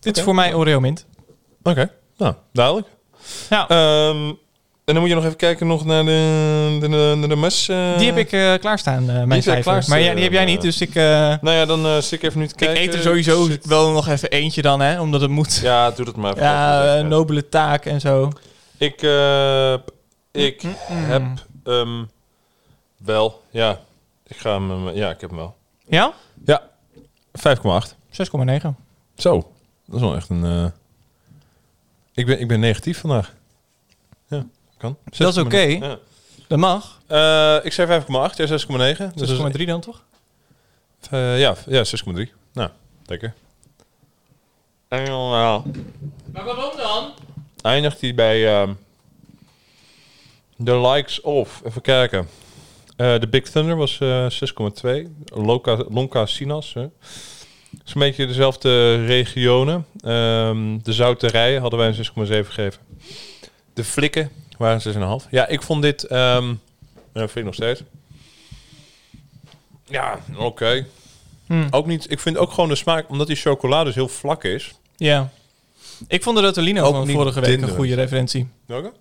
Dit 0.00 0.16
is 0.16 0.22
voor 0.22 0.34
mij 0.34 0.54
Oreo 0.54 0.80
Mint. 0.80 1.06
Oké, 1.62 1.90
nou, 2.16 2.34
duidelijk. 2.52 2.86
Ja, 3.50 3.68
Ehm, 3.68 4.28
en 4.84 4.96
dan 4.96 4.98
moet 5.00 5.08
je 5.08 5.14
nog 5.14 5.24
even 5.24 5.36
kijken 5.36 5.66
nog 5.66 5.84
naar 5.84 6.04
de, 6.04 6.76
de, 6.80 6.88
de, 7.20 7.26
de, 7.28 7.36
mes. 7.36 7.68
eh. 7.68 7.98
die 7.98 8.06
heb 8.06 8.16
ik 8.16 8.32
eh, 8.32 8.54
klaarstaan, 8.54 9.10
eh, 9.10 9.22
mijn 9.24 9.42
cijfer. 9.42 9.62
klaarstaan, 9.62 9.96
Maar 9.98 10.06
ja, 10.06 10.14
die 10.14 10.22
heb 10.22 10.32
jij 10.32 10.44
niet, 10.44 10.60
dus 10.60 10.80
ik... 10.80 10.94
Nou 10.94 11.50
ja, 11.50 11.64
dan 11.66 11.86
uh, 11.86 11.96
zit 11.96 12.12
ik 12.12 12.22
even 12.22 12.38
nu 12.40 12.46
te 12.46 12.52
ik 12.52 12.58
kijken. 12.58 12.82
eet 12.82 12.94
er 12.94 13.00
sowieso 13.00 13.44
Shit. 13.46 13.66
wel 13.66 13.90
nog 13.92 14.08
even 14.08 14.30
eentje 14.30 14.62
dan, 14.62 14.80
hè, 14.80 15.00
omdat 15.00 15.20
het 15.20 15.30
moet. 15.30 15.54
Ja, 15.62 15.90
doe 15.90 16.04
dat 16.04 16.16
maar 16.16 16.32
even. 16.32 16.44
Ja, 16.44 17.02
nobele 17.02 17.48
taak 17.48 17.84
en 17.86 18.00
zo. 18.00 18.30
Ik, 18.78 19.02
ik 20.32 20.62
Mm. 20.62 21.04
heb 21.04 21.22
hem 21.64 22.10
wel, 23.04 23.42
ja. 23.50 23.80
Ik 24.26 24.36
ga 24.36 24.52
hem, 24.60 24.88
ja, 24.90 25.10
ik 25.10 25.20
heb 25.20 25.30
hem 25.30 25.38
wel. 25.38 25.56
Ja? 25.88 26.12
5,8. 27.32 27.96
6,9. 28.10 28.66
Zo, 29.16 29.52
dat 29.86 29.94
is 29.96 30.00
wel 30.00 30.16
echt 30.16 30.28
een... 30.28 30.44
eh, 30.44 30.66
Ik, 32.14 32.26
ben, 32.26 32.40
ik 32.40 32.48
ben 32.48 32.60
negatief 32.60 32.98
vandaag. 33.00 33.34
Ja, 34.26 34.46
kan. 34.76 34.96
Dat 35.16 35.36
is 35.36 35.38
oké. 35.38 35.66
6,9. 35.76 35.78
Ja. 35.78 35.98
Dat 36.46 36.58
mag. 36.58 37.00
Eh, 37.06 37.56
ik 37.62 37.72
zei 37.72 38.02
5,8, 38.02 38.06
jij 38.36 38.46
6,9. 38.48 39.14
Dus 39.14 39.38
6,3 39.56 39.64
dan 39.64 39.80
toch? 39.80 40.02
Eh, 41.10 41.40
ja, 41.40 41.54
ja 41.66 41.84
6,3. 41.84 42.28
Nou, 42.52 42.70
lekker. 43.06 43.34
Maar 46.32 46.44
waarom 46.44 46.76
dan? 46.76 47.12
eindigt 47.62 48.00
hij 48.00 48.14
bij 48.14 48.60
ehm, 48.60 48.72
de 50.56 50.78
likes 50.80 51.20
of. 51.20 51.62
Even 51.64 51.82
kijken. 51.82 52.28
Eh, 52.96 53.18
de 53.20 53.28
Big 53.28 53.48
Thunder 53.50 53.76
was 53.76 53.98
eh 54.00 54.26
6,2. 55.04 55.06
Loka, 55.24 55.84
Lonka 55.88 56.26
Sinas. 56.26 56.74
Hè. 57.70 57.78
is 57.84 57.94
een 57.94 58.00
beetje 58.00 58.26
dezelfde 58.26 59.04
regionen. 59.04 59.86
Ehm, 60.00 60.78
de 60.82 60.92
Zouterij 60.92 61.58
hadden 61.58 61.78
wij 61.78 61.88
een 61.88 61.94
6,7 61.94 62.52
gegeven. 62.52 62.80
De 63.74 63.84
Flikken 63.84 64.30
waren 64.58 64.80
6,5. 65.22 65.28
Ja, 65.30 65.46
ik 65.46 65.62
vond 65.62 65.82
dit... 65.82 66.06
ja, 66.08 66.42
vind 67.12 67.36
ik 67.36 67.44
nog 67.44 67.54
steeds. 67.54 67.82
Ja, 69.84 70.18
oké. 70.36 70.86
Hm. 71.46 71.66
Ook 71.70 71.86
niet, 71.86 72.10
ik 72.10 72.20
vind 72.20 72.36
ook 72.36 72.50
gewoon 72.50 72.68
de 72.68 72.74
smaak, 72.74 73.08
omdat 73.08 73.26
die 73.26 73.36
chocolade 73.36 73.84
dus 73.84 73.94
heel 73.94 74.08
vlak 74.08 74.44
is. 74.44 74.74
Ja. 74.96 75.30
Ik 76.08 76.22
vond 76.22 76.36
de 76.36 76.42
Rotolino 76.42 76.82
Ook 76.82 76.94
van 76.94 77.08
vorige 77.08 77.40
week 77.40 77.60
een 77.60 77.68
goede 77.68 77.94
referentie. 77.94 78.48
Welke? 78.66 78.92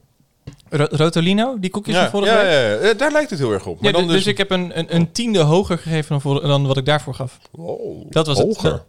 Ro- 0.70 0.88
Rotolino, 0.90 1.56
die 1.60 1.70
koekjes 1.70 1.96
Ja, 1.96 2.02
van 2.02 2.10
vorige 2.10 2.32
ja, 2.32 2.42
week? 2.42 2.52
ja, 2.52 2.60
ja, 2.60 2.88
ja, 2.88 2.94
daar 2.94 3.12
lijkt 3.12 3.30
het 3.30 3.40
heel 3.40 3.52
erg 3.52 3.66
op. 3.66 3.82
Maar 3.82 3.92
Ja, 3.92 3.98
dan 3.98 4.08
dus, 4.08 4.16
dus 4.16 4.28
ik 4.28 4.38
heb 4.38 4.50
een, 4.52 4.80
een, 4.80 4.96
een 4.96 5.12
tiende 5.12 5.40
hoger 5.40 5.78
gegeven 5.78 6.10
dan, 6.10 6.22
voor, 6.22 6.42
dan 6.42 6.68
wat 6.68 6.78
ik 6.78 6.86
daarvoor 6.86 7.14
gaf. 7.16 7.40
Wow, 7.52 8.12
Dat 8.12 8.28
was 8.28 8.38
het. 8.38 8.46
hoger. 8.48 8.84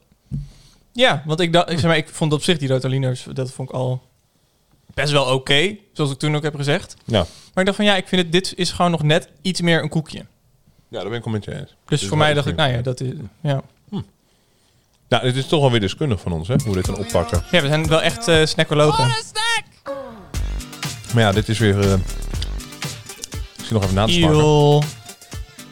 Ja, 0.92 1.22
want 1.26 1.40
ik, 1.40 1.52
dacht, 1.52 1.70
ik, 1.70 1.78
zeg 1.78 1.86
maar, 1.86 1.96
ik 1.96 2.08
vond 2.08 2.32
op 2.32 2.42
zich 2.42 2.58
die 2.58 2.68
Rotolino's, 2.68 3.26
dat 3.32 3.50
vond 3.50 3.68
ik 3.68 3.74
al 3.74 4.02
best 4.94 5.12
wel 5.12 5.24
oké, 5.24 5.76
zoals 5.92 6.10
ik 6.10 6.18
toen 6.18 6.36
ook 6.36 6.42
heb 6.42 6.54
gezegd. 6.54 6.96
Ja. 7.04 7.18
Maar 7.18 7.28
ik 7.54 7.64
dacht 7.64 7.76
van 7.76 7.84
ja, 7.84 7.96
ik 7.96 8.08
vind 8.08 8.22
het, 8.22 8.32
dit 8.32 8.52
is 8.56 8.70
gewoon 8.70 8.90
nog 8.90 9.02
net 9.02 9.28
iets 9.42 9.60
meer 9.60 9.82
een 9.82 9.88
koekje. 9.88 10.18
Ja, 10.88 10.98
daar 11.00 11.08
ben 11.08 11.18
ik 11.18 11.24
wel 11.24 11.32
met 11.32 11.44
je 11.44 11.52
eens. 11.54 11.74
Dus 11.86 12.00
Dus 12.00 12.08
voor 12.08 12.18
mij 12.18 12.34
dacht 12.34 12.46
ik, 12.46 12.56
nou 12.56 12.72
ja, 12.72 12.80
dat 12.82 13.00
is, 13.00 13.12
ja. 13.40 13.62
Nou, 15.08 15.22
dit 15.22 15.36
is 15.36 15.46
toch 15.46 15.60
wel 15.60 15.70
weer 15.70 15.80
deskundig 15.80 16.20
van 16.20 16.32
ons, 16.32 16.48
hè? 16.48 16.54
Hoe 16.64 16.68
we 16.68 16.74
dit 16.82 16.84
dan 16.86 16.98
oppakken. 16.98 17.42
Ja, 17.50 17.60
we 17.60 17.66
zijn 17.68 17.86
wel 17.86 18.02
echt 18.02 18.28
eh 18.28 18.46
snackologen. 18.46 19.04
Maar 21.14 21.22
ja, 21.22 21.32
dit 21.32 21.48
is 21.48 21.58
weer... 21.58 21.80
eh 21.80 21.94
misschien 23.56 23.74
nog 23.76 23.82
even 23.84 23.94
na 23.94 24.06
te 24.06 24.12
smaken. 24.12 24.88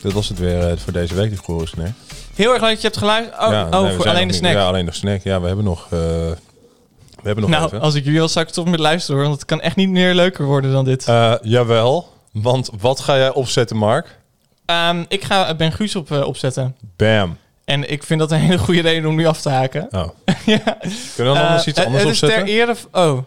Dat 0.03 0.13
was 0.13 0.29
het 0.29 0.39
weer 0.39 0.69
eh, 0.71 0.77
voor 0.77 0.93
deze 0.93 1.15
week, 1.15 1.29
die 1.29 1.39
gore 1.39 1.67
snack. 1.67 1.91
Heel 2.35 2.53
erg 2.53 2.61
leuk 2.61 2.71
dat 2.71 2.81
je 2.81 2.87
hebt 2.87 2.99
geluisterd. 2.99 3.41
Oh, 3.43 3.51
ja, 3.51 3.65
oh 3.71 3.83
nee, 3.83 3.97
voor 3.97 4.09
alleen 4.09 4.13
nog 4.13 4.19
de 4.19 4.25
niet- 4.25 4.35
snack. 4.35 4.53
Ja, 4.53 4.67
alleen 4.67 4.87
de 4.87 4.93
snack. 4.93 5.23
Ja, 5.23 5.41
we 5.41 5.47
hebben 5.47 5.65
nog... 5.65 5.85
eh, 5.85 5.91
we 5.91 7.25
hebben 7.25 7.41
nog 7.43 7.51
nou, 7.51 7.65
even. 7.67 7.81
als 7.81 7.95
ik 7.95 8.05
jullie 8.05 8.21
al 8.21 8.29
zou 8.29 8.45
ik 8.45 8.51
stoppen 8.51 8.73
met 8.73 8.81
luisteren 8.81 9.17
hoor, 9.17 9.27
want 9.29 9.39
het 9.41 9.49
kan 9.49 9.61
echt 9.61 9.77
niet 9.77 9.89
meer 9.89 10.15
leuker 10.15 10.45
worden 10.45 10.73
dan 10.73 10.85
dit. 10.85 11.05
Jawel, 11.43 12.13
want 12.33 12.71
wat 12.81 13.01
ga 13.01 13.17
jij 13.17 13.33
opzetten, 13.33 13.77
Mark? 13.77 14.19
Ehm, 14.67 15.05
ik 15.09 15.25
ga 15.25 15.55
Ben 15.55 15.73
Guus 15.73 15.97
op, 15.97 16.11
opzetten. 16.11 16.77
Bam. 16.97 17.37
En 17.65 17.91
ik 17.91 18.03
vind 18.03 18.21
dat 18.21 18.31
een 18.31 18.39
hele 18.39 18.59
goede 18.59 18.81
reden 18.81 19.09
om 19.09 19.15
nu 19.17 19.27
af 19.27 19.41
te 19.41 19.49
haken. 19.49 19.89
Oh. 19.91 20.09
ja. 20.47 20.59
Kunnen 20.59 20.79
we 21.17 21.23
dan 21.25 21.37
anders 21.47 21.67
iets 21.67 21.79
anders 21.85 22.03
het 22.03 22.13
is 22.13 22.23
opzetten? 22.23 22.47
ter 22.47 22.55
ere... 22.55 22.75
Oh, 22.93 23.19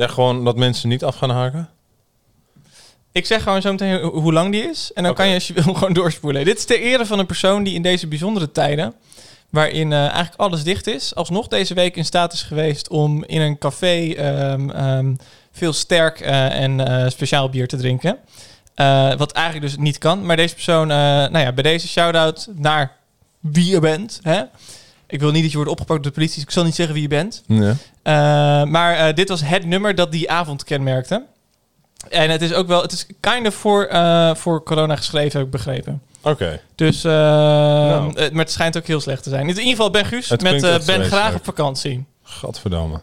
Ja, 0.00 0.06
gewoon 0.06 0.44
dat 0.44 0.56
mensen 0.56 0.88
niet 0.88 1.04
af 1.04 1.16
gaan 1.16 1.30
haken? 1.30 1.68
ik 3.12 3.26
zeg 3.26 3.42
gewoon 3.42 3.62
zo 3.62 3.70
meteen 3.70 4.00
ho- 4.00 4.20
hoe 4.20 4.32
lang 4.32 4.52
die 4.52 4.62
is. 4.62 4.90
En 4.94 5.02
dan 5.02 5.14
kan 5.14 5.28
je 5.28 5.34
als 5.34 5.46
je 5.46 5.52
wil 5.52 5.74
gewoon 5.74 5.92
doorspoelen. 5.92 6.44
Dit 6.44 6.58
is 6.58 6.64
ter 6.64 6.80
ere 6.80 7.06
van 7.06 7.18
een 7.18 7.26
persoon 7.26 7.62
die 7.62 7.74
in 7.74 7.82
deze 7.82 8.06
bijzondere 8.06 8.52
tijden... 8.52 8.94
waarin 9.50 9.92
eh, 9.92 9.98
eigenlijk 9.98 10.36
alles 10.36 10.62
dicht 10.62 10.86
is... 10.86 11.14
alsnog 11.14 11.48
deze 11.48 11.74
week 11.74 11.96
in 11.96 12.04
staat 12.04 12.32
is 12.32 12.42
geweest 12.42 12.88
om 12.88 13.24
in 13.24 13.40
een 13.40 13.58
café... 13.58 14.12
ehm, 14.12 14.70
ehm, 14.70 15.14
veel 15.52 15.72
sterk 15.72 16.20
eh, 16.20 16.60
en 16.60 16.80
eh, 16.80 17.10
speciaal 17.10 17.48
bier 17.48 17.68
te 17.68 17.76
drinken. 17.76 18.18
Wat 19.16 19.32
eigenlijk 19.32 19.66
dus 19.66 19.76
niet 19.76 19.98
kan. 19.98 20.26
Maar 20.26 20.36
deze 20.36 20.54
persoon, 20.54 20.86
nou 20.86 21.38
ja, 21.38 21.52
bij 21.52 21.62
deze 21.62 21.88
shout-out 21.88 22.48
naar 22.54 22.96
wie 23.40 23.70
je 23.70 23.80
bent. 23.80 24.20
Hè? 24.22 24.42
Ik 25.10 25.20
wil 25.20 25.30
niet 25.30 25.42
dat 25.42 25.50
je 25.50 25.56
wordt 25.56 25.72
opgepakt 25.72 26.02
door 26.02 26.12
de 26.12 26.18
politie, 26.18 26.34
dus 26.34 26.44
ik 26.44 26.50
zal 26.50 26.64
niet 26.64 26.74
zeggen 26.74 26.94
wie 26.94 27.02
je 27.02 27.08
bent. 27.08 27.42
Eh, 28.02 28.12
maar 28.64 28.96
eh, 28.96 29.14
dit 29.14 29.28
was 29.28 29.40
het 29.44 29.66
nummer 29.66 29.94
dat 29.94 30.12
die 30.12 30.30
avond 30.30 30.64
kenmerkte. 30.64 31.24
En 32.08 32.30
het 32.30 32.42
is 32.42 32.52
ook 32.52 32.66
wel, 32.66 32.82
het 32.82 32.92
is 32.92 33.06
kind 33.20 33.46
of 33.46 33.54
voor, 33.54 33.84
eh, 33.84 34.34
voor 34.34 34.62
corona 34.62 34.96
geschreven, 34.96 35.38
heb 35.38 35.46
ik 35.46 35.52
begrepen. 35.52 36.02
Oké. 36.22 36.60
Dus, 36.74 37.04
eh, 37.04 37.10
maar 37.12 38.30
het 38.34 38.50
schijnt 38.50 38.76
ook 38.76 38.86
heel 38.86 39.00
slecht 39.00 39.22
te 39.22 39.30
zijn. 39.30 39.42
In 39.42 39.48
ieder 39.48 39.64
geval 39.64 39.90
Ben 39.90 40.04
Guus 40.04 40.28
Het 40.28 40.42
met 40.42 40.84
Ben 40.86 41.04
graag 41.04 41.34
op 41.34 41.44
vakantie. 41.44 42.04
Gadverdamme. 42.22 43.00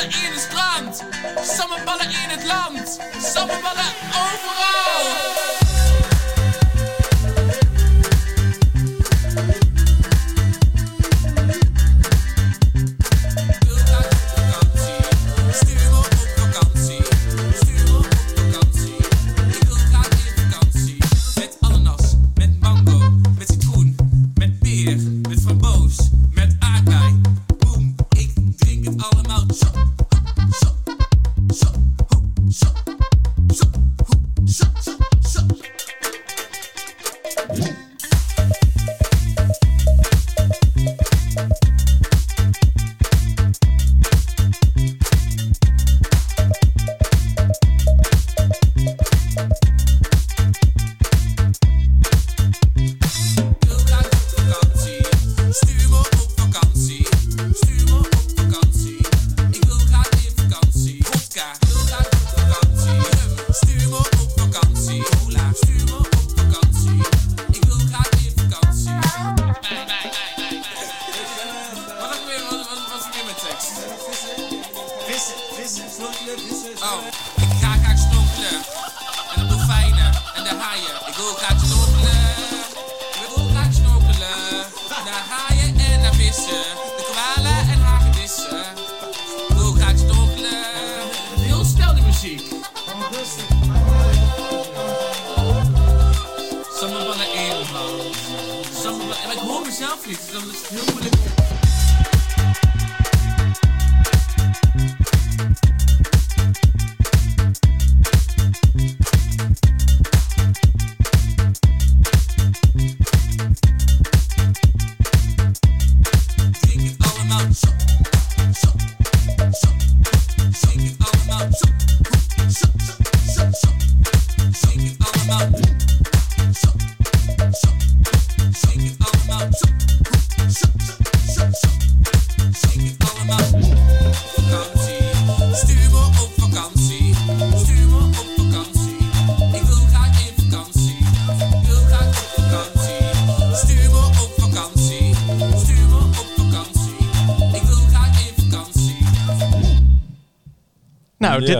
Sammerballen 0.00 0.24
in 0.24 0.32
het 0.32 0.40
strand. 0.40 1.04
Sammerballen 1.42 2.10
in 2.10 2.28
het 2.28 2.44
land. 2.44 2.98
Sammerballen 3.22 3.90
overal. 4.08 5.59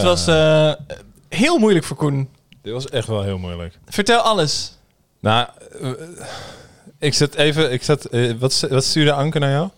Dit 0.00 0.08
was 0.08 0.26
eh, 0.26 0.72
heel 1.28 1.58
moeilijk 1.58 1.84
voor 1.84 1.96
Koen. 1.96 2.28
Dit 2.62 2.72
was 2.72 2.88
echt 2.88 3.06
wel 3.06 3.22
heel 3.22 3.38
moeilijk. 3.38 3.78
Vertel 3.88 4.20
alles. 4.20 4.72
Nou, 5.20 5.46
eh, 5.80 5.90
ik 6.98 7.14
zet 7.14 7.34
even... 7.34 7.72
Ik 7.72 7.82
zet, 7.82 8.06
eh, 8.08 8.32
wat, 8.38 8.66
wat 8.70 8.84
stuurde 8.84 9.12
Anke 9.12 9.38
naar 9.38 9.50
jou? 9.50 9.68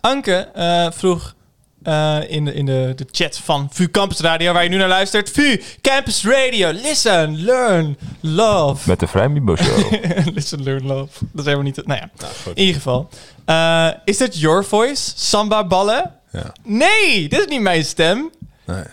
Anke 0.00 0.34
eh, 0.54 0.86
vroeg 0.90 1.34
eh, 1.82 2.18
in, 2.28 2.44
de, 2.44 2.54
in 2.54 2.66
de, 2.66 2.92
de 2.96 3.06
chat 3.10 3.38
van 3.38 3.68
VU 3.72 3.88
Campus 3.90 4.20
Radio, 4.20 4.52
waar 4.52 4.62
je 4.62 4.68
nu 4.68 4.76
naar 4.76 4.88
luistert. 4.88 5.30
VU 5.30 5.62
Campus 5.80 6.24
Radio, 6.24 6.70
listen, 6.72 7.42
learn, 7.44 7.98
love. 8.20 8.88
Met 8.88 9.00
de 9.00 9.06
Vrijmibo 9.06 9.56
Show. 9.56 9.92
listen, 10.34 10.62
learn, 10.62 10.86
love. 10.86 11.08
Dat 11.20 11.40
is 11.40 11.44
helemaal 11.44 11.62
niet... 11.62 11.86
Nou 11.86 12.00
ja, 12.00 12.10
goed. 12.42 12.52
in 12.56 12.58
ieder 12.58 12.74
geval. 12.74 13.08
Eh, 13.44 13.88
is 14.04 14.18
dat 14.18 14.38
your 14.38 14.64
voice? 14.64 15.12
Samba 15.16 15.66
ballen? 15.66 16.12
Ja. 16.32 16.52
Nee, 16.64 17.28
dit 17.28 17.40
is 17.40 17.46
niet 17.46 17.60
mijn 17.60 17.84
stem. 17.84 18.30
Nee. 18.64 18.84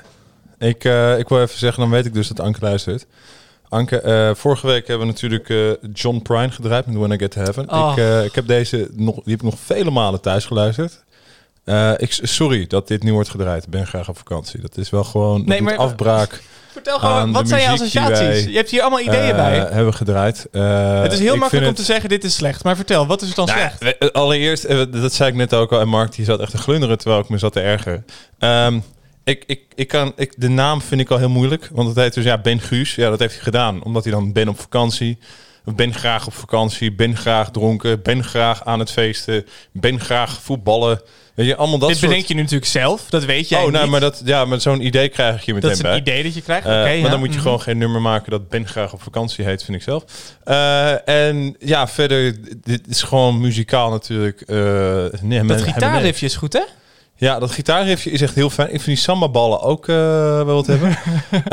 Ik, 0.57 0.83
eh, 0.83 1.17
ik 1.19 1.29
wil 1.29 1.41
even 1.41 1.57
zeggen, 1.57 1.81
dan 1.81 1.91
weet 1.91 2.05
ik 2.05 2.13
dus 2.13 2.27
dat 2.27 2.39
Anke 2.39 2.59
luistert. 2.61 3.05
Anke, 3.69 4.01
eh, 4.01 4.35
vorige 4.35 4.67
week 4.67 4.87
hebben 4.87 5.07
we 5.07 5.13
natuurlijk 5.13 5.49
eh, 5.49 5.89
John 5.93 6.21
Prine 6.21 6.51
gedraaid 6.51 6.85
met 6.85 6.95
When 6.95 7.11
I 7.11 7.17
Get 7.17 7.31
to 7.31 7.41
Heaven. 7.41 7.71
Oh. 7.71 7.93
Ik, 7.95 8.25
ik 8.25 8.35
heb 8.35 8.47
deze 8.47 8.89
nog, 8.91 9.15
die 9.15 9.33
heb 9.33 9.41
ik 9.43 9.49
nog 9.49 9.59
vele 9.59 9.91
malen 9.91 10.21
thuis 10.21 10.45
geluisterd. 10.45 11.03
Ik, 11.97 12.19
sorry 12.21 12.67
dat 12.67 12.87
dit 12.87 13.03
nu 13.03 13.13
wordt 13.13 13.29
gedraaid. 13.29 13.63
Ik 13.63 13.69
ben 13.69 13.87
graag 13.87 14.09
op 14.09 14.17
vakantie. 14.17 14.61
Dat 14.61 14.77
is 14.77 14.89
wel 14.89 15.03
gewoon 15.03 15.45
Nee, 15.45 15.61
maar- 15.61 15.77
afbraak. 15.77 16.41
Vertel 16.73 16.99
gewoon, 16.99 17.31
wat 17.31 17.47
zijn 17.47 17.61
je 17.61 17.69
associaties? 17.69 18.17
wij, 18.19 18.47
je 18.47 18.55
hebt 18.55 18.69
hier 18.69 18.81
allemaal 18.81 18.99
ideeën 18.99 19.29
eh, 19.29 19.35
bij. 19.35 19.57
Hebben 19.57 19.85
we 19.85 19.91
gedraaid. 19.91 20.47
Het 20.51 21.13
is 21.13 21.19
heel 21.19 21.35
makkelijk 21.35 21.67
om 21.67 21.73
te 21.73 21.83
zeggen, 21.83 22.09
dit 22.09 22.23
is 22.23 22.35
slecht. 22.35 22.63
Maar 22.63 22.75
vertel, 22.75 23.07
wat 23.07 23.21
is 23.21 23.27
het 23.27 23.35
dan 23.35 23.45
nou, 23.45 23.59
slecht? 23.79 24.13
allereerst, 24.13 24.67
dat 24.91 25.13
zei 25.13 25.29
ik 25.29 25.35
net 25.35 25.53
ook 25.53 25.71
al, 25.71 25.79
en 25.79 25.87
Mark 25.87 26.15
die 26.15 26.25
zat 26.25 26.39
echt 26.39 26.51
te 26.51 26.57
glunderen 26.57 26.97
terwijl 26.97 27.21
ik 27.21 27.29
me 27.29 27.37
zat 27.37 27.53
te 27.53 27.59
ergeren. 27.59 28.05
Ehm, 28.39 28.79
ik, 29.23 29.43
ik, 29.47 29.61
ik 29.75 29.87
kan, 29.87 30.13
ik, 30.15 30.33
de 30.37 30.49
naam 30.49 30.81
vind 30.81 31.01
ik 31.01 31.09
al 31.09 31.17
heel 31.17 31.29
moeilijk, 31.29 31.69
want 31.71 31.87
het 31.87 31.97
heet 31.97 32.13
dus 32.13 32.23
ja, 32.23 32.37
Ben 32.37 32.59
Guus. 32.59 32.95
Ja, 32.95 33.09
dat 33.09 33.19
heeft 33.19 33.33
hij 33.33 33.43
gedaan, 33.43 33.83
omdat 33.83 34.03
hij 34.03 34.13
dan 34.13 34.31
Ben 34.33 34.47
op 34.47 34.59
vakantie. 34.59 35.17
Ben 35.75 35.93
graag 35.93 36.27
op 36.27 36.33
vakantie, 36.33 36.91
ben 36.93 37.17
graag 37.17 37.51
dronken, 37.51 38.01
ben 38.01 38.23
graag 38.23 38.65
aan 38.65 38.79
het 38.79 38.91
feesten, 38.91 39.45
ben 39.71 39.99
graag 39.99 40.41
voetballen. 40.41 41.01
Weet 41.33 41.47
je, 41.47 41.55
allemaal 41.55 41.77
dat 41.79 41.89
Dit 41.89 41.97
soort... 41.97 42.09
bedenk 42.09 42.27
je 42.27 42.33
nu 42.33 42.41
natuurlijk 42.41 42.71
zelf. 42.71 43.05
Dat 43.09 43.25
weet 43.25 43.49
jij 43.49 43.63
oh, 43.63 43.71
nou, 43.71 43.81
niet. 43.81 43.91
maar, 43.91 43.99
dat, 43.99 44.21
ja, 44.25 44.45
maar 44.45 44.61
zo'n 44.61 44.81
idee 44.85 45.09
krijg 45.09 45.45
je 45.45 45.53
meteen 45.53 45.69
dat 45.69 45.77
is 45.79 45.83
een 45.85 45.89
bij. 45.89 45.99
idee 45.99 46.23
dat 46.23 46.33
je 46.33 46.41
krijgt. 46.41 46.65
Eh, 46.67 46.73
maar 46.73 46.95
ja. 46.95 47.09
dan 47.09 47.19
moet 47.19 47.27
je 47.27 47.33
Mhm. 47.33 47.41
gewoon 47.43 47.61
geen 47.61 47.77
nummer 47.77 48.01
maken 48.01 48.31
dat 48.31 48.49
Ben 48.49 48.67
graag 48.67 48.93
op 48.93 49.01
vakantie 49.01 49.45
heet, 49.45 49.63
vind 49.63 49.77
ik 49.77 49.83
zelf. 49.83 50.03
Eh, 50.43 51.07
en 51.07 51.55
ja, 51.59 51.87
verder, 51.87 52.35
dit 52.63 52.87
is 52.87 53.01
gewoon 53.01 53.41
muzikaal 53.41 53.89
natuurlijk. 53.89 54.41
eh 54.41 55.05
nee, 55.21 55.43
Dat 55.45 55.61
gitaarriffje 55.61 56.25
is 56.25 56.35
goed, 56.35 56.53
hè? 56.53 56.63
Ja, 57.23 57.39
dat 57.39 57.51
gitaarriffje 57.51 58.09
is 58.11 58.21
echt 58.21 58.35
heel 58.35 58.49
fijn. 58.49 58.67
Ik 58.67 58.73
vind 58.81 58.85
die 58.85 58.95
samba-ballen 58.95 59.61
ook 59.61 59.87
eh, 59.87 59.95
wel 60.45 60.45
wat 60.55 60.67
hebben. 60.67 60.89
Eh, 61.31 61.49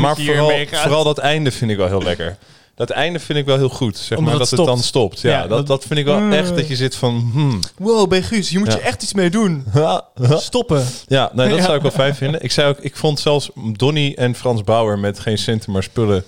maar 0.00 0.20
je 0.20 0.66
vooral, 0.72 1.04
dat 1.04 1.18
einde 1.18 1.50
vind 1.50 1.70
ik 1.70 1.76
wel 1.76 1.86
heel 1.86 2.02
lekker. 2.02 2.36
Dat 2.74 2.90
einde 2.90 3.18
vind 3.18 3.38
ik 3.38 3.44
wel 3.44 3.56
heel 3.56 3.68
goed. 3.68 3.96
Zeg 3.96 4.18
Omdat 4.18 4.32
maar 4.32 4.40
het 4.40 4.50
dat 4.50 4.58
het 4.58 4.68
dan 4.68 4.78
stopt. 4.78 5.20
Ja, 5.20 5.30
Ja, 5.30 5.46
dat, 5.46 5.66
dat- 5.66 5.84
vind 5.84 5.98
ik 5.98 6.04
wel 6.04 6.30
echt 6.30 6.56
dat 6.56 6.68
je 6.68 6.76
zit 6.76 6.94
van... 6.96 7.30
Hmm, 7.32 7.60
Wow, 7.78 8.08
Ben 8.08 8.22
Guus, 8.22 8.48
hier 8.48 8.58
moet 8.58 8.68
Ja. 8.72 8.74
je 8.78 8.80
echt 8.82 9.02
iets 9.02 9.12
mee 9.14 9.30
doen. 9.30 9.64
Stoppen. 10.36 10.86
Ja, 11.06 11.30
nee, 11.34 11.48
dat 11.48 11.58
Ja. 11.58 11.64
zou 11.64 11.76
ik 11.76 11.82
wel 11.82 11.90
fijn 11.90 12.14
vinden. 12.14 12.42
Ik, 12.42 12.52
zei 12.52 12.68
ook, 12.68 12.78
ik 12.80 12.96
vond 12.96 13.20
zelfs 13.20 13.50
Donny 13.72 14.12
en 14.16 14.34
Frans 14.34 14.62
Bauer 14.64 14.98
met 14.98 15.18
geen 15.18 15.38
centen 15.38 15.72
maar 15.72 15.82
spullen. 15.82 16.24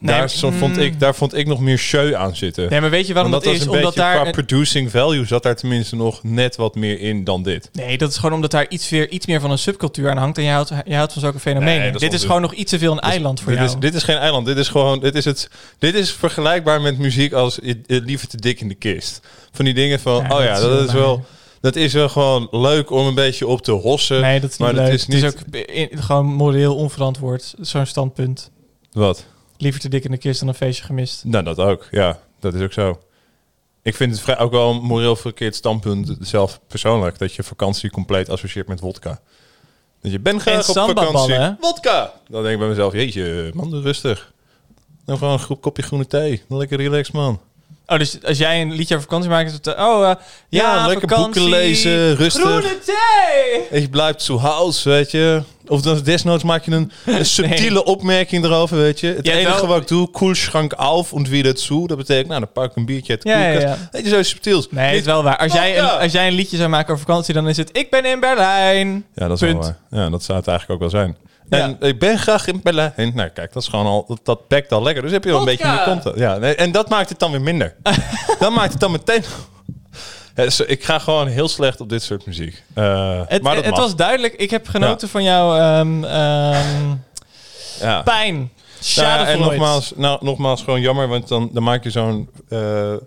Nee, 0.00 0.16
daar, 0.18 0.30
zo 0.30 0.50
vond 0.50 0.76
mm. 0.76 0.82
ik, 0.82 1.00
daar 1.00 1.14
vond 1.14 1.34
ik 1.36 1.46
nog 1.46 1.60
meer 1.60 1.76
show 1.78 2.14
aan 2.14 2.36
zitten. 2.36 2.70
Nee, 2.70 2.80
maar 2.80 2.90
weet 2.90 3.06
je 3.06 3.12
waarom 3.14 3.32
dat, 3.32 3.44
was 3.44 3.54
is? 3.54 3.60
een 3.60 3.68
Omdat 3.68 3.82
beetje 3.82 4.00
daar... 4.00 4.14
qua 4.16 4.26
een- 4.26 4.32
producing 4.32 4.90
value 4.90 5.24
zat 5.26 5.42
daar 5.42 5.56
tenminste 5.56 5.96
nog 5.96 6.22
net 6.22 6.56
wat 6.56 6.74
meer 6.74 7.00
in 7.00 7.24
dan 7.24 7.42
dit. 7.42 7.68
Nee, 7.72 7.98
dat 7.98 8.10
is 8.10 8.16
gewoon 8.16 8.34
omdat 8.34 8.50
daar 8.50 8.66
iets, 8.68 8.88
weer, 8.88 9.08
iets 9.10 9.26
meer 9.26 9.40
van 9.40 9.50
een 9.50 9.58
subcultuur 9.58 10.10
aan 10.10 10.16
hangt. 10.16 10.38
En 10.38 10.44
je 10.44 10.50
houdt, 10.50 10.72
je 10.84 10.94
houdt 10.94 11.12
van 11.12 11.22
zulke 11.22 11.38
fenomenen. 11.38 11.78
Nee, 11.78 11.92
dat 11.92 12.02
is 12.02 12.08
dit 12.08 12.18
is 12.20 12.26
gewoon 12.26 12.40
nog 12.40 12.52
iets 12.52 12.70
te 12.70 12.78
veel 12.78 12.92
een 12.92 13.00
eiland 13.00 13.40
voor 13.40 13.52
dit 13.52 13.60
jou. 13.60 13.72
Is, 13.74 13.80
dit 13.80 13.94
is 13.94 14.02
geen 14.02 14.16
eiland. 14.16 14.46
Dit 14.46 14.56
is 14.56 14.68
gewoon. 14.68 15.00
Dit 15.00 15.14
is, 15.14 15.24
het, 15.24 15.50
dit 15.78 15.94
is 15.94 16.12
vergelijkbaar 16.12 16.80
met 16.80 16.98
muziek 16.98 17.32
als 17.32 17.58
Liever 17.86 18.28
te 18.28 18.36
dik 18.36 18.60
in 18.60 18.68
de 18.68 18.74
kist. 18.74 19.20
Van 19.52 19.64
die 19.64 19.74
dingen 19.74 20.00
van. 20.00 20.24
Ja, 20.28 20.36
oh 20.36 20.42
ja, 20.44 20.60
dat 20.60 20.62
is 20.62 20.62
dat 20.62 20.70
wel 20.70 20.84
is 20.86 20.92
wel. 20.92 21.24
Dat 21.60 21.76
is 21.76 21.92
wel 21.92 22.08
gewoon 22.08 22.48
leuk 22.50 22.90
om 22.90 23.06
een 23.06 23.14
beetje 23.14 23.46
op 23.46 23.62
te 23.62 23.72
hossen. 23.72 24.20
nee, 24.20 24.40
dat 24.40 24.50
is 24.50 24.56
niet 24.56 24.66
maar 24.68 24.76
leuk. 24.76 24.84
dat 24.90 24.94
is 24.94 25.06
niet. 25.06 25.22
Het 25.22 25.34
is 25.34 25.40
ook 25.60 25.66
in- 25.90 26.02
gewoon 26.02 26.26
moreel 26.26 26.76
onverantwoord. 26.76 27.54
Zo'n 27.60 27.86
standpunt. 27.86 28.50
Wat? 28.92 29.24
Liever 29.60 29.80
te 29.80 29.88
dik 29.88 30.04
in 30.04 30.10
de 30.10 30.16
kist 30.16 30.40
dan 30.40 30.48
een 30.48 30.54
feestje 30.54 30.84
gemist. 30.84 31.24
Nou, 31.24 31.44
dat 31.44 31.58
ook. 31.58 31.88
Ja, 31.90 32.18
dat 32.40 32.54
is 32.54 32.62
ook 32.62 32.72
zo. 32.72 33.00
Ik 33.82 33.94
vind 33.96 34.10
het 34.12 34.20
vrij, 34.20 34.38
ook 34.38 34.50
wel 34.50 34.70
een 34.70 34.82
moreel 34.82 35.16
verkeerd 35.16 35.54
standpunt 35.54 36.16
zelf 36.20 36.60
persoonlijk. 36.66 37.18
Dat 37.18 37.34
je 37.34 37.42
vakantie 37.42 37.90
compleet 37.90 38.28
associeert 38.28 38.68
met 38.68 38.80
wodka. 38.80 39.20
Dat 40.02 40.12
je 40.12 40.18
bent 40.20 40.40
graag 40.42 40.68
op 40.68 40.74
vakantie. 40.76 41.56
Wodka! 41.60 42.12
Dan 42.28 42.42
denk 42.42 42.52
ik 42.54 42.58
bij 42.60 42.68
mezelf, 42.68 42.92
jeetje, 42.92 43.50
man, 43.54 43.70
doe 43.70 43.82
rustig. 43.82 44.32
Dan 45.04 45.18
gewoon 45.18 45.32
een 45.32 45.38
groep 45.38 45.60
kopje 45.60 45.82
groene 45.82 46.06
thee. 46.06 46.42
Dan 46.48 46.58
lekker 46.58 46.76
relaxed, 46.78 47.14
man. 47.14 47.40
Oh, 47.86 47.98
dus 47.98 48.24
als 48.24 48.38
jij 48.38 48.60
een 48.60 48.72
liedje 48.72 48.94
over 48.94 49.06
vakantie 49.08 49.30
maakt, 49.30 49.48
is 49.48 49.54
het... 49.54 49.66
eh, 49.66 49.84
Oh, 49.86 50.10
eh, 50.10 50.16
ja, 50.48 50.76
Ja, 50.76 50.86
lekker 50.86 51.08
vakantie, 51.08 51.32
boeken 51.42 51.58
lezen, 51.58 52.14
rustig. 52.16 52.42
Groene 52.42 52.78
thee! 52.84 53.66
En 53.70 53.80
je 53.80 53.88
blijft 53.88 54.22
zo 54.22 54.38
house, 54.38 54.88
weet 54.88 55.10
je. 55.10 55.42
Of 55.70 55.80
dan 55.82 56.00
desnoods 56.02 56.42
maak 56.44 56.64
je 56.64 56.70
een, 56.70 56.92
een 57.06 57.26
subtiele 57.36 57.84
opmerking 57.84 58.44
erover, 58.44 58.76
weet 58.76 59.00
je. 59.00 59.06
Het 59.06 59.26
Ja, 59.26 59.32
enige 59.32 59.56
wel- 59.56 59.66
wat 59.66 59.80
ik 59.80 59.88
doe, 59.88 60.10
koelschrank 60.10 60.72
af 60.72 61.12
en 61.12 61.28
weer 61.28 61.54
toe. 61.54 61.88
Dat 61.88 61.96
betekent, 61.96 62.28
nou, 62.28 62.40
dan 62.40 62.52
pak 62.52 62.70
ik 62.70 62.76
een 62.76 62.84
biertje 62.84 63.12
uit 63.12 63.22
de 63.22 63.28
Ja, 63.28 63.46
ja, 63.48 63.60
ja. 63.60 63.76
Weet 63.90 64.02
je, 64.04 64.08
zo 64.08 64.22
subtiel. 64.22 64.64
Nee, 64.70 64.86
het 64.88 64.98
is 64.98 65.04
wel 65.04 65.22
waar. 65.22 65.36
Als 65.38 65.52
jij, 65.52 65.78
een, 65.78 65.88
als 65.88 66.12
jij 66.12 66.26
een 66.26 66.32
liedje 66.34 66.56
zou 66.56 66.68
maken 66.68 66.92
over 66.94 67.06
vakantie, 67.06 67.34
dan 67.34 67.48
is 67.48 67.56
het... 67.56 67.68
Ik 67.72 67.90
ben 67.90 68.04
in 68.04 68.20
Berlijn. 68.20 69.04
Ja, 69.14 69.28
dat 69.28 69.42
is 69.42 69.48
Punt. 69.48 69.64
wel 69.64 69.74
waar. 69.90 70.00
Ja, 70.04 70.10
dat 70.10 70.22
zou 70.22 70.38
het 70.38 70.48
eigenlijk 70.48 70.82
ook 70.82 70.90
wel 70.90 71.00
zijn. 71.00 71.16
Ja. 71.50 71.58
En 71.58 71.76
ik 71.88 71.98
ben 71.98 72.18
graag 72.18 72.46
in 72.46 72.60
Berlijn. 72.62 73.12
Nou, 73.14 73.28
kijk, 73.28 73.52
dat 73.52 73.62
is 73.62 73.68
gewoon 73.68 73.86
al, 73.86 74.04
dat, 74.08 74.20
dat 74.22 74.48
bekt 74.48 74.72
al 74.72 74.82
lekker. 74.82 75.02
Dus 75.02 75.12
heb 75.12 75.24
je 75.24 75.30
wel 75.30 75.40
een 75.40 75.48
Vodka! 75.48 75.62
beetje 75.72 75.76
meer 75.84 75.94
content. 75.94 76.18
Ja, 76.18 76.36
nee, 76.38 76.54
en 76.54 76.72
dat 76.72 76.88
maakt 76.88 77.08
het 77.08 77.18
dan 77.18 77.30
weer 77.30 77.40
minder. 77.40 77.74
dan 78.40 78.52
maakt 78.52 78.72
het 78.72 78.80
dan 78.80 78.90
meteen... 78.90 79.22
Dus 80.34 80.60
ik 80.60 80.84
ga 80.84 80.98
gewoon 80.98 81.26
heel 81.26 81.48
slecht 81.48 81.80
op 81.80 81.88
dit 81.88 82.02
soort 82.02 82.26
muziek. 82.26 82.62
Eh, 82.74 83.22
Het, 83.26 83.42
maar 83.42 83.54
dat 83.54 83.64
het 83.64 83.74
mag. 83.74 83.82
was 83.82 83.96
duidelijk. 83.96 84.34
Ik 84.34 84.50
heb 84.50 84.68
genoten 84.68 85.08
van 85.08 85.22
jouw 85.22 85.56
ehm, 85.56 86.04
ehm, 86.04 86.94
ja. 87.80 88.02
pijn. 88.02 88.50
Nou 88.96 89.26
en 89.26 89.38
nogmaals, 89.40 89.92
nou, 89.96 90.24
nogmaals 90.24 90.62
gewoon 90.62 90.80
jammer, 90.80 91.08
want 91.08 91.28
dan, 91.28 91.50
dan 91.52 91.62
maak 91.62 91.84
je 91.84 91.90
zo'n... 91.90 92.30
eh, 92.48 92.58
aan 92.58 92.98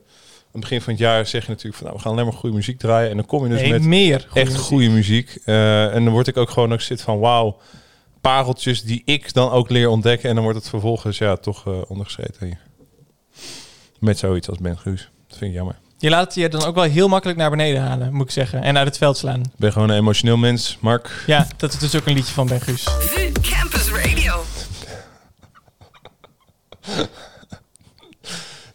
het 0.52 0.70
begin 0.70 0.82
van 0.82 0.94
het 0.94 1.02
jaar 1.02 1.26
zeg 1.26 1.44
je 1.44 1.50
natuurlijk 1.50 1.76
van... 1.76 1.86
Nou, 1.86 1.98
we 1.98 2.04
gaan 2.04 2.14
alleen 2.14 2.26
maar 2.26 2.34
goede 2.34 2.56
muziek 2.56 2.80
draaien. 2.80 3.10
En 3.10 3.16
dan 3.16 3.26
kom 3.26 3.44
je 3.44 3.50
dus 3.50 3.62
Nee, 3.62 3.72
met 3.72 3.84
meer. 3.84 4.20
goede 4.20 4.40
echt 4.40 4.52
muziek. 4.52 4.66
goede 4.66 4.90
muziek. 4.90 5.38
Eh, 5.46 5.96
en 5.96 6.04
dan 6.04 6.14
word 6.14 6.28
ik 6.28 6.38
ook 6.38 6.50
gewoon 6.50 6.74
ook 6.74 6.82
zit 6.82 7.02
van... 7.02 7.20
Wauw, 7.20 7.58
pareltjes 8.22 8.82
die 8.84 9.02
ik 9.06 9.34
dan 9.34 9.52
ook 9.52 9.70
leer 9.70 9.88
ontdekken. 9.90 10.30
En 10.30 10.36
dan 10.36 10.44
wordt 10.44 10.60
het 10.60 10.70
vervolgens 10.70 11.18
ja, 11.18 11.36
toch 11.36 11.68
eh 11.68 11.74
ondergeschreven 11.88 12.46
hier. 12.48 12.60
Met 14.00 14.18
zoiets 14.18 14.50
als 14.50 14.58
Ben 14.58 14.78
Guus. 14.78 15.10
Dat 15.28 15.38
vind 15.38 15.52
ik 15.52 15.58
jammer. 15.58 15.76
Je 16.04 16.10
laat 16.10 16.26
het 16.26 16.36
je 16.36 16.50
dan 16.50 16.64
ook 16.64 16.76
wel 16.76 16.84
heel 16.84 17.08
makkelijk 17.08 17.40
naar 17.40 17.50
beneden 17.50 17.82
halen, 17.82 18.14
moet 18.14 18.26
ik 18.26 18.32
zeggen. 18.32 18.62
En 18.62 18.78
uit 18.78 18.88
het 18.88 18.98
veld 18.98 19.18
slaan. 19.18 19.40
Ik 19.40 19.58
ben 19.58 19.72
gewoon 19.72 19.90
een 19.90 19.98
emotioneel 19.98 20.38
mens, 20.38 20.78
Mark. 20.80 21.24
Ja, 21.26 21.48
dat 21.58 21.74
is 21.74 21.80
dus 21.80 21.96
ook 21.96 22.06
een 22.06 22.14
liedje 22.14 22.34
van 22.34 22.48
Ben 22.48 22.62
Guus. 22.62 22.88
Campus 23.42 23.90
Radio. 23.92 24.44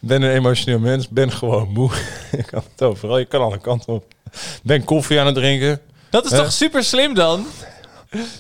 ben 0.01 0.23
een 0.23 0.31
emotioneel 0.31 0.79
mens, 0.79 1.09
ben 1.09 1.33
gewoon 1.33 1.69
moe. 1.73 1.91
ik 2.41 2.47
kan 2.47 2.63
het 2.71 2.83
overal, 2.83 3.19
je 3.19 3.25
kan 3.25 3.41
alle 3.41 3.59
kanten 3.59 3.93
op. 3.93 4.15
Ben 4.63 4.85
koffie 4.85 5.21
aan 5.21 5.27
het 5.27 5.35
drinken. 5.35 5.81
Dat 6.11 6.25
is 6.25 6.31
toch 6.31 6.53
super 6.53 6.85
slim 6.85 7.15
dan? 7.15 7.47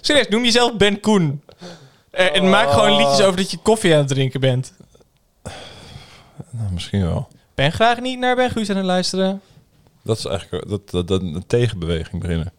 Serieus, 0.01 0.29
noem 0.29 0.45
jezelf 0.45 0.77
Ben 0.77 1.01
Koen. 1.01 1.43
Eh, 2.11 2.37
en 2.37 2.51
maak 2.51 2.71
gewoon 2.71 2.97
liedjes 2.97 3.21
over 3.21 3.37
dat 3.37 3.51
je 3.51 3.59
koffie 3.63 3.93
aan 3.93 3.99
het 3.99 4.09
drinken 4.09 4.41
bent. 4.41 4.73
Nou, 6.51 6.73
misschien 6.73 7.03
wel. 7.03 7.29
Ben 7.59 7.73
graag 7.73 8.01
niet 8.01 8.19
naar 8.19 8.37
Ben 8.37 8.51
Guus 8.51 8.71
aan 8.71 8.77
het 8.77 8.85
luisteren. 8.85 9.41
Dat 10.05 10.19
is 10.19 10.25
eigenlijk 10.25 10.69
dat, 10.69 10.91
dat, 10.91 11.09
dat 11.09 11.21
een 11.23 11.45
tegenbeweging 11.47 12.21
beginnen. 12.23 12.53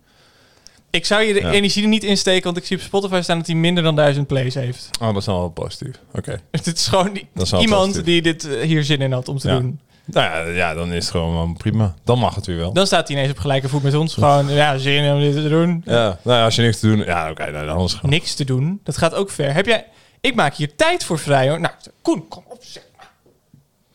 Ik 0.90 1.06
zou 1.06 1.22
je 1.24 1.34
de 1.34 1.40
Ja. 1.40 1.52
energie 1.52 1.84
er 1.84 1.90
niet 1.90 2.04
insteken, 2.04 2.44
want 2.44 2.58
ik 2.58 2.66
zie 2.66 2.78
op 2.78 2.84
Spotify 2.84 3.20
staan 3.24 3.38
dat 3.38 3.48
hij 3.48 3.56
minder 3.56 3.84
dan 3.84 3.96
duizend 3.96 4.28
plays 4.28 4.54
heeft. 4.54 4.90
Oh, 5.02 5.08
dat 5.08 5.18
is 5.18 5.26
dan 5.26 5.36
wel 5.36 5.50
positief. 5.50 5.96
Oké. 6.14 6.40
Het 6.52 6.66
is 6.68 6.88
gewoon 6.88 7.14
die- 7.14 7.28
Dat 7.34 7.44
is 7.46 7.52
wel 7.52 7.62
iemand 7.62 7.86
positief. 7.86 8.06
die 8.06 8.22
dit 8.22 8.48
eh, 8.48 8.62
hier 8.62 8.84
zin 8.84 9.02
in 9.02 9.12
had 9.12 9.28
om 9.28 9.38
te 9.38 9.48
Ja. 9.48 9.60
doen. 9.60 9.80
Nou 10.06 10.26
ja, 10.48 10.54
ja, 10.56 10.74
dan 10.74 10.92
is 10.92 11.04
het 11.04 11.12
gewoon 11.12 11.58
prima. 11.58 11.94
Dan 12.04 12.20
mag 12.20 12.36
het 12.36 12.46
weer 12.46 12.58
wel. 12.58 12.74
Dan 12.74 12.86
staat 12.86 13.08
hij 13.08 13.18
ineens 13.18 13.32
op 13.32 13.40
gelijke 13.40 13.70
voet 13.70 13.84
met 13.84 13.94
ons. 13.96 14.14
Gewoon, 14.14 14.50
ja, 14.50 14.78
zin 14.78 15.04
in 15.04 15.14
om 15.14 15.20
dit 15.20 15.34
te 15.34 15.50
doen. 15.50 15.82
Ja, 15.86 16.20
nou 16.24 16.38
ja, 16.38 16.44
als 16.44 16.56
je 16.56 16.62
niks 16.62 16.80
te 16.80 16.88
doen... 16.88 16.98
Ja, 17.06 17.30
oké, 17.30 17.52
nou, 17.52 17.66
dan 17.66 17.76
is 17.78 17.84
het 17.84 17.94
gewoon... 18.00 18.12
Niks 18.12 18.34
te 18.36 18.46
doen. 18.46 18.80
Dat 18.84 18.98
gaat 18.98 19.14
ook 19.14 19.30
ver. 19.30 19.54
Heb 19.54 19.66
jij... 19.66 19.86
Ik 20.22 20.36
maak 20.36 20.56
hier 20.56 20.76
tijd 20.76 21.04
voor 21.04 21.20
vrij 21.20 21.50
hoor. 21.50 21.60
Nou, 21.60 21.74
Koen, 22.02 22.28
kom 22.28 22.44
op. 22.50 22.58
zeg. 22.64 22.84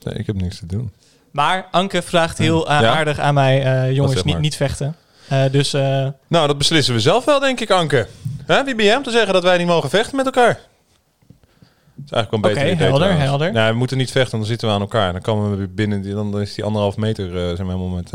Nee, 0.05 0.15
ik 0.15 0.27
heb 0.27 0.37
niks 0.41 0.59
te 0.59 0.67
doen. 0.67 0.93
Maar 1.31 1.67
Anke 1.71 2.03
vraagt 2.03 2.39
heel 2.39 2.69
Ja? 2.71 2.95
aardig 2.97 3.19
aan 3.19 3.35
mij, 3.35 3.63
eh, 3.65 3.93
jongens, 3.95 4.23
niet, 4.23 4.39
niet 4.39 4.57
vechten. 4.57 4.97
Eh, 5.29 5.43
dus 5.51 5.73
eh, 5.75 6.07
Nou, 6.29 6.47
dat 6.47 6.59
beslissen 6.59 6.95
we 6.95 7.01
zelf 7.01 7.25
wel, 7.25 7.41
denk 7.41 7.61
ik, 7.61 7.71
Anke. 7.71 8.07
Hè? 8.47 8.65
Wie 8.65 8.75
ben 8.75 8.85
jij 8.85 8.97
om 8.97 9.03
te 9.03 9.11
zeggen 9.11 9.33
dat 9.33 9.43
wij 9.43 9.59
niet 9.59 9.67
mogen 9.67 9.91
vechten 9.91 10.17
met 10.17 10.27
elkaar? 10.27 10.59
Dat 11.97 12.05
is 12.07 12.11
eigenlijk 12.11 12.31
wel 12.31 12.51
een 12.53 12.57
Oké, 12.57 12.65
beter 12.67 12.75
idee 12.75 12.87
helder, 12.89 13.07
trouwens. 13.07 13.29
helder. 13.31 13.53
Nou, 13.53 13.73
we 13.73 13.79
moeten 13.79 13.97
niet 13.97 14.11
vechten, 14.11 14.39
dan 14.39 14.47
zitten 14.47 14.69
we 14.69 14.75
aan 14.75 14.81
elkaar. 14.81 15.13
Dan 15.13 15.21
komen 15.21 15.51
we 15.51 15.57
weer 15.57 15.75
binnen, 15.75 16.03
die- 16.03 16.15
dan 16.15 16.41
is 16.41 16.55
die 16.55 16.65
anderhalf 16.65 16.97
meter 16.97 17.31
zijn 17.31 17.57
we 17.67 17.73
helemaal 17.73 17.89
met... 17.89 18.11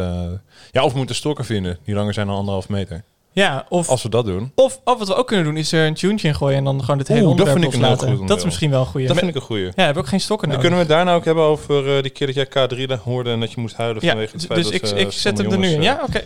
Ja, 0.72 0.84
of 0.84 0.92
we 0.92 0.98
moeten 0.98 1.16
stokken 1.16 1.46
vinden. 1.46 1.78
Die 1.86 1.96
langer 1.96 2.14
zijn 2.14 2.28
dan 2.28 2.36
anderhalf 2.36 2.70
meter. 2.70 3.04
Ja, 3.32 3.66
of, 3.70 3.90
Als 3.90 4.04
we 4.04 4.10
dat 4.10 4.26
doen. 4.26 4.52
of, 4.56 4.80
of 4.84 4.98
wat 4.98 5.08
we 5.08 5.16
ook 5.16 5.28
kunnen 5.28 5.46
doen 5.46 5.58
is 5.58 5.72
er 5.72 5.88
een 5.88 5.94
tune 5.94 6.20
in 6.22 6.36
gooien 6.36 6.58
en 6.58 6.64
dan 6.64 6.80
gewoon 6.82 6.98
dit 6.98 7.08
hele 7.08 7.22
Oeh, 7.26 7.38
dat 7.38 7.48
onderwerp 7.48 7.62
vind 7.62 7.74
ik 7.74 7.80
een 7.80 7.86
heel 7.88 7.96
loslaten. 7.96 8.18
goed 8.18 8.28
Dat 8.28 8.38
is 8.38 8.44
onderdeel. 8.44 8.46
misschien 8.46 8.70
wel 8.70 8.80
een 8.80 8.86
goeie. 8.86 9.08
Dat 9.08 9.18
vind 9.18 9.30
ik 9.30 9.36
een 9.36 9.42
goeie. 9.42 9.66
Ja, 9.66 9.72
we 9.76 9.82
hebben 9.82 10.04
ook 10.04 10.10
geen 10.10 10.22
stokken 10.22 10.48
Dan 10.50 10.58
nodig. 10.58 10.72
kunnen 10.72 10.88
we 10.88 10.94
het 10.94 11.04
daarna 11.06 11.20
ook 11.20 11.26
hebben 11.26 11.44
over 11.44 11.96
eh, 11.96 12.02
die 12.02 12.12
keer 12.12 12.34
dat 12.34 12.36
jij 12.36 12.68
K3 12.98 13.04
hoorde 13.04 13.32
en 13.32 13.40
dat 13.40 13.52
je 13.52 13.62
moest 13.62 13.76
huilen 13.76 14.04
ja, 14.06 14.10
vanwege 14.12 14.32
het 14.36 14.46
feit 14.46 14.64
dus 14.64 14.72
dat 14.82 14.90
ik, 14.92 14.98
eh, 14.98 15.04
ik 15.06 15.12
zet 15.12 15.38
hem 15.38 15.52
er 15.52 15.58
nu 15.58 15.68
in. 15.68 15.82
Ja, 15.82 16.00
oké. 16.08 16.22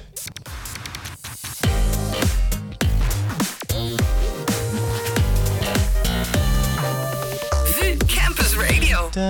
VU 7.65 7.97
Campus 8.07 8.55
Radio. 8.55 9.09
eh, 9.13 9.23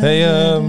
Hey, 0.00 0.28
ehm, 0.52 0.64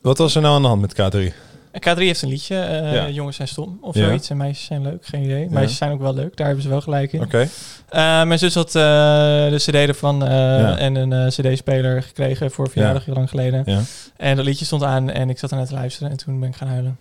wat 0.00 0.18
was 0.18 0.34
er 0.34 0.42
nou 0.42 0.54
aan 0.54 0.62
de 0.62 0.68
hand 0.68 0.80
met 0.80 0.92
K3? 0.92 1.32
K3 1.80 1.98
heeft 1.98 2.22
een 2.22 2.28
liedje. 2.28 2.58
eh, 2.58 2.92
Ja. 2.94 3.08
Jongens 3.08 3.36
zijn 3.36 3.48
stom 3.48 3.78
of 3.80 3.94
Ja. 3.94 4.04
zoiets. 4.06 4.30
En 4.30 4.36
meisjes 4.36 4.66
zijn 4.66 4.82
leuk. 4.82 5.06
Geen 5.06 5.22
idee. 5.22 5.48
Meisjes 5.50 5.76
zijn 5.78 5.92
ook 5.92 6.00
wel 6.00 6.14
leuk. 6.14 6.36
Daar 6.36 6.46
hebben 6.46 6.64
ze 6.64 6.70
wel 6.70 6.80
gelijk 6.80 7.12
in. 7.12 7.22
Oké. 7.22 7.48
Eh, 7.88 7.98
mijn 8.24 8.38
zus 8.38 8.54
had 8.54 8.66
eh, 8.74 8.82
de 9.48 9.54
cd 9.56 9.74
ervan 9.74 10.24
en 10.26 10.94
een 10.94 11.28
cd-speler 11.28 12.02
gekregen 12.02 12.50
voor 12.50 12.70
verjaardag 12.70 13.04
heel 13.04 13.14
lang 13.14 13.28
geleden. 13.28 13.84
En 14.16 14.36
dat 14.36 14.44
liedje 14.44 14.64
stond 14.64 14.82
aan 14.82 15.10
en 15.10 15.30
ik 15.30 15.38
zat 15.38 15.50
er 15.50 15.56
net 15.56 15.68
te 15.68 15.74
luisteren 15.74 16.10
en 16.10 16.16
toen 16.16 16.40
ben 16.40 16.48
ik 16.48 16.56
gaan 16.56 16.68
huilen. 16.68 16.98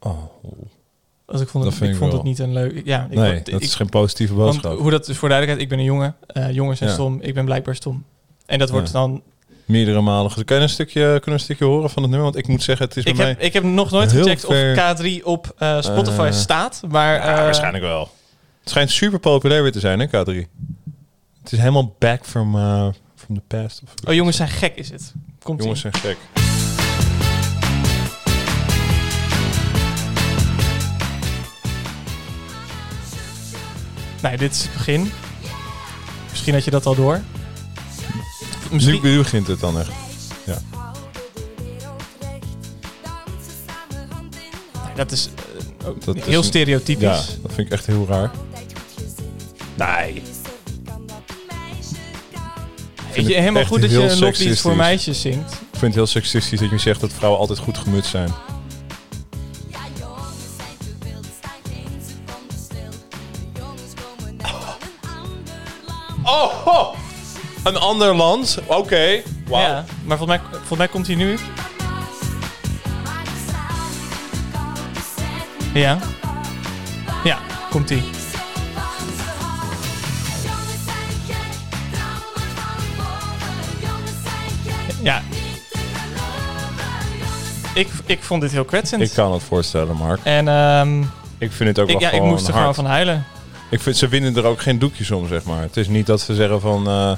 Oh. 0.00 0.22
Ik 1.40 1.48
vond 1.48 1.64
Dat 1.64 1.72
het, 1.72 1.82
ik 1.82 1.88
ik 1.90 1.96
vond 1.96 2.12
het 2.12 2.22
niet 2.22 2.38
een 2.38 2.52
leuk... 2.52 2.82
Ja, 2.84 3.06
ik, 3.10 3.18
Nee, 3.18 3.34
ik- 3.36 3.50
dat 3.50 3.60
is 3.60 3.74
geen 3.74 3.88
positieve 3.88 4.34
boodschap. 4.34 4.78
hoe 4.78 4.90
dat 4.90 5.06
voor 5.10 5.28
duidelijkheid, 5.28 5.60
ik 5.60 5.68
ben 5.68 5.78
een 5.78 5.84
jongen. 5.84 6.14
Jongens 6.54 6.78
zijn 6.78 6.90
stom, 6.90 7.18
ik 7.20 7.34
ben 7.34 7.44
blijkbaar 7.44 7.74
stom. 7.74 8.04
En 8.46 8.58
dat 8.58 8.70
wordt 8.70 8.92
dan... 8.92 9.22
Meerdere 9.64 10.00
malen. 10.00 10.44
Kun 10.44 10.56
je, 10.56 10.62
een 10.62 10.68
stukje, 10.68 11.02
kunnen 11.02 11.22
we 11.24 11.30
een 11.30 11.40
stukje 11.40 11.64
horen 11.64 11.90
van 11.90 12.02
het 12.02 12.10
nummer? 12.10 12.30
Want 12.32 12.44
ik 12.44 12.48
moet 12.50 12.62
zeggen, 12.62 12.86
het 12.86 12.96
is 12.96 13.04
Ik 13.04 13.16
bij 13.16 13.26
heb, 13.26 13.36
mij... 13.38 13.46
ik 13.46 13.52
heb 13.52 13.62
nog 13.62 13.90
nooit 13.90 14.12
gecheckt 14.12 14.44
ver- 14.44 14.92
of 14.92 15.00
K3 15.00 15.22
op 15.24 15.54
eh, 15.58 15.82
Spotify 15.82 16.22
Eh, 16.26 16.32
staat, 16.32 16.82
maar... 16.88 17.14
Ja, 17.14 17.36
eh, 17.36 17.42
waarschijnlijk 17.42 17.84
wel. 17.84 18.10
Het 18.60 18.70
schijnt 18.70 18.90
super 18.90 19.18
populair 19.18 19.62
weer 19.62 19.72
te 19.72 19.80
zijn, 19.80 20.00
hè, 20.00 20.06
K3? 20.06 20.48
Het 21.42 21.52
is 21.52 21.58
helemaal 21.58 21.96
back 21.98 22.26
from, 22.26 22.52
from 23.16 23.34
the 23.36 23.42
past. 23.46 23.82
Of, 23.84 24.08
Oh, 24.08 24.14
jongens 24.14 24.36
zijn 24.36 24.48
gek 24.48 24.74
is 24.74 24.90
het. 24.90 25.12
Komt 25.42 25.62
jongens 25.62 25.80
zijn 25.80 25.94
gek. 25.94 26.16
Nee, 34.22 34.36
dit 34.36 34.52
is 34.52 34.62
het 34.62 34.72
begin. 34.72 35.12
Misschien 36.30 36.54
had 36.54 36.64
je 36.64 36.70
dat 36.70 36.86
al 36.86 36.94
door. 36.94 37.20
Nu, 38.72 38.78
Misschien, 38.78 39.00
nu 39.02 39.16
begint 39.18 39.46
het 39.46 39.60
dan 39.60 39.78
echt. 39.78 39.90
Ja. 40.46 40.58
Dat 44.96 45.12
is 45.12 45.28
eh, 45.80 45.88
ook 45.88 46.04
Dat 46.04 46.16
is 46.16 46.24
heel 46.24 46.38
een- 46.38 46.44
stereotypisch. 46.44 47.02
ja, 47.02 47.16
dat 47.42 47.52
vind 47.54 47.66
ik 47.66 47.72
echt 47.72 47.86
heel 47.86 48.06
raar. 48.08 48.30
Nee. 49.76 50.22
Weet 53.14 53.26
je, 53.26 53.34
helemaal 53.34 53.64
goed 53.64 53.80
dat 53.80 53.90
je 53.90 53.98
een 54.10 54.18
loflied 54.18 54.60
voor 54.60 54.76
meisjes 54.76 55.20
zingt. 55.20 55.52
Ik 55.52 55.58
vind 55.78 55.80
het 55.82 55.94
heel 55.94 56.06
seksistisch 56.06 56.60
dat 56.60 56.70
je 56.70 56.78
zegt 56.78 57.00
dat 57.00 57.12
vrouwen 57.12 57.40
altijd 57.40 57.58
goed 57.58 57.78
gemutst 57.78 58.10
zijn. 58.10 58.32
Oh, 66.24 66.66
oh. 66.66 67.01
Een 67.62 67.76
ander 67.76 68.14
land? 68.14 68.58
Oké. 68.66 69.22
Wauw. 69.48 69.62
Ja, 69.62 69.84
maar 70.04 70.18
volgens 70.18 70.38
mij, 70.38 70.48
volgens 70.50 70.78
mij 70.78 70.88
komt 70.88 71.06
hij 71.06 71.16
nu. 71.16 71.38
Ja. 75.74 75.98
Ja, 77.24 77.38
komt 77.70 77.88
hij. 77.88 78.02
Ja. 85.02 85.22
Ik, 87.74 87.88
ik 88.06 88.22
vond 88.22 88.40
dit 88.42 88.50
heel 88.52 88.64
kwetsend. 88.64 89.02
Ik 89.02 89.10
kan 89.14 89.32
het 89.32 89.42
voorstellen, 89.42 89.96
Mark. 89.96 90.20
En 90.22 90.48
ehm, 90.48 91.00
Ik 91.38 91.52
vind 91.52 91.68
het 91.68 91.78
ook 91.78 91.88
ik, 91.88 91.98
wel 91.98 92.08
ja, 92.10 92.16
ik 92.16 92.22
moest 92.22 92.48
er 92.48 92.54
gewoon 92.54 92.74
van 92.74 92.86
huilen. 92.86 93.24
Ik 93.70 93.80
vind, 93.80 93.96
ze 93.96 94.08
winnen 94.08 94.36
er 94.36 94.44
ook 94.44 94.62
geen 94.62 94.78
doekjes 94.78 95.10
om, 95.10 95.28
zeg 95.28 95.44
maar. 95.44 95.60
Het 95.62 95.76
is 95.76 95.88
niet 95.88 96.06
dat 96.06 96.20
ze 96.20 96.34
zeggen 96.34 96.60
van... 96.60 96.86
eh, 96.88 97.12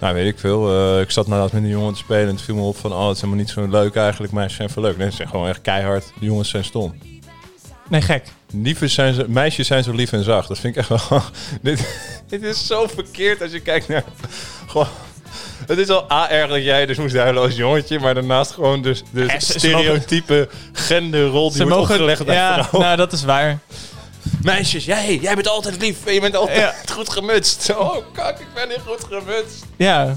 nou, 0.00 0.14
weet 0.14 0.26
ik 0.26 0.38
veel. 0.38 0.70
eh, 0.94 1.00
ik 1.00 1.10
zat 1.10 1.26
naast 1.26 1.52
met 1.52 1.62
een 1.62 1.68
jongen 1.68 1.92
te 1.92 1.98
spelen 1.98 2.22
en 2.28 2.34
het 2.34 2.42
viel 2.42 2.54
me 2.54 2.60
op 2.62 2.76
van... 2.76 2.92
Oh, 2.92 3.06
het 3.06 3.14
is 3.16 3.20
helemaal 3.22 3.42
niet 3.44 3.50
zo 3.52 3.66
leuk 3.68 3.94
eigenlijk. 3.96 4.32
Meisjes 4.32 4.56
zijn 4.56 4.70
veel 4.70 4.82
leuk. 4.82 4.96
Nee, 4.96 5.10
ze 5.10 5.16
zijn 5.16 5.28
gewoon 5.28 5.48
echt 5.48 5.60
keihard. 5.60 6.04
De 6.20 6.24
jongens 6.26 6.48
zijn 6.48 6.64
stom. 6.64 6.94
Nee, 7.88 8.00
gek. 8.02 8.24
Liefjes 8.52 8.94
zijn 8.94 9.14
zo, 9.14 9.24
meisjes 9.28 9.66
zijn 9.66 9.82
zo 9.84 9.92
lief 9.92 10.12
en 10.12 10.24
zacht. 10.24 10.48
Dat 10.48 10.58
vind 10.58 10.76
ik 10.76 10.80
echt 10.88 11.08
wel... 11.08 11.20
dit, 11.62 11.98
dit 12.28 12.42
is 12.42 12.66
zo 12.66 12.86
verkeerd 12.86 13.42
als 13.42 13.50
je 13.52 13.60
kijkt 13.60 13.88
naar... 13.88 14.04
Gewoon, 14.66 14.86
het 15.66 15.78
is 15.78 15.88
al 15.88 16.12
A 16.12 16.30
erg 16.30 16.50
dat 16.50 16.62
jij 16.64 16.86
dus 16.86 16.96
moest 16.98 17.16
huilen 17.16 17.42
als 17.42 17.54
jongetje... 17.56 17.98
maar 17.98 18.14
daarnaast 18.14 18.50
gewoon 18.50 18.82
dus 18.82 19.02
de 19.12 19.20
Ja, 19.24 19.40
ze- 19.40 19.52
ze 19.52 19.58
stereotype 19.58 20.48
genderrol 20.72 21.48
die 21.48 21.56
Ze 21.56 21.62
wordt 21.64 21.76
mogen... 21.78 21.94
opgelegd 21.94 22.24
Ja, 22.26 22.68
nou, 22.72 22.96
dat 22.96 23.12
is 23.12 23.24
waar. 23.24 23.58
Meisjes, 24.42 24.84
jij, 24.84 25.16
jij 25.22 25.34
bent 25.34 25.48
altijd 25.48 25.80
lief 25.80 26.06
en 26.06 26.14
je 26.14 26.20
bent 26.20 26.36
altijd 26.36 26.58
Ja. 26.58 26.74
goed 26.94 27.10
gemutst. 27.10 27.70
Oh, 27.76 27.96
kak, 28.12 28.38
ik 28.38 28.46
ben 28.54 28.68
niet 28.68 28.80
goed 28.86 29.04
gemutst. 29.10 29.64
Ja. 29.76 30.14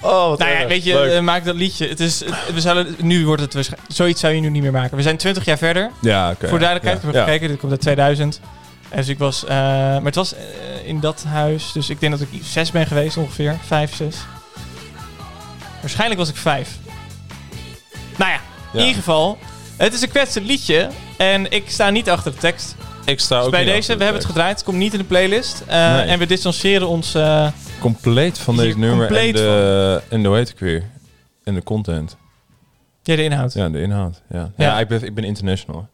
Oh, 0.00 0.28
wat 0.28 0.38
Nou 0.38 0.50
ja, 0.50 0.66
weet 0.66 0.84
je, 0.84 0.92
Leuk. 0.94 1.12
eh, 1.12 1.20
maak 1.20 1.44
dat 1.44 1.54
liedje. 1.54 1.88
Het 1.88 2.00
is, 2.00 2.20
het- 2.20 2.34
we 2.54 2.60
zouden, 2.60 2.94
nu 2.98 3.26
wordt 3.26 3.42
het 3.42 3.54
waarschijnlijk... 3.54 3.92
Zoiets 3.92 4.20
zou 4.20 4.32
je 4.34 4.40
nu 4.40 4.48
niet 4.48 4.62
meer 4.62 4.72
maken. 4.72 4.96
We 4.96 5.02
zijn 5.02 5.16
20 5.16 5.44
jaar 5.44 5.58
verder. 5.58 5.90
ja, 6.00 6.30
oké. 6.30 6.48
Voor 6.48 6.58
duidelijkheid, 6.58 7.02
ja. 7.02 7.08
ik 7.08 7.14
heb 7.14 7.24
gekeken. 7.24 7.48
Dit 7.48 7.58
komt 7.58 7.72
uit 7.72 7.80
2000. 7.80 8.40
En 8.88 8.96
dus 8.96 9.08
ik 9.08 9.18
was... 9.18 9.44
eh, 9.44 9.48
maar 9.50 10.02
het 10.04 10.14
was 10.14 10.34
eh, 10.34 10.40
in 10.84 11.00
dat 11.00 11.24
huis. 11.28 11.72
Dus 11.72 11.90
ik 11.90 12.00
denk 12.00 12.18
dat 12.18 12.28
ik 12.30 12.40
zes 12.44 12.70
ben 12.70 12.86
geweest 12.86 13.16
ongeveer. 13.16 13.56
Vijf, 13.66 13.94
zes. 13.94 14.16
Waarschijnlijk 15.80 16.20
was 16.20 16.28
ik 16.28 16.36
vijf. 16.36 16.68
Nou 18.16 18.30
ja, 18.30 18.40
in 18.72 18.78
ieder 18.80 18.94
geval. 18.94 19.38
Het 19.76 19.94
is 19.94 20.02
een 20.02 20.08
kwetsend 20.08 20.46
liedje. 20.46 20.88
En 21.16 21.50
ik 21.50 21.64
sta 21.70 21.90
niet 21.90 22.10
achter 22.10 22.32
de 22.32 22.38
tekst. 22.38 22.74
Ik 23.06 23.20
sta 23.20 23.36
ook 23.36 23.42
Dus 23.42 23.50
bij 23.50 23.64
deze, 23.64 23.96
we 23.96 24.02
hebben 24.02 24.20
het 24.22 24.30
gedraaid. 24.30 24.56
Het 24.56 24.64
komt 24.64 24.76
niet 24.78 24.92
in 24.92 24.98
de 24.98 25.04
playlist. 25.04 25.62
Eh, 25.66 25.94
Nee. 25.94 26.04
En 26.06 26.18
we 26.18 26.26
distancieren 26.26 26.88
ons... 26.88 27.14
eh, 27.14 27.48
Compleet 27.80 28.38
van 28.38 28.56
deze 28.56 28.78
nummer 28.78 29.16
en 29.16 29.32
de, 29.32 30.02
en 30.08 30.22
de, 30.22 30.28
heet 30.28 30.48
ik 30.48 30.58
weer? 30.58 30.84
En 31.44 31.54
de 31.54 31.62
content. 31.62 32.16
ja, 33.02 33.16
de 33.16 33.22
inhoud. 33.22 33.52
Ja, 33.52 33.68
de 33.68 33.80
inhoud. 33.80 34.22
Ja, 34.30 34.38
Ja. 34.56 34.66
ja. 34.66 34.80
ik, 34.80 34.88
ben, 34.88 35.02
ik 35.04 35.14
ben 35.14 35.24
international. 35.24 35.88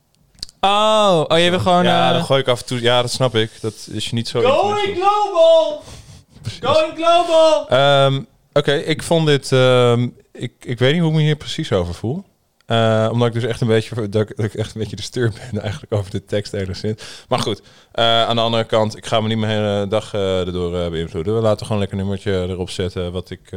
Oh, 0.61 1.25
oh, 1.29 1.39
je 1.39 1.51
wil 1.51 1.59
gewoon... 1.61 1.85
ja, 1.85 2.07
eh, 2.09 2.15
dan 2.15 2.25
gooi 2.25 2.41
ik 2.41 2.49
af 2.49 2.61
en 2.61 2.67
toe... 2.67 2.81
Ja, 2.81 3.01
dat 3.03 3.11
snap 3.11 3.35
ik. 3.35 3.51
Dat 3.61 3.89
is 3.93 4.05
je 4.09 4.15
niet 4.15 4.29
zo... 4.29 4.41
Going 4.41 4.97
global! 4.97 5.83
Going 6.73 6.95
global! 6.97 7.69
Ehm, 7.69 8.23
Oké, 8.53 8.73
ik 8.73 9.03
vond 9.03 9.27
dit... 9.27 9.53
ehm, 9.53 10.09
ik, 10.33 10.53
ik 10.61 10.79
weet 10.79 10.93
niet 10.93 11.01
hoe 11.03 11.11
ik 11.11 11.17
me 11.17 11.23
hier 11.23 11.37
precies 11.37 11.73
over 11.73 11.95
voel. 11.95 12.25
Eh, 12.67 13.09
omdat 13.13 13.29
ik 13.29 13.35
dus 13.35 13.45
echt 13.45 13.61
een 13.61 13.67
beetje... 13.67 14.09
Dat 14.09 14.31
ik, 14.37 14.55
echt 14.55 14.75
een 14.75 14.81
beetje 14.81 14.97
de 14.97 15.03
steur 15.03 15.31
ben 15.31 15.61
eigenlijk 15.63 15.93
over 15.93 16.11
de 16.11 16.25
tekst 16.25 16.53
enigszins. 16.53 17.03
Maar 17.29 17.39
goed, 17.39 17.63
eh, 17.93 18.05
aan 18.23 18.37
de 18.37 18.43
andere 18.43 18.65
kant... 18.65 18.97
Ik 18.97 19.07
ga 19.07 19.21
me 19.21 19.29
niet 19.29 19.39
mijn 19.39 19.53
hele 19.53 19.87
dag 19.89 20.15
eh, 20.15 20.41
erdoor 20.41 20.91
beïnvloeden. 20.91 21.35
We 21.35 21.41
laten 21.41 21.67
gewoon 21.67 21.81
lekker 21.81 21.99
een 21.99 22.05
nummertje 22.05 22.47
erop 22.49 22.71
zetten... 22.71 23.13
wat 23.13 23.31
ik 23.31 23.53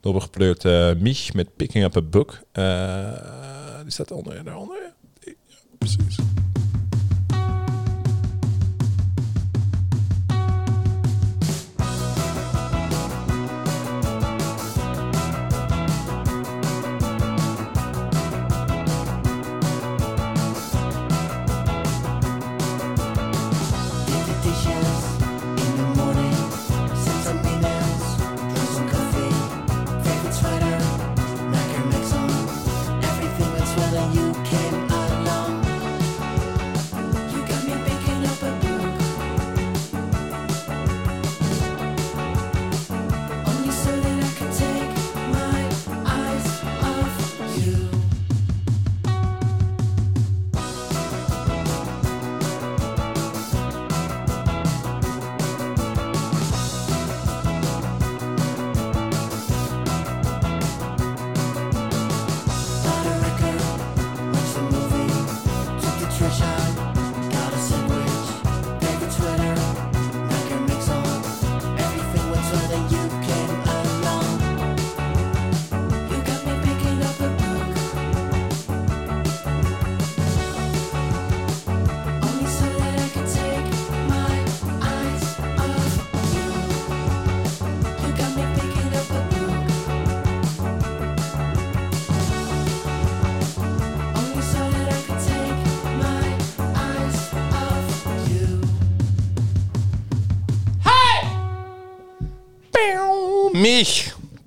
erop 0.00 0.14
heb 0.14 0.22
gepleurd. 0.22 0.64
Mich 1.00 1.32
met 1.34 1.56
Picking 1.56 1.84
Up 1.84 1.96
a 1.96 2.02
Book. 2.02 2.40
Die 3.82 3.92
staat 3.92 4.10
onder, 4.10 4.44
daaronder. 4.44 4.92
Ja, 5.20 5.32
precies. 5.78 6.16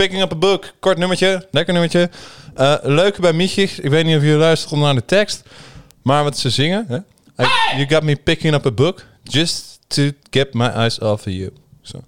Picking 0.02 0.22
Up 0.22 0.32
a 0.32 0.36
Book. 0.36 0.74
Kort 0.80 0.98
nummertje, 0.98 1.48
lekker 1.52 1.74
nummertje. 1.74 2.10
Eh 2.56 2.76
leuke 2.82 3.22
bij 3.22 3.34
Michie, 3.34 3.70
ik 3.82 3.90
weet 3.90 4.06
niet 4.06 4.16
of 4.16 4.22
jullie 4.22 4.38
luisteren 4.38 4.80
naar 4.80 4.94
de 4.96 5.06
tekst, 5.06 5.44
maar 6.02 6.24
wat 6.24 6.38
ze 6.38 6.50
zingen. 6.50 6.86
Hè? 6.88 6.96
I- 7.46 7.76
you 7.76 7.88
got 7.88 8.04
me 8.04 8.16
picking 8.16 8.54
up 8.54 8.66
a 8.66 8.72
book 8.72 9.06
just 9.24 9.80
to 9.88 10.04
get 10.30 10.54
my 10.54 10.66
eyes 10.68 11.00
off 11.00 11.26
of 11.28 11.34
you. 11.34 11.50
Zo. 11.82 12.04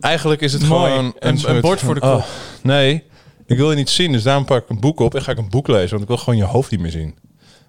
Eigenlijk 0.00 0.40
is 0.40 0.52
het 0.52 0.68
Mooi. 0.68 0.90
gewoon 0.90 1.14
Een- 1.18 1.60
bord 1.60 1.80
voor 1.80 1.94
de 1.94 2.00
kop. 2.00 2.10
oh, 2.10 2.24
nee, 2.62 3.04
ik 3.46 3.56
wil 3.56 3.70
je 3.70 3.76
niet 3.76 3.90
zien, 3.90 4.12
dus 4.12 4.22
daarom 4.22 4.44
pak 4.44 4.62
ik 4.62 4.68
een 4.68 4.80
boek 4.80 5.00
op 5.00 5.14
en 5.14 5.22
ga 5.22 5.32
ik 5.32 5.38
een 5.38 5.48
boek 5.50 5.68
lezen, 5.68 5.90
want 5.90 6.02
ik 6.02 6.08
wil 6.08 6.16
gewoon 6.16 6.36
je 6.36 6.44
hoofd 6.44 6.70
niet 6.70 6.80
meer 6.80 6.90
zien. 6.90 7.14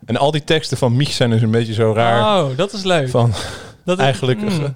En 0.05 0.17
al 0.17 0.31
die 0.31 0.43
teksten 0.43 0.77
van 0.77 0.95
Mich 0.95 1.11
zijn 1.11 1.29
dus 1.29 1.41
een 1.41 1.51
beetje 1.51 1.73
zo 1.73 1.93
raar 1.93 2.43
Oh, 2.43 2.57
dat 2.57 2.73
is 2.73 2.83
leuk. 2.83 3.09
van 3.09 3.33
dat 3.85 3.97
is, 3.99 4.03
eigenlijk 4.03 4.39
mm. 4.41 4.75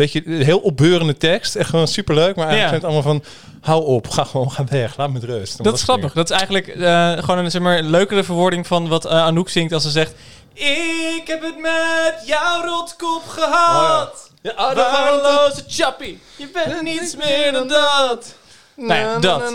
Een 0.00 0.22
Beetje 0.22 0.44
heel 0.44 0.58
opbeurende 0.58 1.16
tekst. 1.16 1.56
Echt 1.56 1.68
gewoon 1.70 1.88
superleuk. 1.88 2.36
Maar 2.36 2.48
eigenlijk 2.48 2.82
Ja. 2.82 2.88
zijn 2.88 2.92
het 2.92 3.04
allemaal 3.04 3.20
van... 3.20 3.48
Hou 3.60 3.84
op, 3.84 4.08
ga 4.08 4.24
gewoon 4.24 4.50
ga 4.50 4.64
weg. 4.64 4.96
Laat 4.96 5.06
me 5.08 5.12
met 5.12 5.24
rust. 5.24 5.64
Dat 5.64 5.74
is 5.74 5.82
grappig. 5.82 6.12
Dat 6.12 6.30
is 6.30 6.36
eigenlijk 6.36 6.68
eh, 6.68 7.12
gewoon 7.12 7.38
een 7.38 7.50
zeg 7.50 7.62
maar, 7.62 7.82
leukere 7.82 8.24
verwoording 8.24 8.66
van 8.66 8.88
wat 8.88 9.04
eh, 9.04 9.24
Anouk 9.24 9.48
zingt 9.48 9.72
als 9.72 9.82
ze 9.82 9.90
zegt... 9.90 10.12
Ik 10.54 11.22
heb 11.24 11.42
het 11.42 11.58
met 11.58 12.14
jouw 12.24 12.62
rotkop 12.64 13.22
gehad. 13.28 14.30
Ja, 14.42 14.50
oh, 14.50 14.74
Waardeloze 14.74 15.64
chappie. 15.68 16.20
Je 16.36 16.48
bent 16.52 16.82
niets 16.82 17.16
meer 17.16 17.52
dan 17.52 17.68
dat. 17.68 18.34
Nou 18.86 19.00
ja, 19.00 19.18
dat. 19.18 19.52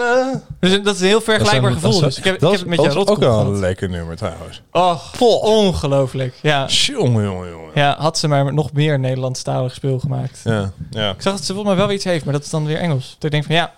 Dus 0.59 0.83
dat 0.83 0.95
is 0.95 1.01
een 1.01 1.07
heel 1.07 1.21
vergelijkbaar 1.21 1.71
gevoel. 1.71 1.99
Dus 1.99 2.17
ik 2.17 2.23
heb, 2.23 2.35
ik 2.35 2.41
heb 2.41 2.51
het 2.51 2.65
met 2.65 2.81
jouw 2.81 2.93
Dat 2.93 3.07
is 3.07 3.11
ook 3.11 3.19
wel 3.19 3.39
een 3.39 3.45
gehad. 3.45 3.59
lekker 3.59 3.89
nummer 3.89 4.15
trouwens. 4.15 4.61
Oh, 4.71 5.01
ongelooflijk. 5.41 6.35
Ja. 6.41 6.65
Jongen, 6.67 7.23
jongen, 7.23 7.49
jongen. 7.49 7.69
ja, 7.73 7.95
had 7.99 8.17
ze 8.17 8.27
maar 8.27 8.53
nog 8.53 8.73
meer 8.73 8.99
Nederlandstalig 8.99 9.73
speel 9.73 9.99
gemaakt. 9.99 10.41
Ja, 10.43 10.71
ja. 10.89 11.09
Ik 11.09 11.21
zag 11.21 11.33
dat 11.33 11.43
ze 11.43 11.53
volgens 11.53 11.75
mij 11.75 11.85
wel 11.85 11.95
iets 11.95 12.03
heeft, 12.03 12.23
maar 12.25 12.33
dat 12.33 12.43
is 12.43 12.49
dan 12.49 12.65
weer 12.65 12.77
Engels. 12.77 13.09
Dat 13.13 13.23
ik 13.23 13.31
denk 13.31 13.43
van 13.45 13.55
ja, 13.55 13.73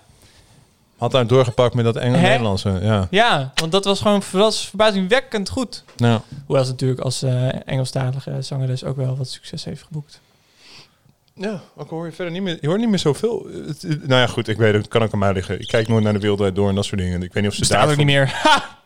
Had 0.98 1.10
daar 1.10 1.26
doorgepakt 1.26 1.74
met 1.74 1.84
dat 1.84 1.96
Engels 1.96 2.20
Hè? 2.20 2.28
Nederlandse. 2.28 2.78
Ja. 2.82 3.06
ja, 3.10 3.52
want 3.54 3.72
dat 3.72 3.84
was 3.84 4.00
gewoon 4.00 4.22
was 4.32 4.66
verbazingwekkend 4.68 5.48
goed. 5.48 5.84
Nou, 5.96 6.20
Hoewel 6.46 6.64
ze 6.64 6.70
natuurlijk 6.70 7.00
als 7.00 7.22
eh 7.22 7.48
Engelstalige 7.64 8.36
zangeres 8.40 8.84
ook 8.84 8.96
wel 8.96 9.16
wat 9.16 9.28
succes 9.28 9.64
heeft 9.64 9.82
geboekt. 9.82 10.20
Ja, 11.38 11.60
ook 11.76 11.90
hoor 11.90 12.06
je 12.06 12.12
verder 12.12 12.32
niet 12.32 12.42
meer. 12.42 12.58
Je 12.60 12.66
hoort 12.66 12.80
niet 12.80 12.88
meer 12.88 12.98
zoveel. 12.98 13.46
Het- 13.66 13.82
nou 13.82 14.20
ja, 14.20 14.26
goed, 14.26 14.48
ik 14.48 14.56
weet 14.56 14.74
het. 14.74 14.88
Kan 14.88 15.02
ook 15.02 15.12
aan 15.12 15.18
mij 15.18 15.32
liggen. 15.32 15.60
Ik 15.60 15.66
kijk 15.66 15.88
nooit 15.88 16.04
naar 16.04 16.12
de 16.12 16.18
wereld 16.18 16.54
door 16.54 16.68
en 16.68 16.74
dat 16.74 16.84
soort 16.84 17.00
dingen. 17.00 17.22
Ik 17.22 17.32
weet 17.32 17.42
niet 17.42 17.46
of 17.46 17.52
ze 17.54 17.60
Bestaat 17.60 17.80
daar 17.82 17.90
ook 17.90 17.96
niet 17.96 18.06
meer. 18.06 18.30
Ha! 18.42 18.78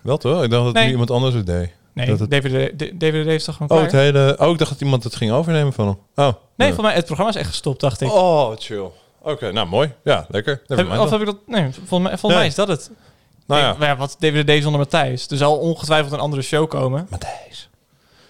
Wel 0.00 0.16
toch? 0.16 0.42
Ik 0.42 0.50
dacht 0.50 0.64
dat 0.64 0.74
Nee. 0.74 0.90
iemand 0.90 1.10
anders 1.10 1.34
het 1.34 1.46
deed. 1.46 1.70
Nee, 1.92 2.06
Dat 2.06 2.18
het- 2.18 2.30
DVD, 2.30 2.78
D- 2.78 3.00
DVD 3.00 3.26
is 3.26 3.44
toch 3.44 3.56
gewoon 3.56 3.70
Oh, 3.78 3.88
klaar? 3.88 4.02
het 4.04 4.14
hele. 4.14 4.36
Oh, 4.40 4.50
ik 4.52 4.58
dacht 4.58 4.70
dat 4.70 4.80
iemand 4.80 5.04
het 5.04 5.16
ging 5.16 5.30
overnemen 5.32 5.72
van 5.72 5.86
hem. 5.86 5.96
Oh. 6.26 6.34
Nee, 6.56 6.68
ja. 6.68 6.74
voor 6.74 6.84
mij 6.84 6.94
het 6.94 7.04
programma 7.04 7.32
is 7.32 7.38
echt 7.38 7.48
gestopt, 7.48 7.80
dacht 7.80 8.00
ik. 8.00 8.12
Oh, 8.12 8.52
chill. 8.58 8.90
Oké, 9.22 9.52
nou 9.52 9.66
mooi. 9.68 9.92
Ja, 10.04 10.26
lekker. 10.28 10.62
Heb- 10.66 10.98
of 10.98 11.10
heb 11.10 11.20
ik 11.20 11.26
dat? 11.26 11.36
Nee, 11.46 11.62
volgens 11.72 11.90
mij, 11.90 12.18
volgens 12.18 12.22
Nee. 12.22 12.34
mij 12.36 12.46
is 12.46 12.54
dat 12.54 12.68
het. 12.68 12.90
Nou 13.46 13.60
ja, 13.60 13.74
maar 13.78 13.88
ja, 13.88 13.96
wat 13.96 14.16
DVD 14.20 14.62
zonder 14.62 14.80
Matthijs. 14.80 15.26
Er 15.28 15.36
zal 15.36 15.56
ongetwijfeld 15.58 16.12
een 16.12 16.18
andere 16.18 16.42
show 16.42 16.68
komen. 16.68 17.06
Matthijs. 17.10 17.65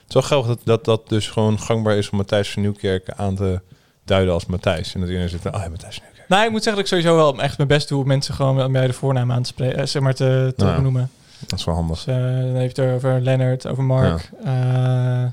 Het 0.07 0.15
is 0.15 0.15
wel 0.15 0.23
grappig 0.23 0.47
dat, 0.57 0.65
dat 0.65 0.85
dat 0.85 1.09
dus 1.09 1.29
gewoon 1.29 1.59
gangbaar 1.61 1.97
is 1.97 2.11
om 2.11 2.17
Matthijs 2.17 2.51
van 2.53 2.63
Nieuwkerk 2.63 3.11
aan 3.11 3.35
te 3.35 3.61
duiden 4.05 4.35
als 4.35 4.47
Matthijs. 4.47 4.95
En 4.95 5.01
dat 5.01 5.09
iedereen 5.09 5.29
zit 5.31 5.41
van, 5.41 5.55
oh 5.55 5.61
ja, 5.63 5.69
Matthijs 5.69 5.95
van 5.95 6.03
Nieuwkerk. 6.05 6.29
Nou, 6.29 6.45
ik 6.45 6.51
moet 6.51 6.63
zeggen 6.63 6.83
dat 6.83 6.93
ik 6.93 6.99
sowieso 6.99 7.17
wel 7.33 7.43
echt 7.43 7.57
mijn 7.57 7.69
best 7.69 7.89
doe 7.89 8.01
om 8.01 8.07
mensen 8.07 8.35
gewoon 8.35 8.73
bij 8.73 8.87
de 8.87 8.93
voornaam 8.93 9.33
aan 9.33 9.43
te 9.43 9.49
spreken, 9.49 9.79
eh, 9.79 9.87
zeg 9.87 10.03
maar 10.03 10.15
te, 10.15 10.53
te 10.57 10.65
Ja. 10.65 10.75
benoemen. 10.77 11.11
Dat 11.47 11.59
is 11.59 11.65
wel 11.65 11.75
handig. 11.75 12.05
Dus, 12.05 12.15
eh, 12.15 12.23
dan 12.23 12.55
heeft 12.57 12.77
het 12.77 12.95
over 12.95 13.21
Leonard, 13.21 13.67
over 13.67 13.85
Mark. 13.85 14.31
Ja, 14.45 15.33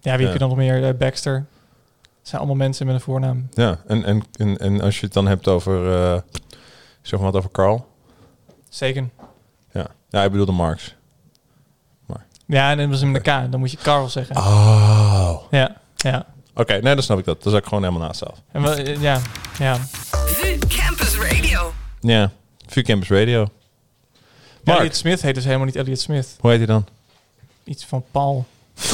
ja 0.00 0.16
wie 0.16 0.24
heb 0.24 0.32
je 0.32 0.38
dan 0.38 0.48
nog 0.48 0.56
meer? 0.58 0.84
Eh, 0.84 0.94
Baxter. 0.94 1.34
Het 1.34 2.28
zijn 2.28 2.40
allemaal 2.40 2.56
mensen 2.56 2.86
met 2.86 2.94
een 2.94 3.00
voornaam. 3.00 3.48
Ja, 3.54 3.78
en, 3.86 4.04
en, 4.04 4.22
en, 4.36 4.58
en 4.58 4.80
als 4.80 5.00
je 5.00 5.04
het 5.04 5.14
dan 5.14 5.26
hebt 5.26 5.48
over, 5.48 5.92
eh, 5.92 6.20
zeg 7.02 7.20
maar 7.20 7.30
wat 7.30 7.36
over 7.36 7.50
Carl. 7.50 7.86
Zeker. 8.68 9.08
Ja, 9.72 9.86
ja 10.08 10.24
ik 10.24 10.30
bedoelde 10.30 10.52
Marx. 10.52 10.94
Ja, 12.50 12.70
en 12.70 12.76
dan 12.78 12.90
was 12.90 13.00
hem 13.00 13.12
de 13.12 13.20
K. 13.20 13.24
Dan 13.24 13.58
moet 13.60 13.70
je 13.70 13.76
Carl 13.76 14.08
zeggen. 14.08 14.36
Oh. 14.36 15.36
Ja, 15.50 15.76
ja. 15.96 16.26
Oké, 16.54 16.72
nee, 16.72 16.94
dan 16.94 17.02
snap 17.02 17.18
ik 17.18 17.24
dat. 17.24 17.42
Dat 17.42 17.52
is 17.52 17.58
ook 17.58 17.66
gewoon 17.66 17.82
helemaal 17.82 18.06
naast 18.06 18.18
zelf. 18.18 18.42
En 18.52 18.62
wel, 18.62 18.72
eh, 18.74 19.00
ja, 19.00 19.20
ja. 19.58 19.76
VU 19.76 20.58
Campus 20.58 21.16
Radio. 21.16 21.72
Ja, 22.00 22.30
VU 22.66 22.82
Campus 22.82 23.08
Radio. 23.08 23.46
Mark, 24.64 24.78
Elliot 24.78 24.96
Smith 24.96 25.22
heet 25.22 25.34
dus 25.34 25.44
helemaal 25.44 25.66
niet 25.66 25.76
Elliot 25.76 26.00
Smith. 26.00 26.36
hoe 26.40 26.50
heet 26.50 26.58
hij 26.58 26.66
dan? 26.68 26.86
Iets 27.64 27.84
van 27.84 28.04
Paul. 28.10 28.46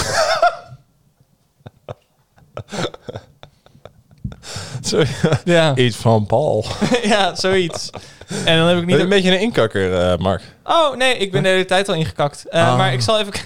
Sorry. 4.81 5.09
Ja, 5.45 5.77
Iets 5.77 5.97
van 5.97 6.27
Paul. 6.27 6.65
ja 7.03 7.35
zoiets. 7.35 7.91
En 8.45 8.59
dan 8.59 8.67
heb 8.67 8.79
ik 8.79 8.87
Niet 8.87 8.99
een 8.99 9.09
beetje 9.09 9.31
een 9.31 9.41
inkakker, 9.41 10.01
eh, 10.01 10.19
Mark. 10.19 10.43
Oh, 10.65 10.97
nee, 10.97 11.17
ik 11.17 11.33
ben 11.33 11.43
de 11.43 11.49
hele 11.49 11.65
tijd 11.65 11.89
al 11.89 11.95
ingekakt. 11.95 12.45
Eh, 12.49 12.69
Ah. 12.69 12.77
Maar 12.77 12.93
ik 12.93 13.01
zal 13.01 13.21
even... 13.21 13.33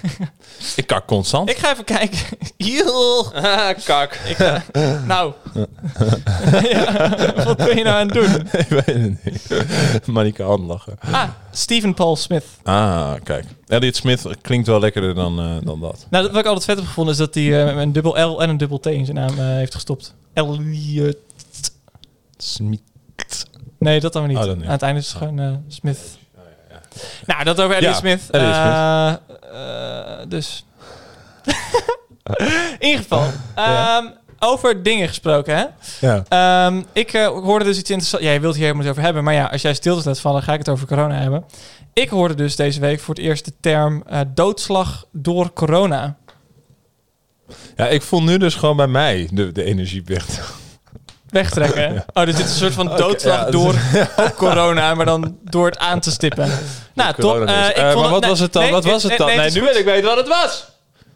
Ik 0.75 0.87
kak 0.87 1.07
constant. 1.07 1.49
ik 1.49 1.57
ga 1.57 1.71
even 1.71 1.83
kijken. 1.83 2.19
Joel. 2.57 3.31
kak. 3.83 4.13
Ik. 4.27 4.37
Nou. 5.07 5.33
ja, 6.61 7.09
wat 7.43 7.57
ben 7.57 7.77
je 7.77 7.83
nou 7.83 7.87
aan 7.87 8.07
het 8.07 8.13
doen? 8.13 8.59
ik 8.59 8.67
weet 8.67 8.85
het 8.85 9.23
niet. 9.23 10.07
maar 10.07 10.31
kan 10.31 10.65
lachen. 10.65 10.97
Ah, 11.11 11.29
Stephen 11.51 11.93
Paul 11.93 12.15
Smith. 12.15 12.45
Ah, 12.63 13.13
kijk. 13.23 13.45
Elliot 13.67 13.95
Smith 13.95 14.27
klinkt 14.41 14.67
wel 14.67 14.79
lekkerder 14.79 15.15
dan, 15.15 15.39
eh, 15.39 15.55
dan 15.65 15.79
dat. 15.79 16.05
Nou, 16.09 16.27
wat 16.27 16.37
ik 16.39 16.45
altijd 16.45 16.65
vet 16.65 16.75
heb 16.77 16.85
gevonden 16.85 17.13
is 17.13 17.19
dat 17.19 17.33
hij 17.35 17.71
een 17.71 17.91
dubbel 17.91 18.29
L 18.31 18.41
en 18.41 18.49
een 18.49 18.57
dubbel 18.57 18.79
T 18.79 18.85
in 18.85 19.05
zijn 19.05 19.17
naam 19.17 19.39
eh, 19.39 19.45
heeft 19.45 19.73
gestopt. 19.73 20.13
Elliot. 20.33 21.17
Smith. 22.37 22.81
Nee, 23.81 23.99
dat 23.99 24.13
dan 24.13 24.27
niet. 24.27 24.37
Oh, 24.37 24.43
niet. 24.43 24.65
Aan 24.65 24.71
het 24.71 24.81
einde 24.81 24.99
is 24.99 25.07
het 25.07 25.17
gewoon 25.17 25.39
eh, 25.39 25.51
Smith. 25.67 25.99
Nou, 27.25 27.43
dat 27.43 27.61
over 27.61 27.75
Elliot 27.75 27.91
Ja, 27.93 27.99
Smith. 27.99 28.21
Elliot 28.31 28.53
Eh, 28.55 29.09
eh, 29.11 30.19
dus. 30.27 30.65
in 32.79 32.87
ieder 32.87 33.01
geval. 33.01 33.23
ehm, 33.55 34.05
over 34.39 34.83
dingen 34.83 35.07
gesproken, 35.07 35.55
hè? 35.57 35.65
Ja. 36.07 36.23
Ehm, 36.27 36.81
ik 36.93 37.11
hoorde 37.25 37.65
dus 37.65 37.77
iets 37.77 37.89
interessants. 37.89 38.25
Jij 38.25 38.41
wilt 38.41 38.53
hier 38.55 38.63
helemaal 38.63 38.83
niet 38.83 38.91
over 38.91 39.03
hebben, 39.03 39.23
maar 39.23 39.33
ja, 39.33 39.45
als 39.45 39.61
jij 39.61 39.73
stilte 39.73 40.07
laat 40.07 40.19
vallen, 40.19 40.43
ga 40.43 40.51
ik 40.53 40.59
het 40.59 40.69
over 40.69 40.87
corona 40.87 41.15
hebben. 41.15 41.43
Ik 41.93 42.09
hoorde 42.09 42.35
dus 42.35 42.55
deze 42.55 42.79
week 42.79 42.99
voor 42.99 43.15
het 43.15 43.23
eerst 43.23 43.45
de 43.45 43.53
term 43.59 44.03
doodslag 44.33 45.05
door 45.11 45.53
corona. 45.53 46.15
ja, 47.75 47.87
ik 47.87 48.01
voel 48.01 48.23
nu 48.23 48.37
dus 48.37 48.55
gewoon 48.55 48.75
bij 48.77 48.87
mij 48.87 49.29
de, 49.31 49.51
de 49.51 49.63
energie 49.63 50.01
weg. 50.05 50.53
Wegtrekken. 51.31 52.05
Oh, 52.13 52.25
dus 52.25 52.35
dit 52.35 52.45
is 52.45 52.51
een 52.51 52.57
soort 52.57 52.73
van 52.73 52.97
doodslag 52.97 53.45
ja, 53.45 53.51
door 53.51 53.75
ook 54.23 54.35
corona, 54.35 54.93
maar 54.93 55.05
dan 55.05 55.37
door 55.43 55.65
het 55.65 55.77
aan 55.77 55.99
te 55.99 56.11
stippen. 56.11 56.51
Nou, 56.93 57.13
top. 57.13 57.45
Eh, 57.45 57.57
dus. 57.57 57.69
ik 57.69 57.75
Eh, 57.75 57.91
vond 57.91 58.01
maar 58.01 58.11
wat 58.11 58.21
nee, 58.21 58.29
was 58.29 58.39
het 58.39 58.53
dan? 58.53 58.63
nee, 58.63 58.71
wat 58.71 58.85
was 58.85 59.03
het 59.03 59.17
dan? 59.17 59.27
nee, 59.27 59.51
nu 59.51 59.61
wil 59.61 59.75
ik 59.75 59.85
weten 59.85 60.05
wat 60.07 60.17
het 60.17 60.27
was. 60.27 60.65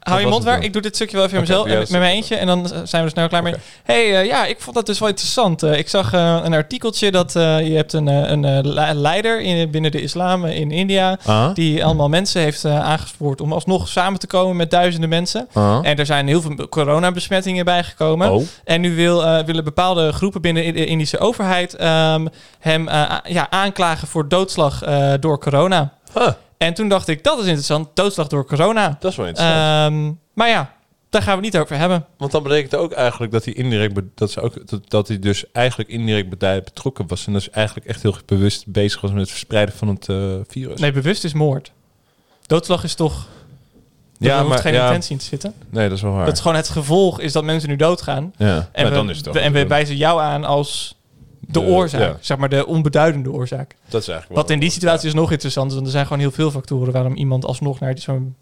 Hou 0.09 0.21
je 0.21 0.27
mond 0.27 0.43
waar. 0.43 0.63
Ik 0.63 0.73
doe 0.73 0.81
dit 0.81 0.95
stukje 0.95 1.15
wel 1.17 1.25
even 1.25 1.37
Oké, 1.37 1.47
mezelf 1.47 1.67
met 1.67 1.89
mijn 1.89 2.03
eentje. 2.15 2.35
En 2.35 2.47
dan 2.47 2.67
zijn 2.67 2.87
we 2.89 2.97
er 2.97 3.09
snel 3.09 3.27
klaar 3.27 3.43
mee. 3.43 3.53
Hey, 3.83 4.19
eh, 4.19 4.25
ja, 4.25 4.45
ik 4.45 4.59
vond 4.59 4.75
dat 4.75 4.85
dus 4.85 4.99
wel 4.99 5.07
interessant. 5.09 5.63
Eh, 5.63 5.77
ik 5.77 5.89
zag 5.89 6.13
eh, 6.13 6.39
een 6.43 6.53
artikeltje 6.53 7.11
dat 7.11 7.35
eh, 7.35 7.67
je 7.67 7.75
hebt 7.75 7.93
een, 7.93 8.07
eh, 8.07 8.29
een 8.29 8.45
eh, 8.45 8.59
le- 8.63 8.93
leider 8.93 9.41
in, 9.41 9.71
binnen 9.71 9.91
de 9.91 10.01
islam 10.01 10.45
eh, 10.45 10.59
in 10.59 10.71
India... 10.71 11.17
Ah. 11.25 11.53
die 11.53 11.85
allemaal 11.85 12.09
mensen 12.09 12.41
heeft 12.41 12.65
eh, 12.65 12.79
aangespoord 12.79 13.41
om 13.41 13.53
alsnog 13.53 13.87
samen 13.87 14.19
te 14.19 14.27
komen 14.27 14.55
met 14.55 14.71
duizenden 14.71 15.09
mensen. 15.09 15.47
Ah. 15.53 15.79
En 15.81 15.97
er 15.97 16.05
zijn 16.05 16.27
heel 16.27 16.41
veel 16.41 16.67
coronabesmettingen 16.69 17.65
bijgekomen. 17.65 18.31
Oh. 18.31 18.43
En 18.63 18.81
nu 18.81 18.95
wil, 18.95 19.25
eh, 19.25 19.43
willen 19.45 19.63
bepaalde 19.63 20.11
groepen 20.11 20.41
binnen 20.41 20.73
de 20.73 20.85
Indische 20.85 21.19
overheid 21.19 21.73
ehm, 21.75 22.25
hem 22.59 22.87
eh, 22.87 23.11
ja, 23.23 23.47
aanklagen 23.49 24.07
voor 24.07 24.27
doodslag 24.27 24.83
eh, 24.83 25.13
door 25.19 25.39
corona. 25.39 25.93
Huh, 26.13 26.27
En 26.57 26.73
toen 26.73 26.89
dacht 26.89 27.07
ik, 27.07 27.23
dat 27.23 27.39
is 27.39 27.45
interessant, 27.45 27.89
doodslag 27.93 28.27
door 28.27 28.45
corona. 28.45 28.97
dat 28.99 29.11
is 29.11 29.17
wel 29.17 29.27
interessant. 29.27 29.93
Ehm, 29.93 30.13
maar 30.33 30.49
ja, 30.49 30.75
daar 31.15 31.21
gaan 31.21 31.37
we 31.37 31.45
het 31.45 31.53
niet 31.53 31.61
over 31.61 31.77
hebben. 31.77 32.05
Want 32.17 32.31
dan 32.31 32.43
betekent 32.43 32.75
ook 32.75 32.91
eigenlijk 32.91 33.31
dat 33.31 33.45
hij 33.45 33.53
indirect 33.53 33.99
dat 34.15 34.31
ze 34.31 34.41
ook 34.41 34.67
dat, 34.69 34.89
dat 34.89 35.07
hij 35.07 35.19
dus 35.19 35.51
eigenlijk 35.51 35.89
indirect 35.89 36.37
bij 36.37 36.63
betrokken 36.63 37.07
was 37.07 37.27
en 37.27 37.33
dus 37.33 37.49
eigenlijk 37.49 37.87
echt 37.87 38.01
heel 38.01 38.15
bewust 38.25 38.67
bezig 38.67 39.01
was 39.01 39.11
met 39.11 39.19
het 39.19 39.29
verspreiden 39.29 39.75
van 39.75 39.87
het 39.87 40.09
eh, 40.09 40.17
virus. 40.47 40.79
Nee, 40.79 40.91
bewust 40.91 41.23
is 41.23 41.33
moord. 41.33 41.71
Doodslag 42.45 42.83
is 42.83 42.95
toch... 42.95 43.27
Ja, 44.17 44.33
ja, 44.33 44.39
er 44.39 44.45
hoeft 44.45 44.59
geen 44.59 44.73
ja, 44.73 44.85
intentie 44.85 45.11
in 45.11 45.17
te 45.17 45.25
zitten. 45.25 45.53
nee, 45.69 45.87
dat 45.87 45.97
is 45.97 46.03
wel 46.03 46.11
waar. 46.11 46.25
Dat 46.25 46.33
is 46.33 46.39
gewoon 46.39 46.57
het 46.57 46.69
gevolg 46.69 47.19
is 47.19 47.31
dat 47.31 47.43
mensen 47.43 47.69
nu 47.69 47.75
doodgaan. 47.75 48.33
ja, 48.37 48.69
En, 48.71 48.89
we, 48.89 48.93
dan 48.93 49.09
is 49.09 49.17
het 49.17 49.27
ook 49.27 49.35
en 49.35 49.51
we 49.51 49.67
wijzen 49.67 49.95
jou 49.95 50.21
aan 50.21 50.43
als 50.43 50.94
de, 51.47 51.51
De- 51.51 51.61
oorzaak. 51.61 52.01
ja. 52.01 52.17
Zeg 52.21 52.37
maar 52.37 52.49
de 52.49 52.65
onbeduidende 52.65 53.31
oorzaak. 53.31 53.75
Dat 53.89 54.01
is 54.01 54.07
eigenlijk 54.07 54.39
Wat 54.41 54.49
in 54.49 54.59
die 54.59 54.69
situatie 54.69 55.07
is 55.07 55.13
nog 55.13 55.31
interessant. 55.31 55.73
Want 55.73 55.85
er 55.85 55.91
zijn 55.91 56.05
gewoon 56.05 56.19
heel 56.21 56.31
veel 56.31 56.51
factoren 56.51 56.93
waarom 56.93 57.15
iemand 57.15 57.45
alsnog 57.45 57.79
naar 57.79 57.97
zo'n 57.97 58.35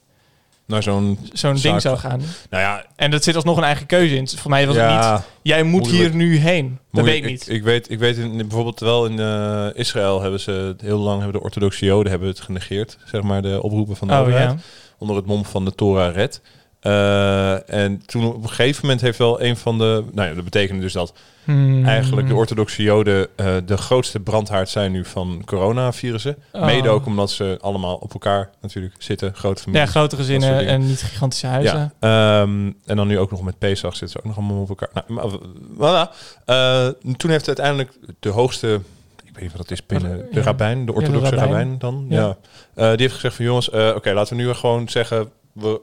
naar 0.66 0.84
zo'n 0.84 1.20
zo'n 1.34 1.56
ding 1.56 1.82
zou 1.82 1.98
gaan. 1.98 2.20
nou 2.50 2.64
ja, 2.64 2.86
En 2.96 3.12
dat 3.12 3.24
zit 3.24 3.36
alsnog 3.36 3.58
een 3.58 3.64
eigen 3.64 3.86
keuze 3.86 4.16
in. 4.16 4.28
Voor 4.28 4.50
mij 4.52 4.68
was 4.68 4.76
het 4.76 4.90
niet, 4.90 5.22
jij 5.42 5.64
moet 5.64 5.82
moeilijk. 5.82 6.02
hier 6.14 6.16
nu 6.16 6.38
heen. 6.38 6.80
Dat 6.92 7.06
weet 7.06 7.16
ik 7.24 7.26
niet. 7.30 7.42
Ik, 7.50 7.56
ik 7.56 7.64
weet, 7.64 7.90
ik 7.90 8.00
weet 8.00 8.18
in, 8.18 8.38
bijvoorbeeld 8.38 8.80
wel 8.80 9.06
in 9.06 9.20
eh, 9.20 9.68
Israël 9.74 10.22
hebben 10.22 10.40
ze 10.40 10.76
heel 10.82 11.00
lang 11.00 11.22
hebben 11.22 11.40
de 11.40 11.46
orthodoxe 11.46 11.86
Joden 11.86 12.12
hebben 12.12 12.30
het 12.30 12.40
genegeerd, 12.40 12.98
zeg 13.06 13.22
maar 13.22 13.42
de 13.42 13.62
oproepen 13.64 13.96
van 13.96 14.08
de 14.08 14.14
oh 14.14 14.20
overheid. 14.20 14.50
ja. 14.52 14.58
onder 14.98 15.16
het 15.16 15.26
mom 15.26 15.46
van 15.46 15.66
de 15.66 15.76
Torah 15.76 16.14
Red. 16.16 16.42
Eh, 16.84 17.70
en 17.70 18.06
toen 18.06 18.26
op 18.34 18.44
een 18.44 18.50
gegeven 18.50 18.82
moment 18.82 19.02
heeft 19.02 19.18
wel 19.18 19.42
een 19.42 19.58
van 19.58 19.78
de... 19.78 20.04
Nou 20.12 20.30
ja, 20.30 20.34
dat 20.36 20.44
betekende 20.44 20.82
dus 20.82 20.94
dat 20.94 21.14
Hmm. 21.44 21.86
eigenlijk 21.86 22.28
de 22.28 22.36
orthodoxe 22.36 22.84
joden 22.84 23.28
eh, 23.36 23.56
de 23.66 23.78
grootste 23.78 24.20
brandhaard 24.20 24.70
zijn 24.70 24.92
nu 24.92 25.06
van 25.06 25.42
coronavirussen. 25.46 26.36
Oh. 26.52 26.66
Mede 26.66 26.90
ook 26.90 27.06
omdat 27.06 27.32
ze 27.32 27.58
allemaal 27.62 27.96
op 27.96 28.14
elkaar 28.14 28.50
natuurlijk 28.62 28.96
zitten, 28.98 29.36
grote 29.36 29.60
Ja, 29.60 29.64
families. 29.72 29.90
grote 29.90 30.16
gezinnen 30.16 30.68
en 30.68 30.86
niet 30.86 31.02
gigantische 31.02 31.48
huizen. 31.48 31.92
Ja, 32.00 32.42
ehm, 32.42 32.72
en 32.86 32.96
dan 32.96 33.08
nu 33.08 33.20
ook 33.20 33.32
nog 33.32 33.42
met 33.44 33.58
Pesach 33.58 33.92
zitten 33.96 34.10
ze 34.10 34.18
ook 34.18 34.26
nog 34.26 34.38
allemaal 34.38 34.62
op 34.62 34.70
elkaar. 34.70 34.90
Nou, 34.94 35.06
maar, 35.08 36.08
voilà. 36.08 36.16
Eh, 36.46 36.88
toen 37.18 37.32
heeft 37.32 37.48
uiteindelijk 37.48 37.92
de 38.20 38.30
hoogste, 38.30 38.80
ik 39.24 39.34
weet 39.34 39.42
niet 39.42 39.52
wat 39.52 39.62
dat 39.62 39.72
is 39.72 39.86
binnen 39.86 40.18
de 40.18 40.40
Ja. 40.40 40.42
rabbijn, 40.42 40.86
de 40.86 40.94
orthodoxe 40.94 41.36
rabbijn. 41.36 41.50
rabbijn 41.50 41.80
dan, 41.80 42.06
Ja. 42.10 42.38
ja. 42.76 42.90
Die 42.92 43.02
heeft 43.02 43.14
gezegd 43.14 43.36
van 43.36 43.46
jongens, 43.46 43.70
oké, 43.70 44.14
laten 44.14 44.38
we 44.38 44.44
nu 44.44 44.54
gewoon 44.54 44.90
zeggen, 44.90 45.30
we 45.54 45.82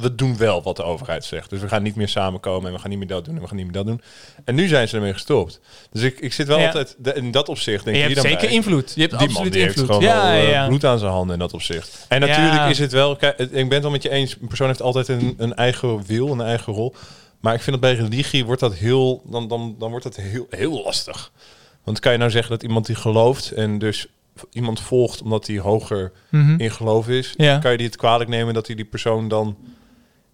we 0.00 0.14
doen 0.14 0.36
wel 0.36 0.62
wat 0.62 0.76
de 0.76 0.82
overheid 0.82 1.24
zegt. 1.24 1.50
Dus 1.50 1.60
we 1.60 1.68
gaan 1.68 1.82
niet 1.82 1.94
meer 1.96 2.08
samenkomen 2.08 2.66
en 2.68 2.72
we 2.74 2.78
gaan 2.80 2.90
niet 2.90 2.98
meer 2.98 3.08
dat 3.08 3.24
doen 3.24 3.34
en 3.34 3.40
we 3.40 3.46
gaan 3.46 3.56
niet 3.56 3.64
meer 3.64 3.74
dat 3.74 3.86
doen. 3.86 4.00
En 4.44 4.54
nu 4.54 4.68
zijn 4.68 4.88
ze 4.88 4.96
ermee 4.96 5.12
gestopt. 5.12 5.60
Dus 5.92 6.02
ik, 6.02 6.20
ik 6.20 6.32
zit 6.32 6.46
wel 6.46 6.58
Ja. 6.58 6.66
altijd 6.66 6.94
de- 6.98 7.14
in 7.14 7.30
dat 7.30 7.48
opzicht. 7.48 7.84
Denk 7.84 7.96
En 7.96 8.02
je 8.02 8.08
hebt 8.08 8.14
dan 8.22 8.30
zeker 8.30 8.46
bij? 8.46 8.56
invloed. 8.56 8.92
Je 8.94 9.00
hebt 9.00 9.10
Die 9.10 9.18
man 9.20 9.28
absoluut 9.28 9.52
die 9.52 9.62
heeft 9.62 9.76
invloed. 9.76 9.96
gewoon 9.96 10.08
Ja, 10.10 10.22
wel, 10.32 10.40
eh, 10.42 10.50
ja. 10.50 10.66
bloed 10.66 10.84
aan 10.84 10.98
zijn 10.98 11.10
handen 11.12 11.32
in 11.32 11.38
dat 11.40 11.52
opzicht. 11.54 12.04
En 12.08 12.20
natuurlijk 12.20 12.70
is 12.70 12.78
het 12.78 12.92
wel... 12.92 13.16
Kijk, 13.16 13.38
ik 13.38 13.50
ben 13.50 13.70
het 13.72 13.82
wel 13.82 13.90
met 13.90 14.02
je 14.02 14.10
eens. 14.10 14.36
Een 14.40 14.48
persoon 14.48 14.66
heeft 14.66 14.82
altijd 14.82 15.08
een, 15.08 15.34
een 15.38 15.54
eigen 15.54 16.06
wil, 16.06 16.28
een 16.32 16.40
eigen 16.40 16.72
rol. 16.72 16.94
Maar 17.40 17.54
ik 17.54 17.60
vind 17.62 17.80
dat 17.80 17.90
bij 17.96 18.00
religie 18.04 18.44
wordt 18.44 18.60
dat 18.60 18.74
heel... 18.74 19.22
Dan, 19.26 19.48
dan, 19.48 19.76
dan 19.78 19.88
wordt 19.90 20.04
dat 20.04 20.16
heel, 20.16 20.46
heel 20.50 20.82
lastig. 20.82 21.32
Want 21.84 22.00
kan 22.00 22.12
je 22.12 22.18
nou 22.18 22.30
zeggen 22.30 22.50
dat 22.50 22.62
iemand 22.62 22.86
die 22.86 22.96
gelooft... 22.96 23.50
en 23.50 23.78
dus 23.78 24.06
iemand 24.52 24.80
volgt 24.80 25.22
omdat 25.22 25.46
hij 25.46 25.58
hoger 25.58 26.12
Mhm. 26.30 26.60
in 26.60 26.70
geloof 26.70 27.08
is... 27.08 27.34
Ja. 27.36 27.58
kan 27.58 27.70
je 27.70 27.76
die 27.76 27.86
het 27.86 27.96
kwalijk 27.96 28.30
nemen 28.30 28.54
dat 28.54 28.66
hij 28.66 28.76
die 28.76 28.84
persoon 28.84 29.28
dan... 29.28 29.56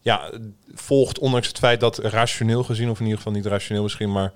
Ja, 0.05 0.31
volgt 0.75 1.19
ondanks 1.19 1.49
het 1.49 1.59
feit 1.59 1.81
dat 1.81 1.99
rationeel 1.99 2.65
gezien... 2.65 2.91
of 2.91 2.97
in 2.99 3.05
ieder 3.05 3.19
geval 3.19 3.33
niet 3.33 3.47
rationeel 3.47 3.83
misschien, 3.83 4.13
maar... 4.13 4.33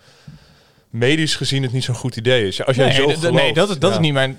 medisch 0.90 1.36
gezien 1.36 1.62
het 1.62 1.72
niet 1.72 1.84
zo'n 1.84 1.94
goed 1.94 2.16
idee 2.16 2.46
is. 2.46 2.64
Als 2.64 2.76
jij 2.76 2.86
nee, 2.86 2.94
zo 2.94 3.08
gelooft, 3.08 3.30
nee, 3.30 3.52
dat 3.52 3.68
is, 3.70 3.78
dat 3.78 3.90
ja. 3.90 3.96
is 3.96 4.02
niet 4.02 4.12
mijn... 4.12 4.36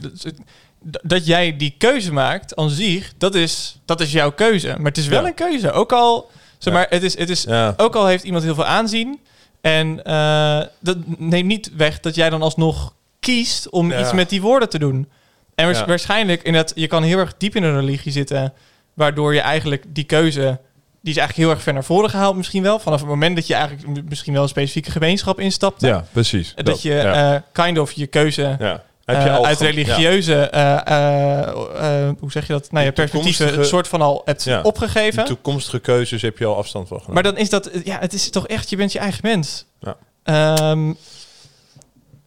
Dat, 1.03 1.25
jij 1.25 1.57
die 1.57 1.75
keuze 1.77 2.13
maakt 2.13 2.55
aan 2.55 2.69
zich, 2.69 3.13
dat 3.17 3.35
is, 3.35 3.79
dat 3.85 4.01
is 4.01 4.11
jouw 4.11 4.31
keuze. 4.31 4.67
Maar 4.67 4.85
het 4.85 4.97
is 4.97 5.07
wel 5.07 5.21
Ja. 5.21 5.27
een 5.27 5.33
keuze. 5.33 5.71
Ook 5.71 5.91
al, 5.91 6.29
zeg 6.57 6.73
maar, 6.73 6.85
het 6.89 7.03
is, 7.03 7.17
het 7.17 7.29
is, 7.29 7.43
Ja. 7.43 7.73
ook 7.77 7.95
al 7.95 8.05
heeft 8.07 8.23
iemand 8.23 8.43
heel 8.43 8.55
veel 8.55 8.65
aanzien. 8.65 9.19
En 9.61 10.03
eh, 10.03 10.61
dat 10.79 10.97
neemt 11.17 11.47
niet 11.47 11.71
weg 11.75 11.99
dat 11.99 12.15
jij 12.15 12.29
dan 12.29 12.41
alsnog 12.41 12.93
kiest 13.19 13.69
om 13.69 13.91
iets 13.91 14.11
met 14.13 14.29
die 14.29 14.41
woorden 14.41 14.69
te 14.69 14.79
doen. 14.79 15.09
En 15.55 15.85
waarschijnlijk, 15.87 16.43
in 16.43 16.53
dat, 16.53 16.71
je 16.75 16.87
kan 16.87 17.03
heel 17.03 17.17
erg 17.17 17.33
diep 17.37 17.55
in 17.55 17.63
een 17.63 17.79
religie 17.79 18.11
zitten, 18.11 18.53
waardoor 18.93 19.33
je 19.33 19.41
eigenlijk 19.41 19.83
die 19.87 20.03
keuze, 20.03 20.59
die 21.01 21.11
is 21.13 21.17
eigenlijk 21.17 21.47
heel 21.47 21.49
erg 21.49 21.63
ver 21.63 21.73
naar 21.73 21.83
voren 21.83 22.09
gehaald 22.09 22.35
misschien 22.35 22.63
wel. 22.63 22.79
Vanaf 22.79 22.99
het 22.99 23.09
moment 23.09 23.35
dat 23.35 23.47
je 23.47 23.53
eigenlijk 23.53 24.09
misschien 24.09 24.33
wel 24.33 24.43
een 24.43 24.49
specifieke 24.49 24.91
gemeenschap 24.91 25.39
instapte. 25.39 25.87
Ja, 25.87 26.05
precies. 26.11 26.53
Dat, 26.55 26.81
je 26.81 26.93
ja. 26.93 27.35
eh, 27.35 27.41
kind 27.51 27.77
of 27.79 27.91
je 27.91 28.07
keuze 28.07 28.55
ja. 28.59 28.83
Heb 29.15 29.21
je 29.23 29.29
eh, 29.29 29.41
uit 29.41 29.59
religieuze, 29.59 30.35
eh, 30.35 31.45
eh, 31.47 32.09
hoe 32.19 32.31
zeg 32.31 32.47
je 32.47 32.53
dat? 32.53 32.71
Nou 32.71 32.83
ja, 32.85 32.89
De 32.91 32.95
perspectieven, 32.95 33.65
soort 33.65 33.87
van 33.87 34.01
al 34.01 34.21
hebt 34.25 34.43
Ja. 34.43 34.61
opgegeven. 34.61 35.23
De 35.23 35.29
toekomstige 35.29 35.79
keuzes 35.79 36.21
heb 36.21 36.37
je 36.37 36.45
al 36.45 36.55
afstand 36.55 36.87
van 36.87 36.97
genomen. 36.97 37.23
Maar 37.23 37.31
dan 37.33 37.41
is 37.41 37.49
dat, 37.49 37.69
ja, 37.83 37.99
het 37.99 38.13
is 38.13 38.29
toch 38.29 38.47
echt, 38.47 38.69
je 38.69 38.75
bent 38.75 38.91
je 38.91 38.99
eigen 38.99 39.19
mens. 39.23 39.65
Ja. 39.79 39.97
Ehm, 40.23 40.93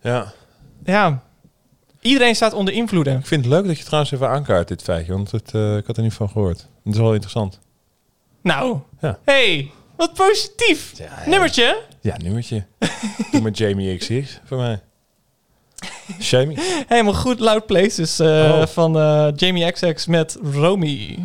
ja. 0.00 0.32
ja, 0.84 1.22
iedereen 2.00 2.34
staat 2.34 2.52
onder 2.52 2.74
invloeden. 2.74 3.18
Ik 3.18 3.26
vind 3.26 3.44
het 3.44 3.54
leuk 3.54 3.66
dat 3.66 3.78
je 3.78 3.84
trouwens 3.84 4.12
even 4.12 4.28
aankaart 4.28 4.68
dit 4.68 4.82
feitje, 4.82 5.12
want 5.12 5.30
het, 5.30 5.48
ik 5.78 5.86
had 5.86 5.96
er 5.96 6.02
niet 6.02 6.14
van 6.14 6.28
gehoord. 6.28 6.66
Het 6.84 6.94
is 6.94 7.00
wel 7.00 7.12
interessant. 7.12 7.58
Nou, 8.42 8.78
Ja. 9.00 9.18
hey, 9.24 9.70
wat 9.96 10.14
positief. 10.14 10.92
Nummertje. 11.26 11.82
Ja, 12.00 12.16
nummertje. 12.22 12.64
Doe 13.30 13.40
maar 13.40 13.50
Jamie 13.52 13.96
XX 13.98 14.40
voor 14.44 14.58
mij. 14.58 14.80
Jamie. 16.18 16.56
Helemaal 16.88 17.14
goed, 17.14 17.40
Loud 17.40 17.66
Places 17.66 18.18
eh, 18.18 18.26
Oh. 18.28 18.66
van 18.66 18.96
eh, 18.98 19.28
Jamie 19.36 19.70
XX 19.72 20.06
met 20.06 20.38
Romy. 20.52 21.18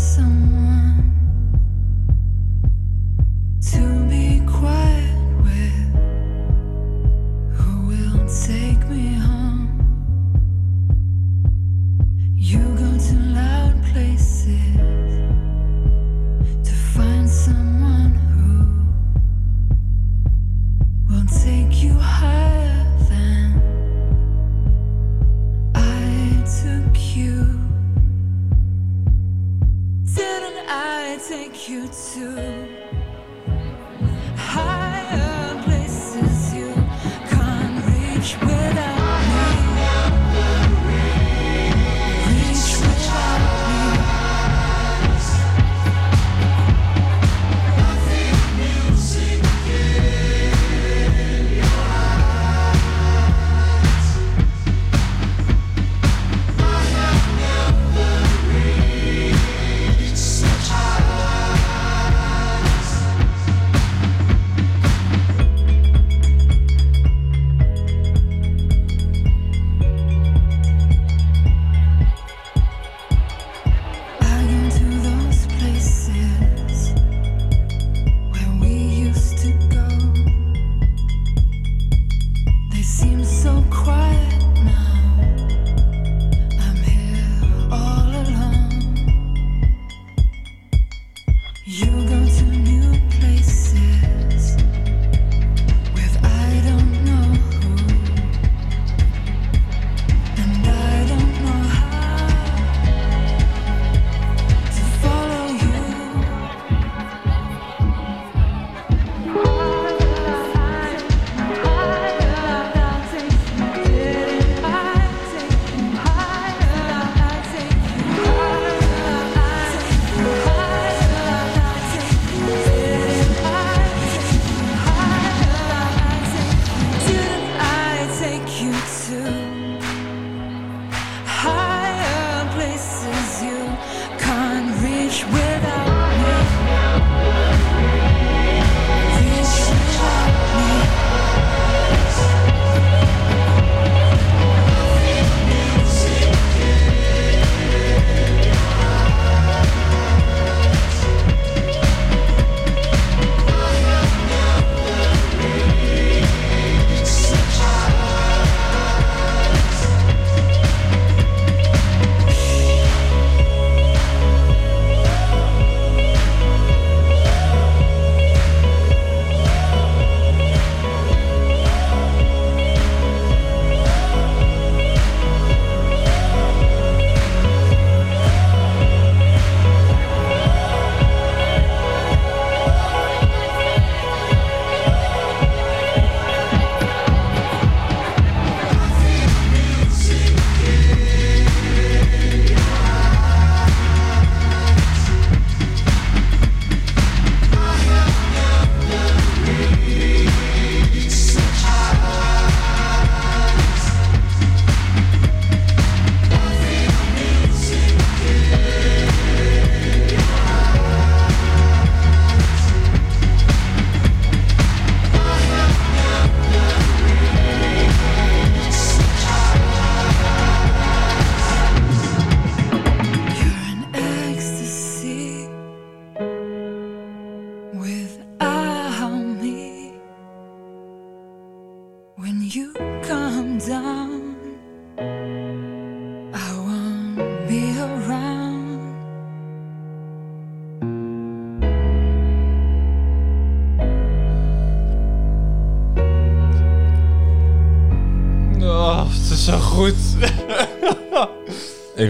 Someone 0.00 0.89
take 31.28 31.68
you 31.68 31.86
to 31.88 32.79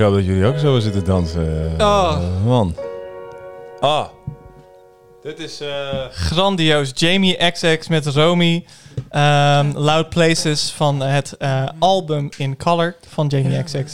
Ik 0.00 0.06
hoop 0.06 0.14
dat 0.14 0.24
jullie 0.24 0.44
ook 0.44 0.58
zo 0.58 0.78
zitten 0.78 1.04
dansen. 1.04 1.72
Oh. 1.78 2.18
Eh, 2.20 2.44
man. 2.46 2.74
Ah. 3.80 4.06
Dit 5.22 5.38
is... 5.38 5.60
eh, 5.60 6.04
Grandioos. 6.10 6.90
Jamie 6.94 7.50
XX 7.50 7.88
met 7.88 8.06
Romy. 8.06 8.64
Ehm, 9.10 9.70
Loud 9.76 10.08
Places 10.08 10.70
van 10.72 11.00
het 11.00 11.36
eh, 11.36 11.68
album 11.78 12.28
In 12.36 12.56
Color 12.56 12.94
van 13.08 13.26
Jamie 13.26 13.62
XX. 13.62 13.74
Hij 13.74 13.92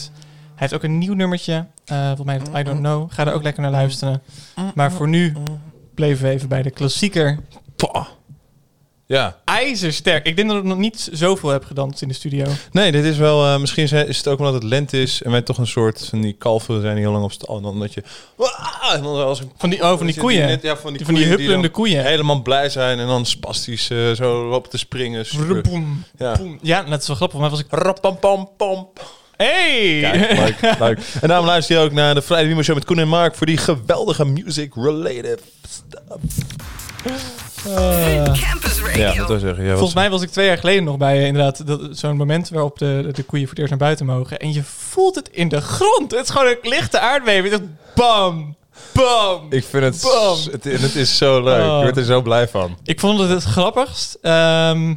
heeft 0.55 0.75
ook 0.75 0.83
een 0.83 0.99
nieuw 0.99 1.15
nummertje. 1.15 1.67
eh 1.85 2.07
volgens 2.07 2.27
mij 2.27 2.39
dat 2.39 2.49
I 2.59 2.63
Don't 2.63 2.79
Know. 2.81 3.13
Ga 3.13 3.27
er 3.27 3.33
ook 3.33 3.43
lekker 3.43 3.63
naar 3.63 3.71
luisteren. 3.71 4.23
Maar 4.75 4.93
voor 4.93 5.09
nu 5.09 5.33
bleven 5.95 6.25
we 6.27 6.31
even 6.31 6.49
bij 6.49 6.63
de 6.63 6.71
klassieker. 6.71 7.39
pah. 7.77 8.07
Ja. 9.09 9.37
IJzersterk. 9.45 10.27
Ik 10.27 10.37
denk 10.37 10.49
dat 10.49 10.57
ik 10.59 10.65
nog 10.65 10.79
niet 10.79 11.09
zoveel 11.13 11.49
heb 11.51 11.65
gedanst 11.65 12.03
in 12.03 12.09
de 12.09 12.15
studio. 12.15 12.45
Nee, 12.73 12.93
dit 12.93 13.05
is 13.05 13.17
wel... 13.17 13.45
eh, 13.47 13.59
misschien 13.59 14.07
is 14.09 14.17
het 14.17 14.29
ook 14.29 14.39
omdat 14.39 14.55
het 14.55 14.63
lente 14.63 15.03
is 15.03 15.23
en 15.23 15.31
wij 15.31 15.43
toch 15.43 15.59
een 15.59 15.67
soort 15.67 16.07
van 16.11 16.21
die 16.21 16.33
kalveren 16.33 16.81
zijn 16.81 16.95
die 16.95 17.03
heel 17.05 17.13
lang 17.13 17.25
op 17.25 17.33
stal. 17.33 17.57
En 17.57 17.63
dan 17.63 17.79
dat 17.79 17.95
je... 17.95 18.03
En 18.93 19.03
dan 19.03 19.25
als 19.25 19.41
een, 19.41 19.51
Van 19.57 19.71
die, 19.71 19.83
oh, 19.83 19.97
van 19.97 20.07
die 20.07 20.17
koeien. 20.19 20.47
net- 20.47 20.63
ja, 20.63 20.77
van 20.77 20.93
die, 20.93 21.05
van 21.05 21.15
die 21.15 21.23
koeien 21.25 21.39
huppelende 21.39 21.69
koeien. 21.69 22.05
Helemaal 22.05 22.43
blij 22.43 22.69
zijn 22.69 22.99
en 22.99 23.07
dan 23.07 23.27
spastisch 23.27 23.91
eh, 23.91 24.11
zo 24.13 24.51
op 24.51 24.71
te 24.71 24.79
springen. 24.79 25.27
Super. 25.27 25.65
Ja. 26.19 26.33
boem. 26.39 26.59
Ja, 26.63 26.83
dat 26.83 27.01
is 27.01 27.07
wel 27.07 27.17
grappig. 27.17 27.39
Maar 27.41 27.51
was 27.51 27.61
ik... 27.61 27.67
Rapampampam. 27.71 28.89
Hey! 29.37 29.99
Kijk, 30.01 30.39
leuk, 30.61 30.79
leuk. 30.79 30.99
En 31.21 31.29
daarom 31.29 31.47
luister 31.47 31.77
je 31.77 31.83
ook 31.83 31.93
naar 31.93 32.15
de 32.15 32.23
Friday 32.23 32.47
Mimo 32.47 32.63
Show 32.63 32.75
met 32.75 32.85
Koen 32.85 32.99
en 32.99 33.09
Mark 33.09 33.35
voor 33.35 33.47
die 33.47 33.57
geweldige 33.57 34.25
music-related 34.25 35.41
stuff. 35.69 37.36
Campus 37.75 38.81
Radio. 38.83 39.03
Ja, 39.03 39.15
dat 39.15 39.29
wil 39.29 39.39
zeggen. 39.39 39.65
Ja, 39.65 39.73
Volgens 39.73 39.95
mij 39.95 40.11
was 40.11 40.23
ik 40.23 40.31
twee 40.31 40.47
jaar 40.47 40.59
geleden 40.59 40.85
nog 40.85 40.97
bij 40.97 41.19
eh, 41.19 41.27
inderdaad 41.27 41.67
dat- 41.67 41.81
zo'n 41.91 42.17
moment 42.17 42.49
waarop 42.49 42.79
de, 42.79 43.09
de 43.13 43.23
koeien 43.23 43.45
voor 43.47 43.51
het 43.55 43.59
eerst 43.59 43.71
naar 43.71 43.79
buiten 43.79 44.07
mogen. 44.07 44.39
En 44.39 44.53
je 44.53 44.63
voelt 44.65 45.15
het 45.15 45.29
in 45.29 45.49
de 45.49 45.61
grond. 45.61 46.11
Het 46.11 46.25
is 46.25 46.31
gewoon 46.31 46.47
een 46.47 46.59
lichte 46.71 46.99
aardbeving. 47.01 47.53
Het 47.53 47.63
bam, 47.95 48.57
bam. 48.93 49.47
Ik 49.51 49.65
vind 49.65 49.85
het, 49.85 50.01
Bam. 50.03 50.37
het, 50.53 50.65
het 50.65 50.95
is 50.95 51.17
zo 51.17 51.43
leuk. 51.43 51.65
Oh. 51.71 51.77
Ik 51.77 51.83
word 51.83 51.97
er 51.97 52.05
zo 52.05 52.23
blij 52.23 52.49
van. 52.49 52.77
Ik 52.85 53.01
vond 53.01 53.21
het 53.21 53.29
het 53.31 53.45
grappigst 53.45 54.19
ehm, 54.23 54.95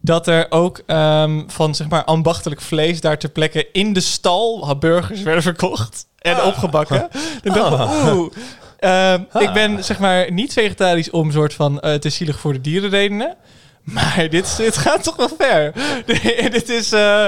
dat 0.00 0.26
er 0.26 0.46
ook 0.50 0.80
ehm, 0.86 1.42
van 1.46 1.74
zeg 1.74 1.88
maar 1.88 2.04
ambachtelijk 2.04 2.60
vlees 2.60 3.00
daar 3.00 3.18
ter 3.18 3.28
plekke 3.30 3.68
in 3.72 3.92
de 3.92 4.00
stal 4.00 4.76
burgers 4.78 5.22
werden 5.22 5.42
verkocht 5.42 6.06
en 6.18 6.42
opgebakken. 6.42 7.08
Ik 7.42 7.54
dacht 7.54 7.76
van, 7.76 8.12
oeh. 8.16 8.32
Ehm, 8.82 9.20
Ik 9.38 9.52
ben 9.52 9.84
zeg 9.84 9.98
maar 9.98 10.32
niet 10.32 10.52
vegetarisch 10.52 11.10
om 11.10 11.30
soort 11.32 11.54
van 11.54 11.80
eh, 11.80 11.94
te 11.94 12.10
zielig 12.10 12.38
voor 12.40 12.52
de 12.52 12.60
dierenredenen. 12.60 13.36
Maar 13.82 14.26
dit, 14.30 14.56
dit 14.56 14.76
gaat 14.76 15.02
toch 15.02 15.16
wel 15.16 15.28
ver. 15.38 15.72
dit 16.50 16.68
is... 16.68 16.92
eh, 16.92 17.26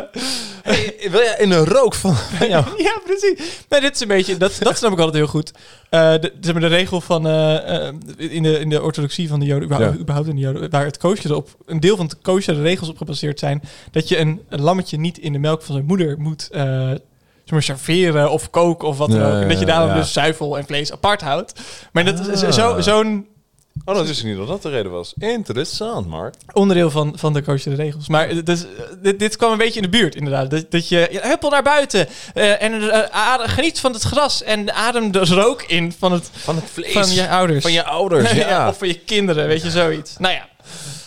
Wil 1.11 1.21
jij 1.21 1.37
in 1.39 1.49
de 1.49 1.65
rook 1.65 1.95
van, 1.95 2.15
van 2.17 2.49
jou? 2.49 2.65
ja, 2.83 3.01
precies. 3.05 3.39
Maar 3.69 3.81
dit 3.81 3.95
is 3.95 4.01
een 4.01 4.09
beetje, 4.09 4.37
dat, 4.37 4.57
dat 4.61 4.77
snap 4.77 4.93
ik 4.93 4.99
altijd 4.99 5.17
heel 5.17 5.27
goed. 5.27 5.53
Eh, 5.91 6.13
de, 6.21 6.33
zeg 6.41 6.53
maar, 6.53 6.63
de 6.63 6.67
regel 6.69 7.01
van 7.01 7.27
in, 8.17 8.43
de, 8.43 8.59
in 8.61 8.69
de 8.69 8.83
orthodoxie 8.83 9.29
van 9.29 9.41
de 9.41 9.47
Joden, 9.47 9.65
überhaupt, 9.65 9.95
Ja. 9.95 10.01
überhaupt 10.01 10.29
in 10.29 10.35
de 10.35 10.41
Joden, 10.41 10.71
waar 10.71 10.85
het 10.85 10.97
koosje 10.99 11.29
erop, 11.29 11.49
een 11.67 11.81
deel 11.81 11.97
van 11.97 12.07
het 12.07 12.19
koosje, 12.23 12.55
de 12.55 12.63
regels 12.63 12.89
op 12.89 12.97
gebaseerd 12.97 13.39
zijn, 13.39 13.63
dat 13.91 14.09
je 14.09 14.19
een, 14.19 14.41
een 14.49 14.61
lammetje 14.61 14.99
niet 14.99 15.19
in 15.19 15.33
de 15.33 15.39
melk 15.39 15.63
van 15.63 15.75
zijn 15.75 15.87
moeder 15.87 16.19
moet 16.19 16.49
maar, 17.51 17.63
serveren 17.63 18.31
of 18.31 18.51
koken 18.51 18.89
of 18.89 18.99
wat 18.99 19.11
dan 19.11 19.21
Ja, 19.21 19.27
ook. 19.37 19.43
En 19.43 19.49
dat 19.49 19.59
je 19.59 19.67
daarom 19.67 19.89
ja. 19.89 19.95
dus 19.95 20.13
zuivel 20.13 20.59
en 20.59 20.65
vlees 20.67 20.93
apart 20.93 21.21
houdt. 21.21 21.53
Maar 21.93 22.05
dat 22.05 22.27
is 22.29 22.43
Ah. 22.45 22.53
zo- 22.53 22.81
zo'n 22.81 23.27
Oh, 23.85 23.95
dat 23.95 24.07
wist 24.07 24.21
ik 24.21 24.27
niet 24.27 24.37
dat 24.37 24.47
dat 24.47 24.63
de 24.63 24.69
reden 24.71 24.93
was. 24.93 25.15
Interessant, 25.19 26.07
Mark. 26.07 26.35
onderdeel 26.53 26.91
van, 26.91 27.13
van 27.17 27.33
de 27.33 27.43
coach 27.43 27.63
de 27.63 27.75
regels. 27.75 28.09
Maar 28.09 28.29
het 28.29 28.49
is- 28.49 28.65
dit, 29.03 29.19
dit 29.19 29.37
kwam 29.37 29.53
een 29.53 29.59
beetje 29.59 29.81
in 29.81 29.91
de 29.91 29.99
buurt, 29.99 30.15
inderdaad. 30.15 30.51
Dat, 30.51 30.71
dat 30.71 30.89
je, 30.89 31.09
ja, 31.11 31.21
huppel 31.29 31.51
naar 31.51 31.63
buiten 31.63 32.09
eh, 32.35 32.63
en 32.63 32.91
eh, 32.91 33.03
adem- 33.11 33.47
geniet 33.49 33.81
van 33.81 33.93
het 33.93 34.03
gras 34.03 34.43
en 34.43 34.75
adem 34.75 35.11
de 35.13 35.19
rook 35.25 35.63
in 35.63 35.93
van, 35.99 36.13
het, 36.13 36.31
Van 36.33 36.57
het 36.57 36.65
vlees. 36.73 36.93
van 36.93 37.13
je 37.13 37.29
ouders. 37.29 37.63
Van 37.63 37.73
je 37.73 37.85
ouders, 37.85 38.31
ja. 38.49 38.69
of 38.69 38.79
van 38.79 38.89
je 38.89 38.99
kinderen, 38.99 39.47
weet 39.47 39.63
je, 39.63 39.71
zoiets. 39.71 40.17
Nou 40.19 40.35
ja, 40.35 40.49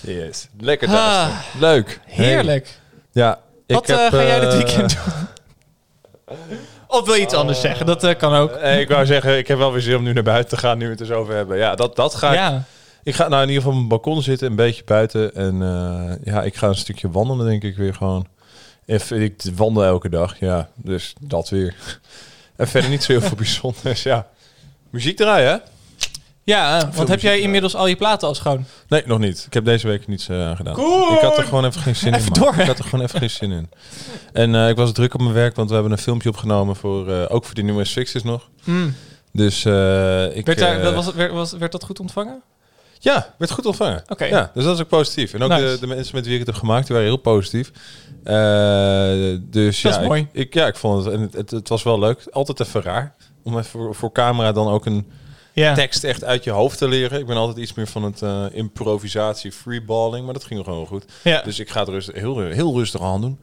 Yes. 0.02 0.48
Lekker 0.60 0.88
Ah. 0.90 1.28
Leuk. 1.60 2.00
heerlijk. 2.06 2.80
Ja. 3.12 3.40
Wat 3.68 3.82
ik 3.82 3.88
heb, 3.88 3.98
eh, 4.14 4.20
ga 4.20 4.26
jij 4.26 4.40
dit 4.40 4.50
eh, 4.50 4.56
weekend 4.56 4.90
doen? 5.06 5.28
Of 6.88 7.06
wil 7.06 7.14
je 7.14 7.22
iets 7.22 7.34
anders 7.34 7.62
zeggen? 7.62 7.86
Dat 7.86 8.04
eh, 8.04 8.18
kan 8.18 8.34
ook. 8.34 8.52
eh, 8.52 8.80
ik 8.80 8.90
wou 8.90 9.06
zeggen, 9.06 9.38
ik 9.38 9.48
heb 9.48 9.58
wel 9.58 9.72
weer 9.72 9.82
zin 9.82 9.96
om 9.96 10.04
nu 10.04 10.14
naar 10.14 10.24
buiten 10.24 10.50
te 10.58 10.64
gaan, 10.66 10.78
nu 10.78 10.86
we 10.86 10.92
het 10.92 11.00
er 11.00 11.06
zo 11.06 11.20
over 11.20 11.36
hebben. 11.36 11.58
Ja, 11.58 11.76
dat, 11.76 11.96
dat 11.96 12.16
ga 12.16 12.28
ik. 12.30 12.36
Ja, 12.36 12.64
Ik 13.04 13.16
ga 13.16 13.28
nou 13.28 13.42
in 13.42 13.48
ieder 13.48 13.56
geval 13.64 13.72
op 13.72 13.78
mijn 13.78 13.88
balkon 14.02 14.22
zitten, 14.22 14.48
een 14.50 14.56
beetje 14.56 14.84
buiten. 14.86 15.36
En 15.36 15.62
eh, 15.62 16.34
ja, 16.34 16.44
ik 16.44 16.56
ga 16.56 16.68
een 16.68 16.76
stukje 16.76 17.12
wandelen, 17.12 17.46
denk 17.46 17.64
ik 17.64 17.78
weer 17.78 17.94
gewoon. 17.94 18.28
Even, 18.86 19.22
ik 19.22 19.42
wandel 19.56 19.84
elke 19.84 20.10
dag, 20.10 20.40
ja. 20.40 20.70
Dus 20.76 21.14
dat 21.20 21.50
weer. 21.50 21.76
En 22.56 22.68
verder 22.68 22.90
niet 22.90 23.04
zo 23.04 23.12
heel 23.12 23.22
veel 23.22 23.38
bijzonders, 23.46 24.04
ja. 24.04 24.28
Muziek 24.90 25.18
draaien, 25.18 25.50
hè? 25.52 25.58
Ja 26.56 26.82
eh, 26.82 26.88
want 26.96 27.08
heb 27.08 27.20
jij 27.20 27.30
erbij. 27.32 27.46
inmiddels 27.46 27.76
al 27.76 27.88
je 27.88 27.96
platen 27.96 28.28
al 28.28 28.36
schoon? 28.36 28.66
Nee, 28.88 29.04
nog 29.06 29.20
niet. 29.20 29.44
Ik 29.48 29.54
heb 29.54 29.66
deze 29.66 29.88
week 29.88 30.08
niets 30.08 30.30
eh, 30.30 30.56
gedaan. 30.56 30.74
Ik 31.14 31.20
had 31.22 31.38
er 31.38 31.44
gewoon 31.44 31.66
even 31.66 31.82
geen 31.82 31.96
zin 31.96 32.14
Even 32.14 32.28
in. 32.28 32.42
door? 32.42 32.56
Ik 32.58 32.68
had 32.68 32.78
er 32.78 32.84
gewoon 32.84 33.06
even 33.06 33.20
geen 33.20 33.30
zin 33.30 33.52
in. 33.52 33.70
En 34.34 34.56
eh, 34.56 34.70
ik 34.70 34.76
was 34.76 34.92
druk 34.92 35.14
op 35.14 35.22
mijn 35.22 35.34
werk, 35.34 35.56
want 35.56 35.68
we 35.68 35.74
hebben 35.74 35.92
een 35.94 35.98
filmpje 35.98 36.30
opgenomen 36.30 36.76
voor, 36.76 37.12
eh, 37.12 37.26
ook 37.28 37.46
voor 37.46 37.56
die 37.56 37.64
nieuwe 37.64 37.86
Fixes 37.86 38.24
nog. 38.24 38.50
Hmm. 38.64 38.96
Dus 39.34 39.66
eh, 39.66 40.36
ik... 40.36 40.46
Werd, 40.46 40.60
daar, 40.60 40.80
eh, 40.82 40.94
was, 40.96 41.14
werd, 41.14 41.32
was, 41.32 41.52
werd 41.54 41.72
dat 41.72 41.84
goed 41.84 42.00
ontvangen? 42.00 42.42
Ja, 43.00 43.34
werd 43.38 43.52
goed 43.52 43.66
ontvangen. 43.66 44.04
Oké. 44.08 44.26
Ja, 44.26 44.52
dus 44.54 44.64
dat 44.64 44.76
is 44.76 44.82
ook 44.82 44.88
positief. 44.88 45.34
En 45.34 45.42
ook 45.44 45.50
Nice. 45.50 45.64
de, 45.64 45.80
de 45.80 45.88
mensen 45.88 46.16
met 46.16 46.24
wie 46.26 46.34
ik 46.34 46.40
het 46.40 46.48
heb 46.48 46.58
gemaakt, 46.58 46.86
die 46.88 46.96
waren 46.96 47.12
heel 47.12 47.22
positief. 47.22 47.72
Eh, 48.24 49.38
dus 49.42 49.82
Dat 49.82 49.94
ja, 49.94 50.00
is 50.02 50.08
mooi. 50.08 50.22
Ik, 50.32 50.42
ik- 50.46 50.54
ja, 50.54 50.68
ik 50.68 50.76
vond 50.76 51.06
het, 51.06 51.14
en 51.14 51.22
het, 51.22 51.34
het, 51.34 51.52
het 51.52 51.70
was 51.70 51.84
wel 51.84 52.00
leuk. 52.00 52.28
Altijd 52.32 52.60
even 52.60 52.82
raar. 52.82 53.14
Om 53.44 53.54
even 53.58 53.66
voor, 53.70 53.96
voor 53.96 54.12
camera 54.12 54.52
dan 54.52 54.68
ook 54.68 54.86
een 54.86 55.08
Ja. 55.64 55.74
tekst 55.74 56.04
echt 56.04 56.24
uit 56.24 56.44
je 56.44 56.52
hoofd 56.52 56.78
te 56.78 56.88
leren. 56.88 57.20
Ik 57.20 57.26
ben 57.26 57.36
altijd 57.36 57.58
iets 57.58 57.74
meer 57.74 57.88
van 57.88 58.04
het 58.04 58.22
eh, 58.22 58.46
improvisatie, 58.52 59.52
freeballing. 59.52 60.26
Maar 60.26 60.34
dat 60.34 60.44
ging 60.44 60.64
gewoon 60.64 60.88
goed. 60.88 61.06
ja. 61.24 61.42
Dus 61.42 61.60
ik 61.60 61.70
ga 61.70 61.80
het 61.80 61.90
rustig, 61.90 62.16
heel, 62.16 62.40
heel 62.40 62.78
rustig 62.78 63.02
aan 63.02 63.22
doen. 63.22 63.40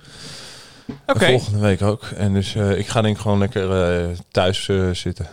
Volgende 1.06 1.58
week 1.58 1.82
ook. 1.82 2.02
En 2.04 2.32
dus 2.32 2.54
eh, 2.54 2.78
ik 2.78 2.86
ga 2.86 3.02
denk 3.02 3.16
ik 3.16 3.22
gewoon 3.22 3.38
lekker 3.38 3.94
eh, 4.00 4.08
thuis 4.30 4.64
zitten. 4.92 5.28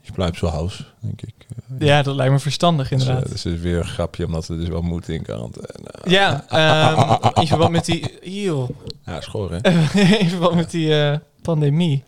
Je 0.00 0.12
blijft 0.12 0.38
zo 0.38 0.46
house, 0.46 0.84
denk 1.00 1.22
ik. 1.22 1.34
Ja, 1.78 2.02
dat 2.02 2.14
lijkt 2.14 2.32
me 2.32 2.38
verstandig 2.38 2.88
Dus, 2.88 3.00
inderdaad. 3.00 3.30
dus 3.30 3.42
het 3.42 3.52
is 3.54 3.60
weer 3.60 3.78
een 3.78 3.84
grapje, 3.84 4.26
omdat 4.26 4.48
er 4.48 4.58
dus 4.58 4.68
wel 4.68 4.82
moet 4.82 5.08
in 5.08 5.22
kant. 5.22 5.56
En, 5.56 5.82
Ja, 6.10 6.44
ehm, 6.48 7.40
in 7.40 7.46
verband 7.46 7.70
met 7.70 7.84
die... 7.84 8.18
Eeuw. 8.22 8.68
ja, 9.04 9.20
schoor 9.20 9.50
hè. 9.52 9.70
in 10.18 10.28
verband 10.28 10.54
met 10.54 10.70
die 10.70 11.18
pandemie. 11.42 12.04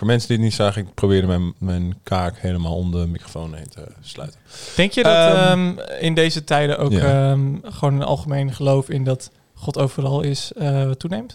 Voor 0.00 0.08
mensen 0.08 0.28
die 0.28 0.36
het 0.36 0.46
niet 0.46 0.54
zagen, 0.54 0.82
ik 0.82 0.94
probeerde 0.94 1.26
mijn, 1.26 1.54
mijn 1.58 1.98
kaak 2.02 2.38
helemaal 2.38 2.76
om 2.76 2.90
de 2.90 3.06
microfoon 3.06 3.54
heen 3.54 3.68
te 3.68 3.86
sluiten. 4.00 4.40
Denk 4.76 4.92
je 4.92 5.02
dat 5.02 5.12
Ehm, 5.12 5.78
ehm, 5.78 5.78
in 6.00 6.14
deze 6.14 6.44
tijden 6.44 6.78
ook 6.78 6.92
ja. 6.92 7.30
ehm, 7.30 7.54
gewoon 7.62 7.94
een 7.94 8.02
algemeen 8.02 8.54
geloof 8.54 8.88
in 8.88 9.04
dat 9.04 9.30
God 9.54 9.78
overal 9.78 10.20
is 10.20 10.52
eh, 10.52 10.90
toeneemt? 10.90 11.32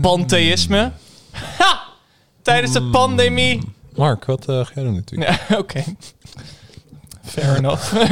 Pantheïsme? 0.00 0.92
Ha! 1.58 1.82
Tijdens 2.42 2.72
de 2.72 2.82
pandemie? 2.82 3.60
Mark, 3.94 4.24
wat 4.24 4.48
eh, 4.48 4.64
ga 4.64 4.70
jij 4.74 4.84
doen 4.84 4.94
natuurlijk? 4.94 5.40
Ja, 5.48 5.58
oké. 5.62 5.84
Fair 7.22 7.56
enough. 7.56 7.94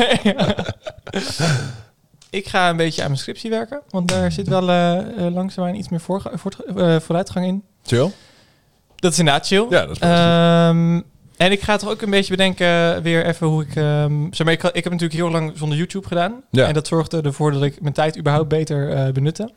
Ik 2.30 2.48
ga 2.48 2.70
een 2.70 2.76
beetje 2.76 3.02
aan 3.02 3.08
mijn 3.08 3.20
scriptie 3.20 3.50
werken, 3.50 3.80
want 3.90 4.08
daar 4.08 4.32
zit 4.32 4.48
wel 4.48 4.70
eh, 4.70 5.34
langzaamaan 5.34 5.74
iets 5.74 5.88
meer 5.88 6.00
vooruitgang 7.00 7.46
in. 7.46 7.64
Chill? 7.82 8.10
Dat 9.02 9.12
is 9.12 9.18
inderdaad 9.18 9.46
chill. 9.46 9.66
Ja, 9.70 9.86
dat 9.86 9.90
is. 9.90 9.98
Ehm, 9.98 11.00
en 11.36 11.52
ik 11.52 11.60
ga 11.60 11.76
toch 11.76 11.90
ook 11.90 12.02
een 12.02 12.10
beetje 12.10 12.36
bedenken 12.36 13.02
weer 13.02 13.26
even 13.26 13.46
hoe 13.46 13.62
ik... 13.62 13.76
ehm, 13.76 14.26
zeg 14.30 14.46
maar, 14.46 14.54
ik, 14.54 14.62
ik 14.62 14.84
heb 14.84 14.92
natuurlijk 14.92 15.20
heel 15.20 15.30
lang 15.30 15.52
zonder 15.54 15.78
YouTube 15.78 16.06
gedaan. 16.06 16.32
Ja. 16.50 16.66
En 16.66 16.74
dat 16.74 16.86
zorgde 16.86 17.22
ervoor 17.22 17.52
dat 17.52 17.62
ik 17.62 17.80
mijn 17.80 17.94
tijd 17.94 18.18
überhaupt 18.18 18.48
beter 18.48 18.90
eh, 18.90 19.12
benutte. 19.12 19.50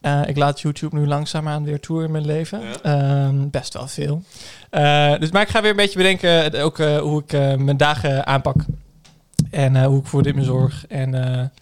Eh, 0.00 0.20
ik 0.26 0.36
laat 0.36 0.60
YouTube 0.60 0.98
nu 0.98 1.06
langzaamaan 1.06 1.64
weer 1.64 1.80
toe 1.80 2.04
in 2.04 2.10
mijn 2.10 2.26
leven. 2.26 2.60
Ehm, 2.82 3.48
best 3.50 3.74
wel 3.74 3.88
veel. 3.88 4.22
Eh, 4.70 5.18
dus, 5.18 5.30
maar 5.30 5.42
ik 5.42 5.48
ga 5.48 5.60
weer 5.60 5.70
een 5.70 5.76
beetje 5.76 5.98
bedenken 5.98 6.62
ook, 6.62 6.78
hoe 6.78 7.22
ik 7.26 7.58
mijn 7.58 7.76
dagen 7.76 8.26
aanpak. 8.26 8.56
En 9.50 9.84
hoe 9.84 10.00
ik 10.00 10.06
voor 10.06 10.22
dit 10.22 10.34
me 10.34 10.42
zorg. 10.42 10.86
En 10.86 11.52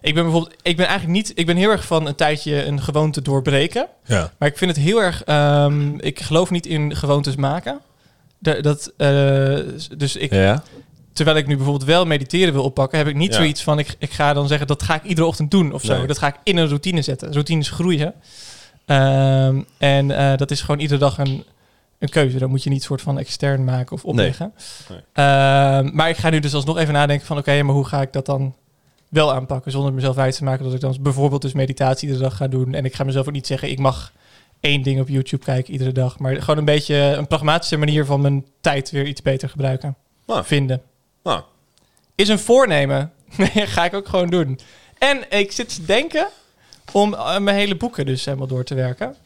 ik 0.00 0.14
ben 0.14 0.22
bijvoorbeeld... 0.22 0.54
Ik 0.62 0.76
ben 0.76 0.86
eigenlijk 0.86 1.16
niet... 1.18 1.32
Ik 1.34 1.46
ben 1.46 1.56
heel 1.56 1.70
erg 1.70 1.84
van 1.84 2.06
een 2.06 2.14
tijdje 2.14 2.64
een 2.64 2.82
gewoonte 2.82 3.22
doorbreken. 3.22 3.86
Ja. 4.04 4.32
Maar 4.38 4.48
ik 4.48 4.58
vind 4.58 4.76
het 4.76 4.84
heel 4.84 5.02
erg. 5.02 5.24
ehm, 5.24 5.94
ik 5.98 6.20
geloof 6.20 6.50
niet 6.50 6.66
in 6.66 6.96
gewoontes 6.96 7.36
maken. 7.36 7.80
Da- 8.38 8.60
dat, 8.60 8.92
eh, 8.96 9.58
dus 9.96 10.16
ik, 10.16 10.32
Ja? 10.32 10.62
terwijl 11.12 11.36
ik 11.36 11.46
nu 11.46 11.54
bijvoorbeeld 11.56 11.84
wel 11.88 12.04
mediteren 12.06 12.52
wil 12.52 12.62
oppakken, 12.64 12.98
heb 12.98 13.06
ik 13.06 13.14
niet 13.14 13.30
Ja. 13.32 13.36
zoiets 13.38 13.62
van 13.62 13.78
ik, 13.78 13.96
ik 13.98 14.10
ga 14.12 14.32
dan 14.32 14.48
zeggen 14.48 14.66
dat 14.66 14.82
ga 14.82 14.94
ik 14.94 15.02
iedere 15.04 15.26
ochtend 15.26 15.50
doen 15.50 15.72
of 15.72 15.82
zo. 15.82 15.96
Nee. 15.96 16.06
Dat 16.06 16.18
ga 16.18 16.26
ik 16.26 16.34
in 16.42 16.56
een 16.56 16.68
routine 16.68 17.02
zetten. 17.02 17.32
Routines 17.32 17.70
groeien. 17.70 18.14
Ehm, 18.86 19.60
en 19.78 20.10
eh, 20.10 20.36
dat 20.36 20.50
is 20.50 20.60
gewoon 20.60 20.80
iedere 20.80 21.00
dag 21.00 21.18
een, 21.18 21.44
een 21.98 22.08
keuze. 22.08 22.38
Dan 22.38 22.50
moet 22.50 22.62
je 22.62 22.70
niet 22.70 22.82
soort 22.82 23.00
van 23.02 23.18
extern 23.18 23.64
maken 23.64 23.92
of 23.92 24.04
opleggen. 24.04 24.52
Nee. 24.88 24.98
Ehm, 25.12 25.90
maar 25.94 26.08
ik 26.08 26.16
ga 26.16 26.30
nu 26.30 26.38
dus 26.40 26.54
alsnog 26.54 26.78
even 26.78 26.94
nadenken 26.94 27.26
van 27.26 27.38
oké, 27.38 27.62
maar 27.62 27.74
hoe 27.74 27.86
ga 27.86 28.00
ik 28.02 28.12
dat 28.12 28.26
dan 28.26 28.54
wel 29.08 29.32
aanpakken 29.32 29.72
zonder 29.72 29.92
mezelf 29.92 30.16
wijs 30.16 30.36
te 30.36 30.44
maken 30.44 30.64
dat 30.64 30.74
ik 30.74 30.80
dan 30.80 30.96
bijvoorbeeld 31.00 31.42
dus 31.42 31.52
meditatie 31.52 32.08
iedere 32.08 32.24
dag 32.28 32.36
ga 32.36 32.48
doen. 32.48 32.74
En 32.74 32.84
ik 32.84 32.94
ga 32.94 33.04
mezelf 33.04 33.26
ook 33.26 33.32
niet 33.32 33.46
zeggen 33.46 33.70
ik 33.70 33.78
mag 33.78 34.12
één 34.60 34.82
ding 34.82 35.00
op 35.00 35.08
YouTube 35.08 35.44
kijken 35.44 35.72
iedere 35.72 35.92
dag. 35.92 36.18
Maar 36.18 36.36
gewoon 36.36 36.58
een 36.58 36.64
beetje 36.64 36.94
een 36.94 37.26
pragmatische 37.26 37.76
manier 37.76 38.04
van 38.04 38.20
mijn 38.20 38.44
tijd 38.60 38.90
weer 38.90 39.06
iets 39.06 39.22
beter 39.22 39.48
gebruiken. 39.48 39.96
Nou. 40.26 40.44
Vinden. 40.44 40.82
Nou, 41.22 41.42
Is 42.14 42.28
een 42.28 42.38
voornemen. 42.38 43.12
Nee, 43.36 43.66
ga 43.66 43.84
ik 43.84 43.94
ook 43.94 44.08
gewoon 44.08 44.30
doen. 44.30 44.60
En 44.98 45.24
ik 45.38 45.52
zit 45.52 45.74
te 45.74 45.84
denken 45.84 46.28
om 46.92 47.14
eh, 47.14 47.38
mijn 47.38 47.56
hele 47.56 47.76
boeken 47.76 48.06
dus 48.06 48.24
helemaal 48.24 48.46
door 48.46 48.64
te 48.64 48.74
werken. 48.74 49.16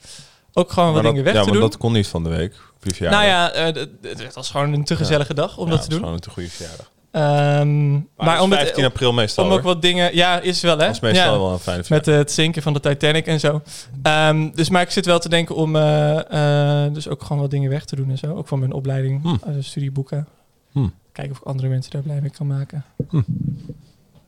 Ook 0.53 0.73
gewoon 0.73 0.93
wat 0.93 1.03
dingen 1.03 1.25
weg 1.25 1.35
ja, 1.35 1.39
te 1.41 1.45
maar 1.45 1.59
doen. 1.59 1.69
dat 1.71 1.79
kon 1.79 1.93
niet 1.93 2.07
van 2.07 2.23
de 2.23 2.29
week. 2.29 2.55
Nou 2.99 3.25
ja, 3.25 3.53
eh, 3.53 3.85
het 4.03 4.35
was 4.35 4.51
gewoon 4.51 4.73
een 4.73 4.85
te 4.85 4.97
gezellige 4.97 5.35
dag 5.35 5.57
om 5.59 5.65
Ja, 5.65 5.71
dat 5.71 5.79
het 5.79 5.83
te 5.83 5.91
doen. 5.91 5.99
gewoon 5.99 6.15
een 6.15 6.21
te 6.21 6.31
goede 6.31 6.49
verjaardag. 6.49 6.91
Ehm, 7.13 7.93
Maar, 7.93 8.03
maar 8.17 8.43
om, 8.43 8.51
het, 8.51 8.61
15 8.61 8.85
april 8.85 9.13
meestal. 9.13 9.45
om 9.45 9.51
ook 9.51 9.63
wat 9.63 9.83
dingen... 9.83 10.15
Ja, 10.17 10.41
is 10.41 10.61
wel 10.61 10.79
hè? 10.79 10.85
Dat 10.87 10.95
is 10.95 11.01
meestal 11.01 11.33
ja. 11.33 11.39
wel 11.39 11.53
een 11.53 11.59
fijne 11.59 11.83
Met 11.89 12.09
eh, 12.09 12.15
het 12.17 12.33
zinken 12.33 12.63
van 12.63 12.73
de 12.73 12.81
Titanic 12.81 13.27
en 13.27 13.41
zo. 13.41 13.63
Ehm, 14.03 14.51
dus 14.55 14.69
maar 14.69 14.83
ik 14.83 14.91
zit 14.91 15.07
wel 15.07 15.19
te 15.19 15.29
denken 15.29 15.55
om 15.55 15.77
eh, 15.77 16.85
eh, 16.87 16.93
dus 16.95 17.09
ook 17.09 17.23
gewoon 17.23 17.43
wat 17.43 17.51
dingen 17.51 17.71
weg 17.71 17.85
te 17.85 17.97
doen 17.97 18.11
en 18.11 18.19
zo. 18.19 18.35
Ook 18.37 18.49
van 18.49 18.59
mijn 18.59 18.73
opleiding, 18.73 19.23
Hmm. 19.23 19.41
eh, 19.47 19.55
studieboeken. 19.61 20.29
Hmm. 20.73 20.93
Kijken 21.13 21.33
of 21.35 21.41
ik 21.41 21.47
andere 21.47 21.69
mensen 21.69 21.91
daar 21.93 22.03
blij 22.03 22.21
mee 22.21 22.31
kan 22.31 22.47
maken. 22.47 22.85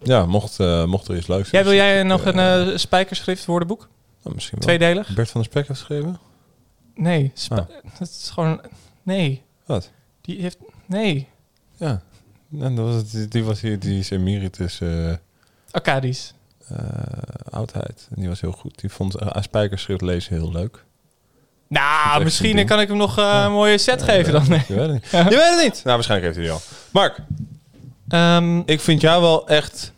Ja, 0.02 0.26
mocht, 0.26 0.58
mocht 0.86 1.08
er 1.08 1.16
iets 1.16 1.26
leuks 1.26 1.50
Jij, 1.50 1.64
wil 1.64 1.72
zijn. 1.72 1.84
jij 1.94 2.02
nog 2.02 2.24
een 2.24 2.78
spijkerschrift 2.80 3.44
woordenboek? 3.44 3.88
Nou, 4.22 4.34
misschien 4.34 4.58
wel. 4.58 4.66
Tweedelig? 4.76 5.14
Bert 5.14 5.30
van 5.30 5.40
der 5.40 5.50
Spek 5.50 5.66
heeft 5.68 5.80
geschreven? 5.80 6.18
Nee. 6.94 7.30
spa- 7.34 7.56
Ah. 7.56 7.66
Dat 7.98 8.08
is 8.08 8.30
gewoon... 8.32 8.60
Nee. 9.02 9.42
Wat? 9.66 9.90
Die 10.20 10.40
heeft... 10.40 10.56
Nee. 10.86 11.28
Ja. 11.76 12.02
En 12.60 12.74
dat 12.74 12.86
was 12.86 13.12
het, 13.12 13.32
die 13.32 13.44
was 13.44 13.60
hier, 13.60 13.78
die 13.78 13.98
is 13.98 14.10
emeritus 14.10 14.80
eh 14.80 15.12
Arcadisch. 15.70 16.34
eh, 16.68 16.76
oudheid. 17.50 18.06
En 18.14 18.20
die 18.20 18.28
was 18.28 18.40
heel 18.40 18.52
goed. 18.52 18.80
Die 18.80 18.90
vond 18.90 19.22
uh, 19.22 19.28
spijkerschrift 19.40 20.00
lezen 20.00 20.34
heel 20.34 20.52
leuk. 20.52 20.84
Nou, 21.68 22.24
misschien 22.24 22.66
kan 22.66 22.80
ik 22.80 22.88
hem 22.88 22.96
nog 22.96 23.18
eh, 23.18 23.42
een 23.44 23.52
mooie 23.52 23.78
set 23.78 24.02
geven 24.02 24.32
dan. 24.32 24.48
Nee. 24.48 24.62
Je 24.68 24.74
weet 24.74 24.88
het 24.88 24.92
niet. 24.92 25.10
Je 25.32 25.36
weet 25.36 25.54
het 25.54 25.62
niet. 25.64 25.80
Nou, 25.84 25.94
waarschijnlijk 25.96 26.34
heeft 26.34 26.36
hij 26.36 26.44
die 26.44 26.52
al. 26.52 26.60
Mark, 26.92 27.18
Ehm, 28.08 28.58
ik 28.66 28.80
vind 28.80 29.00
jou 29.00 29.22
wel 29.22 29.48
echt 29.48 29.92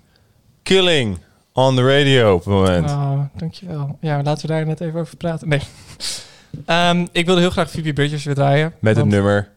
killing 0.62 1.18
on 1.52 1.76
the 1.76 1.82
radio 1.82 2.34
op 2.34 2.44
het 2.44 2.54
moment. 2.54 2.90
Oh, 2.90 3.20
dankjewel. 3.36 3.98
Ja, 4.00 4.22
laten 4.22 4.46
we 4.46 4.52
daar 4.52 4.66
net 4.66 4.80
even 4.80 5.00
over 5.00 5.16
praten. 5.16 5.48
Nee. 5.48 5.60
Ehm, 6.66 7.06
ik 7.12 7.26
wilde 7.26 7.40
heel 7.40 7.50
graag 7.50 7.70
Phoebe 7.70 7.92
Bridgers 7.92 8.24
weer 8.24 8.34
draaien. 8.34 8.72
Met 8.78 8.96
het 8.96 9.06
nummer. 9.06 9.48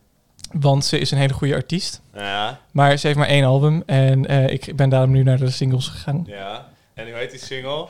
Want 0.52 0.86
ze 0.86 1.00
is 1.00 1.12
een 1.12 1.18
hele 1.18 1.34
goede 1.34 1.54
artiest. 1.56 2.02
Ja. 2.14 2.60
Maar 2.72 2.98
ze 2.98 3.08
heeft 3.08 3.20
maar 3.20 3.28
één 3.28 3.44
album. 3.44 3.84
En 3.86 4.26
eh, 4.28 4.48
ik 4.50 4.76
ben 4.76 4.90
daarom 4.90 5.12
nu 5.12 5.24
naar 5.24 5.38
de 5.38 5.50
singles 5.50 5.88
gegaan. 5.88 6.24
Ja. 6.28 6.68
En 6.94 7.06
hoe 7.08 7.16
heet 7.18 7.32
die 7.32 7.40
single? 7.40 7.88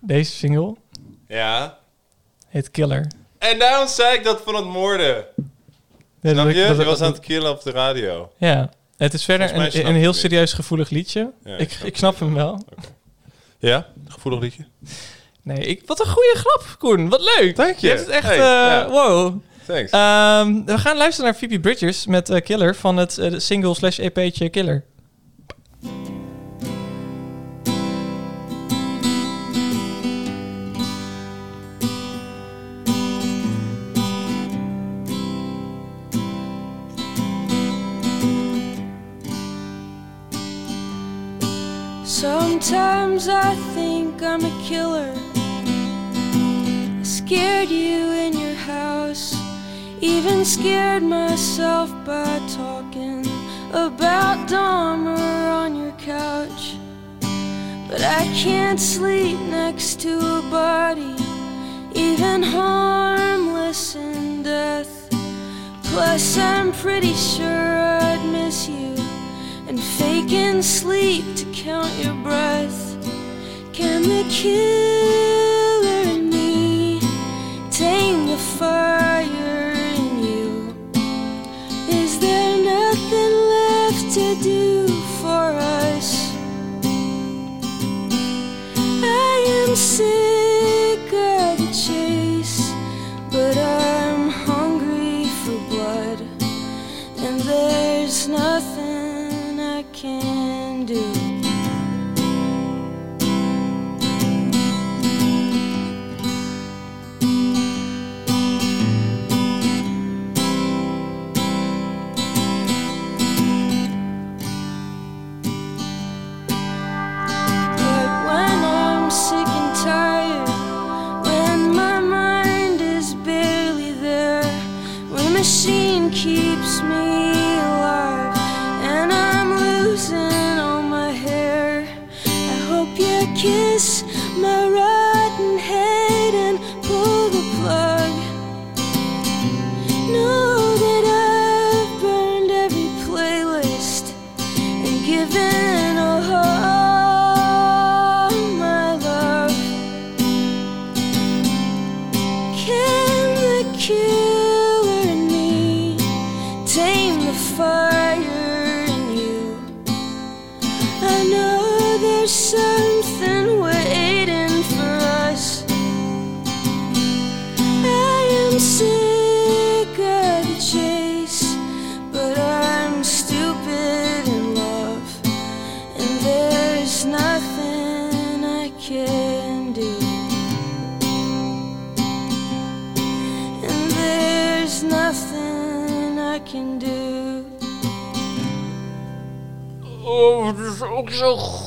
Deze 0.00 0.32
single 0.32 0.74
Ja. 1.28 1.78
heet 2.48 2.70
Killer. 2.70 3.06
En 3.38 3.58
daarom 3.58 3.88
zei 3.88 4.16
ik 4.16 4.24
dat 4.24 4.40
van 4.44 4.54
het 4.54 4.64
moorden. 4.64 5.24
Ja, 6.20 6.32
Snap 6.32 6.44
dat- 6.46 6.54
je? 6.54 6.66
dat- 6.66 6.76
Je 6.78 6.84
was 6.84 7.00
aan 7.00 7.12
het 7.12 7.20
killen 7.20 7.50
op 7.50 7.62
de 7.62 7.70
radio. 7.70 8.32
Ja, 8.36 8.70
het 8.96 9.14
is 9.14 9.24
verder 9.24 9.54
een, 9.54 9.86
een 9.86 9.94
heel 9.94 10.12
je 10.12 10.18
serieus 10.18 10.52
gevoelig 10.52 10.90
liedje. 10.90 11.32
Ja, 11.44 11.54
ik 11.56 11.60
ik, 11.60 11.70
snap 11.70 11.86
ik 11.86 11.96
snap 11.96 12.18
hem 12.18 12.34
wel. 12.34 12.64
Ja? 13.58 13.86
Gevoelig 14.08 14.40
liedje? 14.40 14.66
Nee, 15.42 15.58
ik, 15.58 15.82
wat 15.86 16.00
een 16.00 16.06
goede 16.06 16.34
grap, 16.36 16.76
Koen. 16.78 17.08
Wat 17.08 17.20
leuk. 17.38 17.56
Dank 17.56 17.76
je. 17.76 17.88
hebt 17.88 18.00
het 18.00 18.08
echt... 18.08 18.24
Hey, 18.26 18.34
eh, 18.36 18.40
ja. 18.40 18.88
Wow. 18.90 19.42
Thanks. 19.68 19.90
Ehm, 19.90 20.64
we 20.64 20.78
gaan 20.78 20.96
luisteren 20.96 21.30
naar 21.30 21.38
Phoebe 21.38 21.60
Bridgers 21.60 22.06
met 22.06 22.30
eh, 22.30 22.40
Killer 22.40 22.74
van 22.74 22.96
het 22.96 23.18
eh, 23.18 23.32
single 23.36 23.74
slash 23.74 23.98
EP'tje 23.98 24.48
Killer. 24.48 24.84
Sometimes 42.04 43.28
I 43.28 43.54
think 43.74 44.22
I'm 44.22 44.44
a 44.44 44.68
killer. 44.68 45.12
I 47.00 47.02
scared 47.02 47.68
you 47.68 48.10
in 48.12 48.32
your 48.32 48.54
house, 48.54 49.36
even 50.00 50.44
scared 50.44 51.02
myself 51.02 51.90
by 52.04 52.38
talking 52.48 53.26
about 53.70 54.48
Dahmer 54.48 55.50
on 55.50 55.74
your 55.74 55.92
couch. 55.92 56.76
But 57.88 58.02
I 58.02 58.24
can't 58.34 58.78
sleep 58.78 59.38
next 59.50 60.00
to 60.00 60.18
a 60.18 60.42
body, 60.50 61.16
even 61.94 62.42
harmless 62.42 63.96
in 63.96 64.42
death. 64.42 65.08
Plus, 65.84 66.38
I'm 66.38 66.72
pretty 66.72 67.14
sure 67.14 67.90
I'd 68.00 68.24
miss 68.30 68.68
you 68.68 68.94
and 69.66 69.82
faking 69.82 70.62
sleep 70.62 71.24
to 71.36 71.44
count 71.52 71.92
your 72.04 72.14
breath. 72.22 72.96
Can 73.72 74.02
the 74.02 74.24
killer 74.30 76.02
in 76.14 76.30
me 76.30 77.00
tame 77.70 78.26
the 78.26 78.36
fire 78.36 79.07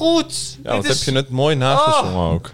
goed. 0.02 0.58
Ja, 0.64 0.76
wat 0.76 0.88
heb 0.88 0.98
je 0.98 1.12
het 1.12 1.30
mooi 1.30 1.56
nagezongen 1.56 2.32
ook. 2.32 2.52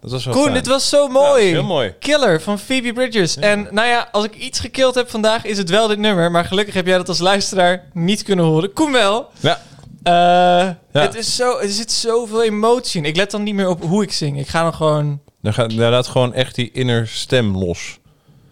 Dat 0.00 0.10
was 0.10 0.24
wel 0.24 0.34
Koen, 0.34 0.42
fijn. 0.42 0.54
dit 0.54 0.66
was 0.66 0.88
zo 0.88 1.02
Ja, 1.02 1.08
mooi. 1.08 1.44
heel 1.44 1.62
mooi. 1.64 1.94
Killer 1.98 2.40
van 2.42 2.58
Phoebe 2.58 2.92
Bridgers. 2.92 3.36
En 3.36 3.68
nou 3.70 3.88
ja, 3.88 4.08
als 4.12 4.24
ik 4.24 4.34
iets 4.34 4.60
gekild 4.60 4.94
heb 4.94 5.10
vandaag, 5.10 5.44
is 5.44 5.58
het 5.58 5.70
wel 5.70 5.88
dit 5.88 5.98
nummer. 5.98 6.30
Maar 6.30 6.44
gelukkig 6.44 6.74
heb 6.74 6.86
jij 6.86 6.96
dat 6.96 7.08
als 7.08 7.18
luisteraar 7.18 7.84
niet 7.92 8.22
kunnen 8.22 8.44
horen. 8.44 8.72
Koen 8.72 8.92
wel. 8.92 9.30
Ja. 9.40 9.60
Eh, 10.02 10.70
Het 11.02 11.14
is 11.14 11.36
zo, 11.36 11.58
er 11.58 11.68
zit 11.68 11.92
zoveel 11.92 12.42
emotie 12.42 13.00
in. 13.00 13.06
Ik 13.08 13.16
let 13.16 13.30
dan 13.30 13.42
niet 13.42 13.54
meer 13.54 13.68
op 13.68 13.82
hoe 13.82 14.02
ik 14.02 14.12
zing. 14.12 14.38
Ik 14.38 14.48
ga 14.48 14.62
dan 14.62 14.74
gewoon 14.74 15.20
Dan 15.42 15.54
gaat, 15.54 15.76
daar 15.76 15.90
laat 15.90 16.06
gewoon 16.06 16.34
echt 16.34 16.54
die 16.54 16.70
inner 16.72 17.08
stem 17.08 17.56
los. 17.56 17.98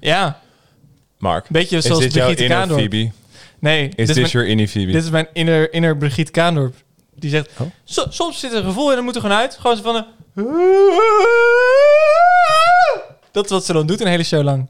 Ja, 0.01 0.41
Mark, 1.19 1.47
beetje 1.49 1.77
is 1.77 1.85
zoals 1.85 2.01
dit 2.01 2.15
jouw 2.15 2.25
Brigitte 2.27 2.45
inner 2.45 2.59
Kaandorp. 2.59 2.81
Phoebe? 2.91 3.11
Nee, 3.59 3.91
Is 3.97 4.09
dit, 4.15 4.31
your 4.31 4.47
inner 4.49 4.67
Phoebe? 4.67 4.93
dit 4.93 5.03
is 5.05 5.11
mijn 5.11 5.29
inner, 5.33 5.73
inner 5.73 5.97
Brigitte 5.97 6.31
Kaandorp. 6.33 6.75
Die 7.15 7.31
zegt, 7.31 7.51
Oh. 7.59 7.67
"So- 7.85 8.07
soms 8.11 8.41
zit 8.41 8.53
er 8.53 8.59
een 8.59 8.65
gevoel 8.65 8.89
en 8.91 8.95
dan 8.97 9.05
moet 9.05 9.15
er 9.15 9.21
gewoon 9.21 9.37
uit. 9.37 9.57
Gewoon 9.61 9.77
zo 9.77 9.83
van 9.83 9.95
een... 9.95 10.05
Dat 13.33 13.45
is 13.45 13.51
wat 13.51 13.65
ze 13.65 13.73
dan 13.73 13.87
doet 13.87 14.01
een 14.01 14.07
hele 14.07 14.23
show 14.23 14.43
lang. 14.43 14.69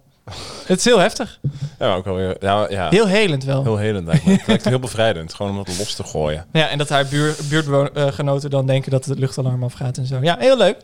Het 0.66 0.78
is 0.78 0.84
heel 0.84 0.98
heftig. 0.98 1.38
Ja, 1.78 1.88
maar 1.88 1.96
ook 1.96 2.06
alweer. 2.06 2.36
Ja, 2.40 2.66
ja. 2.70 2.88
Heel 2.88 3.06
helend 3.06 3.44
wel. 3.44 3.62
Heel 3.62 3.76
helend 3.76 4.06
me. 4.06 4.12
Het 4.24 4.46
lijkt 4.46 4.64
heel 4.64 4.78
bevrijdend. 4.78 5.34
Gewoon 5.34 5.52
om 5.52 5.58
het 5.58 5.78
los 5.78 5.94
te 5.94 6.04
gooien. 6.04 6.46
Ja, 6.52 6.68
en 6.68 6.78
dat 6.78 6.88
haar 6.88 7.06
buur, 7.06 7.36
buurtgenoten 7.48 8.50
dan 8.50 8.66
denken 8.66 8.90
dat 8.90 9.04
het 9.04 9.18
luchtalarm 9.18 9.64
afgaat 9.64 9.96
en 9.98 10.06
zo. 10.06 10.18
Ja, 10.22 10.36
heel 10.38 10.56
leuk. 10.56 10.76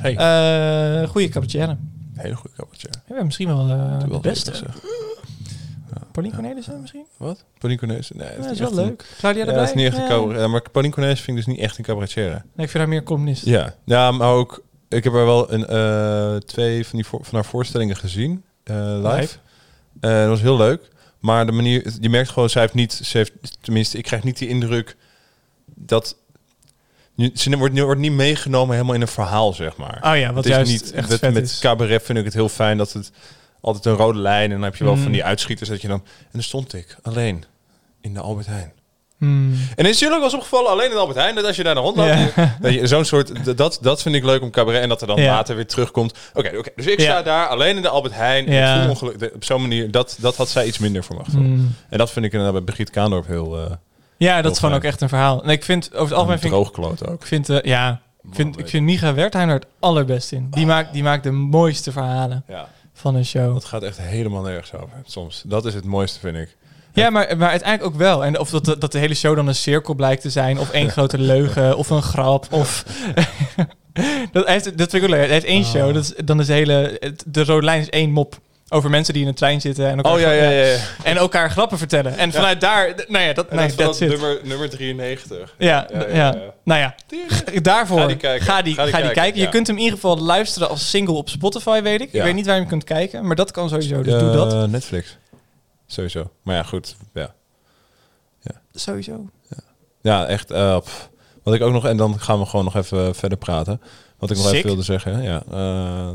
Hey, 0.00 0.16
Eh 0.16 1.08
goede 1.08 1.28
cabaretier. 1.28 1.76
hele 2.14 2.34
goede. 2.34 2.50
Ja, 3.08 3.22
misschien 3.24 3.48
wel 3.48 3.68
eh, 3.68 3.98
de 4.00 4.08
Wel 4.08 4.20
beste. 4.20 4.54
zeg. 4.56 4.68
Paulien 6.12 6.32
Cornelissen 6.34 6.80
misschien? 6.80 7.04
Wat? 7.16 7.44
Pauline 7.58 7.80
Cornelissen? 7.80 8.16
Nee, 8.16 8.36
dat 8.36 8.50
is 8.50 8.58
wel 8.58 8.68
een- 8.70 8.74
leuk. 8.74 9.04
Claudia 9.18 9.44
Ja, 9.44 9.52
dat 9.52 9.68
is 9.68 9.74
niet 9.74 9.86
echt 9.86 9.96
een 9.96 10.02
Ja. 10.02 10.08
cabaret. 10.08 10.40
Ja, 10.40 10.46
maar 10.48 10.62
Pauline 10.70 10.94
Cornelissen 10.94 11.24
vind 11.26 11.38
ik 11.38 11.44
dus 11.44 11.54
niet 11.54 11.64
echt 11.64 11.78
een 11.78 11.84
cabaretier. 11.84 12.24
Nee, 12.28 12.40
ik 12.40 12.42
vind 12.70 12.72
haar 12.72 12.88
meer 12.88 13.02
columnist. 13.02 13.44
Ja, 13.44 13.74
ja 13.84 14.10
maar 14.10 14.28
ook... 14.32 14.62
Ik 14.88 15.04
heb 15.04 15.12
er 15.14 15.24
wel 15.24 15.52
een, 15.52 15.66
eh, 15.66 16.36
twee 16.36 16.86
van, 16.86 16.98
die 16.98 17.06
voor- 17.06 17.24
van 17.24 17.34
haar 17.34 17.44
voorstellingen 17.44 17.96
gezien. 17.96 18.44
eh, 18.64 18.76
live. 18.76 19.16
Live. 19.20 19.36
Eh, 20.00 20.10
dat 20.20 20.28
was 20.28 20.40
heel 20.40 20.56
leuk. 20.56 20.88
Maar 21.18 21.46
de 21.46 21.52
manier... 21.52 21.92
Je 22.00 22.08
merkt 22.08 22.30
gewoon, 22.30 22.50
zij 22.50 22.60
heeft 22.62 22.74
niet... 22.74 22.92
Ze 22.92 23.16
heeft, 23.16 23.32
tenminste, 23.60 23.98
ik 23.98 24.04
krijg 24.04 24.22
niet 24.24 24.38
die 24.38 24.48
indruk 24.48 24.96
dat... 25.74 26.16
Ze 27.34 27.56
wordt, 27.56 27.78
wordt 27.78 28.00
niet 28.00 28.12
meegenomen 28.12 28.74
helemaal 28.74 28.94
in 28.94 29.00
een 29.00 29.08
verhaal, 29.08 29.52
zeg 29.52 29.76
maar. 29.76 29.98
Oh 30.12 30.16
ja, 30.18 30.26
wat 30.32 30.44
Het 30.44 30.46
is 30.46 30.50
juist 30.50 30.72
niet, 30.72 30.92
echt 30.92 31.08
met, 31.08 31.18
vet 31.18 31.34
met 31.34 31.42
is. 31.42 31.58
cabaret 31.58 32.02
vind 32.02 32.18
ik 32.18 32.24
het 32.24 32.34
heel 32.34 32.48
fijn 32.48 32.78
dat 32.78 32.92
het 32.92 33.10
altijd 33.62 33.84
een 33.86 33.94
rode 33.94 34.18
lijn... 34.18 34.44
en 34.44 34.50
dan 34.50 34.62
heb 34.62 34.76
je 34.76 34.84
wel 34.84 34.94
Mm. 34.96 35.02
van 35.02 35.12
die 35.12 35.24
uitschieters 35.24 35.68
dat 35.68 35.80
je 35.82 35.88
dan... 35.88 35.98
En 36.20 36.28
dan 36.32 36.42
stond 36.42 36.74
ik 36.74 36.96
alleen 37.02 37.44
in 38.00 38.14
de 38.14 38.20
Albert 38.20 38.46
Heijn. 38.46 38.72
Hmm. 39.18 39.54
En 39.76 39.86
is 39.86 39.98
jullie 39.98 40.14
ook 40.14 40.20
wel 40.20 40.30
eens 40.30 40.38
opgevallen, 40.38 40.70
alleen 40.70 40.90
in 40.90 40.96
Albert 40.96 41.18
Heijn, 41.18 41.34
dat 41.34 41.44
als 41.44 41.56
je 41.56 41.62
daar 41.62 41.74
naar 41.74 41.82
rond 41.82 41.96
loopt, 41.96 42.34
Ja. 42.36 42.56
dat 42.60 42.72
je 42.72 42.86
zo'n 42.86 43.04
soort, 43.04 43.56
dat, 43.56 43.78
dat 43.82 44.02
vind 44.02 44.14
ik 44.14 44.24
leuk 44.24 44.42
om 44.42 44.50
cabaret 44.50 44.82
en 44.82 44.88
dat 44.88 45.00
er 45.00 45.06
dan 45.06 45.20
Ja. 45.20 45.26
later 45.32 45.54
weer 45.56 45.66
terugkomt. 45.66 46.14
Oké, 46.34 46.56
oké, 46.58 46.70
dus 46.76 46.86
ik 46.86 46.98
Ja. 47.00 47.04
sta 47.04 47.22
daar 47.22 47.46
alleen 47.46 47.76
in 47.76 47.82
de 47.82 47.88
Albert 47.88 48.14
Heijn, 48.14 48.46
en 48.46 48.74
ik 48.76 48.80
voel 48.80 48.88
ongeluk- 48.90 49.34
op 49.34 49.44
zo'n 49.44 49.60
manier, 49.60 49.90
dat, 49.90 50.16
dat 50.20 50.36
had 50.36 50.48
zij 50.48 50.66
iets 50.66 50.78
minder 50.78 51.04
voor 51.04 51.24
gevoel. 51.24 51.42
Hmm. 51.42 51.74
En 51.88 51.98
dat 51.98 52.10
vind 52.10 52.24
ik 52.24 52.32
inderdaad 52.32 52.56
bij 52.56 52.64
Brigitte 52.64 52.92
Kaandorp 52.92 53.26
heel 53.26 53.58
uh, 53.58 53.64
Ja, 54.16 54.42
dat 54.42 54.52
is 54.52 54.58
gewoon 54.58 54.74
ook 54.74 54.84
echt 54.84 55.00
een 55.00 55.08
verhaal. 55.08 55.42
En 55.42 55.48
ik 55.50 55.64
vind 55.64 55.86
over 55.92 56.04
het 56.04 56.12
algemeen 56.12 56.38
vind 56.38 56.52
ik, 56.52 56.58
ook. 56.58 57.12
ik 57.20 57.26
vind, 57.26 57.48
eh, 57.48 57.60
ja, 57.62 58.00
ik 58.22 58.34
vind, 58.34 58.58
ik 58.58 58.68
vind 58.68 58.84
Micha 58.84 59.14
Wertheim 59.14 59.48
er 59.48 59.54
het 59.54 59.66
allerbest 59.80 60.32
in. 60.32 60.46
Die 60.50 60.66
maakt, 60.66 60.92
die 60.92 61.02
maakt 61.02 61.22
de 61.22 61.30
mooiste 61.30 61.92
verhalen 61.92 62.44
Ja, 62.48 62.68
van 62.92 63.14
een 63.14 63.24
show. 63.24 63.52
dat 63.52 63.64
gaat 63.64 63.82
echt 63.82 63.98
helemaal 64.00 64.42
nergens 64.42 64.72
over, 64.74 65.02
soms. 65.06 65.42
Dat 65.46 65.64
is 65.64 65.74
het 65.74 65.84
mooiste, 65.84 66.18
vind 66.18 66.36
ik. 66.36 66.56
Ja, 66.94 67.10
maar, 67.10 67.36
maar 67.36 67.48
uiteindelijk 67.50 67.92
ook 67.94 67.98
wel. 68.00 68.24
En 68.24 68.38
of 68.38 68.50
dat, 68.50 68.64
de- 68.64 68.78
dat 68.78 68.92
de 68.92 68.98
hele 68.98 69.14
show 69.14 69.36
dan 69.36 69.46
een 69.48 69.54
cirkel 69.54 69.94
blijkt 69.94 70.22
te 70.22 70.30
zijn, 70.30 70.58
of 70.58 70.70
één 70.70 70.90
grote 70.96 71.18
leugen, 71.18 71.76
of 71.76 71.90
een 71.90 72.02
grap, 72.02 72.46
of... 72.52 72.84
dat, 74.32 74.46
heeft, 74.46 74.64
dat 74.78 74.90
vind 74.90 74.94
ik 74.94 75.02
ook 75.02 75.08
leuk. 75.08 75.18
Hij 75.24 75.28
heeft 75.28 75.44
één 75.44 75.62
Ah. 75.62 75.68
show, 75.70 75.94
dat 75.94 76.02
is, 76.02 76.12
dan 76.24 76.40
is 76.40 76.46
de 76.46 76.52
hele... 76.52 77.00
De 77.26 77.44
rode 77.44 77.64
lijn 77.64 77.80
is 77.80 77.88
één 77.90 78.10
mop. 78.10 78.40
Over 78.72 78.90
mensen 78.90 79.12
die 79.14 79.22
in 79.22 79.28
een 79.28 79.34
trein 79.34 79.60
zitten 79.60 79.86
en 79.88 79.96
elkaar, 79.96 80.12
Oh 80.12 80.20
ja, 80.20 80.30
ja, 80.30 80.50
ja. 80.50 80.64
ja. 80.66 80.76
En 81.02 81.16
elkaar 81.16 81.50
grappen 81.50 81.78
vertellen. 81.78 82.16
En 82.16 82.32
vanuit 82.32 82.60
daar... 82.60 82.94
Nou 83.08 83.24
ja, 83.24 83.32
dat, 83.32 83.46
En 83.48 83.56
nee, 83.56 83.74
dat 83.74 84.00
nummer, 84.00 84.38
nummer 84.42 84.70
93. 84.70 85.54
Ja, 85.58 85.68
Ja, 85.68 85.82
d- 85.84 85.90
ja, 85.92 86.06
ja, 86.08 86.14
ja. 86.14 86.34
Nou 86.64 86.80
ja, 86.80 86.94
daarvoor 87.60 87.98
Ga 88.00 88.06
die 88.06 88.16
kijken. 88.16 88.46
Ga 88.46 88.62
die, 88.62 88.74
Ga 88.74 88.84
die 88.84 88.92
ga 88.92 89.00
die 89.00 89.10
kijken. 89.10 89.40
Je 89.40 89.48
kunt 89.48 89.66
hem 89.66 89.76
in 89.76 89.82
ieder 89.82 89.98
geval 89.98 90.18
luisteren 90.18 90.68
als 90.68 90.90
single 90.90 91.14
op 91.14 91.28
Spotify, 91.28 91.82
weet 91.82 92.00
ik. 92.00 92.12
Ik 92.12 92.22
weet 92.22 92.34
niet 92.34 92.44
waar 92.46 92.54
je 92.54 92.60
hem 92.60 92.68
kunt 92.70 92.84
kijken, 92.84 93.26
maar 93.26 93.36
dat 93.36 93.50
kan 93.50 93.68
sowieso. 93.68 94.02
Dus 94.02 94.20
doe 94.20 94.30
dat. 94.32 94.52
Eh, 94.52 94.62
Netflix. 94.64 95.16
Sowieso. 95.86 96.30
Maar 96.42 96.56
ja, 96.56 96.62
goed. 96.62 96.96
Ja. 97.14 97.34
Sowieso. 98.74 99.26
Ja, 100.02 100.26
echt. 100.26 100.50
eh, 100.50 100.78
pff. 100.78 101.08
wat 101.42 101.54
ik 101.54 101.62
ook 101.62 101.72
nog, 101.72 101.86
en 101.86 101.96
dan 101.96 102.20
gaan 102.20 102.38
we 102.38 102.46
gewoon 102.46 102.64
nog 102.64 102.76
even 102.76 103.14
verder 103.14 103.38
praten. 103.38 103.80
Wat 104.18 104.30
ik 104.30 104.36
nog 104.36 104.46
Sick. 104.46 104.54
even 104.54 104.66
wilde 104.68 104.82
zeggen. 104.82 105.22
Ja, 105.22 105.42
eh, 105.52 106.08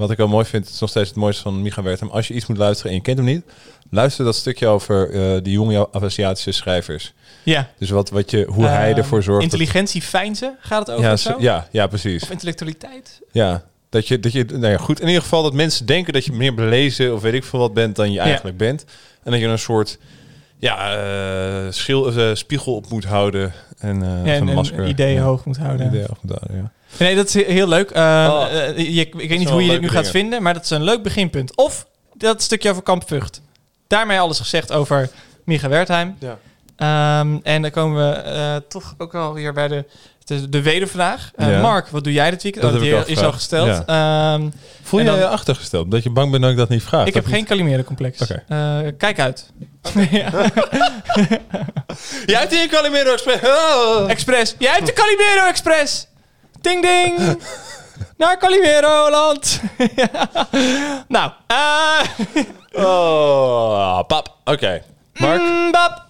wat 0.00 0.10
ik 0.10 0.16
wel 0.16 0.28
mooi 0.28 0.44
vind, 0.44 0.64
het 0.64 0.74
is 0.74 0.80
nog 0.80 0.90
steeds 0.90 1.08
het 1.08 1.18
mooiste 1.18 1.42
van 1.42 1.62
Micha 1.62 1.82
Wertheim. 1.82 2.12
Als 2.12 2.28
je 2.28 2.34
iets 2.34 2.46
moet 2.46 2.56
luisteren 2.58 2.90
en 2.90 2.96
je 2.96 3.02
kent 3.02 3.16
hem 3.18 3.26
niet, 3.26 3.42
luister 3.90 4.24
dat 4.24 4.34
stukje 4.36 4.66
over 4.66 5.10
eh 5.10 5.42
die 5.42 5.52
jonge 5.52 5.88
Aziatische 5.92 6.52
schrijvers. 6.52 7.12
Ja. 7.42 7.68
Dus 7.78 7.90
wat, 7.90 8.10
wat 8.10 8.30
je, 8.30 8.44
hoe 8.48 8.66
hij 8.66 8.88
Ehm, 8.90 8.98
ervoor 8.98 9.22
zorgt. 9.22 9.42
Intelligentie 9.42 10.02
fijnse, 10.02 10.54
gaat 10.60 10.86
het 10.86 10.96
over 10.96 11.10
ja, 11.10 11.16
zo? 11.16 11.36
ja, 11.38 11.68
ja, 11.70 11.86
precies. 11.86 12.22
Of 12.22 12.30
intellectualiteit? 12.30 13.20
Ja, 13.32 13.62
dat 13.88 14.08
je, 14.08 14.20
dat 14.20 14.32
je, 14.32 14.44
nou 14.44 14.66
ja, 14.66 14.76
goed. 14.76 15.00
In 15.00 15.06
ieder 15.06 15.22
geval 15.22 15.42
dat 15.42 15.52
mensen 15.54 15.86
denken 15.86 16.12
dat 16.12 16.24
je 16.24 16.32
meer 16.32 16.54
belezen 16.54 17.14
of 17.14 17.22
weet 17.22 17.34
ik 17.34 17.44
veel 17.44 17.58
wat 17.58 17.74
bent 17.74 17.96
dan 17.96 18.08
je 18.08 18.14
Ja. 18.18 18.22
eigenlijk 18.24 18.56
bent. 18.56 18.84
En 19.22 19.30
dat 19.30 19.40
je 19.40 19.46
een 19.46 19.58
soort, 19.58 19.98
ja, 20.58 21.72
schil, 21.72 22.12
eh, 22.12 22.34
spiegel 22.34 22.74
op 22.74 22.90
moet 22.90 23.04
houden 23.04 23.52
en, 23.78 24.00
Ja, 24.00 24.20
of 24.20 24.26
en, 24.26 24.42
een 24.42 24.48
en 24.48 24.54
masker. 24.54 24.86
ideeën 24.88 25.14
ja. 25.14 25.22
hoog 25.22 25.44
moet 25.44 25.56
houden. 25.58 25.86
Ideeën 25.86 26.06
hoog 26.08 26.18
moet 26.22 26.38
houden, 26.38 26.56
ja. 26.62 26.70
Nee, 26.98 27.16
dat 27.16 27.26
is 27.34 27.34
heel 27.46 27.68
leuk. 27.68 27.90
Eh, 27.90 28.02
Oh. 28.02 28.46
eh, 28.52 28.76
je- 28.78 29.00
ik 29.00 29.14
weet 29.28 29.38
niet 29.38 29.48
hoe 29.50 29.64
je 29.64 29.70
dit 29.70 29.80
nu 29.80 29.88
gaat 29.88 30.10
vinden, 30.10 30.42
maar 30.42 30.54
dat 30.54 30.64
is 30.64 30.70
een 30.70 30.82
leuk 30.84 31.02
beginpunt. 31.02 31.56
Of 31.56 31.86
dat 32.14 32.42
stukje 32.42 32.70
over 32.70 32.82
Kamp 32.82 33.08
Vught. 33.08 33.40
Daarmee 33.86 34.20
alles 34.20 34.38
gezegd 34.38 34.72
over 34.72 35.10
Micha 35.44 35.68
Wertheim. 35.68 36.16
Ja. 36.18 36.38
Ehm, 36.76 37.36
en 37.42 37.62
dan 37.62 37.70
komen 37.70 38.08
we 38.10 38.14
eh, 38.16 38.56
toch 38.68 38.94
ook 38.98 39.12
wel 39.12 39.32
weer 39.34 39.52
bij 39.52 39.68
de, 39.68 39.84
de, 40.24 40.48
de 40.48 40.62
wedervraag. 40.62 41.30
Eh, 41.36 41.50
Ja. 41.50 41.60
Mark, 41.60 41.88
wat 41.88 42.04
doe 42.04 42.12
jij 42.12 42.30
dit 42.30 42.42
weekend? 42.42 42.64
Dat 42.64 42.72
oh, 42.74 42.78
heb 42.80 42.88
die 42.90 42.98
ik 43.00 43.04
al 43.06 43.12
is 43.12 43.22
al 43.22 43.32
gesteld. 43.32 43.82
Ehm, 43.86 44.48
Voel 44.82 45.00
je 45.00 45.06
dan- 45.06 45.18
je 45.18 45.26
achtergesteld? 45.26 45.90
Dat 45.90 46.02
je 46.02 46.10
bang 46.10 46.30
bent 46.30 46.42
dat 46.42 46.50
ik 46.52 46.56
dat 46.58 46.68
niet 46.68 46.82
vraag? 46.82 47.06
ik 47.06 47.14
heb 47.14 47.26
geen 47.26 47.44
Calimero-complex. 47.44 48.18
Eh, 48.48 48.78
kijk 48.98 49.18
uit. 49.20 49.50
Jij 52.26 52.38
hebt 52.40 52.50
hier 52.52 52.62
een 52.62 52.68
Calimero 52.68 53.12
Express. 53.12 53.40
Oh. 53.44 54.10
Express. 54.10 54.54
Jij 54.58 54.72
hebt 54.72 54.86
de 54.86 54.92
Calimero 54.92 55.46
Express. 55.48 56.06
Ding 56.60 56.82
ding. 56.82 57.38
Naar 58.16 58.38
Calimero 58.38 59.10
land. 59.10 59.60
nou, 61.08 61.30
eh 61.46 62.00
Oh, 62.84 64.00
pap. 64.06 64.36
Oké. 64.44 64.82
Mark? 65.14 65.40
Mm, 65.40 65.70
bap. 65.72 66.04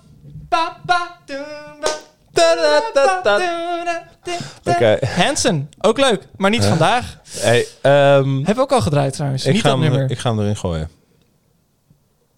Oké. 4.65 4.99
Hansen, 5.17 5.71
ook 5.81 5.99
leuk, 5.99 6.27
maar 6.37 6.51
niet 6.51 6.65
vandaag. 6.65 7.19
Hey, 7.29 7.67
ehm, 7.83 8.35
Hebben 8.37 8.55
we 8.55 8.61
ook 8.61 8.73
al 8.73 8.81
gedraaid 8.81 9.13
trouwens. 9.13 9.45
ik, 9.47 9.53
niet 9.53 9.63
ga 9.63 9.71
hem, 9.71 9.81
nummer. 9.81 10.11
ik 10.11 10.19
ga 10.19 10.31
hem 10.31 10.41
erin 10.41 10.57
gooien. 10.57 10.91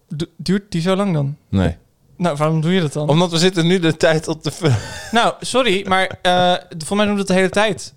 Du- 0.09 0.29
Duurt 0.37 0.71
die 0.71 0.81
zo 0.81 0.95
lang 0.95 1.13
dan? 1.13 1.37
Nee. 1.49 1.77
Nou, 2.23 2.35
waarom 2.35 2.61
doe 2.61 2.73
je 2.73 2.81
dat 2.81 2.93
dan? 2.93 3.09
Omdat 3.09 3.31
we 3.31 3.37
zitten 3.37 3.67
nu 3.67 3.79
de 3.79 3.97
tijd 3.97 4.27
op 4.27 4.43
de... 4.43 4.51
Nou, 5.11 5.33
sorry, 5.39 5.85
maar 5.87 6.19
eh 6.21 6.53
voor 6.85 6.97
mij 6.97 7.05
doen 7.05 7.15
we 7.15 7.19
dat 7.19 7.29
de 7.29 7.33
hele 7.33 7.49
tijd. 7.49 7.93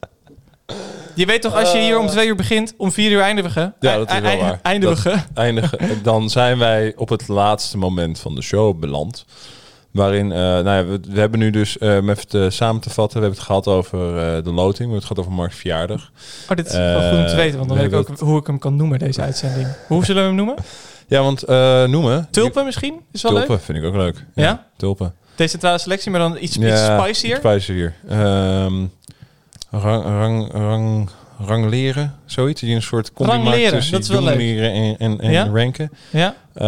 Je 1.15 1.27
weet 1.27 1.43
toch, 1.43 1.55
als 1.55 1.73
je 1.73 1.78
hier 1.78 1.98
om 1.98 2.07
twee 2.07 2.27
uur 2.28 2.36
begint, 2.36 2.74
om 2.77 2.93
vier 2.93 3.11
uur 3.11 3.20
eindigen? 3.20 3.74
Ja, 3.81 3.97
dat 3.97 4.11
is 4.11 4.20
wel 4.20 4.39
waar. 4.39 4.59
Eindigen. 4.62 5.24
eindigen, 5.35 5.78
dan 6.03 6.31
zijn 6.31 6.59
wij 6.59 6.93
op 6.97 7.09
het 7.09 7.28
laatste 7.28 7.78
moment 7.78 8.19
van 8.19 8.35
de 8.35 8.43
show 8.43 8.78
beland. 8.78 9.24
Waarin, 9.90 10.32
eh, 10.32 10.39
nou 10.39 10.69
ja, 10.69 10.85
we, 10.85 11.01
we 11.09 11.20
hebben 11.20 11.39
nu 11.39 11.51
dus, 11.51 11.78
eh, 11.78 11.97
om 11.97 12.11
even 12.11 12.28
te, 12.28 12.51
samen 12.51 12.81
te 12.81 12.90
vatten, 12.90 13.20
we 13.20 13.24
hebben 13.27 13.39
het 13.39 13.48
gehad 13.48 13.66
over 13.66 13.98
eh, 14.19 14.44
de 14.44 14.53
loting. 14.53 14.77
We 14.77 14.82
hebben 14.82 14.94
het 14.94 15.05
gehad 15.05 15.19
over 15.19 15.32
Mark's 15.32 15.57
verjaardag. 15.57 16.11
Oh, 16.51 16.57
dit 16.57 16.66
is 16.66 16.73
wel 16.73 17.11
goed 17.11 17.19
om 17.19 17.27
te 17.27 17.31
Eh, 17.31 17.36
weten, 17.36 17.57
want 17.57 17.69
dan 17.69 17.78
we 17.78 17.89
weet 17.89 18.01
ik 18.01 18.11
ook 18.11 18.19
hoe 18.19 18.40
ik 18.40 18.47
hem 18.47 18.59
kan 18.59 18.77
noemen, 18.77 18.98
deze 18.98 19.20
uitzending. 19.20 19.69
Hoe 19.86 20.05
zullen 20.05 20.23
we 20.23 20.28
hem 20.28 20.36
noemen? 20.36 20.57
Ja, 21.06 21.22
want 21.22 21.42
eh, 21.42 21.84
noemen... 21.84 22.28
Tulpen 22.30 22.64
misschien? 22.64 23.00
Is 23.12 23.22
wel 23.22 23.32
Tulpen 23.32 23.50
leuk. 23.50 23.60
vind 23.60 23.78
ik 23.78 23.84
ook 23.84 23.94
leuk. 23.94 24.24
Ja? 24.34 24.66
Tulpen. 24.76 25.14
Decentrale 25.34 25.78
selectie, 25.78 26.10
maar 26.10 26.20
dan 26.20 26.32
iets, 26.40 26.56
iets 26.56 26.66
Ja, 26.66 27.00
spicier. 27.02 27.36
Spicier. 27.36 27.94
Ehm 28.08 28.74
rang, 29.70 30.04
rang, 30.04 30.52
rang, 30.52 31.10
rangleren, 31.38 32.14
zoiets. 32.24 32.60
Die 32.60 32.74
een 32.74 32.82
soort 32.82 33.12
combi 33.12 33.68
tussen 33.70 33.92
dat 33.92 34.02
is 34.02 34.08
wel 34.08 34.22
leuk. 34.22 34.28
jongleren 34.30 34.72
en, 34.72 34.96
en, 34.98 35.20
en 35.20 35.32
Ja? 35.32 35.44
ranken. 35.52 35.90
Ja? 36.10 36.34
Eh, 36.52 36.64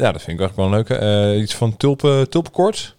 ja, 0.00 0.12
dat 0.12 0.22
vind 0.22 0.40
ik 0.40 0.40
eigenlijk 0.40 0.56
wel 0.56 0.66
een 0.66 0.72
leuke. 0.72 0.94
Eh, 0.94 1.40
iets 1.40 1.54
van 1.54 1.76
tulpen, 1.76 2.30
tulpenkoorts. 2.30 2.94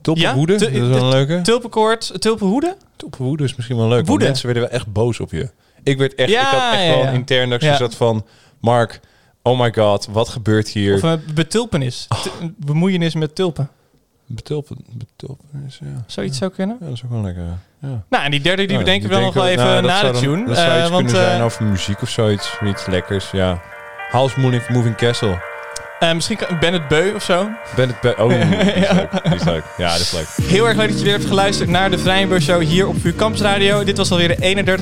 Tulpenwoede, 0.00 0.52
Ja, 0.52 0.58
dat 0.58 0.70
is 0.70 0.78
wel 0.78 1.02
een 1.02 1.08
leuke. 1.08 1.40
Tulpenkoord, 1.40 2.20
tulpenhoede? 2.20 2.76
Tulpenwoede 2.96 3.44
is 3.44 3.56
misschien 3.56 3.76
wel 3.76 3.88
leuk. 3.88 4.06
Woede. 4.06 4.24
mensen 4.24 4.46
werden 4.46 4.62
wel 4.64 4.72
echt 4.72 4.92
boos 4.92 5.20
op 5.20 5.30
je. 5.30 5.50
Ik 5.82 5.98
werd 5.98 6.14
echt, 6.14 6.30
Ja, 6.30 6.40
ik 6.40 6.46
had 6.58 6.72
echt 6.80 6.94
wel 7.04 7.12
intern 7.14 7.50
dat 7.50 7.62
ik 7.62 7.74
zat 7.74 7.94
van... 7.94 8.26
Mark, 8.60 9.00
oh 9.46 9.58
my 9.60 9.72
god, 9.74 10.06
wat 10.10 10.28
gebeurt 10.28 10.68
hier? 10.68 10.94
Of 10.94 11.02
een 11.02 11.22
betulpenis. 11.34 12.06
Oh. 12.08 12.24
Bemoeienis 12.56 13.14
met 13.14 13.34
tulpen. 13.34 13.68
Betulpen, 14.26 14.76
betulpen 14.92 15.64
is, 15.66 15.78
ja. 15.82 16.04
Zoiets 16.06 16.38
zou 16.38 16.50
kunnen. 16.50 16.76
ja. 16.80 16.86
Dat 16.86 16.94
is 16.94 17.04
ook 17.04 17.10
wel 17.10 17.22
lekker. 17.22 17.42
Ja. 17.80 18.04
Nou, 18.10 18.24
en 18.24 18.30
die 18.30 18.40
derde 18.40 18.62
die 18.64 18.72
Ja, 18.72 18.78
bedenken 18.78 19.08
we 19.08 19.14
dan 19.14 19.22
nog 19.24 19.34
denken 19.34 19.56
wel 19.56 19.66
even 19.66 19.82
nou, 19.82 19.86
na 19.86 19.98
zou 20.00 20.12
de 20.12 20.20
dan- 20.20 20.34
tune. 20.34 20.46
Dat 20.46 20.56
zou 20.56 20.70
Eh, 20.70 20.80
iets 20.80 20.90
want 20.90 21.04
kunnen 21.04 21.22
zijn 21.22 21.38
eh, 21.38 21.44
over 21.44 21.64
muziek 21.64 22.02
of 22.02 22.08
zoiets. 22.08 22.58
Iets 22.64 22.86
lekkers, 22.86 23.30
ja. 23.30 23.62
House 24.10 24.40
Moving, 24.40 24.68
Moving 24.68 24.96
Castle. 24.96 25.38
Eh, 25.98 26.12
misschien 26.12 26.36
kan 26.36 26.58
Bennett 26.60 26.88
Beu 26.88 27.14
of 27.14 27.22
zo. 27.22 27.48
Ben 27.76 27.88
het 27.88 28.00
bij... 28.00 28.16
Oh, 28.18 28.28
die 28.28 28.38
is 28.38 28.92
leuk. 28.92 29.08
Die 29.24 29.34
is 29.34 29.44
leuk. 29.44 29.62
Ja, 29.76 29.90
dat 29.90 30.00
is 30.00 30.12
leuk. 30.12 30.26
Heel 30.48 30.66
erg 30.66 30.76
leuk 30.76 30.88
dat 30.88 30.98
je 30.98 31.04
weer 31.04 31.12
hebt 31.14 31.26
geluisterd 31.26 31.68
naar 31.70 31.90
de 31.90 31.98
Vrijburg 31.98 32.42
Show 32.42 32.62
hier 32.62 32.88
op 32.88 32.96
VU 33.00 33.12
Campus 33.14 33.40
Radio. 33.40 33.84
Dit 33.84 33.96
was 33.96 34.10
alweer 34.10 34.28
de 34.36 34.36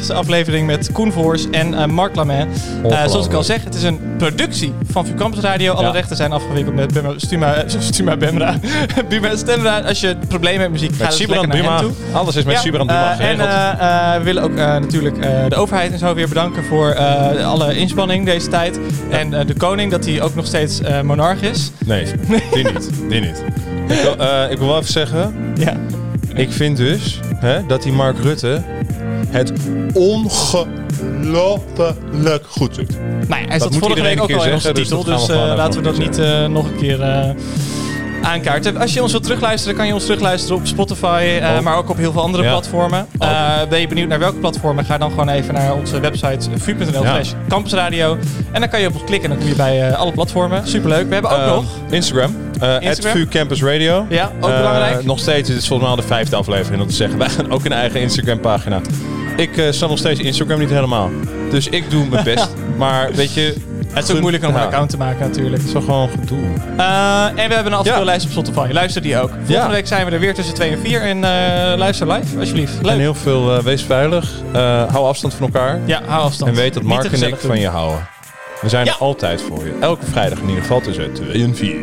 31ste 0.06 0.14
aflevering 0.14 0.66
met 0.66 0.92
Koen 0.92 1.12
Voors 1.12 1.50
en 1.50 1.74
eh, 1.74 1.86
Mark 1.86 2.14
Lamin. 2.16 2.48
Eh, 2.90 3.04
zoals 3.06 3.26
ik 3.26 3.32
al 3.32 3.42
zeg, 3.42 3.64
het 3.64 3.74
is 3.74 3.82
een 3.82 4.00
productie 4.18 4.74
van 4.90 5.06
VU 5.06 5.14
Campus 5.14 5.40
Radio. 5.40 5.72
Alle 5.72 5.86
Ja. 5.86 5.92
rechten 5.92 6.16
zijn 6.16 6.32
afgewikkeld 6.32 6.74
met 6.74 6.92
Bema, 6.92 7.12
Stuma, 7.16 7.54
Stuma 7.78 8.16
Bemra. 8.16 8.54
Buma 9.08 9.36
Stemra. 9.36 9.78
Als 9.80 10.00
je 10.00 10.16
problemen 10.28 10.60
hebt 10.60 10.72
met 10.72 10.80
muziek, 10.80 10.96
ga 10.96 11.02
Met 11.02 11.16
dus 11.18 11.26
lekker 11.26 11.48
naar 11.48 11.56
Buma. 11.56 11.78
toe. 11.80 11.90
Alles 12.12 12.36
is 12.36 12.44
met 12.44 12.54
Ja, 12.54 12.60
Sibrand 12.60 12.86
Buma 12.88 13.10
En 13.10 13.16
geregeld. 13.16 13.48
eh, 13.48 14.14
we 14.16 14.22
willen 14.22 14.42
ook 14.42 14.54
natuurlijk 14.54 15.22
de 15.48 15.54
overheid 15.56 15.92
en 15.92 15.98
zo 15.98 16.14
weer 16.14 16.28
bedanken 16.28 16.64
voor 16.64 16.94
alle 17.44 17.76
inspanning 17.76 18.26
deze 18.26 18.48
tijd. 18.48 18.78
En 19.10 19.30
de 19.30 19.54
koning, 19.58 19.90
dat 19.90 20.04
hij 20.04 20.22
ook 20.22 20.34
nog 20.34 20.46
steeds 20.46 20.80
monarch 21.04 21.42
is. 21.42 21.70
Nee, 21.86 22.04
die 22.52 22.64
niet. 22.64 22.90
Die 23.08 23.20
niet. 23.20 23.42
Ik 23.88 24.00
wil, 24.02 24.16
eh, 24.16 24.50
ik 24.50 24.58
wil 24.58 24.66
wel 24.66 24.78
even 24.78 24.92
zeggen, 24.92 25.34
Ja. 25.58 25.76
ik 26.34 26.52
vind 26.52 26.76
dus 26.76 27.20
hè, 27.36 27.66
dat 27.66 27.82
die 27.82 27.92
Mark 27.92 28.18
Rutte 28.18 28.62
het 29.28 29.52
ongelooflijk 29.92 32.46
goed 32.48 32.74
doet. 32.74 32.90
Nou 33.28 33.42
ja, 33.42 33.46
hij 33.48 33.48
Dat 33.48 33.60
zat 33.62 33.70
moet 33.70 33.78
vorige 33.78 33.96
iedereen 33.98 34.18
week 34.18 34.30
ook 34.30 34.36
al 34.40 34.46
in 34.46 34.52
onze 34.52 34.72
dus 34.72 34.82
titel. 34.88 35.04
Dus 35.04 35.28
eh, 35.28 35.36
laten 35.36 35.80
we 35.82 35.86
dat 35.86 35.98
niet 35.98 36.18
eh, 36.18 36.46
nog 36.46 36.66
een 36.66 36.76
keer 36.76 37.00
eh, 37.00 37.30
aankaarten. 38.24 38.76
Als 38.76 38.92
je 38.94 39.02
ons 39.02 39.10
wilt 39.10 39.22
terugluisteren, 39.24 39.76
kan 39.76 39.86
je 39.86 39.92
ons 39.94 40.04
terugluisteren 40.04 40.56
op 40.56 40.66
Spotify, 40.66 41.38
eh, 41.40 41.48
Oh. 41.56 41.60
maar 41.60 41.76
ook 41.76 41.88
op 41.90 41.96
heel 41.96 42.12
veel 42.12 42.22
andere 42.22 42.42
Ja. 42.42 42.50
platformen. 42.50 43.06
Eh, 43.18 43.28
ben 43.68 43.80
je 43.80 43.88
benieuwd 43.88 44.08
naar 44.08 44.18
welke 44.18 44.36
platformen? 44.38 44.84
Ga 44.84 44.98
dan 44.98 45.10
gewoon 45.10 45.28
even 45.28 45.54
naar 45.54 45.74
onze 45.74 46.00
website 46.00 46.48
vu.nl 46.56 47.02
Ja. 47.02 47.14
slash 47.14 47.32
campusradio. 47.48 48.16
En 48.52 48.60
dan 48.60 48.68
kan 48.68 48.80
je 48.80 48.86
op 48.86 48.94
ons 48.94 49.04
klikken 49.04 49.30
en 49.30 49.36
dan 49.36 49.44
kom 49.46 49.48
je 49.56 49.62
bij 49.62 49.88
eh, 49.88 49.98
alle 49.98 50.12
platformen. 50.12 50.68
Superleuk. 50.68 51.06
We 51.08 51.12
hebben 51.12 51.30
ook 51.30 51.38
Eh, 51.38 51.46
nog... 51.54 51.64
Instagram. 51.90 52.36
eh 52.60 52.76
Instagram. 52.80 53.12
@VU 53.16 53.26
Campus 53.28 53.62
Radio. 53.62 54.06
Ja, 54.08 54.32
ook 54.40 54.50
Eh, 54.50 54.56
belangrijk. 54.56 55.04
Nog 55.04 55.18
steeds, 55.18 55.48
dit 55.48 55.56
is 55.58 55.66
volgens 55.66 55.88
mij 55.88 55.96
al 55.98 56.02
de 56.02 56.14
vijfde 56.14 56.36
aflevering 56.36 56.82
om 56.82 56.88
te 56.88 56.94
zeggen. 56.94 57.18
Wij 57.24 57.28
gaan 57.28 57.52
ook 57.52 57.64
een 57.64 57.72
eigen 57.72 58.00
Instagram 58.00 58.40
pagina. 58.40 58.80
Ik 59.36 59.56
uh, 59.56 59.70
sta 59.70 59.86
nog 59.86 59.98
steeds 59.98 60.20
Instagram 60.20 60.58
niet 60.58 60.70
helemaal. 60.70 61.10
Dus 61.50 61.68
ik 61.68 61.90
doe 61.90 62.06
mijn 62.06 62.24
best. 62.24 62.48
Maar 62.76 63.12
weet 63.12 63.34
je... 63.34 63.54
Het 63.94 64.08
is 64.08 64.14
ook 64.14 64.20
moeilijk 64.20 64.44
om 64.44 64.54
een 64.54 64.60
account 64.60 64.90
te 64.90 64.96
maken 64.96 65.20
natuurlijk. 65.20 65.56
Het 65.56 65.66
is 65.66 65.72
wel 65.72 65.82
gewoon 65.82 66.08
gedoe. 66.08 66.44
Eh, 66.76 67.24
en 67.26 67.48
we 67.48 67.54
hebben 67.54 67.72
een 67.72 67.78
afspeellijst 67.78 68.26
op 68.26 68.30
Spotify. 68.32 68.68
Luister 68.72 69.02
die 69.02 69.18
ook. 69.18 69.30
Volgende 69.44 69.74
week 69.74 69.86
zijn 69.86 70.06
we 70.06 70.12
er 70.12 70.20
weer 70.20 70.34
tussen 70.34 70.54
2 70.54 70.70
en 70.70 70.78
4. 70.78 71.02
En 71.02 71.24
eh, 71.24 71.78
luister 71.78 72.12
live, 72.12 72.38
alsjeblieft. 72.38 72.82
Leuk. 72.82 72.92
En 72.92 72.98
heel 72.98 73.14
veel, 73.14 73.56
eh, 73.56 73.62
wees 73.62 73.82
veilig. 73.82 74.30
Hou 74.52 75.06
afstand 75.06 75.34
van 75.34 75.46
elkaar. 75.46 75.78
Ja, 75.84 76.00
hou 76.06 76.22
afstand. 76.24 76.50
En 76.50 76.56
weet 76.56 76.74
dat 76.74 76.82
Mark 76.82 77.04
en 77.04 77.22
ik 77.22 77.28
doen. 77.28 77.38
van 77.38 77.60
je 77.60 77.68
houden. 77.68 78.06
We 78.60 78.68
zijn 78.68 78.86
er 78.86 78.96
altijd 78.98 79.42
voor 79.42 79.64
je. 79.64 79.76
Elke 79.80 80.06
vrijdag 80.06 80.38
in 80.38 80.48
ieder 80.48 80.62
geval 80.62 80.80
tussen 80.80 81.12
2 81.12 81.42
en 81.42 81.56
4. 81.56 81.76